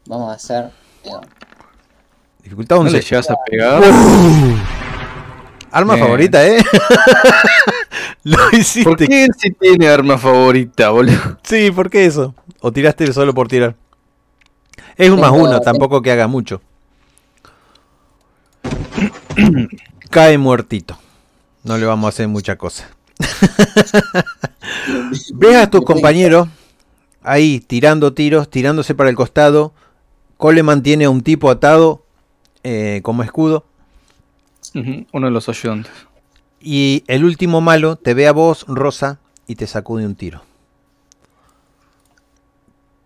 Vamos 0.09 0.31
a 0.31 0.35
hacer. 0.37 0.71
Dificultad 2.43 2.77
No 2.77 2.85
le 2.85 2.97
11. 2.97 3.01
llegas 3.03 3.31
a 3.31 3.37
pegar. 3.45 3.83
Arma 5.71 5.95
Bien. 5.95 6.07
favorita, 6.07 6.47
¿eh? 6.47 6.65
Lo 8.25 8.39
¿Por 8.39 8.55
hiciste. 8.55 9.07
qué 9.07 9.25
él 9.27 9.31
sí 9.37 9.51
tiene 9.51 9.87
arma 9.87 10.17
favorita, 10.17 10.89
boludo? 10.89 11.39
Sí, 11.43 11.71
¿por 11.71 11.91
qué 11.91 12.07
eso? 12.07 12.35
¿O 12.61 12.73
tiraste 12.73 13.13
solo 13.13 13.35
por 13.35 13.49
tirar? 13.49 13.75
Es 14.97 15.11
un 15.11 15.21
más 15.21 15.31
uno, 15.31 15.61
tampoco 15.61 16.01
que 16.01 16.11
haga 16.11 16.27
mucho. 16.27 16.63
Cae 20.11 20.39
muertito. 20.39 20.99
No 21.65 21.77
le 21.77 21.85
vamos 21.85 22.07
a 22.07 22.09
hacer 22.09 22.29
mucha 22.29 22.57
cosa. 22.57 22.89
Ves 25.35 25.57
a 25.57 25.69
tus 25.69 25.85
compañeros 25.85 26.49
ahí 27.23 27.61
tirando 27.61 28.15
tiros, 28.15 28.49
tirándose 28.49 28.95
para 28.95 29.11
el 29.11 29.17
costado. 29.17 29.75
Coleman 30.39 30.83
tiene 30.83 31.05
a 31.05 31.11
un 31.11 31.21
tipo 31.23 31.51
atado 31.51 32.05
eh, 32.63 33.01
como 33.03 33.23
escudo. 33.23 33.67
Uno 34.75 35.27
de 35.27 35.33
los 35.33 35.49
ayudantes. 35.49 35.93
Y 36.61 37.05
el 37.09 37.25
último 37.25 37.61
malo 37.61 37.97
te 37.97 38.15
ve 38.15 38.29
a 38.29 38.33
vos, 38.33 38.65
Rosa, 38.69 39.19
y 39.49 39.57
te 39.57 39.67
sacude 39.67 40.07
un 40.07 40.15
tiro. 40.15 40.43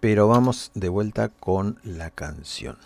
Pero 0.00 0.28
vamos 0.28 0.70
de 0.74 0.90
vuelta 0.90 1.30
con 1.30 1.78
la 1.84 2.10
canción. 2.10 2.76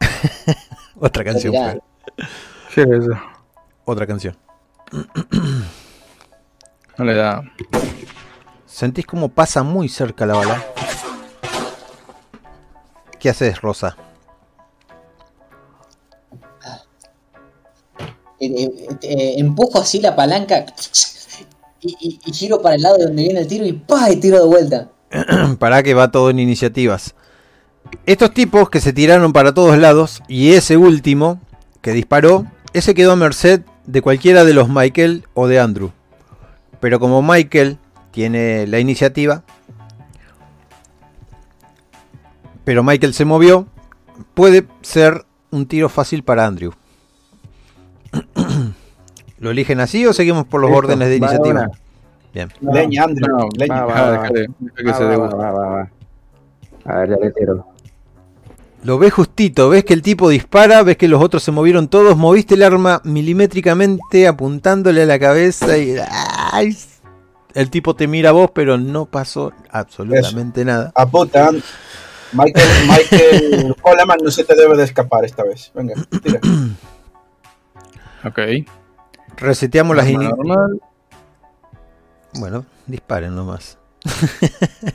Otra 0.98 1.24
canción. 1.24 1.52
Mirá. 1.52 1.78
fue. 2.68 2.84
Sí, 2.84 2.90
eso. 2.90 3.12
Otra 3.84 4.06
canción. 4.06 4.36
No 6.98 7.04
le 7.04 7.14
da. 7.14 7.44
Sentís 8.66 9.06
como 9.06 9.28
pasa 9.28 9.62
muy 9.62 9.88
cerca 9.88 10.26
la 10.26 10.34
bala. 10.34 10.64
¿Qué 13.22 13.30
haces, 13.30 13.60
Rosa? 13.60 13.96
Eh, 18.40 18.46
eh, 18.50 18.88
eh, 19.02 19.34
empujo 19.38 19.78
así 19.78 20.00
la 20.00 20.16
palanca 20.16 20.66
y, 21.80 21.96
y- 22.00 22.18
y 22.26 22.32
giro 22.32 22.60
para 22.60 22.74
el 22.74 22.82
lado 22.82 22.96
de 22.96 23.04
donde 23.04 23.22
viene 23.22 23.38
el 23.38 23.46
tiro 23.46 23.64
y 23.64 23.74
¡pa! 23.74 24.10
y 24.10 24.16
tiro 24.16 24.40
de 24.40 24.46
vuelta. 24.48 24.88
para 25.60 25.84
que 25.84 25.94
va 25.94 26.10
todo 26.10 26.30
en 26.30 26.40
iniciativas. 26.40 27.14
Estos 28.06 28.34
tipos 28.34 28.68
que 28.70 28.80
se 28.80 28.92
tiraron 28.92 29.32
para 29.32 29.54
todos 29.54 29.78
lados 29.78 30.20
y 30.26 30.54
ese 30.54 30.76
último 30.76 31.40
que 31.80 31.92
disparó, 31.92 32.46
ese 32.72 32.92
quedó 32.92 33.12
a 33.12 33.16
merced 33.16 33.60
de 33.86 34.02
cualquiera 34.02 34.42
de 34.44 34.54
los 34.54 34.68
Michael 34.68 35.26
o 35.34 35.46
de 35.46 35.60
Andrew. 35.60 35.92
Pero 36.80 36.98
como 36.98 37.22
Michael 37.22 37.78
tiene 38.10 38.66
la 38.66 38.80
iniciativa, 38.80 39.44
pero 42.64 42.82
Michael 42.82 43.14
se 43.14 43.24
movió, 43.24 43.66
puede 44.34 44.66
ser 44.82 45.24
un 45.50 45.66
tiro 45.66 45.88
fácil 45.88 46.22
para 46.22 46.46
Andrew. 46.46 46.72
¿Lo 49.38 49.50
eligen 49.50 49.80
así 49.80 50.06
o 50.06 50.12
seguimos 50.12 50.46
por 50.46 50.60
los 50.60 50.70
Listo, 50.70 50.78
órdenes 50.86 51.08
de 51.08 51.18
va 51.18 51.26
iniciativa? 51.26 51.70
Bien. 52.32 52.48
Leña, 52.60 53.04
Andrew, 53.04 53.36
No, 53.36 53.48
leña. 53.56 53.84
va, 53.84 53.94
va, 53.94 54.02
va. 54.02 54.12
déjale, 54.12 54.46
deja 54.58 54.76
que 54.76 54.84
Va, 54.84 54.94
se 54.94 55.04
va, 55.04 55.10
dé 55.10 55.16
va, 55.16 55.22
gusto. 55.24 55.38
va, 55.38 55.50
va, 55.52 55.66
va. 55.68 55.90
A 56.84 56.96
ver, 56.98 57.10
ya 57.10 57.16
le 57.16 57.30
tiro. 57.32 57.66
Lo 58.84 58.98
ves 58.98 59.12
justito, 59.12 59.68
ves 59.68 59.84
que 59.84 59.94
el 59.94 60.02
tipo 60.02 60.28
dispara, 60.28 60.82
ves 60.82 60.96
que 60.96 61.06
los 61.06 61.22
otros 61.22 61.42
se 61.42 61.52
movieron 61.52 61.86
todos, 61.88 62.16
moviste 62.16 62.54
el 62.54 62.62
arma 62.64 63.00
milimétricamente 63.04 64.26
apuntándole 64.26 65.02
a 65.02 65.06
la 65.06 65.18
cabeza 65.20 65.78
y... 65.78 65.94
¡ay! 66.52 66.76
El 67.54 67.70
tipo 67.70 67.94
te 67.94 68.08
mira 68.08 68.30
a 68.30 68.32
vos, 68.32 68.50
pero 68.52 68.78
no 68.78 69.04
pasó 69.06 69.52
absolutamente 69.70 70.64
nada. 70.64 70.90
Apunta, 70.94 71.48
And- 71.48 71.62
Michael, 72.32 72.68
Michael 72.88 73.76
Coleman 73.82 74.18
no 74.22 74.30
se 74.30 74.44
te 74.44 74.54
debe 74.54 74.76
de 74.76 74.84
escapar 74.84 75.24
esta 75.24 75.44
vez. 75.44 75.70
Venga, 75.74 75.94
tira. 76.22 76.40
Ok. 78.24 78.38
Reseteamos 79.36 79.96
las 79.96 80.06
Arma 80.06 80.24
ini- 80.24 80.28
normal. 80.36 80.80
Bueno, 82.34 82.64
disparen 82.86 83.34
nomás. 83.34 83.78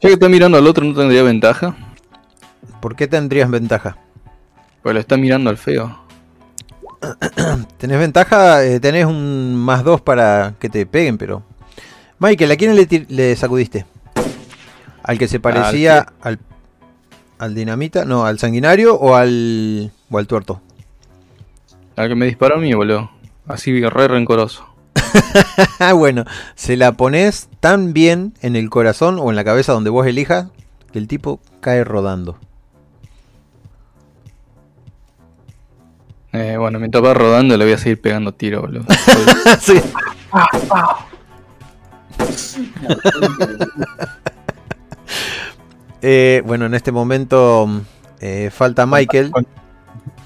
Ya 0.00 0.08
que 0.10 0.12
está 0.14 0.28
mirando 0.28 0.56
al 0.58 0.66
otro, 0.68 0.84
¿no 0.84 0.94
tendría 0.94 1.24
ventaja? 1.24 1.74
¿Por 2.80 2.94
qué 2.94 3.08
tendrías 3.08 3.50
ventaja? 3.50 3.96
Pues 4.80 4.94
le 4.94 5.00
está 5.00 5.16
mirando 5.16 5.50
al 5.50 5.56
feo. 5.58 5.98
Tenés 7.78 7.98
ventaja, 7.98 8.64
eh, 8.64 8.78
tenés 8.78 9.06
un 9.06 9.56
más 9.56 9.82
dos 9.82 10.00
para 10.00 10.54
que 10.60 10.68
te 10.68 10.86
peguen, 10.86 11.18
pero... 11.18 11.42
Michael, 12.20 12.52
¿a 12.52 12.56
quién 12.56 12.76
le, 12.76 12.86
tir- 12.88 13.06
le 13.08 13.34
sacudiste? 13.34 13.86
¿Al 15.08 15.16
que 15.16 15.26
se 15.26 15.40
parecía 15.40 16.12
al, 16.20 16.38
al 17.38 17.54
dinamita? 17.54 18.04
No, 18.04 18.26
¿al 18.26 18.38
sanguinario 18.38 18.94
o 18.94 19.14
al, 19.14 19.90
o 20.10 20.18
al 20.18 20.26
tuerto? 20.26 20.60
Al 21.96 22.08
que 22.08 22.14
me 22.14 22.26
disparó 22.26 22.56
a 22.56 22.58
mí, 22.58 22.74
boludo. 22.74 23.10
Así 23.46 23.80
re 23.80 24.06
rencoroso. 24.06 24.66
Bueno, 25.94 26.26
se 26.56 26.76
la 26.76 26.92
pones 26.92 27.48
tan 27.60 27.94
bien 27.94 28.34
en 28.42 28.54
el 28.54 28.68
corazón 28.68 29.18
o 29.18 29.30
en 29.30 29.36
la 29.36 29.44
cabeza 29.44 29.72
donde 29.72 29.88
vos 29.88 30.06
elijas 30.06 30.48
que 30.92 30.98
el 30.98 31.08
tipo 31.08 31.40
cae 31.60 31.84
rodando. 31.84 32.36
Eh, 36.34 36.58
bueno, 36.58 36.78
mientras 36.78 37.02
va 37.02 37.14
rodando 37.14 37.56
le 37.56 37.64
voy 37.64 37.72
a 37.72 37.78
seguir 37.78 37.98
pegando 37.98 38.34
tiro, 38.34 38.60
boludo. 38.60 38.84
Sí. 39.58 39.80
Eh, 46.02 46.42
bueno, 46.46 46.66
en 46.66 46.74
este 46.74 46.92
momento 46.92 47.66
mm, 47.66 47.80
eh, 48.20 48.50
falta 48.52 48.86
Michael. 48.86 49.30
Con- 49.30 49.46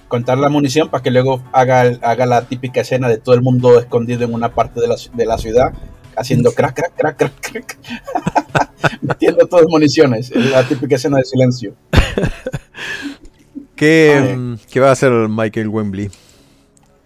contar 0.09 0.37
la 0.39 0.51
munición 0.51 0.89
para 0.91 1.03
que 1.03 1.11
luego 1.11 1.43
haga, 1.53 1.83
haga 2.03 2.27
la 2.27 2.43
típica 2.43 2.83
escena 2.83 3.09
de 3.09 3.17
todo 3.17 3.35
el 3.35 3.41
mundo 3.41 3.79
escondido 3.79 4.25
en 4.25 4.35
una 4.35 4.51
parte 4.55 4.79
de 4.81 4.87
la, 4.89 4.97
de 5.15 5.25
la 5.27 5.39
ciudad, 5.39 5.73
haciendo 6.17 6.53
crack, 6.53 6.75
crack, 6.75 6.95
crack, 6.97 7.17
crack, 7.17 7.51
crack. 7.51 7.79
Metiendo 9.01 9.47
todas 9.47 9.65
municiones. 9.69 10.31
Es 10.31 10.51
la 10.51 10.67
típica 10.69 10.97
escena 10.97 11.17
de 11.19 11.25
silencio. 11.25 11.75
¿Qué, 13.75 14.15
Ah, 14.33 14.37
mm, 14.37 14.57
qué 14.71 14.81
va 14.81 14.91
a 14.91 14.93
hacer 14.93 15.11
Michael 15.29 15.69
Wembley? 15.69 16.11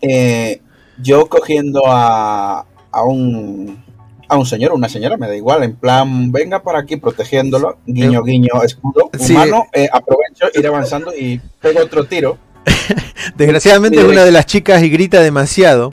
Eh, 0.03 0.61
yo 1.01 1.27
cogiendo 1.29 1.83
a, 1.87 2.67
a 2.91 3.03
un 3.05 3.83
a 4.29 4.37
un 4.37 4.47
señor 4.47 4.73
o 4.73 4.75
una 4.75 4.89
señora, 4.89 5.17
me 5.17 5.29
da 5.29 5.37
igual, 5.37 5.63
en 5.63 5.77
plan, 5.77 6.33
venga 6.33 6.63
para 6.63 6.81
aquí 6.81 6.97
protegiéndolo, 6.97 7.79
guiño, 7.87 8.23
guiño, 8.23 8.63
escudo, 8.65 9.11
Sí. 9.19 9.33
humano, 9.33 9.67
eh, 9.73 9.89
aprovecho, 9.93 10.47
ir 10.55 10.67
avanzando 10.67 11.13
y 11.17 11.41
pego 11.61 11.81
otro 11.81 12.05
tiro. 12.05 12.39
Desgraciadamente 13.37 13.99
es 13.99 14.05
una 14.05 14.25
de 14.25 14.33
las 14.33 14.47
chicas 14.47 14.83
y 14.83 14.89
grita 14.91 15.21
demasiado. 15.21 15.93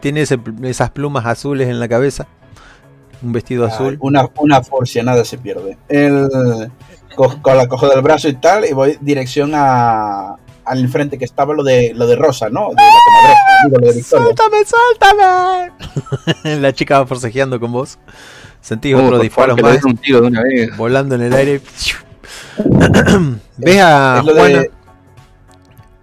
Tiene 0.00 0.22
ese 0.22 0.38
esas 0.64 0.90
plumas 0.90 1.26
azules 1.26 1.68
en 1.68 1.78
la 1.80 1.88
cabeza. 1.88 2.26
Un 3.22 3.32
vestido 3.32 3.66
azul. 3.66 3.98
Una, 4.00 4.28
una 4.38 4.62
forcia, 4.62 5.02
nada 5.02 5.24
se 5.24 5.36
pierde. 5.36 5.76
El, 5.88 6.28
co- 7.14 7.36
co- 7.42 7.54
la 7.54 7.68
cojo 7.68 7.86
del 7.88 8.00
brazo 8.00 8.28
y 8.28 8.34
tal, 8.34 8.64
y 8.64 8.72
voy 8.72 8.96
dirección 9.00 9.52
a 9.54 10.36
al 10.70 10.88
frente 10.88 11.18
que 11.18 11.24
estaba 11.24 11.52
lo 11.54 11.62
de 11.62 11.92
lo 11.94 12.06
de 12.06 12.16
Rosa, 12.16 12.48
¿no? 12.50 12.68
De 12.70 12.74
la 12.76 12.82
comadreja, 13.06 13.40
digo, 13.66 13.78
lo 13.78 13.86
de 13.88 13.92
Victoria. 13.94 14.24
¡Suéltame, 14.24 15.70
suéltame! 16.42 16.60
la 16.62 16.72
chica 16.72 16.98
va 17.00 17.06
forcejeando 17.06 17.58
con 17.60 17.72
vos. 17.72 17.98
Sentís 18.60 18.94
Oh, 18.94 19.02
otro 19.04 19.18
disparo 19.18 19.56
más 19.56 19.72
den 19.74 19.86
un 19.86 19.96
tiro 19.96 20.20
de 20.20 20.26
una 20.28 20.42
vez. 20.42 20.76
volando 20.76 21.14
en 21.14 21.22
el 21.22 21.32
aire. 21.34 21.60
Ves 23.56 23.80
a 23.80 24.22
de- 24.24 24.32
Juana. 24.32 24.64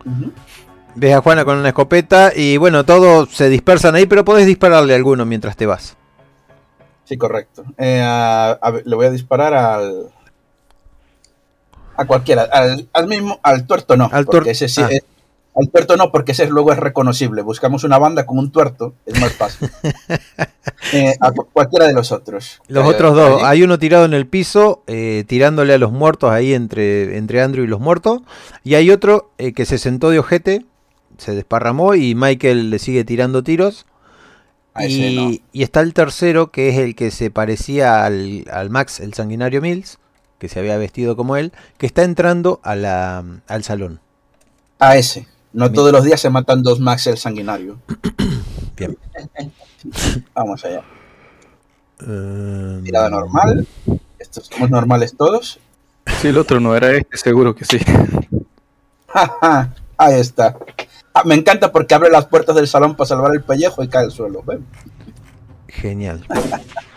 Ujú. 0.05 0.31
Ves 0.95 1.13
a 1.13 1.21
Juana 1.21 1.45
con 1.45 1.57
una 1.57 1.67
escopeta 1.69 2.31
y 2.35 2.57
bueno, 2.57 2.83
todos 2.85 3.29
se 3.29 3.49
dispersan 3.49 3.93
ahí, 3.95 4.05
pero 4.07 4.25
podés 4.25 4.45
dispararle 4.47 4.93
a 4.93 4.95
alguno 4.95 5.25
mientras 5.25 5.55
te 5.55 5.65
vas. 5.67 5.95
Sí, 7.03 7.17
correcto. 7.17 7.63
Eh, 7.77 8.01
a- 8.03 8.57
a 8.61 8.71
ver, 8.71 8.83
le 8.85 8.95
voy 8.95 9.05
a 9.05 9.11
disparar 9.11 9.53
al. 9.53 10.09
A 11.97 12.05
cualquiera. 12.05 12.43
Al, 12.43 12.87
al 12.93 13.07
mismo. 13.07 13.39
Al 13.43 13.65
tuerto 13.67 13.97
no. 13.97 14.09
Al 14.11 14.25
porque 14.25 14.49
tuer- 14.49 14.51
ese 14.51 14.67
sí 14.69 14.81
ah. 14.81 14.87
es- 14.91 15.03
al 15.59 15.69
tuerto 15.69 15.97
no, 15.97 16.11
porque 16.11 16.33
ese 16.33 16.45
luego 16.47 16.71
es 16.71 16.77
reconocible. 16.77 17.41
Buscamos 17.41 17.83
una 17.83 17.97
banda 17.97 18.27
con 18.27 18.37
un 18.37 18.51
tuerto, 18.51 18.93
es 19.07 19.19
más 19.19 19.33
fácil. 19.33 19.69
Eh, 20.93 21.15
a 21.19 21.31
cu- 21.31 21.47
cualquiera 21.51 21.87
de 21.87 21.93
los 21.93 22.11
otros. 22.11 22.61
Los 22.67 22.85
Eh, 22.85 22.87
otros 22.87 23.15
dos, 23.15 23.43
hay 23.43 23.63
uno 23.63 23.79
tirado 23.79 24.05
en 24.05 24.13
el 24.13 24.27
piso, 24.27 24.83
eh, 24.87 25.23
tirándole 25.27 25.73
a 25.73 25.77
los 25.77 25.91
muertos 25.91 26.29
ahí 26.31 26.53
entre, 26.53 27.17
entre 27.17 27.41
Andrew 27.41 27.65
y 27.65 27.67
los 27.67 27.79
muertos. 27.79 28.21
Y 28.63 28.75
hay 28.75 28.91
otro 28.91 29.31
que 29.37 29.65
se 29.65 29.79
sentó 29.79 30.11
de 30.11 30.19
ojete, 30.19 30.65
se 31.17 31.33
desparramó 31.35 31.95
y 31.95 32.13
Michael 32.15 32.69
le 32.69 32.79
sigue 32.79 33.03
tirando 33.03 33.43
tiros. 33.43 33.85
No. 34.75 34.83
Y, 34.85 35.41
y 35.51 35.63
está 35.63 35.81
el 35.81 35.93
tercero, 35.93 36.51
que 36.51 36.69
es 36.69 36.77
el 36.77 36.95
que 36.95 37.09
se 37.11 37.31
parecía 37.31 38.05
al, 38.05 38.45
al 38.51 38.69
Max, 38.69 38.99
el 38.99 39.13
sanguinario 39.15 39.61
Mills, 39.61 39.97
que 40.39 40.49
se 40.49 40.59
había 40.59 40.77
vestido 40.77 41.15
como 41.15 41.35
él, 41.35 41.51
que 41.77 41.85
está 41.85 42.03
entrando 42.03 42.59
a 42.63 42.75
la, 42.75 43.23
al 43.47 43.63
salón. 43.63 43.99
A 44.79 44.97
ese. 44.97 45.27
No 45.53 45.71
todos 45.71 45.91
los 45.91 46.03
días 46.03 46.19
se 46.21 46.29
matan 46.29 46.61
dos 46.61 46.79
Max 46.79 47.07
el 47.07 47.17
sanguinario. 47.17 47.79
Bien. 48.77 48.97
Vamos 50.35 50.63
allá. 50.65 50.83
Eh, 52.07 52.81
Tirada 52.83 53.09
normal. 53.09 53.67
Estos 54.19 54.47
somos 54.47 54.69
normales 54.69 55.15
todos. 55.17 55.59
Si 56.21 56.27
el 56.27 56.37
otro 56.37 56.59
no 56.59 56.75
era 56.75 56.91
este, 56.91 57.17
seguro 57.17 57.55
que 57.55 57.65
sí. 57.65 57.79
Ahí 59.97 60.19
está. 60.19 60.55
Ah, 61.13 61.23
me 61.25 61.33
encanta 61.33 61.71
porque 61.71 61.95
abre 61.95 62.09
las 62.11 62.27
puertas 62.27 62.55
del 62.55 62.67
salón 62.67 62.95
para 62.95 63.07
salvar 63.07 63.33
el 63.33 63.41
pellejo 63.41 63.83
y 63.83 63.87
cae 63.87 64.03
al 64.03 64.11
suelo. 64.11 64.43
¿ven? 64.43 64.65
Genial. 65.67 66.23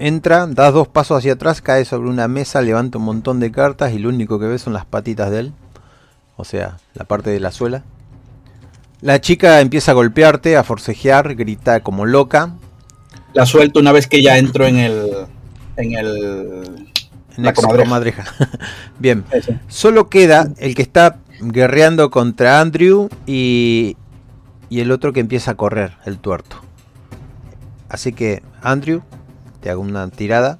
entra, 0.00 0.46
das 0.46 0.72
dos 0.72 0.88
pasos 0.88 1.18
hacia 1.18 1.34
atrás, 1.34 1.60
cae 1.60 1.84
sobre 1.84 2.08
una 2.08 2.26
mesa, 2.26 2.62
levanta 2.62 2.98
un 2.98 3.04
montón 3.04 3.38
de 3.38 3.52
cartas 3.52 3.92
y 3.92 3.98
lo 3.98 4.08
único 4.08 4.40
que 4.40 4.46
ves 4.46 4.62
son 4.62 4.72
las 4.72 4.86
patitas 4.86 5.30
de 5.30 5.40
él. 5.40 5.52
O 6.36 6.44
sea, 6.44 6.78
la 6.94 7.04
parte 7.04 7.30
de 7.30 7.38
la 7.38 7.52
suela. 7.52 7.84
La 9.02 9.20
chica 9.20 9.60
empieza 9.60 9.92
a 9.92 9.94
golpearte, 9.94 10.56
a 10.56 10.64
forcejear, 10.64 11.34
grita 11.34 11.80
como 11.80 12.06
loca. 12.06 12.54
La 13.34 13.46
suelto 13.46 13.78
una 13.78 13.92
vez 13.92 14.06
que 14.06 14.22
ya 14.22 14.38
entro 14.38 14.66
en 14.66 14.76
el. 14.78 15.26
En 15.76 15.94
el. 15.94 16.92
En 17.36 17.44
La 17.44 17.52
comadreja. 17.52 17.84
comadreja. 17.84 18.24
Bien. 18.98 19.24
Solo 19.68 20.08
queda 20.08 20.50
el 20.58 20.74
que 20.74 20.82
está 20.82 21.18
guerreando 21.40 22.10
contra 22.10 22.60
Andrew 22.60 23.08
y, 23.26 23.96
y 24.68 24.80
el 24.80 24.90
otro 24.92 25.12
que 25.12 25.20
empieza 25.20 25.52
a 25.52 25.54
correr, 25.54 25.96
el 26.06 26.18
tuerto. 26.18 26.56
Así 27.88 28.12
que 28.12 28.42
Andrew 28.62 29.02
te 29.60 29.70
hago 29.70 29.80
una 29.82 30.08
tirada, 30.08 30.58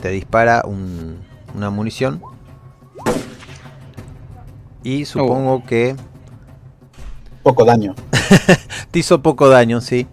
te 0.00 0.08
dispara 0.10 0.62
un- 0.64 1.18
una 1.54 1.70
munición 1.70 2.20
y 4.82 5.04
supongo 5.04 5.64
que 5.64 5.96
Poco 7.42 7.64
daño. 7.64 7.94
te 8.90 8.98
hizo 8.98 9.22
poco 9.22 9.48
daño, 9.48 9.80
sí. 9.80 10.06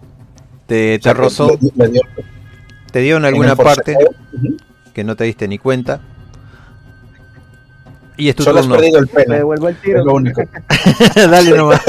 Te, 0.66 0.96
O 0.96 1.02
sea, 1.02 1.12
rozó, 1.14 1.58
le- 1.60 1.72
le 1.74 1.88
dio- 1.90 2.02
te 2.92 3.00
dio 3.00 3.16
en 3.16 3.24
alguna 3.24 3.56
parte 3.56 3.96
que 4.94 5.02
no 5.04 5.16
te 5.16 5.24
diste 5.24 5.48
ni 5.48 5.58
cuenta. 5.58 6.00
Y 8.16 8.28
es 8.28 8.36
tu 8.36 8.44
Solo 8.44 8.60
has 8.60 8.66
turno. 8.66 8.76
perdido 8.80 8.98
el 9.00 9.08
Me 9.28 9.36
devuelvo 9.38 9.68
el 9.68 9.74
Es 9.74 9.82
tiro. 9.82 10.04
lo 10.04 10.14
único. 10.14 10.42
Dale 11.16 11.50
nomás. 11.56 11.80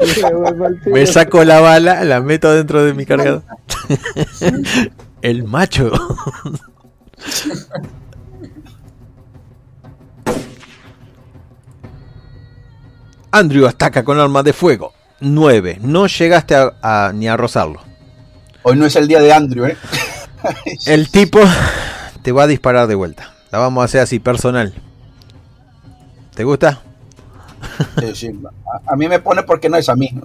Me 0.00 0.28
devuelvo 0.30 0.66
el 0.66 0.80
tiro. 0.80 0.94
Me 0.94 1.06
saco 1.06 1.44
la 1.44 1.60
bala, 1.60 2.04
la 2.04 2.20
meto 2.20 2.52
dentro 2.52 2.84
de 2.84 2.92
mi 2.94 3.06
cargador. 3.06 3.42
El 5.22 5.44
macho. 5.44 5.92
Andrew 13.30 13.66
ataca 13.66 14.04
con 14.04 14.18
arma 14.20 14.42
de 14.42 14.52
fuego. 14.52 14.92
9. 15.20 15.78
No 15.82 16.06
llegaste 16.06 16.54
a, 16.56 16.72
a- 16.82 17.12
ni 17.14 17.28
a 17.28 17.36
rozarlo. 17.36 17.80
Hoy 18.62 18.76
no 18.76 18.86
es 18.86 18.96
el 18.96 19.08
día 19.08 19.20
de 19.20 19.32
Andrew, 19.32 19.64
¿eh? 19.66 19.76
El 20.86 21.08
tipo 21.10 21.40
te 22.22 22.32
va 22.32 22.44
a 22.44 22.46
disparar 22.46 22.86
de 22.86 22.94
vuelta. 22.94 23.32
La 23.52 23.58
vamos 23.58 23.82
a 23.82 23.84
hacer 23.84 24.00
así, 24.00 24.18
personal. 24.18 24.72
¿Te 26.34 26.44
gusta? 26.44 26.80
Sí, 28.00 28.14
sí. 28.14 28.40
A, 28.88 28.92
a 28.92 28.96
mí 28.96 29.06
me 29.08 29.18
pone 29.20 29.42
porque 29.42 29.68
no 29.68 29.76
es 29.76 29.88
a 29.88 29.94
mí. 29.94 30.10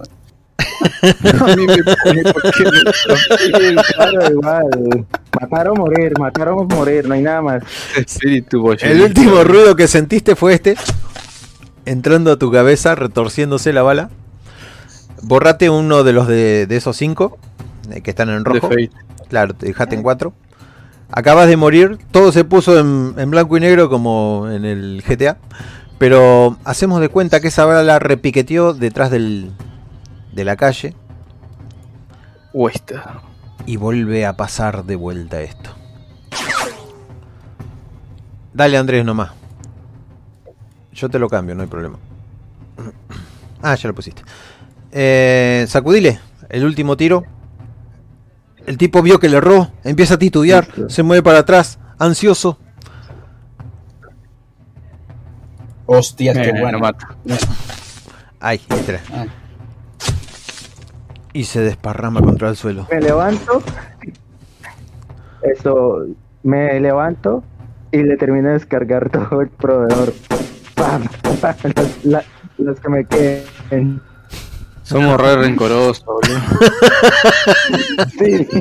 A 1.02 1.56
mí 1.56 1.66
me 1.66 1.82
pone 1.82 2.22
porque 2.32 2.64
no- 2.64 2.92
Sí, 3.38 3.52
claro, 3.94 4.30
igual. 4.30 5.06
Matar 5.40 5.68
o 5.68 5.74
morir, 5.76 6.12
matar 6.18 6.48
o 6.48 6.64
morir, 6.64 7.06
no 7.06 7.14
hay 7.14 7.22
nada 7.22 7.42
más. 7.42 7.62
Espíritu. 7.96 8.72
El 8.80 9.02
último 9.02 9.44
ruido 9.44 9.76
que 9.76 9.86
sentiste 9.88 10.34
fue 10.34 10.54
este. 10.54 10.76
Entrando 11.84 12.32
a 12.32 12.38
tu 12.38 12.50
cabeza, 12.50 12.94
retorciéndose 12.94 13.72
la 13.72 13.82
bala. 13.82 14.10
Borrate 15.22 15.68
uno 15.70 16.04
de 16.04 16.12
los 16.12 16.26
de, 16.28 16.66
de 16.66 16.76
esos 16.76 16.96
cinco 16.96 17.38
eh, 17.90 18.00
que 18.00 18.10
están 18.10 18.28
en 18.30 18.42
de 18.42 18.44
rojo. 18.44 18.70
Claro, 19.28 19.54
te 19.54 19.66
dejaste 19.66 19.94
en 19.94 20.02
cuatro. 20.02 20.32
Acabas 21.10 21.48
de 21.48 21.56
morir, 21.56 21.98
todo 22.10 22.32
se 22.32 22.44
puso 22.44 22.78
en, 22.78 23.14
en 23.16 23.30
blanco 23.30 23.56
y 23.56 23.60
negro 23.60 23.88
como 23.88 24.46
en 24.50 24.64
el 24.64 25.02
GTA. 25.06 25.38
Pero 25.98 26.56
hacemos 26.64 27.00
de 27.00 27.08
cuenta 27.08 27.40
que 27.40 27.48
esa 27.48 27.64
bala 27.64 27.98
repiqueteó 27.98 28.72
detrás 28.72 29.10
del, 29.10 29.50
de 30.32 30.44
la 30.44 30.54
calle 30.56 30.94
O 32.52 32.68
esta. 32.68 33.22
y 33.66 33.76
vuelve 33.76 34.24
a 34.24 34.36
pasar 34.36 34.84
de 34.84 34.94
vuelta 34.94 35.40
esto. 35.40 35.70
Dale 38.54 38.76
Andrés 38.76 39.04
nomás. 39.04 39.30
Yo 40.92 41.08
te 41.08 41.18
lo 41.18 41.28
cambio, 41.28 41.54
no 41.54 41.62
hay 41.62 41.68
problema. 41.68 41.98
Ah, 43.62 43.74
ya 43.74 43.88
lo 43.88 43.94
pusiste. 43.94 44.22
Eh, 44.92 45.64
sacudile, 45.68 46.20
el 46.48 46.64
último 46.64 46.96
tiro. 46.96 47.24
El 48.68 48.76
tipo 48.76 49.00
vio 49.00 49.18
que 49.18 49.30
le 49.30 49.38
erró, 49.38 49.70
empieza 49.82 50.14
a 50.14 50.18
titubear, 50.18 50.66
Listo. 50.66 50.90
se 50.90 51.02
mueve 51.02 51.22
para 51.22 51.38
atrás, 51.38 51.78
ansioso. 51.98 52.58
Hostias, 55.86 56.36
qué 56.36 56.50
bueno. 56.52 56.72
no 56.72 56.78
mata. 56.80 57.16
Ay, 58.40 58.60
entra. 58.68 59.00
Ah. 59.10 59.24
Y 61.32 61.44
se 61.44 61.60
desparrama 61.62 62.20
contra 62.20 62.50
el 62.50 62.56
suelo. 62.56 62.86
Me 62.90 63.00
levanto. 63.00 63.62
Eso, 65.42 66.04
me 66.42 66.78
levanto 66.78 67.42
y 67.90 68.02
le 68.02 68.18
termino 68.18 68.48
de 68.48 68.54
descargar 68.54 69.08
todo 69.08 69.40
el 69.40 69.48
proveedor. 69.48 70.12
Pam, 70.74 71.04
pam, 71.40 71.54
Los, 71.74 72.04
la- 72.04 72.24
los 72.58 72.78
que 72.80 72.88
me 72.90 73.04
queden. 73.06 74.02
Somos 74.82 75.20
re 75.20 75.36
rencorosos, 75.36 76.04
boludo. 76.04 76.38
Sí. 78.18 78.46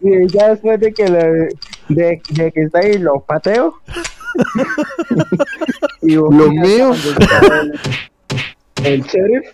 Y 0.00 0.26
ya 0.28 0.50
después 0.50 0.78
de 0.80 0.92
que, 0.92 1.08
le- 1.08 1.48
de, 1.88 2.22
de 2.30 2.52
que 2.52 2.62
está 2.62 2.80
ahí, 2.80 2.98
lo 2.98 3.20
pateo. 3.20 3.74
y 6.02 6.14
¿Lo 6.14 6.30
mío? 6.30 6.92
El, 8.84 8.84
el 8.84 9.02
sheriff. 9.02 9.46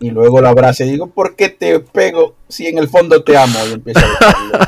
Y 0.00 0.10
luego 0.12 0.40
lo 0.40 0.46
abrazo 0.46 0.84
y 0.84 0.90
digo, 0.92 1.08
¿por 1.08 1.34
qué 1.34 1.48
te 1.48 1.80
pego 1.80 2.36
si 2.48 2.68
en 2.68 2.78
el 2.78 2.88
fondo 2.88 3.24
te 3.24 3.36
amo? 3.36 3.58
Y 3.68 3.72
empieza 3.72 4.00
a 4.00 4.08
besarlo. 4.08 4.58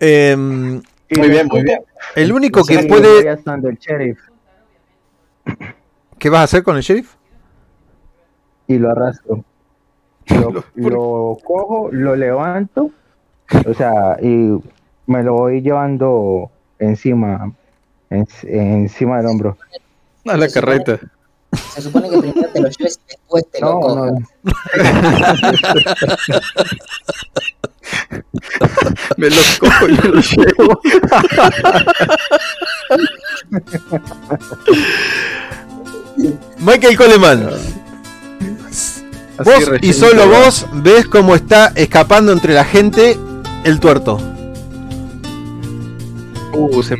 Em, 0.00 0.82
Muy 1.16 1.28
bien, 1.30 1.46
muy 1.46 1.62
bien. 1.62 1.78
el 2.16 2.32
único 2.32 2.64
que 2.64 2.80
puede... 2.88 3.20
el 3.20 3.78
sheriff 3.78 4.18
¿Qué 6.18 6.28
vas 6.30 6.40
a 6.40 6.44
hacer 6.44 6.62
con 6.62 6.76
el 6.76 6.82
sheriff? 6.82 7.14
y 8.70 8.76
lo 8.78 8.90
arrastro. 8.90 9.42
Lo, 10.28 10.62
lo 10.76 11.38
cojo, 11.42 11.88
lo 11.90 12.14
levanto, 12.14 12.90
o 13.66 13.72
sea, 13.72 14.18
y 14.20 14.58
me 15.06 15.22
lo 15.22 15.32
voy 15.32 15.62
llevando 15.62 16.50
encima, 16.78 17.50
en- 18.10 18.28
encima 18.46 19.16
del 19.16 19.26
hombro. 19.26 19.56
A 20.26 20.36
la 20.36 20.50
carreta. 20.50 20.98
Se 21.72 21.80
supone 21.80 22.10
que 22.10 22.18
primero 22.18 22.46
te 22.50 22.60
lo 22.60 22.68
lleves 22.68 23.00
y 23.06 23.10
después 23.12 23.50
te 23.50 23.58
lo 23.62 23.72
No, 23.72 23.80
cojas. 23.80 24.12
no, 24.12 24.18
Me 29.16 29.30
lo 29.30 29.36
cojo 29.60 29.88
y 29.88 29.92
me 29.92 30.08
lo 30.08 30.20
llevo. 30.20 30.80
Michael 36.58 36.96
Coleman. 36.96 37.48
Así 38.68 39.02
Vos 39.44 39.70
y 39.82 39.92
solo 39.92 40.28
vos 40.28 40.66
ves 40.74 41.06
cómo 41.06 41.34
está 41.34 41.72
escapando 41.76 42.32
entre 42.32 42.54
la 42.54 42.64
gente 42.64 43.16
el 43.64 43.78
tuerto. 43.78 44.18
Uh, 46.52 46.82
se. 46.82 46.96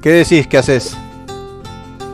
¿Qué 0.00 0.10
decís? 0.10 0.46
¿Qué 0.46 0.56
haces? 0.56 0.96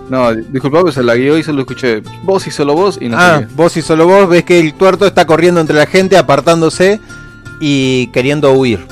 No, 0.09 0.35
disculpa, 0.35 0.81
pues 0.83 0.95
se 0.97 1.03
la 1.03 1.15
guió 1.15 1.39
y 1.39 1.43
solo 1.43 1.61
escuché 1.61 2.03
vos 2.23 2.47
y 2.47 2.51
solo 2.51 2.75
vos 2.75 2.99
y 3.01 3.09
no 3.09 3.17
ah, 3.19 3.43
vos 3.55 3.77
y 3.77 3.83
solo 3.83 4.07
vos 4.07 4.29
ves 4.29 4.45
que 4.45 4.61
el 4.61 4.75
tuerto 4.75 5.07
está 5.07 5.27
corriendo 5.27 5.61
entre 5.61 5.77
la 5.77 5.87
gente, 5.87 6.17
apartándose 6.17 7.01
y 7.61 8.09
queriendo 8.09 8.53
huir. 8.53 8.87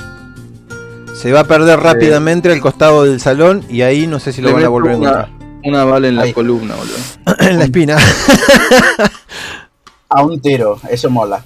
Se 1.23 1.31
va 1.31 1.39
a 1.39 1.43
perder 1.45 1.79
rápidamente 1.79 2.51
al 2.51 2.59
costado 2.59 3.05
del 3.05 3.21
salón 3.21 3.63
y 3.69 3.83
ahí 3.83 4.07
no 4.07 4.19
sé 4.19 4.33
si 4.33 4.41
lo 4.41 4.51
van 4.51 4.65
a 4.65 4.67
volver 4.67 4.91
a 4.91 4.97
una, 4.97 5.09
encontrar. 5.09 5.29
una 5.63 5.85
bala 5.85 6.09
en 6.09 6.17
la 6.17 6.23
Ahí. 6.23 6.33
columna, 6.33 6.75
boludo. 6.75 6.97
en 7.49 7.59
la 7.59 7.63
espina. 7.63 7.97
A 10.09 10.21
un 10.21 10.41
tiro, 10.41 10.81
eso 10.89 11.09
mola. 11.09 11.45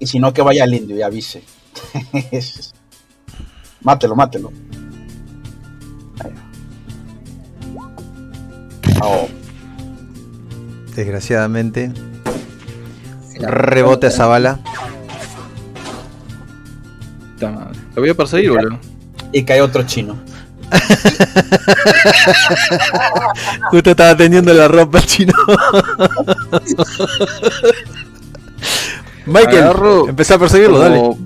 Y 0.00 0.08
si 0.08 0.18
no, 0.18 0.32
que 0.32 0.42
vaya 0.42 0.64
al 0.64 0.74
indio 0.74 0.96
y 0.96 1.02
avise. 1.02 1.44
mátelo, 3.82 4.16
mátelo. 4.16 4.52
Ahí 6.18 6.32
va. 7.78 7.88
Oh, 9.06 9.28
Desgraciadamente, 10.96 11.92
rebota 13.38 14.08
esa 14.08 14.26
bala. 14.26 14.58
Puta 17.34 17.52
madre. 17.52 17.78
Lo 17.94 18.02
voy 18.02 18.10
a 18.10 18.14
perseguir, 18.14 18.50
boludo. 18.50 18.91
Y 19.32 19.44
cae 19.44 19.60
otro 19.60 19.82
chino. 19.84 20.16
Justo 23.70 23.90
estaba 23.90 24.16
tendiendo 24.16 24.54
la 24.54 24.68
ropa 24.68 24.98
el 24.98 25.06
chino. 25.06 25.34
Michael, 29.26 29.64
Agarro 29.64 30.08
empezá 30.08 30.36
a 30.36 30.38
perseguirlo, 30.38 30.78
dale. 30.78 31.16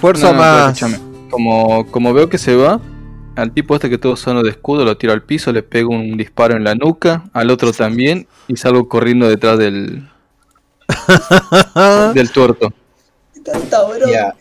Fuerza 0.00 0.32
no, 0.32 0.38
más. 0.38 0.72
escúchame. 0.72 0.98
Como, 1.30 1.86
como 1.90 2.14
veo 2.14 2.28
que 2.28 2.38
se 2.38 2.54
va, 2.54 2.80
al 3.34 3.52
tipo 3.52 3.74
este 3.74 3.90
que 3.90 3.98
todo 3.98 4.12
usando 4.12 4.42
de 4.42 4.50
escudo, 4.50 4.84
lo 4.84 4.96
tiro 4.96 5.12
al 5.12 5.22
piso, 5.22 5.52
le 5.52 5.62
pego 5.62 5.90
un 5.90 6.16
disparo 6.16 6.56
en 6.56 6.64
la 6.64 6.74
nuca, 6.74 7.24
al 7.32 7.50
otro 7.50 7.72
también, 7.72 8.26
y 8.48 8.56
salgo 8.56 8.88
corriendo 8.88 9.28
detrás 9.28 9.58
del, 9.58 10.08
del 12.14 12.30
tuerto. 12.30 12.72
Tanta 13.44 13.84
broma. 13.84 14.10
Ya. 14.10 14.34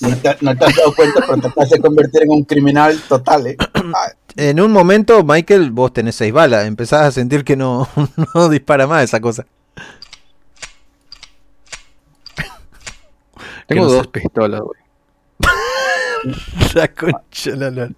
No 0.00 0.16
te, 0.16 0.36
no 0.40 0.56
te 0.56 0.64
has 0.64 0.76
dado 0.76 0.94
cuenta, 0.94 1.20
pero 1.26 1.40
te 1.40 1.48
acabas 1.48 1.70
de 1.70 1.80
convertir 1.80 2.22
en 2.22 2.30
un 2.30 2.44
criminal 2.44 3.00
total, 3.08 3.46
¿eh? 3.48 3.56
En 4.36 4.60
un 4.60 4.72
momento, 4.72 5.22
Michael, 5.22 5.70
vos 5.70 5.92
tenés 5.92 6.16
seis 6.16 6.32
balas. 6.32 6.66
Empezás 6.66 7.02
a 7.02 7.12
sentir 7.12 7.44
que 7.44 7.56
no, 7.56 7.88
no 8.34 8.48
dispara 8.48 8.86
más 8.88 9.04
esa 9.04 9.20
cosa. 9.20 9.46
Tengo 13.68 13.84
no 13.84 13.92
dos 13.92 14.08
pistolas, 14.08 14.60
güey. 14.60 14.80
La 16.74 16.88
concha 16.88 17.50
la 17.54 17.70
lora. 17.70 17.92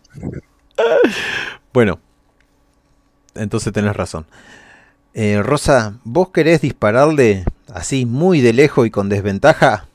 Bueno, 1.72 2.00
entonces 3.34 3.72
tenés 3.72 3.96
razón. 3.96 4.26
Eh, 5.14 5.40
Rosa, 5.42 5.94
¿vos 6.04 6.30
querés 6.30 6.60
dispararle 6.60 7.44
así 7.72 8.04
muy 8.04 8.40
de 8.40 8.52
lejos 8.52 8.86
y 8.86 8.90
con 8.90 9.08
desventaja 9.08 9.86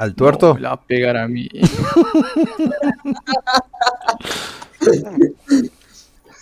al 0.00 0.14
tuerto? 0.14 0.48
No, 0.48 0.54
me 0.54 0.60
la 0.60 0.68
va 0.70 0.74
a 0.76 0.82
pegar 0.82 1.16
a 1.18 1.28
mí. 1.28 1.46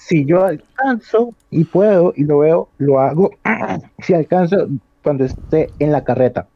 Si 0.06 0.24
yo 0.24 0.44
alcanzo 0.44 1.34
y 1.50 1.64
puedo 1.64 2.12
y 2.16 2.22
lo 2.22 2.38
veo, 2.38 2.68
lo 2.78 3.00
hago. 3.00 3.32
si 3.98 4.14
alcanzo 4.14 4.68
cuando 5.02 5.24
esté 5.24 5.70
en 5.80 5.90
la 5.90 6.04
carreta. 6.04 6.46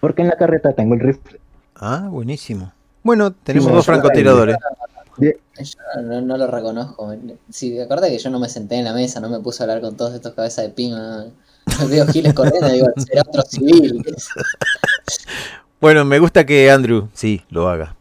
Porque 0.00 0.22
en 0.22 0.28
la 0.28 0.36
carreta 0.36 0.72
tengo 0.72 0.94
el 0.94 1.00
rifle. 1.00 1.40
Ah, 1.76 2.08
buenísimo. 2.10 2.72
Bueno, 3.04 3.32
tenemos 3.32 3.68
Sí, 3.68 3.74
dos 3.74 3.84
sí, 3.84 3.90
francotiradores. 3.92 4.56
Yo 5.18 5.30
no, 6.02 6.20
no 6.20 6.36
lo 6.36 6.48
reconozco. 6.48 7.14
Si 7.50 7.78
acuerda 7.80 8.08
que 8.08 8.18
yo 8.18 8.30
no 8.30 8.40
me 8.40 8.48
senté 8.48 8.76
en 8.76 8.84
la 8.84 8.92
mesa, 8.92 9.20
no 9.20 9.28
me 9.28 9.38
puse 9.38 9.62
a 9.62 9.64
hablar 9.64 9.80
con 9.80 9.96
todos 9.96 10.12
estos 10.14 10.34
cabezas 10.34 10.64
de 10.64 10.70
pin. 10.70 10.90
¿no? 10.90 11.26
Veo 11.88 12.06
giles 12.08 12.34
corriendo 12.34 12.68
digo, 12.68 12.88
será 12.96 13.22
otro 13.22 13.42
civil. 13.42 14.04
Bueno, 15.80 16.04
me 16.04 16.18
gusta 16.18 16.44
que 16.44 16.70
Andrew, 16.70 17.08
sí, 17.12 17.42
lo 17.50 17.68
haga. 17.68 17.94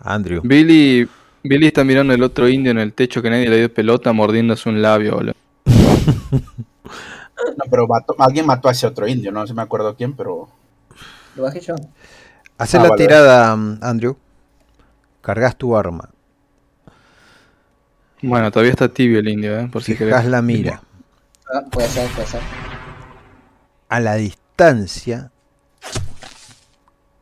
Andrew. 0.00 0.40
Billy, 0.44 1.08
Billy 1.42 1.66
está 1.66 1.84
mirando 1.84 2.12
el 2.14 2.22
otro 2.22 2.48
indio 2.48 2.70
en 2.70 2.78
el 2.78 2.92
techo 2.92 3.22
que 3.22 3.30
nadie 3.30 3.48
le 3.48 3.58
dio 3.58 3.72
pelota 3.74 4.12
mordiéndose 4.12 4.68
un 4.68 4.80
labio, 4.82 5.14
boludo. 5.16 5.34
No, 7.58 7.64
pero 7.70 7.86
mató- 7.86 8.16
alguien 8.18 8.46
mató 8.46 8.68
a 8.68 8.72
ese 8.72 8.86
otro 8.86 9.06
indio, 9.06 9.30
no 9.30 9.46
se 9.46 9.52
me 9.52 9.60
acuerdo 9.60 9.94
quién, 9.94 10.14
pero 10.14 10.48
Lo 11.36 11.42
bajé 11.42 11.60
yo. 11.60 11.74
Hacé 12.56 12.78
Ah, 12.78 12.82
la 12.84 12.88
vale. 12.88 13.02
tirada, 13.04 13.54
mm, 13.54 13.78
Andrew. 13.82 14.16
Cargas 15.20 15.54
tu 15.56 15.76
arma. 15.76 16.08
Bueno, 18.22 18.50
todavía 18.50 18.72
está 18.72 18.88
tibio 18.88 19.18
el 19.18 19.28
indio, 19.28 19.58
¿eh? 19.60 19.68
Por 19.70 19.82
si 19.82 19.94
Fijas 19.94 20.08
querés. 20.22 20.30
la 20.30 20.40
mira. 20.40 20.80
Ah, 21.52 21.60
puede 21.70 21.88
ser, 21.88 22.08
puede 22.12 22.26
ser. 22.26 22.40
A 23.90 24.00
la 24.00 24.14
distancia 24.14 25.30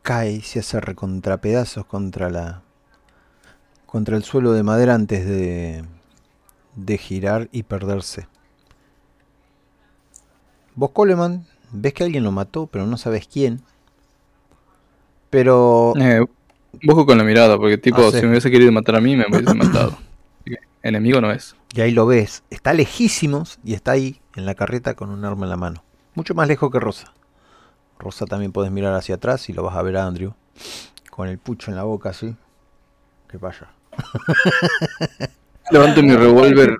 cae 0.05 0.33
y 0.33 0.41
se 0.41 0.59
hace 0.59 0.79
recontrapedazos 0.79 1.85
contra 1.87 2.29
la 2.29 2.61
contra 3.87 4.15
el 4.15 4.23
suelo 4.23 4.53
de 4.53 4.61
madera 4.61 4.93
antes 4.93 5.25
de 5.25 5.83
de 6.75 6.97
girar 6.97 7.49
y 7.51 7.63
perderse. 7.63 8.27
Vos 10.75 10.91
Coleman 10.91 11.47
ves 11.71 11.93
que 11.93 12.03
alguien 12.03 12.23
lo 12.23 12.31
mató, 12.31 12.67
pero 12.67 12.85
no 12.85 12.97
sabes 12.97 13.27
quién. 13.27 13.61
Pero 15.29 15.93
Eh, 15.99 16.23
busco 16.83 17.05
con 17.05 17.17
la 17.17 17.23
mirada, 17.23 17.57
porque 17.57 17.77
tipo, 17.77 18.01
Ah, 18.07 18.11
sí. 18.11 18.17
si 18.19 18.23
me 18.25 18.31
hubiese 18.31 18.51
querido 18.51 18.71
matar 18.71 18.97
a 18.97 19.01
mí, 19.01 19.15
me 19.15 19.25
hubiese 19.27 19.53
matado. 19.55 19.97
Enemigo 20.83 21.19
no 21.21 21.31
es. 21.31 21.55
Y 21.73 21.81
ahí 21.81 21.91
lo 21.91 22.05
ves. 22.05 22.43
Está 22.51 22.73
lejísimos 22.73 23.57
y 23.63 23.73
está 23.73 23.91
ahí 23.91 24.21
en 24.35 24.45
la 24.45 24.53
carreta 24.53 24.93
con 24.93 25.09
un 25.09 25.25
arma 25.25 25.45
en 25.45 25.49
la 25.49 25.57
mano. 25.57 25.83
Mucho 26.13 26.35
más 26.35 26.47
lejos 26.47 26.69
que 26.71 26.79
Rosa. 26.79 27.13
Rosa 27.99 28.25
también 28.25 28.51
puedes 28.51 28.71
mirar 28.71 28.93
hacia 28.93 29.15
atrás 29.15 29.49
y 29.49 29.53
lo 29.53 29.63
vas 29.63 29.75
a 29.75 29.81
ver 29.81 29.97
a 29.97 30.05
Andrew. 30.05 30.33
Con 31.09 31.29
el 31.29 31.37
pucho 31.37 31.71
en 31.71 31.77
la 31.77 31.83
boca 31.83 32.09
así. 32.09 32.35
¿Qué 33.29 33.39
pasa? 33.39 33.69
Levanto 35.71 36.03
mi 36.03 36.15
revólver 36.15 36.77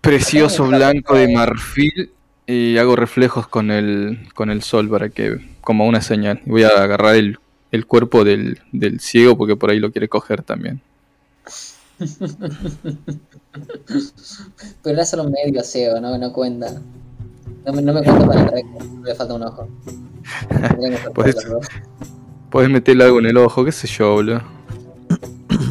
precioso 0.00 0.66
blanco 0.66 1.14
de 1.14 1.32
marfil 1.32 2.12
y 2.46 2.78
hago 2.78 2.96
reflejos 2.96 3.46
con 3.46 3.70
el, 3.70 4.28
con 4.34 4.50
el 4.50 4.62
sol 4.62 4.88
para 4.88 5.10
que, 5.10 5.38
como 5.60 5.86
una 5.86 6.00
señal. 6.00 6.40
Y 6.46 6.50
voy 6.50 6.62
a 6.62 6.68
agarrar 6.68 7.16
el, 7.16 7.38
el 7.70 7.86
cuerpo 7.86 8.24
del, 8.24 8.60
del 8.72 9.00
ciego 9.00 9.36
porque 9.36 9.56
por 9.56 9.70
ahí 9.70 9.78
lo 9.78 9.92
quiere 9.92 10.08
coger 10.08 10.42
también. 10.42 10.80
Pero 14.82 14.96
era 14.96 15.04
solo 15.04 15.24
medio 15.24 15.62
ciego, 15.62 16.00
no, 16.00 16.16
no 16.16 16.32
cuenta. 16.32 16.80
No 17.66 17.72
me, 17.72 17.82
no 17.82 17.92
me 17.92 18.02
cuenta 18.02 18.26
para 18.26 18.40
el 18.40 18.48
récord, 18.48 19.04
le 19.04 19.14
falta 19.14 19.34
un 19.34 19.42
ojo. 19.42 19.68
Dos. 21.14 21.34
Podés 22.50 22.70
meterle 22.70 23.04
algo 23.04 23.18
en 23.20 23.26
el 23.26 23.36
ojo, 23.36 23.64
qué 23.64 23.72
sé 23.72 23.86
yo, 23.86 24.12
boludo. 24.14 24.42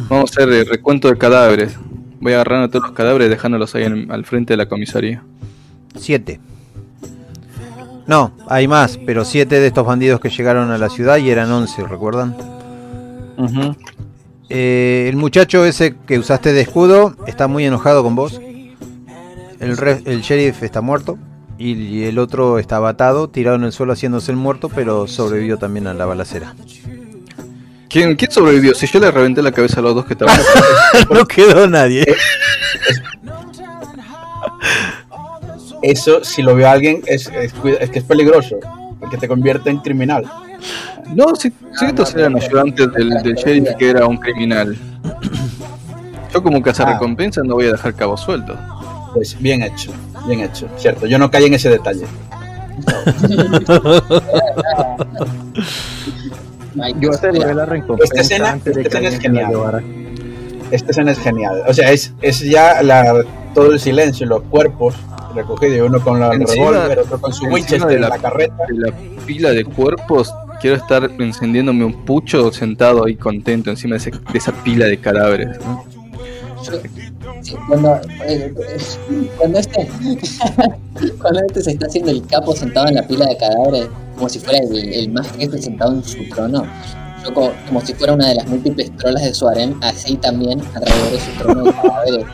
Vamos 0.08 0.30
a 0.30 0.32
hacer 0.42 0.52
el 0.52 0.66
recuento 0.66 1.08
de 1.08 1.18
cadáveres. 1.18 1.76
Voy 2.20 2.32
agarrando 2.32 2.68
todos 2.68 2.86
los 2.86 2.92
cadáveres 2.92 3.26
y 3.26 3.30
dejándolos 3.30 3.74
ahí 3.74 3.84
en- 3.84 4.10
al 4.10 4.24
frente 4.24 4.52
de 4.54 4.56
la 4.58 4.66
comisaría. 4.68 5.22
Siete. 5.96 6.40
No, 8.06 8.32
hay 8.48 8.66
más, 8.66 8.98
pero 9.06 9.24
siete 9.24 9.60
de 9.60 9.66
estos 9.68 9.86
bandidos 9.86 10.20
que 10.20 10.30
llegaron 10.30 10.70
a 10.70 10.78
la 10.78 10.88
ciudad 10.88 11.18
y 11.18 11.30
eran 11.30 11.50
once, 11.52 11.86
¿recuerdan? 11.86 12.36
Eh, 14.48 15.06
el 15.08 15.16
muchacho 15.16 15.64
ese 15.64 15.94
que 16.06 16.18
usaste 16.18 16.52
de 16.52 16.60
escudo 16.62 17.14
está 17.26 17.46
muy 17.46 17.64
enojado 17.64 18.02
con 18.02 18.16
vos. 18.16 18.40
El, 19.60 19.76
re- 19.76 20.02
el 20.06 20.22
sheriff 20.22 20.62
está 20.62 20.80
muerto. 20.80 21.18
Y, 21.62 22.04
el 22.04 22.18
otro 22.18 22.58
está 22.58 22.78
atado, 22.88 23.28
tirado 23.28 23.56
en 23.56 23.64
el 23.64 23.72
suelo 23.72 23.92
haciéndose 23.92 24.30
el 24.32 24.38
muerto, 24.38 24.70
pero 24.74 25.06
sobrevivió 25.06 25.58
también 25.58 25.86
a 25.88 25.92
la 25.94 26.06
balacera. 26.06 26.54
¿Quién, 27.90 28.16
¿Quién 28.16 28.30
sobrevivió? 28.30 28.74
Si 28.74 28.86
yo 28.86 28.98
le 28.98 29.10
reventé 29.10 29.42
la 29.42 29.52
cabeza 29.52 29.80
a 29.80 29.82
los 29.82 29.94
dos 29.94 30.06
que 30.06 30.14
estaban. 30.14 30.38
no 31.10 31.26
quedó 31.26 31.66
nadie. 31.68 32.06
eso, 35.82 36.22
si 36.24 36.42
lo 36.42 36.54
ve 36.54 36.66
alguien, 36.66 37.02
es, 37.06 37.26
es, 37.28 37.52
cuida- 37.54 37.78
es 37.80 37.90
que 37.90 37.98
es 37.98 38.04
peligroso, 38.04 38.56
porque 38.98 39.16
te 39.18 39.28
convierte 39.28 39.68
en 39.70 39.78
criminal. 39.78 40.24
No, 41.14 41.34
si, 41.34 41.52
si 41.78 41.84
estos 41.86 42.14
eran 42.14 42.36
ayudantes 42.36 42.92
del, 42.92 43.10
del 43.22 43.34
sheriff 43.34 43.68
que 43.78 43.90
era 43.90 44.06
un 44.06 44.16
criminal. 44.18 44.76
Yo 46.32 46.42
como 46.42 46.62
que 46.62 46.70
hace 46.70 46.84
Ah. 46.84 46.92
recompensa 46.92 47.42
no 47.44 47.54
voy 47.54 47.66
a 47.66 47.72
dejar 47.72 47.94
cabos 47.94 48.20
sueltos. 48.20 48.56
Pues 49.14 49.36
bien 49.40 49.62
hecho, 49.62 49.92
bien 50.26 50.40
hecho, 50.40 50.68
cierto. 50.76 51.06
Yo 51.06 51.18
no 51.18 51.30
caí 51.30 51.44
en 51.46 51.54
ese 51.54 51.68
detalle. 51.70 52.04
Yo 57.00 57.10
recompensa 57.66 58.04
Esta 58.04 58.20
escena- 58.20 58.50
antes 58.52 58.74
de 58.74 58.82
esta 58.82 59.00
que 59.00 59.06
escena 59.08 59.16
es 59.16 59.20
genial. 59.20 59.84
Esta 60.70 60.90
escena 60.90 61.10
es 61.12 61.18
genial. 61.18 61.62
O 61.68 61.74
sea, 61.74 61.90
es, 61.90 62.12
es 62.22 62.40
ya 62.40 62.82
la, 62.82 63.24
todo 63.54 63.72
el 63.72 63.80
silencio, 63.80 64.26
los 64.26 64.42
cuerpos 64.42 64.94
recogidos, 65.34 65.88
uno 65.88 66.00
con 66.00 66.20
la 66.20 66.30
el 66.32 66.46
revólver, 66.46 67.00
otro 67.00 67.20
con 67.20 67.32
su 67.32 67.44
Winchester 67.46 67.88
de 67.88 67.94
en 67.96 68.00
la- 68.02 68.08
la 68.10 68.18
carreta. 68.18 68.54
De 68.68 68.78
la 68.78 68.92
pila 69.26 69.50
de 69.50 69.64
cuerpos, 69.64 70.32
quiero 70.60 70.76
estar 70.76 71.10
encendiéndome 71.18 71.84
un 71.84 72.04
pucho 72.04 72.52
sentado 72.52 73.04
ahí 73.04 73.16
contento 73.16 73.70
encima 73.70 73.94
de, 73.94 73.98
ese- 73.98 74.10
de 74.10 74.38
esa 74.38 74.52
pila 74.52 74.86
de 74.86 74.98
cadáveres. 74.98 75.58
Sí, 77.42 77.54
cuando, 77.68 78.00
eh, 78.26 78.54
cuando 79.36 79.58
este 79.58 79.88
cuando 81.20 81.40
este 81.46 81.62
se 81.62 81.70
está 81.72 81.86
haciendo 81.86 82.10
el 82.10 82.26
capo 82.26 82.54
sentado 82.54 82.88
en 82.88 82.96
la 82.96 83.06
pila 83.06 83.26
de 83.26 83.36
cadáveres, 83.36 83.88
como 84.16 84.28
si 84.28 84.38
fuera 84.38 84.58
el, 84.58 84.92
el 84.92 85.10
más 85.10 85.30
jefe 85.36 85.60
sentado 85.60 85.92
en 85.94 86.04
su 86.04 86.28
trono, 86.28 86.64
yo 87.24 87.34
como, 87.34 87.52
como 87.66 87.80
si 87.80 87.94
fuera 87.94 88.14
una 88.14 88.28
de 88.28 88.34
las 88.36 88.46
múltiples 88.46 88.94
trolas 88.96 89.22
de 89.22 89.34
su 89.34 89.48
harem, 89.48 89.74
así 89.82 90.16
también 90.16 90.60
alrededor 90.74 91.10
de 91.12 91.20
su 91.20 91.30
trono 91.38 91.64
de 91.64 91.72
cadáveres. 91.72 92.26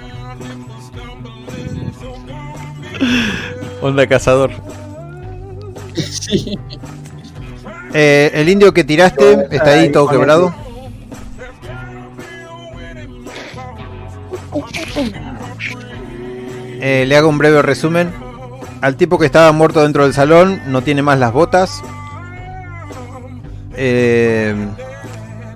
Onda 3.82 4.06
cazador. 4.06 4.50
Sí. 5.96 6.58
Eh, 7.94 8.30
el 8.34 8.50
indio 8.50 8.74
que 8.74 8.84
tiraste 8.84 9.48
está 9.50 9.70
ahí 9.70 9.90
todo 9.90 10.08
quebrado. 10.08 10.54
Eh, 16.80 17.04
le 17.06 17.16
hago 17.16 17.28
un 17.28 17.38
breve 17.38 17.62
resumen. 17.62 18.12
Al 18.82 18.96
tipo 18.96 19.18
que 19.18 19.26
estaba 19.26 19.50
muerto 19.52 19.82
dentro 19.82 20.04
del 20.04 20.12
salón 20.12 20.60
no 20.66 20.82
tiene 20.82 21.02
más 21.02 21.18
las 21.18 21.32
botas. 21.32 21.82
Eh, 23.74 24.54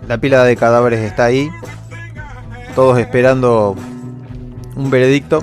la 0.08 0.18
pila 0.18 0.44
de 0.44 0.56
cadáveres 0.56 1.00
está 1.00 1.24
ahí. 1.26 1.50
Todos 2.74 2.98
esperando 2.98 3.76
un 4.76 4.90
veredicto. 4.90 5.40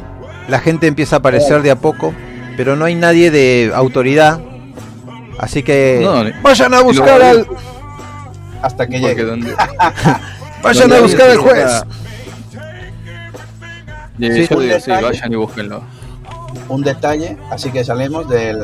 La 0.47 0.59
gente 0.59 0.87
empieza 0.87 1.17
a 1.17 1.19
aparecer 1.19 1.61
de 1.61 1.71
a 1.71 1.75
poco, 1.75 2.13
pero 2.55 2.75
no 2.75 2.85
hay 2.85 2.95
nadie 2.95 3.31
de 3.31 3.71
autoridad. 3.75 4.39
Así 5.39 5.61
que 5.61 5.99
No, 6.03 6.23
vayan 6.41 6.73
a 6.73 6.81
buscar 6.81 7.21
al 7.21 7.47
Hasta 8.61 8.87
que 8.87 8.99
llegue. 8.99 9.23
donde, 9.23 9.53
vayan 10.63 10.89
donde 10.89 10.97
a 10.97 11.01
buscar 11.01 11.29
al 11.29 11.37
juez. 11.37 11.57
está- 11.65 11.87
Sí, 14.19 14.47
sí, 14.47 14.89
vayan 14.91 15.31
y 15.31 15.35
búsquenlo. 15.35 15.81
un 16.69 16.81
detalle, 16.81 17.37
así 17.51 17.69
que 17.71 17.83
salimos 17.83 18.27
del... 18.29 18.59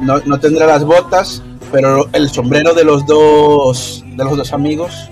No, 0.00 0.18
no 0.24 0.38
tendrá 0.40 0.66
las 0.66 0.84
botas, 0.84 1.42
pero 1.72 2.06
el 2.12 2.28
sombrero 2.30 2.74
de 2.74 2.84
los 2.84 3.04
dos 3.06 4.04
de 4.06 4.24
los 4.24 4.36
dos 4.36 4.52
amigos 4.52 5.08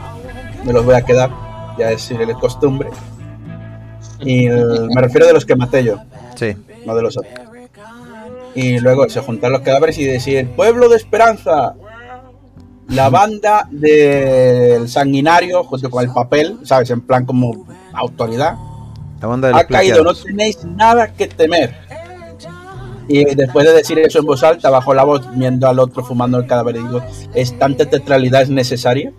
me 0.64 0.72
los 0.72 0.84
voy 0.84 0.94
a 0.94 1.02
quedar, 1.02 1.30
ya 1.78 1.90
es 1.90 2.08
de 2.08 2.34
costumbre. 2.34 2.88
Y 4.20 4.46
el- 4.46 4.88
me 4.94 5.00
refiero 5.00 5.26
de 5.26 5.32
los 5.32 5.44
que 5.44 5.56
maté 5.56 5.82
yo, 5.84 5.96
Sí. 6.36 6.54
no 6.86 6.94
de 6.94 7.02
los 7.02 7.16
otros. 7.18 7.34
Y 8.54 8.78
luego 8.78 9.08
se 9.08 9.20
juntan 9.20 9.50
los 9.52 9.62
cadáveres 9.62 9.98
y 9.98 10.04
decir, 10.04 10.48
pueblo 10.54 10.88
de 10.88 10.96
Esperanza, 10.96 11.74
la 12.88 13.08
banda 13.08 13.66
del 13.70 14.88
sanguinario 14.88 15.64
junto 15.64 15.88
con 15.90 16.04
el 16.04 16.12
papel, 16.12 16.58
¿sabes? 16.62 16.90
En 16.90 17.00
plan 17.00 17.24
como 17.24 17.66
autoridad, 17.94 18.54
La 19.22 19.28
banda 19.28 19.48
de 19.48 19.54
los 19.54 19.62
ha 19.62 19.66
caído, 19.66 19.96
no 19.98 20.02
plateados. 20.10 20.24
tenéis 20.24 20.64
nada 20.64 21.12
que 21.14 21.28
temer. 21.28 21.74
Y 23.08 23.24
después 23.34 23.66
de 23.66 23.72
decir 23.72 23.98
eso 23.98 24.18
en 24.20 24.26
voz 24.26 24.42
alta, 24.42 24.70
bajó 24.70 24.94
la 24.94 25.04
voz 25.04 25.22
viendo 25.34 25.68
al 25.68 25.78
otro 25.78 26.04
fumando 26.04 26.38
el 26.38 26.46
cadáver 26.46 26.76
y 26.76 26.78
digo, 26.80 27.02
¿es 27.34 27.58
tanta 27.58 27.84
teatralidad 27.86 28.42
es 28.42 28.50
necesaria? 28.50 29.12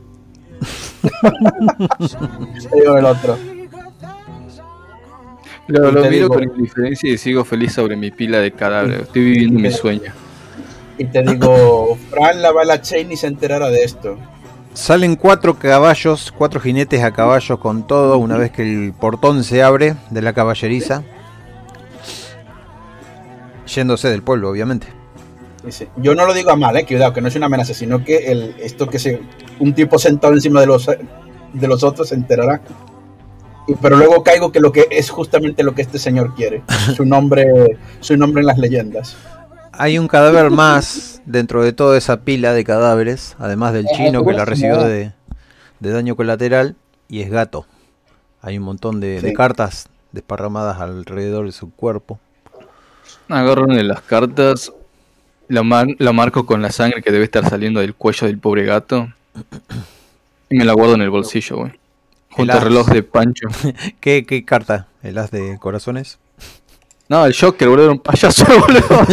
Le 1.01 2.79
digo 2.81 2.97
el 2.97 3.05
otro. 3.05 3.37
Lo, 5.67 5.91
lo 5.91 6.01
miro 6.01 6.09
digo- 6.11 6.29
con 6.29 6.43
indiferencia 6.43 7.09
y 7.13 7.17
sigo 7.17 7.45
feliz 7.45 7.73
sobre 7.73 7.95
mi 7.95 8.11
pila 8.11 8.39
de 8.39 8.51
cadáveres. 8.51 9.01
Estoy 9.03 9.23
viviendo 9.23 9.59
mi 9.59 9.71
sueño. 9.71 10.11
Y 10.97 11.05
te 11.05 11.21
digo, 11.23 11.97
Fran 12.09 12.41
la 12.41 12.51
bala 12.51 12.81
chain 12.81 13.11
y 13.11 13.17
se 13.17 13.27
enterará 13.27 13.69
de 13.69 13.83
esto. 13.83 14.17
Salen 14.73 15.15
cuatro 15.15 15.59
caballos, 15.59 16.33
cuatro 16.35 16.59
jinetes 16.59 17.03
a 17.03 17.11
caballo 17.11 17.59
con 17.59 17.85
todo, 17.85 18.17
una 18.17 18.37
vez 18.37 18.51
que 18.51 18.63
el 18.63 18.93
portón 18.93 19.43
se 19.43 19.61
abre 19.61 19.95
de 20.09 20.21
la 20.21 20.33
caballeriza. 20.33 21.03
Yéndose 23.67 24.09
del 24.09 24.23
pueblo, 24.23 24.49
obviamente. 24.49 24.87
Yo 25.97 26.15
no 26.15 26.25
lo 26.25 26.33
digo 26.33 26.49
a 26.49 26.55
mal, 26.55 26.75
eh, 26.75 26.85
cuidado, 26.85 27.13
que 27.13 27.21
no 27.21 27.27
es 27.27 27.35
una 27.35 27.45
amenaza, 27.45 27.73
sino 27.73 28.03
que 28.03 28.31
el, 28.31 28.55
esto 28.59 28.89
que 28.89 28.99
se, 28.99 29.21
un 29.59 29.73
tipo 29.73 29.97
sentado 29.97 30.33
encima 30.33 30.59
de 30.59 30.67
los, 30.67 30.87
de 30.87 31.67
los 31.67 31.83
otros 31.83 32.09
se 32.09 32.15
enterará. 32.15 32.61
Pero 33.81 33.95
luego 33.95 34.23
caigo 34.23 34.51
que 34.51 34.59
lo 34.59 34.71
que 34.71 34.87
es 34.91 35.09
justamente 35.09 35.63
lo 35.63 35.73
que 35.73 35.83
este 35.83 35.99
señor 35.99 36.33
quiere. 36.35 36.63
Su 36.95 37.05
nombre, 37.05 37.77
su 38.01 38.17
nombre 38.17 38.41
en 38.41 38.47
las 38.47 38.57
leyendas. 38.57 39.15
Hay 39.73 39.97
un 39.97 40.07
cadáver 40.07 40.51
más 40.51 41.21
dentro 41.25 41.63
de 41.63 41.73
toda 41.73 41.97
esa 41.97 42.21
pila 42.21 42.53
de 42.53 42.63
cadáveres, 42.63 43.35
además 43.39 43.73
del 43.73 43.87
chino 43.87 44.23
que 44.23 44.33
la 44.33 44.45
¿cómo 44.45 44.45
se 44.45 44.45
recibió 44.45 44.83
de, 44.83 45.13
de 45.79 45.91
daño 45.91 46.15
colateral, 46.15 46.75
y 47.09 47.21
es 47.21 47.29
gato. 47.31 47.65
Hay 48.41 48.57
un 48.57 48.63
montón 48.65 48.99
de, 48.99 49.33
cartas 49.35 49.89
desparramadas 50.11 50.79
alrededor 50.79 51.45
de 51.45 51.51
su 51.51 51.71
cuerpo. 51.71 52.19
Agarro 53.29 53.63
una 53.63 53.77
de 53.77 53.83
las 53.83 54.01
cartas, 54.01 54.71
la, 55.47 55.63
mar- 55.63 55.87
la 55.97 56.13
marco 56.13 56.45
con 56.45 56.61
la 56.61 56.71
sangre 56.71 57.01
que 57.01 57.11
debe 57.11 57.23
estar 57.25 57.49
saliendo 57.49 57.79
del 57.79 57.95
cuello 57.95 58.27
del 58.27 58.37
pobre 58.37 58.65
gato 58.65 59.07
y 60.49 60.57
me 60.57 60.65
la 60.65 60.73
guardo 60.73 60.95
en 60.95 61.01
el 61.01 61.09
bolsillo, 61.09 61.57
güey. 61.57 61.71
Junto 62.29 62.53
al 62.53 62.61
reloj 62.61 62.89
de 62.89 63.03
Pancho. 63.03 63.47
¿Qué, 63.99 64.25
qué 64.25 64.43
carta? 64.45 64.87
¿El 65.01 65.17
as 65.17 65.31
de 65.31 65.57
corazones? 65.59 66.19
No, 67.13 67.27
el 67.27 67.35
Joker, 67.39 67.69
boludo, 67.69 67.83
era 67.83 67.93
un 67.93 67.99
payaso, 67.99 68.43
boludo. 68.59 69.05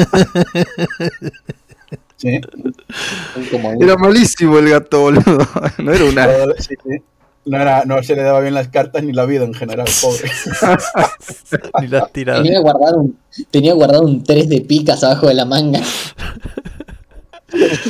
¿sí? 2.16 2.40
Era 3.78 3.96
malísimo 3.96 4.58
el 4.58 4.70
gato, 4.70 5.00
boludo. 5.00 5.38
No 5.78 5.92
era 5.92 6.04
una. 6.06 6.26
Sí, 6.58 6.76
sí. 6.82 7.02
No, 7.44 7.60
era, 7.60 7.84
no 7.84 8.02
se 8.02 8.16
le 8.16 8.22
daba 8.22 8.40
bien 8.40 8.54
las 8.54 8.68
cartas 8.68 9.02
ni 9.04 9.12
la 9.12 9.26
vida 9.26 9.44
en 9.44 9.52
general, 9.52 9.86
pobre. 10.00 10.30
Ni 11.82 11.88
las 11.88 12.10
tiradas. 12.10 12.42
Tenía 12.42 12.60
guardado 12.60 13.00
un, 13.02 13.18
tenía 13.50 13.74
guardado 13.74 14.02
un 14.04 14.24
3 14.24 14.48
de 14.48 14.62
picas 14.62 15.04
abajo 15.04 15.28
de 15.28 15.34
la 15.34 15.44
manga. 15.44 15.80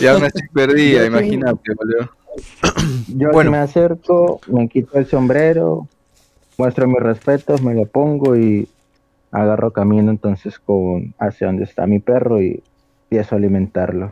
Y 0.01 0.07
aún 0.09 0.25
así 0.25 0.41
perdía, 0.53 1.07
imagínate, 1.07 1.73
boludo. 1.77 2.11
Yo 3.07 3.31
Bueno. 3.31 3.53
me 3.53 3.59
acerco, 3.59 4.41
me 4.49 4.69
quito 4.69 4.99
el 4.99 5.07
sombrero, 5.07 5.87
muestro 6.59 6.89
mis 6.89 6.99
respetos, 7.01 7.63
me 7.63 7.75
lo 7.75 7.87
pongo 7.87 8.37
y 8.37 8.67
agarro 9.33 9.73
camino 9.73 10.11
entonces 10.11 10.59
con 10.59 11.15
hacia 11.19 11.47
donde 11.49 11.65
está 11.65 11.87
mi 11.87 11.99
perro 12.01 12.41
y 12.43 12.63
empiezo 13.05 13.35
a 13.35 13.39
alimentarlo. 13.39 14.11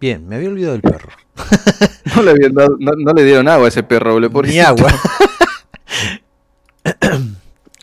Bien, 0.00 0.26
me 0.28 0.36
había 0.36 0.48
olvidado 0.48 0.72
del 0.72 0.82
perro. 0.82 1.10
No 2.16 2.22
le, 2.22 2.30
habían 2.30 2.54
dado- 2.54 2.76
no, 2.78 2.92
no 2.92 3.12
le 3.12 3.24
dieron 3.24 3.48
agua 3.48 3.64
a 3.66 3.68
ese 3.68 3.82
perro, 3.82 4.12
boludo. 4.12 4.42
Ni 4.42 4.60
agua. 4.60 4.88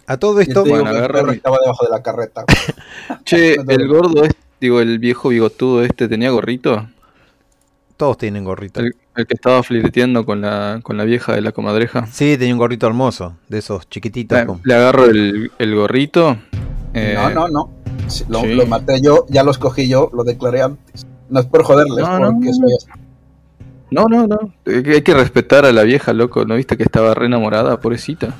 A 0.08 0.18
todo 0.18 0.40
esto, 0.42 0.64
te 0.64 0.70
digo 0.70 0.82
Bueno, 0.84 0.92
que 0.92 1.06
el 1.06 1.12
perro 1.12 1.28
mi- 1.28 1.34
estaba 1.36 1.58
debajo 1.62 1.86
de 1.86 1.92
la 1.92 2.02
carreta. 2.04 2.44
Che, 3.26 3.56
el 3.56 3.88
gordo 3.88 4.24
este, 4.24 4.38
digo, 4.60 4.80
el 4.82 5.00
viejo 5.00 5.30
bigotudo 5.30 5.84
este, 5.84 6.08
¿tenía 6.08 6.30
gorrito? 6.32 6.88
todos 7.98 8.18
tienen 8.18 8.44
gorrito. 8.44 8.80
El, 8.80 8.96
el 9.16 9.28
que 9.28 9.34
estaba 9.36 9.62
flirteando 9.64 10.26
con 10.26 10.42
la, 10.42 10.80
con 10.84 10.98
la 10.98 11.04
vieja 11.04 11.34
de 11.34 11.42
la 11.42 11.52
comadreja. 11.52 12.08
Sí, 12.08 12.38
tenía 12.38 12.54
un 12.54 12.60
gorrito 12.60 12.88
hermoso, 12.88 13.36
de 13.50 13.58
esos 13.60 13.90
chiquititos. 13.90 14.38
Le, 14.40 14.46
con- 14.46 14.62
le 14.64 14.74
agarro 14.74 15.06
el, 15.06 15.52
el 15.60 15.76
gorrito. 15.76 16.38
eh, 16.94 17.16
No, 17.18 17.30
no, 17.30 17.48
no. 17.50 17.70
Lo, 18.30 18.42
sí. 18.42 18.54
lo 18.54 18.66
maté 18.66 19.00
yo, 19.02 19.26
ya 19.30 19.44
lo 19.44 19.52
escogí 19.52 19.88
yo, 19.88 20.10
lo 20.14 20.24
declaré 20.24 20.62
antes. 20.62 21.06
No 21.30 21.40
es 21.40 21.46
por 21.46 21.64
joderles, 21.64 22.04
No, 22.06 22.20
no, 22.20 22.32
porque 22.34 22.48
no. 22.48 22.54
soy 22.54 22.74
así. 22.78 22.88
No, 23.92 24.06
no, 24.08 24.26
no. 24.28 24.40
Hay 24.66 24.84
que- 24.84 24.92
hay 24.92 25.02
que 25.02 25.14
respetar 25.14 25.66
a 25.66 25.72
la 25.72 25.84
vieja, 25.84 26.14
loco. 26.14 26.46
¿No 26.46 26.56
viste 26.56 26.78
que 26.78 26.84
estaba 26.84 27.14
re 27.14 27.26
enamorada, 27.26 27.80
pobrecita? 27.80 28.34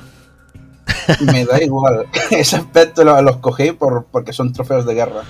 Me 1.32 1.44
da 1.44 1.62
igual. 1.62 2.06
Ese 2.30 2.56
aspecto 2.56 3.04
lo, 3.04 3.20
lo 3.22 3.30
escogí 3.32 3.72
por, 3.72 4.06
porque 4.10 4.32
son 4.32 4.52
trofeos 4.52 4.86
de 4.86 4.94
guerra. 4.94 5.22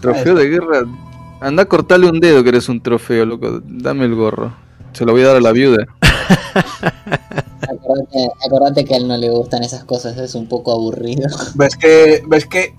Trofeo 0.00 0.34
de 0.34 0.48
guerra. 0.48 0.82
Anda 1.40 1.62
a 1.62 1.66
cortarle 1.66 2.08
un 2.08 2.20
dedo 2.20 2.42
que 2.42 2.50
eres 2.50 2.68
un 2.68 2.82
trofeo, 2.82 3.24
loco. 3.24 3.60
Dame 3.64 4.04
el 4.04 4.14
gorro. 4.14 4.52
Se 4.92 5.04
lo 5.04 5.12
voy 5.12 5.22
a 5.22 5.28
dar 5.28 5.36
a 5.36 5.40
la 5.40 5.52
viuda. 5.52 5.86
Acordate, 7.62 8.28
acordate 8.46 8.84
que 8.84 8.94
a 8.94 8.96
él 8.98 9.08
no 9.08 9.16
le 9.16 9.30
gustan 9.30 9.62
esas 9.62 9.84
cosas, 9.84 10.18
es 10.18 10.34
un 10.34 10.48
poco 10.48 10.72
aburrido. 10.72 11.28
¿Ves 11.54 11.76
que, 11.76 12.22
ves 12.26 12.46
que 12.46 12.74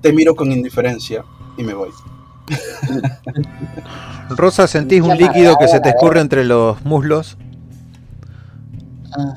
te 0.00 0.12
miro 0.12 0.34
con 0.34 0.50
indiferencia 0.52 1.24
y 1.56 1.62
me 1.62 1.74
voy. 1.74 1.90
Rosa, 4.30 4.66
¿sentís 4.66 5.02
un 5.02 5.16
líquido 5.16 5.56
que 5.58 5.68
se 5.68 5.80
te 5.80 5.90
escurre 5.90 6.20
entre 6.20 6.44
los 6.44 6.82
muslos? 6.84 7.36
Ah, 9.12 9.34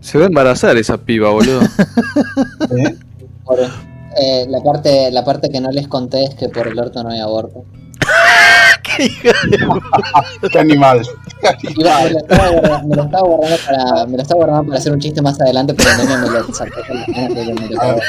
Se 0.00 0.18
va 0.18 0.24
a 0.24 0.28
embarazar 0.28 0.76
esa 0.76 0.98
piba, 0.98 1.30
boludo. 1.30 1.60
¿Eh? 2.76 2.96
Eh, 4.20 4.46
la, 4.48 4.60
parte, 4.62 5.10
la 5.10 5.24
parte 5.24 5.48
que 5.50 5.60
no 5.60 5.70
les 5.70 5.88
conté 5.88 6.24
es 6.24 6.34
que 6.34 6.48
por 6.48 6.66
el 6.68 6.78
orto 6.78 7.02
no 7.02 7.10
hay 7.10 7.20
aborto. 7.20 7.64
¡Qué 10.50 10.58
animal! 10.58 11.02
Me, 11.76 12.10
lo 12.10 12.18
estaba 12.18 12.48
guardando, 12.50 12.88
me 12.88 12.96
lo 12.96 13.02
estaba 13.04 13.28
guardando 13.28 13.56
para, 13.66 14.06
me 14.06 14.16
lo 14.16 14.22
estaba 14.22 14.38
guardando 14.38 14.64
para 14.66 14.78
hacer 14.78 14.92
un 14.92 14.98
chiste 15.00 15.22
más 15.22 15.40
adelante, 15.40 15.74
pero 15.74 15.90
nene 15.96 16.16
me 16.16 16.28
lo 16.30 16.42
de 16.42 18.00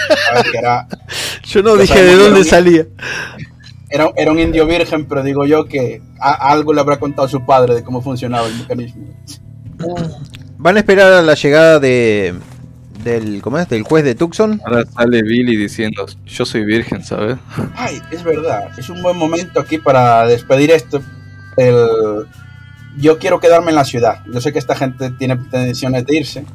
era, 0.57 0.87
Yo 1.43 1.61
no 1.61 1.75
dije 1.75 2.01
de 2.03 2.15
dónde 2.15 2.43
salía. 2.43 2.85
era, 3.89 4.09
era 4.15 4.31
un 4.31 4.39
indio 4.39 4.65
virgen, 4.65 5.07
pero 5.07 5.21
digo 5.23 5.45
yo 5.45 5.65
que 5.65 6.01
a- 6.19 6.51
algo 6.51 6.73
le 6.73 6.81
habrá 6.81 6.97
contado 6.99 7.27
su 7.27 7.45
padre 7.45 7.75
de 7.75 7.83
cómo 7.83 8.01
funcionaba 8.01 8.47
el 8.47 8.55
mecanismo. 8.55 9.05
Van 10.57 10.75
a 10.75 10.79
esperar 10.79 11.13
a 11.13 11.21
la 11.21 11.35
llegada 11.35 11.79
de 11.79 12.33
del 13.09 13.41
¿cómo 13.41 13.57
es? 13.59 13.67
del 13.69 13.83
juez 13.83 14.03
de 14.03 14.15
Tucson. 14.15 14.61
Ahora 14.65 14.85
sale 14.85 15.21
Billy 15.23 15.55
diciendo, 15.55 16.05
yo 16.25 16.45
soy 16.45 16.63
virgen, 16.65 17.03
¿sabes? 17.03 17.37
Ay, 17.75 18.01
es 18.11 18.23
verdad, 18.23 18.69
es 18.77 18.89
un 18.89 19.01
buen 19.01 19.17
momento 19.17 19.59
aquí 19.59 19.77
para 19.77 20.25
despedir 20.25 20.71
esto. 20.71 21.01
El- 21.57 22.25
Yo 22.97 23.17
quiero 23.19 23.39
quedarme 23.39 23.69
en 23.69 23.75
la 23.75 23.85
ciudad. 23.85 24.23
Yo 24.33 24.41
sé 24.41 24.51
que 24.51 24.59
esta 24.59 24.75
gente 24.75 25.11
tiene 25.11 25.35
intenciones 25.35 26.05
de 26.05 26.17
irse. 26.17 26.45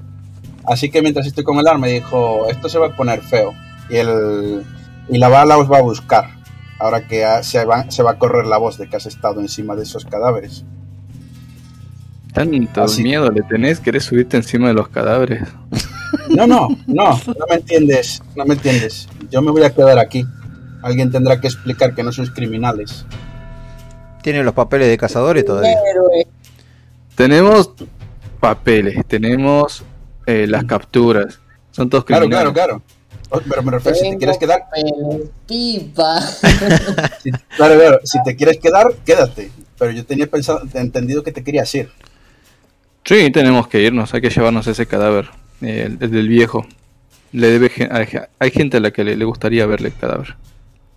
Así 0.67 0.91
que 0.91 1.01
mientras 1.03 1.27
estoy 1.27 1.45
con 1.45 1.59
el 1.59 1.67
arma, 1.69 1.87
dijo, 1.87 2.49
esto 2.51 2.69
se 2.69 2.79
va 2.79 2.89
a 2.89 2.97
poner 2.97 3.21
feo. 3.23 3.55
Y, 3.91 3.97
el... 3.97 4.63
y 5.09 5.19
la 5.19 5.29
bala 5.29 5.57
os 5.59 5.71
va 5.71 5.79
a 5.79 5.83
buscar. 5.83 6.31
Ahora 6.79 7.07
que 7.07 7.25
se 7.43 7.65
va, 7.65 7.91
se 7.91 8.03
va 8.03 8.13
a 8.13 8.19
correr 8.19 8.47
la 8.47 8.59
voz 8.59 8.79
de 8.79 8.89
que 8.89 8.97
has 8.97 9.07
estado 9.07 9.41
encima 9.41 9.77
de 9.77 9.85
esos 9.85 10.05
cadáveres. 10.05 10.65
Tanto 12.33 12.83
Así- 12.83 13.03
miedo 13.05 13.31
le 13.31 13.43
tenés, 13.43 13.79
querés 13.79 14.05
subirte 14.05 14.37
encima 14.37 14.69
de 14.69 14.75
los 14.75 14.89
cadáveres. 14.89 15.43
No, 16.31 16.47
no, 16.47 16.69
no, 16.87 17.11
no 17.27 17.47
me 17.49 17.57
entiendes, 17.57 18.23
no 18.37 18.45
me 18.45 18.55
entiendes. 18.55 19.09
Yo 19.31 19.43
me 19.43 19.51
voy 19.51 19.63
a 19.65 19.71
quedar 19.71 19.99
aquí. 19.99 20.25
Alguien 20.83 21.11
tendrá 21.11 21.41
que 21.41 21.47
explicar 21.49 21.95
que 21.95 22.03
no 22.03 22.13
sois 22.13 22.31
criminales. 22.31 23.05
Tiene 24.23 24.43
los 24.43 24.55
papeles 24.55 24.89
de 24.89 24.97
cazadores 24.99 25.45
todavía. 25.45 25.77
Tenemos 27.15 27.73
papeles, 28.41 28.97
tenemos 29.07 29.85
eh, 30.27 30.47
las 30.49 30.65
capturas. 30.65 31.41
Son 31.71 31.89
todos 31.89 32.05
Claro, 32.05 32.23
criminales. 32.27 32.53
claro, 32.53 32.83
claro. 32.83 32.83
Oh, 33.31 33.41
Pero 33.49 33.63
me 33.63 33.73
refiero, 33.73 33.97
si 33.99 34.11
te 34.11 34.17
quieres 34.19 34.39
quedar, 34.39 34.63
pipa. 35.47 36.21
Si- 37.23 37.31
claro, 37.57 37.75
claro, 37.79 38.01
si 38.05 38.23
te 38.23 38.37
quieres 38.37 38.59
quedar, 38.59 38.93
quédate. 39.05 39.51
Pero 39.79 39.91
yo 39.91 40.05
tenía 40.05 40.27
pensado, 40.27 40.63
entendido 40.75 41.23
que 41.23 41.33
te 41.33 41.43
querías 41.43 41.75
ir. 41.75 41.91
Sí, 43.05 43.31
tenemos 43.33 43.67
que 43.69 43.83
irnos, 43.83 44.15
hay 44.15 44.21
que 44.21 44.31
llevarnos 44.31 44.67
ese 44.67 44.87
cadáver, 44.87 45.31
eh, 45.65 45.85
el, 45.87 45.99
el 46.01 46.11
del 46.11 46.29
viejo. 46.29 46.67
Le 47.33 47.49
debe, 47.51 47.71
hay, 47.91 48.07
hay 48.39 48.51
gente 48.51 48.77
a 48.77 48.81
la 48.81 48.91
que 48.93 49.03
le, 49.05 49.17
le 49.17 49.25
gustaría 49.25 49.67
verle 49.67 49.89
el 49.89 49.95
cadáver. 49.95 50.37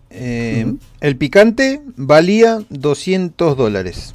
Eh, 0.10 0.73
El 1.02 1.15
picante 1.18 1.81
valía 1.95 2.60
200 2.69 3.57
dólares. 3.57 4.14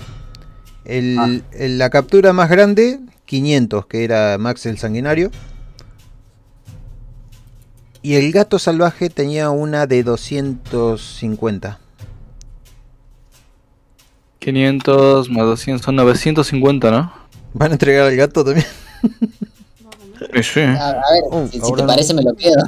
El- 0.85 1.17
Ah. 1.19 1.31
el- 1.53 1.79
la 1.79 1.91
captura 1.91 2.33
más 2.33 2.49
grande, 2.51 3.01
500, 3.27 3.87
que 3.87 4.05
era 4.05 4.37
Max 4.39 4.67
el 4.67 4.79
Sanguinario. 4.79 5.31
Y 8.03 8.15
el 8.15 8.33
gato 8.33 8.59
salvaje 8.59 9.11
tenía 9.11 9.51
una 9.51 9.87
de 9.87 10.03
250. 10.03 11.79
500 14.41 15.31
más 15.31 15.45
200 15.45 15.85
son 15.85 15.97
950, 15.97 16.91
¿no? 16.91 17.13
¿Van 17.55 17.71
a 17.71 17.75
entregar 17.75 18.07
al 18.09 18.17
gato 18.17 18.45
también? 18.45 18.67
Sí, 20.35 20.43
sí. 20.43 20.61
A, 20.61 20.91
a 20.91 20.93
ver, 20.93 21.23
Uh, 21.31 21.49
si, 21.49 21.61
te 21.61 21.71
no. 21.83 21.87
parece 21.87 22.15
me 22.15 22.23
lo 22.23 22.35
quedo. 22.35 22.65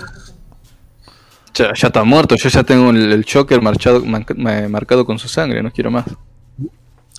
Ya, 1.54 1.72
ya 1.74 1.86
está 1.88 2.02
muerto, 2.02 2.34
yo 2.34 2.48
ya 2.48 2.64
tengo 2.64 2.90
el, 2.90 3.12
el 3.12 3.24
choker 3.24 3.62
marchado, 3.62 4.02
marcado 4.04 5.06
con 5.06 5.18
su 5.18 5.28
sangre, 5.28 5.62
no 5.62 5.70
quiero 5.70 5.90
más. 5.90 6.04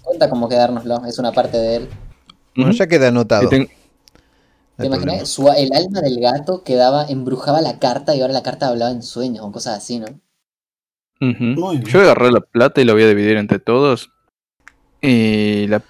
Cuenta 0.03 0.29
como 0.29 0.49
quedárnoslo, 0.49 1.05
es 1.05 1.17
una 1.19 1.31
parte 1.31 1.57
de 1.57 1.75
él. 1.77 1.89
Bueno, 2.55 2.71
Ujú. 2.71 2.77
ya 2.79 2.87
queda 2.87 3.07
anotado. 3.07 3.49
Ten- 3.49 3.69
¿Te 4.77 4.87
imaginas? 4.87 5.29
Su- 5.29 5.49
el 5.49 5.71
alma 5.73 6.01
del 6.01 6.19
gato 6.19 6.63
quedaba, 6.63 7.05
embrujaba 7.07 7.61
la 7.61 7.79
carta 7.79 8.13
y 8.13 8.21
ahora 8.21 8.33
la 8.33 8.43
carta 8.43 8.67
hablaba 8.67 8.91
en 8.91 9.03
sueños 9.03 9.45
o 9.45 9.51
cosas 9.51 9.77
así, 9.77 9.99
¿no? 9.99 10.07
Muy 11.21 11.77
bien. 11.77 11.87
Yo 11.87 12.01
agarré 12.01 12.31
la 12.31 12.41
plata 12.41 12.81
y 12.81 12.85
la 12.85 12.93
voy 12.93 13.03
a 13.03 13.07
dividir 13.07 13.37
entre 13.37 13.59
todos. 13.59 14.11
Y 15.01 15.67
la... 15.67 15.81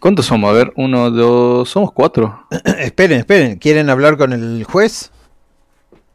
¿Cuántos 0.00 0.24
somos? 0.26 0.48
A 0.48 0.54
ver, 0.54 0.72
uno, 0.76 1.10
dos... 1.10 1.68
Somos 1.68 1.92
cuatro. 1.92 2.46
esperen, 2.78 3.18
esperen. 3.18 3.58
¿Quieren 3.58 3.90
hablar 3.90 4.16
con 4.16 4.32
el 4.32 4.64
juez? 4.64 5.10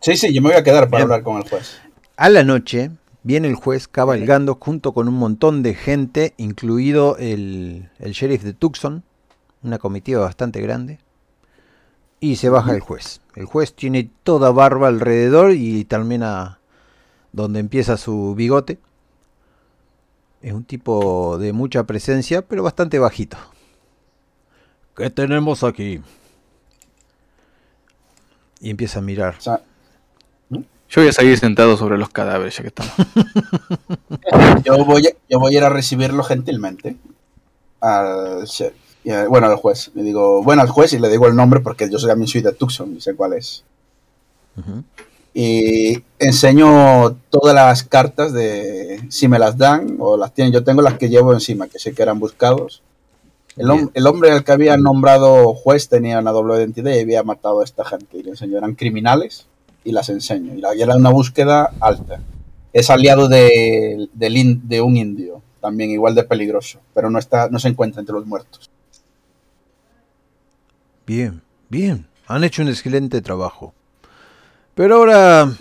Sí, 0.02 0.18
sí, 0.18 0.34
yo 0.34 0.42
me 0.42 0.50
voy 0.50 0.58
a 0.58 0.64
quedar 0.64 0.90
para 0.90 1.04
Bien. 1.04 1.12
hablar 1.12 1.24
con 1.24 1.38
el 1.38 1.48
juez. 1.48 1.80
A 2.18 2.30
la 2.30 2.44
noche 2.44 2.90
viene 3.22 3.48
el 3.48 3.54
juez 3.54 3.88
cabalgando 3.88 4.58
junto 4.60 4.92
con 4.94 5.08
un 5.08 5.14
montón 5.14 5.62
de 5.62 5.76
gente, 5.76 6.34
incluido 6.38 7.16
el, 7.18 7.90
el 8.00 8.12
sheriff 8.14 8.44
de 8.44 8.54
Tucson, 8.54 9.04
una 9.62 9.78
comitiva 9.78 10.22
bastante 10.22 10.62
grande, 10.62 11.00
y 12.20 12.38
se 12.38 12.50
baja 12.50 12.74
el 12.74 12.80
juez. 12.80 13.22
El 13.36 13.46
juez 13.46 13.76
tiene 13.76 14.10
toda 14.24 14.52
barba 14.52 14.88
alrededor 14.88 15.52
y 15.52 15.86
termina 15.86 16.60
donde 17.34 17.60
empieza 17.60 17.98
su 17.98 18.34
bigote. 18.36 18.80
Es 20.42 20.54
un 20.54 20.64
tipo 20.64 21.38
de 21.38 21.54
mucha 21.54 21.84
presencia, 21.84 22.42
pero 22.42 22.64
bastante 22.64 22.98
bajito. 22.98 23.38
¿Qué 24.96 25.10
tenemos 25.10 25.64
aquí? 25.64 26.02
Y 28.62 28.70
empieza 28.70 29.00
a 29.00 29.02
mirar. 29.02 29.36
O 29.38 29.42
sea, 29.42 29.62
Yo 30.50 31.02
voy 31.02 31.10
a 31.10 31.14
seguir 31.14 31.38
sentado 31.38 31.76
sobre 31.76 31.98
los 31.98 32.10
cadáveres 32.10 32.56
ya 32.56 32.62
que 32.62 32.70
estamos. 32.70 32.94
yo 34.64 34.86
voy, 34.86 35.08
a, 35.08 35.10
yo 35.30 35.40
voy 35.40 35.56
a 35.56 35.58
ir 35.58 35.64
a 35.64 35.70
recibirlo 35.70 36.24
gentilmente 36.24 36.96
al. 37.82 38.46
Y, 39.04 39.12
bueno, 39.28 39.48
al 39.48 39.56
juez. 39.58 39.92
Le 39.94 40.04
digo, 40.04 40.42
bueno, 40.44 40.62
al 40.62 40.70
juez 40.70 40.94
y 40.94 41.00
le 41.00 41.10
digo 41.10 41.28
el 41.28 41.36
nombre 41.36 41.60
porque 41.60 41.90
yo 41.90 42.00
soy, 42.00 42.10
también 42.10 42.28
soy 42.28 42.42
de 42.42 42.54
Tucson 42.54 42.96
y 42.96 43.02
sé 43.02 43.16
cuál 43.16 43.34
es. 43.34 43.64
Y 45.34 46.02
enseño 46.18 47.18
todas 47.30 47.54
las 47.54 47.84
cartas 47.84 48.32
de 48.32 49.06
si 49.10 49.28
me 49.28 49.38
las 49.38 49.58
dan 49.58 49.98
o 50.00 50.16
las 50.16 50.34
tienen. 50.34 50.54
Yo 50.54 50.64
tengo 50.64 50.82
las 50.82 50.98
que 50.98 51.10
llevo 51.10 51.34
encima, 51.34 51.68
que 51.68 51.80
sé 51.80 51.94
que 51.94 52.02
eran 52.02 52.20
buscados. 52.20 52.82
El, 53.58 53.90
el 53.94 54.08
hombre 54.08 54.32
al 54.32 54.44
que 54.44 54.52
había 54.52 54.76
nombrado 54.78 55.54
juez 55.54 55.88
tenía 55.88 56.20
una 56.20 56.32
doble 56.32 56.56
identidad 56.58 56.92
y 56.94 57.00
había 57.00 57.24
matado 57.24 57.62
a 57.62 57.64
esta 57.64 57.86
gente. 57.86 58.18
Y 58.18 58.24
le 58.24 58.58
eran 58.58 58.76
criminales 58.76 59.46
y 59.84 59.92
las 59.94 60.10
enseño. 60.10 60.54
Y, 60.56 60.62
la- 60.62 60.76
y 60.76 60.82
era 60.82 60.96
una 60.98 61.10
búsqueda 61.10 61.72
alta. 61.80 62.20
Es 62.74 62.90
aliado 62.90 63.30
de, 63.30 64.10
de 64.14 64.82
un 64.82 64.98
indio, 64.98 65.42
también 65.62 65.92
igual 65.92 66.14
de 66.16 66.24
peligroso, 66.26 66.80
pero 66.94 67.10
no, 67.10 67.18
está, 67.20 67.48
no 67.50 67.58
se 67.60 67.70
encuentra 67.70 68.02
entre 68.02 68.14
los 68.16 68.26
muertos. 68.26 68.70
Bien, 71.08 71.42
bien. 71.70 72.08
Han 72.28 72.44
hecho 72.44 72.62
un 72.64 72.68
excelente 72.68 73.22
trabajo. 73.22 73.74
Pero 74.74 74.98
ahora 74.98 75.54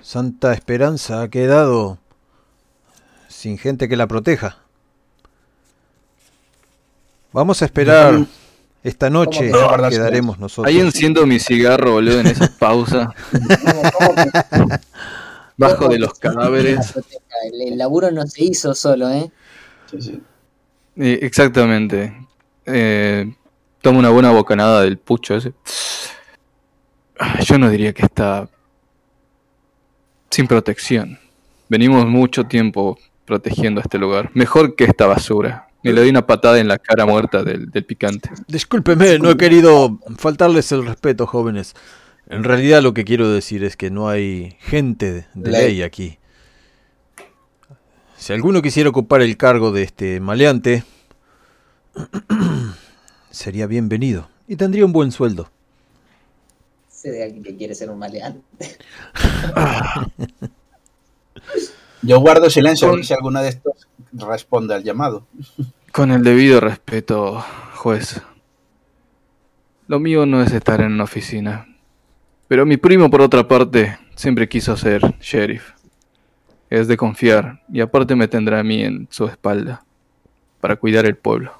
Santa 0.00 0.54
Esperanza 0.54 1.20
ha 1.22 1.28
quedado 1.28 1.98
sin 3.28 3.58
gente 3.58 3.88
que 3.88 3.96
la 3.96 4.06
proteja. 4.06 4.58
Vamos 7.32 7.62
a 7.62 7.64
esperar. 7.64 8.26
Esta 8.84 9.08
noche 9.10 9.50
¿Cómo 9.50 9.62
que 9.62 9.68
guardas 9.68 9.94
quedaremos 9.94 10.38
nosotros. 10.40 10.66
Ahí 10.66 10.80
enciendo 10.80 11.24
mi 11.24 11.38
cigarro, 11.38 11.92
boludo, 11.92 12.18
en 12.18 12.26
esa 12.26 12.52
pausa. 12.58 13.14
Bajo 15.56 15.88
de 15.88 16.00
los 16.00 16.14
cadáveres. 16.14 16.92
El, 17.52 17.78
laburo 17.78 18.10
no 18.10 18.26
se 18.26 18.42
hizo 18.42 18.74
solo, 18.74 19.08
¿eh? 19.08 19.30
Sí, 19.88 20.02
sí. 20.02 20.20
Eh, 20.96 21.20
exactamente. 21.22 22.26
Eh, 22.66 23.32
tomo 23.80 24.00
una 24.00 24.10
buena 24.10 24.32
bocanada 24.32 24.82
del 24.82 24.98
pucho 24.98 25.36
ese. 25.36 25.52
Yo 27.44 27.56
no 27.58 27.70
diría 27.70 27.92
que 27.92 28.02
está 28.02 28.48
sin 30.28 30.48
protección. 30.48 31.20
Venimos 31.68 32.04
mucho 32.06 32.44
tiempo 32.44 32.98
protegiendo 33.26 33.80
este 33.80 33.98
lugar. 33.98 34.30
Mejor 34.34 34.74
que 34.74 34.84
esta 34.84 35.06
basura. 35.06 35.68
Y 35.82 35.90
le 35.92 36.00
doy 36.00 36.10
una 36.10 36.26
patada 36.26 36.58
en 36.60 36.68
la 36.68 36.78
cara 36.78 37.06
muerta 37.06 37.42
del, 37.42 37.70
del 37.70 37.84
picante. 37.84 38.30
Discúlpeme, 38.46 39.18
no 39.18 39.30
he 39.30 39.36
querido 39.36 39.98
faltarles 40.16 40.70
el 40.72 40.86
respeto, 40.86 41.26
jóvenes. 41.26 41.74
En 42.28 42.44
realidad 42.44 42.82
lo 42.82 42.94
que 42.94 43.04
quiero 43.04 43.28
decir 43.30 43.64
es 43.64 43.76
que 43.76 43.90
no 43.90 44.08
hay 44.08 44.56
gente 44.60 45.26
de- 45.34 45.50
Ley. 45.50 45.62
ley 45.68 45.82
aquí. 45.82 46.18
Si 48.16 48.32
alguno 48.32 48.62
quisiera 48.62 48.88
ocupar 48.90 49.20
el 49.22 49.36
cargo 49.36 49.72
de 49.72 49.82
este 49.82 50.20
maleante, 50.20 50.84
sería 53.30 53.66
bienvenido 53.66 54.28
y 54.46 54.54
tendría 54.56 54.84
un 54.84 54.92
buen 54.92 55.10
sueldo. 55.10 55.50
Sé 56.88 57.10
de 57.10 57.24
alguien 57.24 57.42
que 57.42 57.56
quiere 57.56 57.74
ser 57.74 57.90
un 57.90 57.98
maleante. 57.98 58.78
Yo 62.02 62.18
guardo 62.20 62.50
silencio 62.50 63.02
si 63.02 63.12
alguno 63.14 63.40
de 63.42 63.48
estos 63.50 63.88
responde 64.12 64.74
al 64.74 64.84
llamado. 64.84 65.26
Con 65.92 66.10
el 66.10 66.22
debido 66.22 66.60
respeto, 66.60 67.44
juez. 67.74 68.22
Lo 69.88 70.00
mío 70.00 70.26
no 70.26 70.42
es 70.42 70.52
estar 70.52 70.80
en 70.80 70.92
una 70.92 71.04
oficina. 71.04 71.66
Pero 72.48 72.66
mi 72.66 72.76
primo, 72.76 73.10
por 73.10 73.22
otra 73.22 73.48
parte, 73.48 73.98
siempre 74.14 74.48
quiso 74.48 74.76
ser 74.76 75.02
sheriff. 75.20 75.72
Es 76.70 76.88
de 76.88 76.96
confiar, 76.96 77.62
y 77.70 77.80
aparte 77.80 78.16
me 78.16 78.28
tendrá 78.28 78.60
a 78.60 78.62
mí 78.62 78.82
en 78.82 79.08
su 79.10 79.26
espalda, 79.26 79.84
para 80.60 80.76
cuidar 80.76 81.04
el 81.04 81.16
pueblo. 81.16 81.52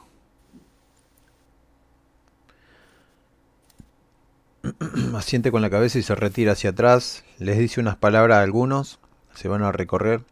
Asiente 5.15 5.51
con 5.51 5.63
la 5.63 5.71
cabeza 5.71 5.99
y 5.99 6.03
se 6.03 6.15
retira 6.15 6.53
hacia 6.53 6.71
atrás. 6.71 7.25
Les 7.39 7.59
dice 7.59 7.81
unas 7.81 7.97
palabras 7.97 8.39
a 8.39 8.43
algunos. 8.43 9.01
Se 9.35 9.49
van 9.49 9.63
a 9.63 9.73
recorrer. 9.73 10.23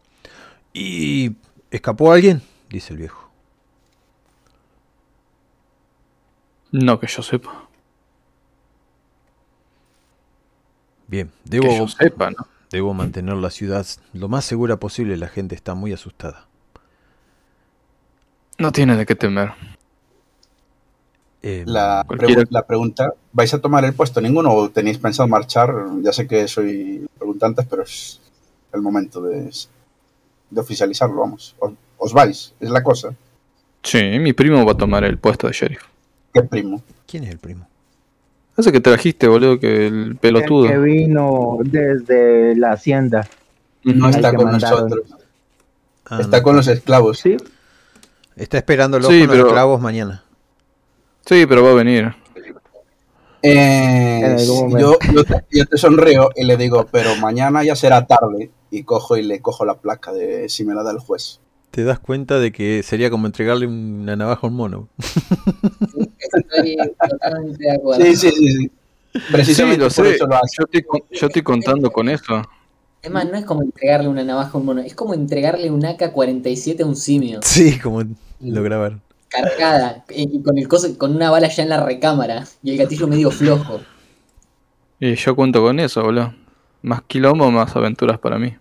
¿Y 0.73 1.35
escapó 1.71 2.11
alguien? 2.11 2.41
Dice 2.69 2.93
el 2.93 2.99
viejo. 2.99 3.29
No 6.71 6.99
que 6.99 7.07
yo 7.07 7.21
sepa. 7.21 7.67
Bien, 11.07 11.29
Que 11.43 11.59
debo, 11.59 11.77
yo 11.77 11.87
sepa, 11.87 12.31
¿no? 12.31 12.47
debo 12.71 12.93
mantener 12.93 13.35
la 13.35 13.49
ciudad 13.49 13.85
lo 14.13 14.29
más 14.29 14.45
segura 14.45 14.77
posible. 14.77 15.17
La 15.17 15.27
gente 15.27 15.55
está 15.55 15.73
muy 15.75 15.91
asustada. 15.91 16.47
No 18.57 18.71
tiene 18.71 18.95
de 18.95 19.05
qué 19.05 19.15
temer. 19.15 19.51
Eh, 21.41 21.63
La, 21.65 22.05
pregu- 22.07 22.45
la 22.51 22.65
pregunta, 22.67 23.13
¿vais 23.33 23.53
a 23.53 23.59
tomar 23.59 23.83
el 23.83 23.93
puesto 23.93 24.21
ninguno 24.21 24.53
o 24.53 24.69
tenéis 24.69 24.99
pensado 24.99 25.27
marchar? 25.27 25.73
Ya 26.01 26.13
sé 26.13 26.27
que 26.27 26.47
soy 26.47 27.05
preguntante, 27.17 27.63
pero 27.63 27.81
es 27.83 28.21
el 28.71 28.81
momento 28.81 29.21
de, 29.23 29.51
de 30.51 30.61
oficializarlo, 30.61 31.21
vamos. 31.21 31.55
Os, 31.59 31.71
os 31.97 32.13
vais, 32.13 32.53
es 32.59 32.69
la 32.69 32.83
cosa. 32.83 33.13
Sí, 33.83 34.01
mi 34.19 34.33
primo 34.33 34.63
va 34.65 34.73
a 34.73 34.77
tomar 34.77 35.03
el 35.03 35.17
puesto 35.17 35.47
de 35.47 35.53
sheriff. 35.53 35.81
¿Qué 36.33 36.43
primo? 36.43 36.83
¿Quién 37.07 37.23
es 37.23 37.31
el 37.31 37.39
primo? 37.39 37.67
Ese 38.55 38.71
que 38.71 38.79
trajiste, 38.79 39.27
boludo, 39.27 39.59
que 39.59 39.87
el 39.87 40.17
pelotudo. 40.17 40.65
El 40.65 40.71
que 40.71 40.77
vino 40.77 41.57
desde 41.63 42.55
la 42.55 42.73
hacienda. 42.73 43.27
No 43.83 44.09
está 44.09 44.33
con 44.33 44.51
mandaron. 44.51 44.89
nosotros. 44.89 45.17
Ah, 46.05 46.19
está 46.21 46.37
no. 46.37 46.43
con 46.43 46.55
los 46.57 46.67
esclavos. 46.67 47.19
Sí, 47.19 47.37
Está 48.35 48.57
esperándolo 48.57 49.09
Sí, 49.09 49.25
con 49.25 49.37
los 49.37 49.47
esclavos 49.47 49.81
mañana. 49.81 50.23
Sí, 51.25 51.45
pero 51.45 51.63
va 51.63 51.71
a 51.71 51.75
venir. 51.75 52.13
Eh, 53.43 54.35
yo, 54.47 54.97
yo 55.13 55.23
te, 55.23 55.45
yo 55.51 55.65
te 55.65 55.77
sonrío 55.77 56.29
y 56.35 56.43
le 56.45 56.57
digo, 56.57 56.85
pero 56.91 57.15
mañana 57.17 57.63
ya 57.63 57.75
será 57.75 58.05
tarde. 58.05 58.51
Y 58.69 58.83
cojo 58.83 59.17
y 59.17 59.23
le 59.23 59.41
cojo 59.41 59.65
la 59.65 59.75
placa 59.75 60.13
de 60.13 60.47
si 60.47 60.63
me 60.63 60.73
la 60.73 60.83
da 60.83 60.91
el 60.91 60.99
juez. 60.99 61.39
Te 61.71 61.83
das 61.83 61.99
cuenta 61.99 62.39
de 62.39 62.51
que 62.51 62.83
sería 62.83 63.09
como 63.09 63.25
entregarle 63.27 63.65
una 63.67 64.15
navaja 64.15 64.45
a 64.45 64.49
un 64.49 64.55
mono. 64.55 64.87
Estoy 66.19 66.77
totalmente 67.09 67.63
de 67.63 67.71
acuerdo. 67.75 68.05
Sí, 68.05 68.15
sí, 68.15 68.31
sí. 68.31 68.51
sí. 68.57 68.71
Precisamente 69.31 69.75
Sí, 69.89 69.99
lo 69.99 70.03
por 70.03 70.07
sé. 70.07 70.15
eso 70.15 70.27
lo 70.27 70.35
hace. 70.35 70.55
Yo 70.59 70.63
estoy, 70.65 70.83
con- 70.83 71.01
yo 71.11 71.27
estoy 71.27 71.41
contando 71.41 71.91
con 71.91 72.09
eso. 72.09 72.41
Es 73.01 73.09
más, 73.11 73.25
no 73.25 73.35
es 73.37 73.45
como 73.45 73.63
entregarle 73.63 74.07
una 74.07 74.23
navaja 74.23 74.51
a 74.53 74.57
un 74.57 74.65
mono, 74.65 74.81
es 74.81 74.93
como 74.95 75.13
entregarle 75.13 75.71
un 75.71 75.83
AK-47 75.83 76.81
a 76.81 76.85
un 76.85 76.95
simio. 76.95 77.39
Sí, 77.41 77.79
como 77.79 78.03
lo 78.39 78.63
grabaron. 78.63 79.01
Cargada, 79.31 80.03
y 80.09 80.43
con 80.43 80.57
el 80.57 80.67
coso, 80.67 80.97
con 80.97 81.15
una 81.15 81.31
bala 81.31 81.47
ya 81.47 81.63
en 81.63 81.69
la 81.69 81.83
recámara, 81.83 82.45
y 82.61 82.71
el 82.71 82.77
gatillo 82.77 83.07
medio 83.07 83.31
flojo. 83.31 83.79
Y 84.99 85.15
yo 85.15 85.35
cuento 85.35 85.61
con 85.61 85.79
eso, 85.79 86.03
boludo. 86.03 86.35
Más 86.83 87.01
quilombo, 87.03 87.49
más 87.49 87.75
aventuras 87.75 88.19
para 88.19 88.37
mí. 88.37 88.55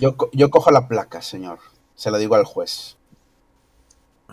Yo, 0.00 0.16
yo 0.32 0.50
cojo 0.50 0.70
la 0.70 0.88
placa, 0.88 1.22
señor. 1.22 1.58
Se 1.94 2.10
lo 2.10 2.18
digo 2.18 2.34
al 2.34 2.44
juez. 2.44 2.96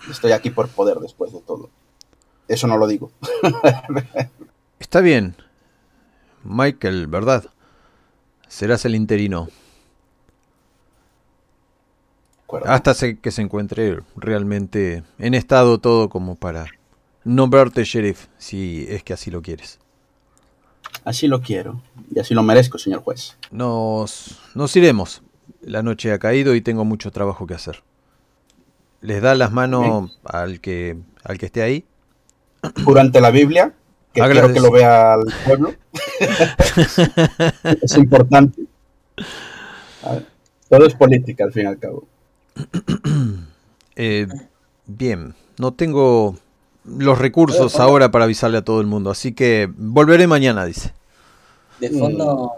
Estoy 0.10 0.32
aquí 0.32 0.50
por 0.50 0.70
poder 0.70 0.98
después 1.00 1.34
de 1.34 1.42
todo. 1.42 1.70
Eso 2.48 2.68
no 2.68 2.78
lo 2.78 2.88
digo. 2.88 3.12
Está 4.80 5.02
bien. 5.02 5.36
Michael, 6.44 7.08
¿verdad? 7.08 7.46
Serás 8.48 8.86
el 8.86 8.96
interino. 8.96 9.50
Hasta 12.66 12.94
que 13.16 13.32
se 13.32 13.42
encuentre 13.42 14.00
realmente 14.16 15.04
en 15.20 15.34
estado 15.34 15.80
todo 15.80 16.10
como 16.10 16.36
para 16.36 16.68
nombrarte 17.24 17.84
sheriff, 17.84 18.28
si 18.38 18.88
es 18.90 19.04
que 19.04 19.14
así 19.14 19.30
lo 19.30 19.42
quieres. 19.42 19.80
Así 21.04 21.28
lo 21.28 21.42
quiero. 21.42 21.82
Y 22.14 22.20
así 22.20 22.34
lo 22.34 22.44
merezco, 22.44 22.78
señor 22.78 23.02
juez. 23.02 23.38
Nos, 23.52 24.40
nos 24.56 24.76
iremos. 24.76 25.22
La 25.62 25.84
noche 25.84 26.12
ha 26.12 26.20
caído 26.20 26.56
y 26.56 26.62
tengo 26.62 26.86
mucho 26.86 27.12
trabajo 27.12 27.46
que 27.46 27.54
hacer. 27.54 27.84
¿Les 29.02 29.22
da 29.22 29.36
las 29.36 29.52
manos 29.52 30.18
al 30.26 30.60
que, 30.60 30.98
al 31.24 31.38
que 31.38 31.46
esté 31.46 31.62
ahí? 31.62 31.86
Juro 32.84 33.00
ante 33.00 33.22
la 33.22 33.32
Biblia 33.32 33.74
que 34.14 34.22
quiero 34.22 34.54
que 34.54 34.60
lo 34.60 34.72
vea 34.72 35.14
al 35.14 35.26
pueblo. 35.46 35.74
es 37.82 37.96
importante. 37.96 38.64
Todo 40.70 40.86
es 40.86 40.96
política, 40.96 41.46
al 41.46 41.54
fin 41.54 41.64
y 41.64 41.68
al 41.68 41.80
cabo. 41.80 42.08
Eh, 44.02 44.28
bien, 44.88 45.36
no 45.58 45.74
tengo 45.74 46.38
los 46.86 47.18
recursos 47.20 47.80
ahora 47.80 48.12
para 48.12 48.24
avisarle 48.26 48.58
a 48.60 48.64
todo 48.64 48.80
el 48.80 48.88
mundo, 48.88 49.10
así 49.12 49.34
que 49.34 49.70
volveré 49.78 50.26
mañana, 50.26 50.64
dice. 50.64 50.94
De 51.78 51.90
fondo, 51.90 52.52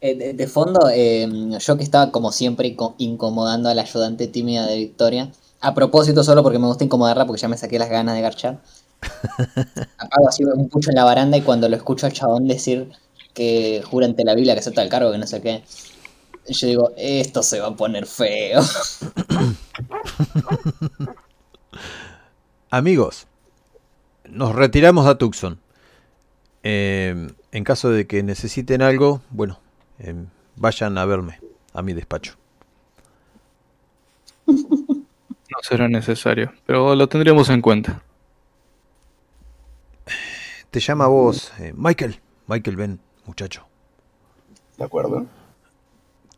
eh, 0.00 0.14
de, 0.16 0.34
de 0.34 0.46
fondo 0.46 0.88
eh, 0.92 1.28
yo 1.58 1.76
que 1.76 1.82
estaba 1.84 2.12
como 2.12 2.32
siempre 2.32 2.76
co- 2.76 2.94
incomodando 2.98 3.68
a 3.70 3.74
la 3.74 3.82
ayudante 3.82 4.28
tímida 4.28 4.66
de 4.66 4.76
Victoria, 4.78 5.32
a 5.60 5.74
propósito 5.74 6.24
solo 6.24 6.42
porque 6.42 6.58
me 6.60 6.66
gusta 6.68 6.84
incomodarla 6.84 7.26
porque 7.26 7.42
ya 7.42 7.48
me 7.48 7.56
saqué 7.58 7.78
las 7.78 7.90
ganas 7.90 8.14
de 8.16 8.22
garchar. 8.22 8.62
Apago 9.98 10.28
así 10.28 10.44
un 10.44 10.68
pucho 10.68 10.90
en 10.90 10.96
la 10.96 11.04
baranda 11.04 11.36
y 11.36 11.42
cuando 11.42 11.68
lo 11.68 11.76
escucho 11.76 12.06
al 12.06 12.12
chabón 12.12 12.48
decir 12.48 12.90
que 13.34 13.82
jura 13.88 14.06
ante 14.06 14.24
la 14.24 14.34
Biblia 14.34 14.54
que 14.54 14.60
acepta 14.60 14.82
el 14.82 14.88
cargo, 14.88 15.12
que 15.12 15.18
no 15.18 15.26
sé 15.26 15.40
qué, 15.42 15.62
yo 16.52 16.66
digo, 16.66 16.92
esto 16.96 17.42
se 17.42 17.60
va 17.60 17.68
a 17.68 17.76
poner 17.76 18.06
feo. 18.06 18.60
Amigos, 22.70 23.26
nos 24.28 24.54
retiramos 24.54 25.06
a 25.06 25.18
Tucson. 25.18 25.58
Eh, 26.62 27.30
en 27.52 27.64
caso 27.64 27.90
de 27.90 28.06
que 28.06 28.22
necesiten 28.22 28.82
algo, 28.82 29.22
bueno, 29.30 29.58
eh, 29.98 30.14
vayan 30.56 30.98
a 30.98 31.04
verme 31.04 31.40
a 31.72 31.82
mi 31.82 31.94
despacho. 31.94 32.36
No 34.46 35.58
será 35.62 35.88
necesario, 35.88 36.52
pero 36.66 36.94
lo 36.94 37.08
tendremos 37.08 37.48
en 37.48 37.60
cuenta. 37.60 38.02
Te 40.70 40.80
llama 40.80 41.06
vos, 41.08 41.52
eh, 41.58 41.72
Michael. 41.76 42.20
Michael, 42.46 42.76
ven, 42.76 43.00
muchacho. 43.26 43.66
¿De 44.76 44.84
acuerdo? 44.84 45.26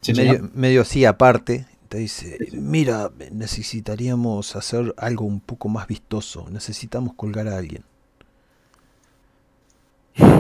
Sí, 0.03 0.13
medio, 0.15 0.83
así 0.83 1.05
aparte, 1.05 1.67
te 1.89 1.99
dice, 1.99 2.43
mira, 2.53 3.11
necesitaríamos 3.31 4.57
hacer 4.57 4.95
algo 4.99 5.25
un 5.25 5.41
poco 5.41 5.69
más 5.69 5.87
vistoso, 5.87 6.47
necesitamos 6.51 7.15
colgar 7.15 7.49
a 7.49 7.57
alguien. 7.57 7.85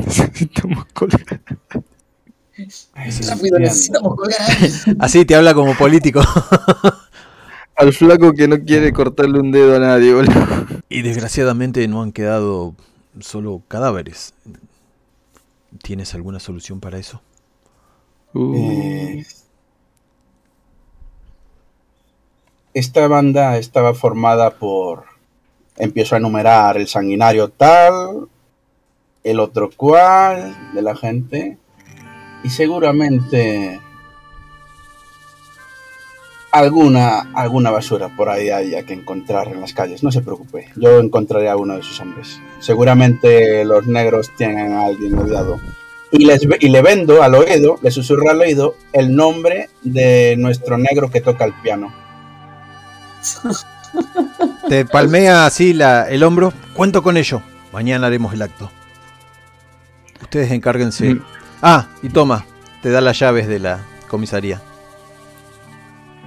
Necesitamos 0.07 0.85
colgar. 0.95 1.41
Rápido, 3.27 3.59
necesitamos 3.59 4.17
colgar 4.17 4.41
a 4.43 4.47
alguien. 4.47 4.73
Así 4.99 5.25
te 5.25 5.35
habla 5.35 5.55
como 5.55 5.77
político. 5.77 6.21
Al 7.77 7.93
flaco 7.93 8.33
que 8.33 8.49
no 8.49 8.59
quiere 8.65 8.93
cortarle 8.93 9.41
un 9.41 9.51
dedo 9.51 9.77
a 9.77 9.79
nadie, 9.79 10.15
boludo. 10.15 10.33
y 10.89 11.03
desgraciadamente 11.03 11.87
no 11.89 12.03
han 12.03 12.13
quedado 12.13 12.75
solo 13.21 13.63
cadáveres. 13.69 14.35
¿Tienes 15.83 16.15
alguna 16.15 16.41
solución 16.41 16.81
para 16.81 16.99
eso? 16.99 17.23
Uh, 18.35 18.43
Eh, 18.51 19.25
esta 22.75 23.09
banda 23.09 23.59
estaba 23.59 23.95
formada 23.95 24.51
por. 24.59 25.05
Empiezo 25.77 26.15
a 26.15 26.19
enumerar 26.19 26.77
el 26.77 26.87
sanguinario 26.87 27.49
tal, 27.49 28.29
el 29.25 29.41
otro 29.41 29.71
cual 29.75 30.73
de 30.75 30.83
la 30.83 30.95
gente, 30.95 31.59
y 32.45 32.51
seguramente 32.51 33.81
alguna, 36.51 37.31
alguna 37.35 37.71
basura 37.71 38.15
por 38.15 38.29
ahí 38.29 38.51
haya 38.51 38.85
que 38.85 38.93
encontrar 38.93 39.49
en 39.49 39.61
las 39.61 39.73
calles. 39.73 40.03
No 40.03 40.13
se 40.13 40.23
preocupe, 40.23 40.69
yo 40.77 40.99
encontraré 41.01 41.49
a 41.49 41.57
uno 41.57 41.77
de 41.77 41.83
sus 41.83 41.99
hombres. 42.01 42.41
Seguramente 42.61 43.65
los 43.65 43.87
negros 43.87 44.31
tienen 44.37 44.73
a 44.73 44.85
alguien 44.87 45.19
odiado. 45.19 45.59
Y, 46.11 46.27
les, 46.27 46.47
y 46.61 46.69
le 46.69 46.83
vendo 46.83 47.23
al 47.23 47.35
oído, 47.35 47.79
le 47.81 47.91
susurro 47.91 48.29
al 48.29 48.43
oído 48.43 48.77
el 48.93 49.17
nombre 49.17 49.71
de 49.83 50.37
nuestro 50.37 50.77
negro 50.77 51.11
que 51.11 51.23
toca 51.23 51.47
el 51.47 51.55
piano. 51.63 52.02
Te 54.69 54.85
palmea 54.85 55.47
así 55.47 55.73
la, 55.73 56.09
el 56.09 56.23
hombro. 56.23 56.53
Cuento 56.75 57.03
con 57.03 57.17
ello. 57.17 57.43
Mañana 57.73 58.07
haremos 58.07 58.35
el 58.35 58.43
acto. 58.43 58.71
Ustedes 60.21 60.53
encárguense. 60.53 61.15
Mm. 61.15 61.23
Ah, 61.63 61.87
y 62.03 62.09
toma, 62.09 62.45
te 62.83 62.91
da 62.91 63.01
las 63.01 63.19
llaves 63.19 63.49
de 63.49 63.59
la 63.59 63.81
comisaría. 64.09 64.61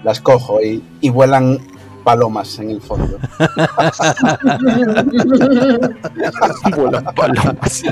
Las 0.03 0.21
cojo 0.21 0.61
y, 0.61 0.83
y 1.01 1.09
vuelan 1.09 1.59
palomas 2.03 2.59
en 2.59 2.69
el 2.69 2.81
fondo. 2.81 3.17
vuelan 6.75 7.05
palomas. 7.15 7.83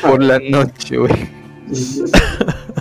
Por 0.02 0.22
la 0.22 0.38
noche, 0.38 0.96
güey. 0.96 1.28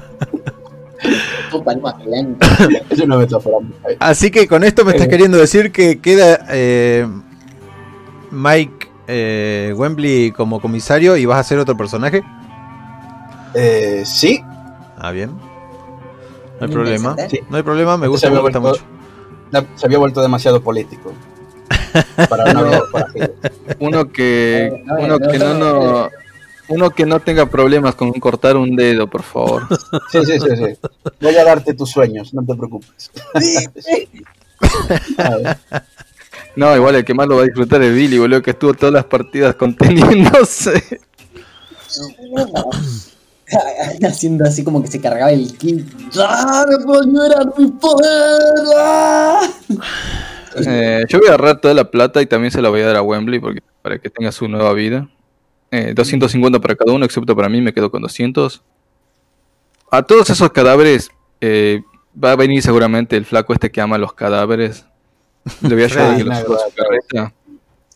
Es 2.89 2.99
una 2.99 3.17
metáfora. 3.17 3.57
Así 3.99 4.31
que 4.31 4.47
con 4.47 4.63
esto 4.63 4.83
me 4.85 4.91
estás 4.91 5.07
Eh. 5.07 5.09
queriendo 5.09 5.37
decir 5.37 5.71
que 5.71 5.99
queda 5.99 6.45
eh, 6.49 7.07
Mike 8.31 8.87
eh, 9.07 9.73
Wembley 9.75 10.31
como 10.31 10.59
comisario 10.61 11.17
y 11.17 11.25
vas 11.25 11.39
a 11.39 11.43
ser 11.43 11.59
otro 11.59 11.75
personaje. 11.77 12.21
Eh, 13.55 14.03
sí, 14.05 14.43
Ah, 15.01 15.11
bien. 15.11 15.31
No 16.59 16.65
hay 16.65 16.71
problema. 16.73 17.15
No 17.49 17.55
hay 17.57 17.63
problema, 17.63 17.95
me 17.97 18.05
Este 18.05 18.09
gusta, 18.09 18.27
se 18.27 18.31
me 18.31 18.37
había 18.39 18.41
gusta 18.49 18.59
vuelto- 18.59 18.85
mucho. 19.51 19.67
se 19.77 19.85
había 19.85 19.97
vuelto 19.97 20.21
demasiado 20.21 20.61
político. 20.61 21.13
Para 22.29 22.51
forajido. 22.91 23.33
Uno 23.79 24.11
que, 24.11 24.83
no, 24.85 24.95
uno 24.95 25.17
no, 25.19 25.31
que 25.31 25.39
no, 25.39 25.53
no, 25.53 25.83
no, 26.03 26.09
uno 26.69 26.91
que 26.91 27.05
no 27.05 27.19
tenga 27.19 27.47
problemas 27.47 27.95
con 27.95 28.11
cortar 28.13 28.55
un 28.55 28.75
dedo, 28.75 29.07
por 29.07 29.23
favor. 29.23 29.67
Sí, 30.11 30.19
sí, 30.25 30.39
sí, 30.39 30.55
sí. 30.55 30.89
Voy 31.19 31.35
a 31.35 31.43
darte 31.43 31.73
tus 31.73 31.89
sueños, 31.89 32.33
no 32.33 32.45
te 32.45 32.55
preocupes. 32.55 33.11
No, 36.55 36.75
igual 36.75 36.95
el 36.95 37.05
que 37.05 37.13
más 37.13 37.27
lo 37.27 37.37
va 37.37 37.41
a 37.43 37.45
disfrutar 37.45 37.81
es 37.81 37.93
Billy, 37.93 38.17
boludo, 38.17 38.41
que 38.41 38.51
estuvo 38.51 38.73
todas 38.73 38.93
las 38.93 39.05
partidas 39.05 39.55
conteniéndose. 39.55 40.99
Haciendo 44.03 44.45
así 44.45 44.63
como 44.63 44.81
que 44.81 44.89
se 44.89 45.01
cargaba 45.01 45.31
el 45.31 45.57
kit. 45.57 45.87
¡Ah! 46.17 46.65
¡No 46.69 46.85
puedo 46.85 47.03
mi 47.57 47.67
poder! 47.71 48.41
¡Ah! 48.77 49.41
Eh, 50.55 51.05
yo 51.07 51.19
voy 51.19 51.27
a 51.27 51.33
agarrar 51.33 51.61
toda 51.61 51.73
la 51.73 51.89
plata 51.89 52.21
y 52.21 52.25
también 52.25 52.51
se 52.51 52.61
la 52.61 52.69
voy 52.69 52.81
a 52.81 52.87
dar 52.87 52.97
a 52.97 53.01
Wembley 53.01 53.39
porque, 53.39 53.61
para 53.81 53.99
que 53.99 54.09
tenga 54.09 54.31
su 54.31 54.47
nueva 54.47 54.73
vida. 54.73 55.07
Eh, 55.71 55.93
250 55.95 56.59
para 56.59 56.75
cada 56.75 56.93
uno, 56.93 57.05
excepto 57.05 57.35
para 57.35 57.49
mí, 57.49 57.61
me 57.61 57.73
quedo 57.73 57.91
con 57.91 58.01
200. 58.01 58.61
A 59.91 60.03
todos 60.03 60.29
esos 60.29 60.51
cadáveres 60.51 61.09
eh, 61.41 61.81
va 62.21 62.31
a 62.31 62.35
venir 62.35 62.61
seguramente 62.61 63.15
el 63.17 63.25
flaco 63.25 63.53
este 63.53 63.71
que 63.71 63.81
ama 63.81 63.97
los 63.97 64.13
cadáveres. 64.13 64.85
Le 65.61 65.73
voy 65.75 65.83
a 65.83 65.85
ayudar 65.85 66.11
a 66.13 66.17
que 66.17 66.23
Freddy 66.23 66.29
lo 66.29 66.35
suba 66.45 66.55
a 66.57 66.69
su 66.69 66.75
cabeza. 66.75 67.33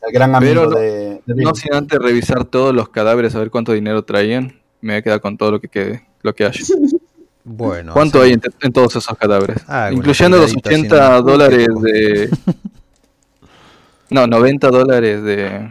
El 0.05 0.11
gran 0.13 0.35
amigo 0.35 0.53
Pero 0.53 0.69
no- 0.69 0.75
de, 0.77 1.21
de. 1.25 1.43
No 1.43 1.55
sin 1.55 1.73
antes 1.73 1.99
revisar 1.99 2.45
todos 2.45 2.73
los 2.75 2.89
cadáveres, 2.89 3.35
a 3.35 3.39
ver 3.39 3.49
cuánto 3.51 3.73
dinero 3.73 4.03
traían. 4.03 4.59
Me 4.81 4.93
voy 4.93 4.99
a 4.99 5.01
quedar 5.01 5.21
con 5.21 5.37
todo 5.37 5.51
lo 5.51 5.61
que 5.61 5.67
quede, 5.69 6.05
lo 6.21 6.33
que 6.33 6.45
haya. 6.45 6.59
Bueno. 7.45 7.91
¿Cuánto 7.91 8.21
hay 8.21 8.31
en, 8.31 8.41
en 8.61 8.71
todos 8.71 8.95
esos 8.95 9.17
cadáveres? 9.17 9.57
Ah, 9.67 9.89
Incluyendo 9.91 10.37
los 10.37 10.53
pegadita 10.53 10.69
así, 10.69 10.79
80 10.87 10.95
¿no? 10.95 11.17
Uy, 11.17 11.23
qué 11.25 11.31
dólares 11.31 11.67
de. 11.81 12.29
No, 14.09 14.27
90 14.27 14.69
dólares 14.69 15.23
de. 15.23 15.69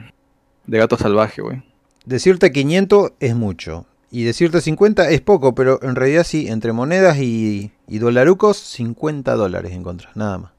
De 0.66 0.78
gato 0.78 0.96
salvaje, 0.98 1.40
güey. 1.42 1.62
Decirte 2.04 2.52
500 2.52 3.12
es 3.20 3.34
mucho. 3.34 3.86
Y 4.10 4.24
decirte 4.24 4.60
50 4.60 5.08
es 5.10 5.20
poco, 5.22 5.54
pero 5.54 5.80
en 5.82 5.96
realidad 5.96 6.24
sí, 6.24 6.48
entre 6.48 6.72
monedas 6.72 7.18
y, 7.18 7.70
y 7.88 7.98
dolarucos, 7.98 8.58
50 8.58 9.34
dólares 9.36 9.72
encontrás, 9.72 10.14
nada 10.16 10.38
más. 10.38 10.52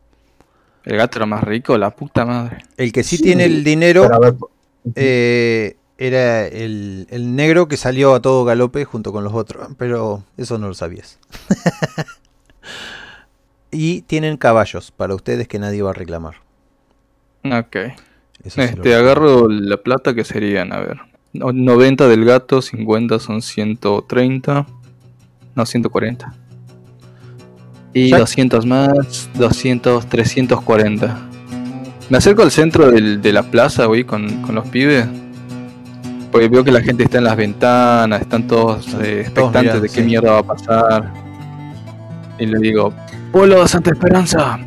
El 0.83 0.97
gato 0.97 1.19
era 1.19 1.25
más 1.25 1.43
rico, 1.43 1.77
la 1.77 1.91
puta 1.95 2.25
madre. 2.25 2.59
El 2.77 2.91
que 2.91 3.03
sí, 3.03 3.17
Sí, 3.17 3.17
tiene 3.17 3.45
el 3.45 3.63
dinero 3.63 4.09
eh, 4.95 5.77
era 5.97 6.47
el, 6.47 7.07
el 7.09 7.35
negro 7.35 7.67
que 7.67 7.77
salió 7.77 8.15
a 8.15 8.21
todo 8.21 8.43
galope 8.45 8.85
junto 8.85 9.11
con 9.11 9.23
los 9.23 9.33
otros, 9.33 9.69
pero 9.77 10.23
eso 10.37 10.57
no 10.57 10.67
lo 10.67 10.73
sabías. 10.73 11.19
y 13.71 14.01
tienen 14.03 14.37
caballos 14.37 14.91
para 14.91 15.15
ustedes 15.15 15.47
que 15.47 15.59
nadie 15.59 15.81
va 15.81 15.91
a 15.91 15.93
reclamar. 15.93 16.35
Ok. 17.45 17.75
Eso 18.43 18.61
Este, 18.61 18.95
agarro 18.95 19.47
la 19.49 19.77
plata 19.77 20.13
que 20.13 20.23
serían, 20.23 20.73
a 20.73 20.79
ver. 20.79 20.97
No- 21.33 21.51
90 21.51 22.07
del 22.07 22.25
gato, 22.25 22.61
50 22.61 23.19
son 23.19 23.41
130. 23.41 24.65
No, 25.55 25.65
140. 25.65 26.33
Y 27.93 28.09
Jack. 28.09 28.19
200 28.21 28.65
más, 28.65 29.29
200, 29.35 30.05
340. 30.07 31.17
Me 32.09 32.17
acerco 32.17 32.41
al 32.41 32.51
centro 32.51 32.89
del- 32.91 33.21
de 33.21 33.31
la 33.33 33.43
plaza, 33.43 33.85
güey, 33.85 34.03
con, 34.03 34.41
con 34.41 34.55
los 34.55 34.67
pibes. 34.67 35.05
Porque 36.31 36.47
veo 36.47 36.63
que 36.63 36.71
la 36.71 36.81
gente 36.81 37.03
está 37.03 37.19
en 37.19 37.25
las 37.25 37.35
ventanas, 37.37 38.21
están 38.21 38.47
todos 38.47 38.87
eh, 38.95 39.21
expectantes 39.21 39.61
mirando, 39.61 39.81
de 39.81 39.89
qué 39.89 40.01
sí. 40.01 40.03
mierda 40.03 40.31
va 40.31 40.39
a 40.39 40.43
pasar. 40.43 41.13
Y 42.39 42.47
le 42.47 42.57
digo, 42.57 42.91
pueblo 43.31 43.61
de 43.61 43.67
Santa 43.67 43.91
Esperanza, 43.91 44.57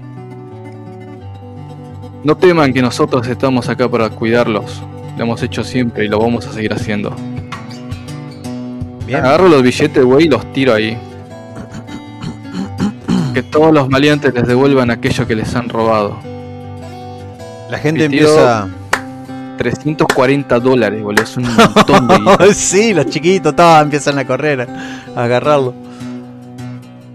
no 2.22 2.36
teman 2.36 2.72
que 2.72 2.82
nosotros 2.82 3.26
estamos 3.26 3.68
acá 3.68 3.88
para 3.88 4.08
cuidarlos. 4.10 4.80
Lo 5.16 5.24
hemos 5.24 5.42
hecho 5.42 5.64
siempre 5.64 6.04
y 6.04 6.08
lo 6.08 6.18
vamos 6.18 6.46
a 6.46 6.52
seguir 6.52 6.72
haciendo. 6.72 7.14
Bien. 9.06 9.20
Agarro 9.20 9.48
los 9.48 9.62
billetes, 9.62 10.04
güey, 10.04 10.26
y 10.26 10.28
los 10.28 10.52
tiro 10.52 10.74
ahí. 10.74 10.98
Que 13.32 13.42
todos 13.42 13.72
los 13.72 13.88
maleantes 13.88 14.34
les 14.34 14.46
devuelvan 14.46 14.90
aquello 14.90 15.26
que 15.26 15.34
les 15.34 15.54
han 15.54 15.68
robado. 15.68 16.18
La 17.70 17.78
gente 17.78 18.04
empieza... 18.04 18.68
340 19.56 20.60
dólares, 20.60 21.02
boludo. 21.02 21.22
Es 21.22 21.36
un 21.36 21.44
montón 21.44 22.08
de 22.08 22.54
sí, 22.54 22.92
los 22.92 23.06
chiquitos 23.06 23.56
todos 23.56 23.82
empiezan 23.82 24.18
a 24.18 24.26
correr, 24.26 24.60
a, 24.60 24.66
a 25.18 25.24
agarrarlo. 25.24 25.74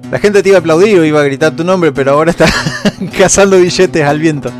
La 0.10 0.18
gente 0.19 0.41
te 0.41 0.49
iba 0.49 0.57
a 0.57 0.60
aplaudir 0.60 0.99
o 0.99 1.06
iba 1.06 1.22
a 1.22 1.23
gritar 1.23 1.56
tu 1.56 1.64
nombre, 1.64 1.91
pero 1.91 2.14
ahora 2.14 2.32
está 2.32 2.45
cazando 3.18 3.57
billetes 3.57 4.03
al 4.03 4.19
viento. 4.19 4.52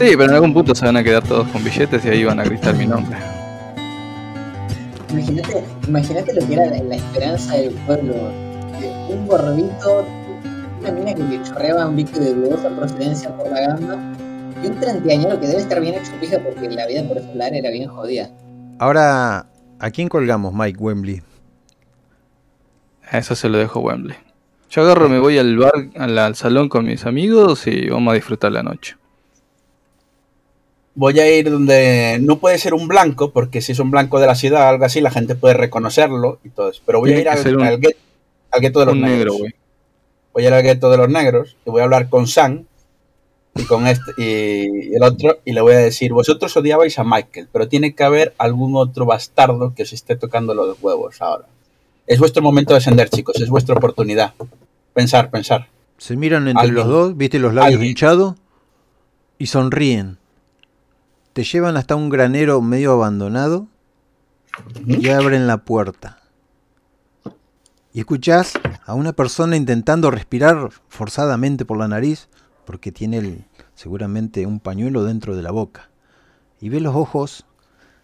Sí, 0.00 0.12
pero 0.16 0.30
en 0.30 0.30
algún 0.30 0.54
punto 0.54 0.74
se 0.74 0.86
van 0.86 0.96
a 0.96 1.04
quedar 1.04 1.22
todos 1.22 1.46
con 1.48 1.62
billetes 1.62 2.02
y 2.06 2.08
ahí 2.08 2.24
van 2.24 2.40
a 2.40 2.44
gritar 2.44 2.74
mi 2.74 2.86
nombre. 2.86 3.18
Imagínate, 5.10 5.62
imagínate 5.86 6.32
lo 6.40 6.46
que 6.46 6.54
era 6.54 6.66
la, 6.70 6.82
la 6.84 6.96
esperanza 6.96 7.54
del 7.56 7.74
pueblo. 7.84 8.14
Un 9.10 9.26
gordito, 9.26 10.06
una 10.80 10.92
mina 10.92 11.12
que 11.12 11.22
le 11.22 11.42
chorreaba 11.42 11.86
un 11.86 11.96
líquido 11.96 12.24
de 12.24 12.32
dudosa 12.32 12.70
procedencia 12.70 13.36
por 13.36 13.50
la 13.50 13.60
gamba, 13.60 13.98
y 14.64 14.68
un 14.68 14.80
treintañero 14.80 15.38
que 15.38 15.48
debe 15.48 15.60
estar 15.60 15.78
bien 15.82 15.96
hecho 15.96 16.12
pija 16.18 16.38
porque 16.38 16.70
la 16.70 16.86
vida 16.86 17.06
por 17.06 17.20
lado 17.36 17.52
era 17.52 17.68
bien 17.68 17.90
jodida. 17.90 18.30
Ahora, 18.78 19.48
¿a 19.80 19.90
quién 19.90 20.08
colgamos, 20.08 20.54
Mike 20.54 20.78
Wembley? 20.80 21.20
Eso 23.12 23.34
se 23.34 23.50
lo 23.50 23.58
dejo 23.58 23.80
a 23.80 23.82
Wembley. 23.82 24.16
Yo 24.70 24.80
agarro, 24.80 25.10
me 25.10 25.18
voy 25.18 25.36
al 25.36 25.58
bar, 25.58 25.74
al, 25.98 26.16
al 26.16 26.36
salón 26.36 26.70
con 26.70 26.86
mis 26.86 27.04
amigos 27.04 27.66
y 27.66 27.90
vamos 27.90 28.12
a 28.12 28.14
disfrutar 28.14 28.50
la 28.50 28.62
noche. 28.62 28.96
Voy 31.00 31.18
a 31.18 31.34
ir 31.34 31.50
donde 31.50 32.18
no 32.20 32.38
puede 32.38 32.58
ser 32.58 32.74
un 32.74 32.86
blanco, 32.86 33.30
porque 33.32 33.62
si 33.62 33.72
es 33.72 33.78
un 33.78 33.90
blanco 33.90 34.20
de 34.20 34.26
la 34.26 34.34
ciudad 34.34 34.66
o 34.66 34.68
algo 34.68 34.84
así, 34.84 35.00
la 35.00 35.10
gente 35.10 35.34
puede 35.34 35.54
reconocerlo 35.54 36.38
y 36.44 36.50
todo 36.50 36.68
eso. 36.70 36.82
Pero 36.84 37.00
voy 37.00 37.08
Tiene 37.14 37.28
a 37.30 37.38
ir 37.40 37.46
al, 37.46 37.56
un- 37.56 37.62
al 37.62 37.80
guet- 37.80 37.96
al 38.50 38.60
gueto 38.60 38.80
de 38.80 38.86
los 38.86 38.96
negros. 38.96 39.34
negro, 39.40 39.54
voy 40.34 40.44
a 40.44 40.48
ir 40.48 40.54
al 40.54 40.62
gueto 40.62 40.90
de 40.90 40.96
los 40.98 41.08
negros 41.08 41.56
y 41.64 41.70
voy 41.70 41.80
a 41.80 41.84
hablar 41.84 42.10
con 42.10 42.26
Sam 42.26 42.64
y 43.56 43.64
con 43.64 43.86
este 43.86 44.12
y 44.18 44.94
el 44.94 45.02
otro 45.02 45.38
y 45.44 45.52
le 45.52 45.60
voy 45.62 45.72
a 45.72 45.78
decir, 45.78 46.12
vosotros 46.12 46.54
odiabais 46.56 46.98
a 46.98 47.04
Michael, 47.04 47.48
pero 47.50 47.66
tiene 47.66 47.94
que 47.94 48.04
haber 48.04 48.34
algún 48.36 48.76
otro 48.76 49.06
bastardo 49.06 49.72
que 49.74 49.84
os 49.84 49.92
esté 49.94 50.16
tocando 50.16 50.52
los 50.54 50.76
huevos 50.82 51.22
ahora. 51.22 51.46
Es 52.06 52.18
vuestro 52.18 52.42
momento 52.42 52.74
de 52.74 52.78
ascender, 52.78 53.08
chicos, 53.08 53.40
es 53.40 53.48
vuestra 53.48 53.74
oportunidad. 53.74 54.34
Pensar, 54.92 55.30
pensar. 55.30 55.66
Se 55.96 56.14
miran 56.16 56.46
entre 56.46 56.60
Alguien. 56.66 56.74
los 56.76 56.86
dos, 56.88 57.16
viste 57.16 57.38
los 57.38 57.54
labios 57.54 57.74
Alguien. 57.76 57.90
hinchados 57.90 58.34
y 59.38 59.46
sonríen. 59.46 60.18
Te 61.40 61.44
llevan 61.44 61.78
hasta 61.78 61.96
un 61.96 62.10
granero 62.10 62.60
medio 62.60 62.92
abandonado 62.92 63.66
y 64.86 65.08
abren 65.08 65.46
la 65.46 65.64
puerta. 65.64 66.18
Y 67.94 68.00
escuchás 68.00 68.52
a 68.84 68.92
una 68.92 69.14
persona 69.14 69.56
intentando 69.56 70.10
respirar 70.10 70.68
forzadamente 70.90 71.64
por 71.64 71.78
la 71.78 71.88
nariz 71.88 72.28
porque 72.66 72.92
tiene 72.92 73.16
el- 73.16 73.44
seguramente 73.74 74.44
un 74.44 74.60
pañuelo 74.60 75.02
dentro 75.04 75.34
de 75.34 75.40
la 75.42 75.50
boca. 75.50 75.88
Y 76.60 76.68
ve 76.68 76.78
los 76.78 76.94
ojos 76.94 77.46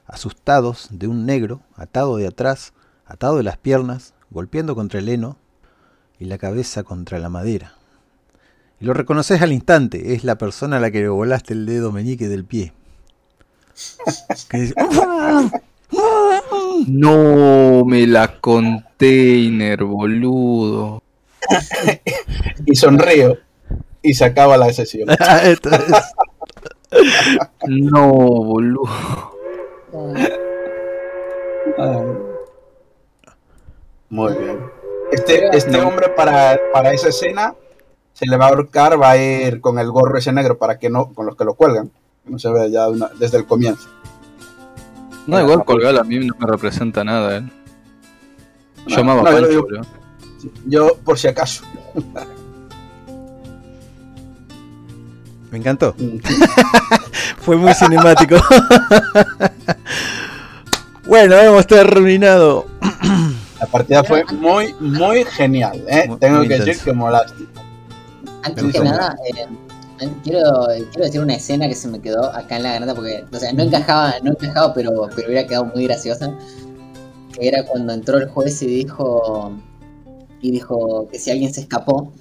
asustados 0.06 0.88
de 0.90 1.06
un 1.06 1.26
negro 1.26 1.60
atado 1.74 2.16
de 2.16 2.28
atrás, 2.28 2.72
atado 3.04 3.36
de 3.36 3.42
las 3.42 3.58
piernas, 3.58 4.14
golpeando 4.30 4.74
contra 4.74 4.98
el 5.00 5.10
heno 5.10 5.36
y 6.18 6.24
la 6.24 6.38
cabeza 6.38 6.84
contra 6.84 7.18
la 7.18 7.28
madera. 7.28 7.74
Y 8.80 8.86
lo 8.86 8.94
reconoces 8.94 9.42
al 9.42 9.52
instante, 9.52 10.14
es 10.14 10.24
la 10.24 10.38
persona 10.38 10.78
a 10.78 10.80
la 10.80 10.90
que 10.90 11.00
le 11.02 11.08
volaste 11.10 11.52
el 11.52 11.66
dedo 11.66 11.92
meñique 11.92 12.28
del 12.28 12.46
pie. 12.46 12.72
Que 14.50 14.58
dice, 14.58 14.74
No 16.88 17.84
me 17.84 18.06
la 18.06 18.40
container, 18.40 19.84
boludo. 19.84 21.02
Y 22.64 22.74
sonrío 22.76 23.38
y 24.02 24.14
se 24.14 24.24
acaba 24.24 24.56
la 24.56 24.72
sesión. 24.72 25.08
Es- 25.42 25.60
No, 27.68 28.08
boludo. 28.12 28.88
Muy 34.08 34.34
bien. 34.34 34.58
Este, 35.12 35.56
este 35.56 35.80
hombre 35.80 36.08
para, 36.10 36.58
para 36.72 36.92
esa 36.92 37.08
escena 37.08 37.54
se 38.12 38.26
le 38.26 38.36
va 38.36 38.46
a 38.46 38.48
ahorcar, 38.48 39.00
va 39.00 39.10
a 39.12 39.16
ir 39.18 39.60
con 39.60 39.78
el 39.78 39.90
gorro 39.90 40.18
ese 40.18 40.32
negro 40.32 40.58
para 40.58 40.78
que 40.78 40.90
no, 40.90 41.12
con 41.12 41.26
los 41.26 41.36
que 41.36 41.44
lo 41.44 41.54
cuelgan, 41.54 41.90
no 42.28 42.38
se 42.38 42.50
vea 42.50 42.68
ya 42.68 42.88
una- 42.88 43.10
desde 43.18 43.38
el 43.38 43.46
comienzo. 43.46 43.88
No, 45.26 45.40
igual 45.40 45.64
colgar 45.64 45.96
a 45.98 46.04
mí 46.04 46.18
no 46.20 46.34
me 46.38 46.46
representa 46.46 47.02
nada, 47.04 47.38
eh. 47.38 47.40
No, 48.88 48.96
no, 48.96 48.96
yo 48.96 49.04
lo 49.16 49.24
Pancho, 49.24 49.48
digo- 49.48 49.62
boludo. 49.62 49.82
Yo, 50.66 50.96
por 51.04 51.18
si 51.18 51.26
acaso. 51.28 51.64
Me 55.50 55.58
encantó. 55.58 55.94
Fue 57.40 57.56
muy 57.56 57.72
cinemático. 57.74 58.36
bueno, 61.06 61.36
hemos 61.36 61.66
terminado. 61.66 62.66
La 63.60 63.66
partida 63.66 64.04
fue 64.04 64.24
muy, 64.34 64.74
muy 64.80 65.24
genial. 65.24 65.82
¿eh? 65.88 66.04
Muy- 66.08 66.18
Tengo 66.18 66.38
muy 66.38 66.48
que 66.48 66.58
decir 66.58 66.82
que 66.84 66.92
molaste. 66.92 67.44
Antes 68.42 68.72
que 68.72 68.80
nada, 68.80 69.16
eh, 69.28 69.46
quiero, 70.22 70.66
quiero 70.90 71.04
decir 71.04 71.20
una 71.20 71.34
escena 71.34 71.68
que 71.68 71.74
se 71.74 71.88
me 71.88 72.00
quedó 72.00 72.24
acá 72.34 72.56
en 72.56 72.62
la 72.64 72.70
garganta 72.72 72.94
porque, 72.94 73.24
o 73.32 73.36
sea, 73.38 73.52
no 73.52 73.62
encajaba, 73.64 74.14
no 74.22 74.30
encajaba, 74.32 74.72
pero, 74.74 74.90
pero 75.14 75.28
hubiera 75.28 75.46
quedado 75.46 75.66
muy 75.66 75.84
graciosa. 75.84 76.32
Que 77.32 77.48
era 77.48 77.64
cuando 77.66 77.92
entró 77.92 78.16
el 78.18 78.28
juez 78.28 78.62
y 78.62 78.66
dijo 78.66 79.52
y 80.40 80.50
dijo 80.50 81.08
que 81.10 81.18
si 81.18 81.30
alguien 81.30 81.52
se 81.52 81.60
escapó, 81.62 82.12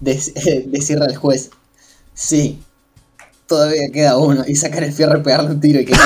de- 0.00 0.64
decirle 0.68 1.06
al 1.06 1.16
juez, 1.16 1.50
sí, 2.14 2.58
todavía 3.46 3.88
queda 3.92 4.16
uno, 4.16 4.44
y 4.46 4.56
sacar 4.56 4.84
el 4.84 4.92
fierro 4.92 5.18
y 5.18 5.22
pegarle 5.22 5.50
un 5.50 5.60
tiro 5.60 5.80
y 5.80 5.84
que 5.84 5.94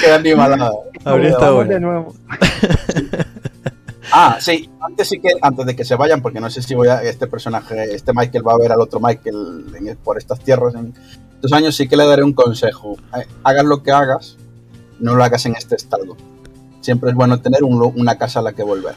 Qué 0.00 0.12
animalada. 0.12 0.70
Habría 1.04 1.30
estado 1.30 1.56
bueno. 1.56 2.14
Ah, 4.12 4.38
sí, 4.40 4.70
antes 4.80 5.08
sí 5.08 5.18
que, 5.20 5.30
antes 5.42 5.66
de 5.66 5.74
que 5.76 5.84
se 5.84 5.94
vayan, 5.96 6.22
porque 6.22 6.40
no 6.40 6.48
sé 6.50 6.62
si 6.62 6.74
voy 6.74 6.88
a, 6.88 7.02
este 7.02 7.26
personaje, 7.26 7.94
este 7.94 8.12
Michael 8.14 8.46
va 8.46 8.52
a 8.52 8.58
ver 8.58 8.72
al 8.72 8.80
otro 8.80 9.00
Michael 9.00 9.66
en- 9.74 9.96
por 9.98 10.16
estas 10.18 10.38
tierras 10.40 10.74
en 10.74 10.94
estos 11.34 11.52
años, 11.52 11.74
sí 11.76 11.88
que 11.88 11.96
le 11.96 12.06
daré 12.06 12.22
un 12.22 12.32
consejo. 12.32 12.96
Eh, 13.16 13.26
Hagas 13.44 13.64
lo 13.64 13.82
que 13.82 13.90
hagas, 13.92 14.36
no 15.00 15.14
lo 15.14 15.24
hagas 15.24 15.44
en 15.46 15.54
este 15.56 15.74
estado. 15.76 16.16
Siempre 16.80 17.10
es 17.10 17.16
bueno 17.16 17.40
tener 17.40 17.64
un 17.64 17.82
una 17.96 18.16
casa 18.16 18.38
a 18.40 18.42
la 18.42 18.52
que 18.52 18.62
volver. 18.62 18.94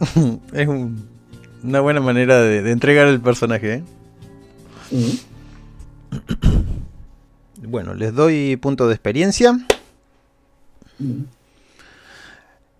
Es 0.52 0.68
un- 0.68 1.08
una 1.64 1.80
buena 1.80 2.00
manera 2.00 2.40
de, 2.40 2.62
de 2.62 2.70
entregar 2.72 3.06
el 3.06 3.20
personaje. 3.20 3.74
¿eh? 3.74 3.84
Mm. 4.90 5.10
Bueno, 7.68 7.94
les 7.94 8.12
doy 8.14 8.56
punto 8.56 8.86
de 8.88 8.94
experiencia. 8.94 9.56
Yo 10.98 11.06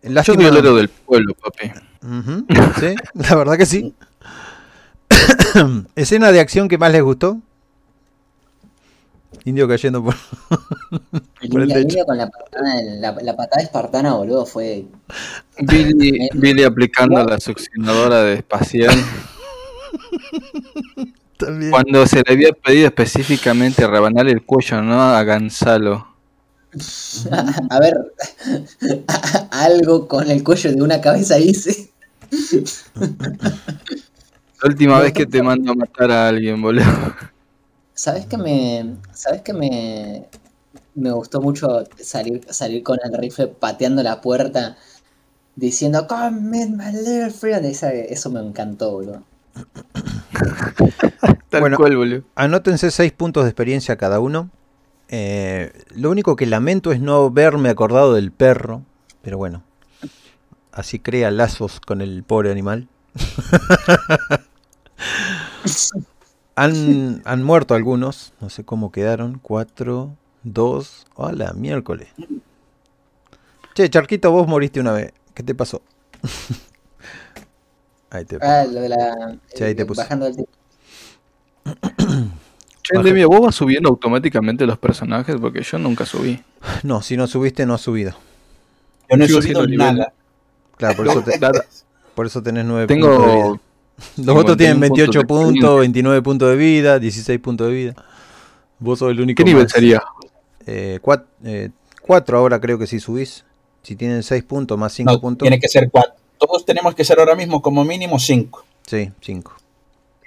Lástima- 0.02 0.36
soy 0.36 0.44
el 0.46 0.56
héroe 0.56 0.76
del 0.78 0.88
pueblo, 0.88 1.34
papi. 1.34 1.70
Sí, 2.80 2.94
la 3.14 3.36
verdad 3.36 3.56
que 3.56 3.66
sí. 3.66 3.94
Escena 5.94 6.32
de 6.32 6.40
acción 6.40 6.68
que 6.68 6.78
más 6.78 6.90
les 6.92 7.02
gustó. 7.02 7.38
Indio 9.44 9.66
cayendo 9.66 10.02
por. 10.04 10.14
El 11.40 11.50
Por 11.50 11.62
el 11.62 11.68
niño, 11.68 11.78
el 11.78 11.86
techo. 11.86 11.94
niño 11.96 12.04
con 12.06 12.16
la 12.18 12.28
patada, 12.30 12.74
la, 13.00 13.12
la 13.22 13.36
patada 13.36 13.62
espartana, 13.62 14.14
boludo, 14.14 14.46
fue. 14.46 14.84
Billy, 15.58 16.28
Billy 16.34 16.62
aplicando 16.64 17.22
la 17.24 17.40
succionadora 17.40 18.22
de 18.22 18.34
espacial. 18.34 18.94
También. 21.36 21.70
Cuando 21.72 22.06
se 22.06 22.22
le 22.24 22.32
había 22.32 22.52
pedido 22.52 22.86
específicamente 22.86 23.86
rebanar 23.86 24.28
el 24.28 24.42
cuello, 24.44 24.80
¿no? 24.82 25.00
A 25.02 25.24
Gonzalo. 25.24 26.06
A 27.70 27.78
ver, 27.80 27.94
algo 29.50 30.08
con 30.08 30.30
el 30.30 30.42
cuello 30.42 30.72
de 30.72 30.82
una 30.82 31.00
cabeza 31.00 31.38
hice. 31.38 31.90
La 34.62 34.68
última 34.68 35.00
vez 35.00 35.12
que 35.12 35.26
te 35.26 35.42
mando 35.42 35.72
a 35.72 35.74
matar 35.74 36.10
a 36.10 36.28
alguien, 36.28 36.60
boludo. 36.62 36.84
¿Sabes 37.94 38.26
que 38.26 38.36
me. 38.38 38.96
¿Sabes 39.12 39.42
que 39.42 39.52
me. 39.52 40.26
Me 40.94 41.10
gustó 41.12 41.40
mucho 41.40 41.84
salir, 42.00 42.46
salir 42.50 42.82
con 42.82 42.98
el 43.02 43.12
rifle 43.18 43.48
pateando 43.48 44.02
la 44.02 44.20
puerta 44.20 44.76
diciendo 45.56 46.06
Come 46.06 46.40
meet 46.40 46.70
my 46.70 46.92
little 46.92 47.30
friend. 47.30 47.64
Eso 47.66 48.30
me 48.30 48.40
encantó, 48.40 48.92
boludo. 48.92 49.22
Tal 51.50 51.60
Bueno. 51.60 51.76
cual, 51.76 51.96
boludo. 51.96 52.22
Anótense 52.34 52.90
6 52.90 53.12
puntos 53.12 53.44
de 53.44 53.50
experiencia 53.50 53.96
cada 53.96 54.20
uno. 54.20 54.50
Eh, 55.14 55.70
lo 55.94 56.10
único 56.10 56.36
que 56.36 56.46
lamento 56.46 56.90
es 56.90 56.98
no 57.00 57.16
haberme 57.26 57.68
acordado 57.68 58.14
del 58.14 58.32
perro. 58.32 58.82
Pero 59.20 59.36
bueno. 59.36 59.62
Así 60.72 60.98
crea 60.98 61.30
lazos 61.30 61.80
con 61.80 62.00
el 62.00 62.24
pobre 62.24 62.50
animal. 62.50 62.88
han, 66.56 67.20
han 67.26 67.42
muerto 67.42 67.74
algunos. 67.74 68.32
No 68.40 68.48
sé 68.48 68.64
cómo 68.64 68.90
quedaron. 68.90 69.38
4, 69.40 70.16
2. 70.44 71.06
Hola, 71.14 71.52
miércoles. 71.52 72.08
Che, 73.74 73.90
Charquito, 73.90 74.30
vos 74.32 74.48
moriste 74.48 74.80
una 74.80 74.92
vez. 74.92 75.12
¿Qué 75.34 75.42
te 75.42 75.54
pasó? 75.54 75.82
Ahí 78.10 78.24
te 78.24 78.38
Ah, 78.40 78.64
lo 78.64 78.80
de 78.80 78.88
la. 78.88 79.38
Ahí 79.60 79.74
te 79.74 79.82
eh, 79.82 79.86
puse. 79.86 80.02
bajando 80.02 80.24
del 80.30 80.46
¿vos 83.26 83.40
vas 83.40 83.54
subiendo 83.54 83.88
automáticamente 83.88 84.66
los 84.66 84.78
personajes? 84.78 85.36
Porque 85.40 85.62
yo 85.62 85.78
nunca 85.78 86.04
subí. 86.06 86.42
No, 86.82 87.02
si 87.02 87.16
no 87.16 87.26
subiste, 87.26 87.64
no 87.66 87.74
has 87.74 87.80
subido. 87.80 88.12
Yo 89.10 89.16
no 89.16 89.24
he 89.24 89.28
Sigo 89.28 89.42
subido 89.42 89.60
siendo 89.64 89.84
nivel. 89.84 89.96
nada. 89.98 90.12
Claro, 90.76 90.96
por 90.96 91.06
eso, 91.08 91.22
te- 91.22 91.38
Nada. 91.38 91.64
por 92.14 92.26
eso 92.26 92.42
tenés 92.42 92.64
9 92.64 92.86
puntos 92.86 93.10
de 93.10 93.16
vida. 93.16 93.26
Tengo. 93.42 93.60
Los 94.16 94.36
otros 94.36 94.56
tienen 94.56 94.76
51 94.76 94.80
28 94.80 95.20
puntos 95.20 95.38
de 95.38 95.44
puntos, 95.44 95.54
experiencia. 95.54 95.80
29 95.80 96.22
puntos 96.22 96.48
de 96.50 96.56
vida, 96.56 96.98
16 96.98 97.40
puntos 97.40 97.66
de 97.68 97.72
vida. 97.72 97.94
Vos 98.78 98.98
sos 98.98 99.10
el 99.10 99.20
único. 99.20 99.36
¿Qué 99.36 99.44
nivel 99.44 99.64
más. 99.64 99.72
sería? 99.72 100.02
Eh, 100.66 100.98
4 102.02 102.38
ahora 102.38 102.60
creo 102.60 102.78
que 102.78 102.86
sí 102.86 102.98
subís. 103.00 103.44
Si 103.82 103.96
tienen 103.96 104.22
6 104.22 104.42
puntos 104.44 104.78
más 104.78 104.92
5 104.92 105.12
No, 105.12 105.20
puntos. 105.20 105.46
tiene 105.46 105.60
que 105.60 105.68
ser 105.68 105.90
cuatro. 105.90 106.14
Todos 106.38 106.64
tenemos 106.64 106.94
que 106.94 107.04
ser 107.04 107.18
ahora 107.20 107.34
mismo 107.36 107.62
como 107.62 107.84
mínimo 107.84 108.18
cinco. 108.18 108.64
Sí, 108.86 109.12
5. 109.20 109.52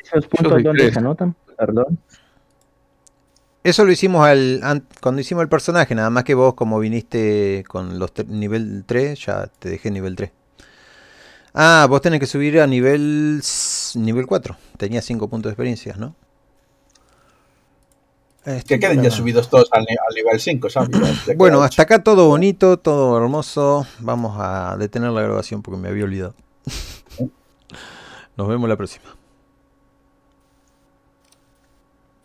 ¿Esos 0.01 0.27
puntos 0.27 0.63
dónde 0.63 0.91
se 0.93 0.99
anotan? 0.99 1.35
Perdón. 1.57 1.97
Eso 3.65 3.83
lo 3.83 3.91
hicimos 3.91 4.23
al, 4.27 4.59
an- 4.63 4.85
cuando 5.01 5.21
hicimos 5.21 5.41
el 5.41 5.49
personaje, 5.49 5.95
nada 5.95 6.11
más 6.11 6.23
que 6.23 6.35
vos 6.35 6.53
como 6.53 6.77
viniste 6.79 7.63
con 7.67 7.97
los 7.97 8.11
nivel 8.27 8.83
3, 8.85 9.25
ya 9.25 9.47
te 9.57 9.69
dejé 9.69 9.89
nivel 9.89 10.15
3. 10.15 10.31
Ah, 11.55 11.87
vos 11.89 11.99
tenés 11.99 12.19
que 12.19 12.27
subir 12.27 12.59
a 12.61 12.67
nivel 12.67 13.41
nivel 13.95 14.27
4. 14.27 14.55
Tenías 14.77 15.03
5 15.05 15.27
puntos 15.29 15.49
de 15.49 15.53
experiencia, 15.53 15.95
¿no? 15.97 16.15
Que 18.65 18.79
queden 18.79 19.01
ya 19.01 19.09
subidos 19.09 19.49
todos 19.49 19.67
al, 19.71 19.81
al 19.81 20.15
nivel 20.15 20.39
5, 20.39 20.69
¿sabes? 20.69 20.89
Bueno, 21.35 21.63
hasta 21.63 21.81
acá 21.81 22.03
todo 22.03 22.27
bonito, 22.27 22.77
todo 22.77 23.17
hermoso. 23.17 23.87
Vamos 23.97 24.37
a 24.39 24.77
detener 24.77 25.09
la 25.09 25.21
grabación 25.23 25.63
porque 25.63 25.79
me 25.81 25.87
había 25.87 26.03
olvidado. 26.03 26.35
Nos 28.37 28.47
vemos 28.47 28.69
la 28.69 28.75
próxima. 28.77 29.14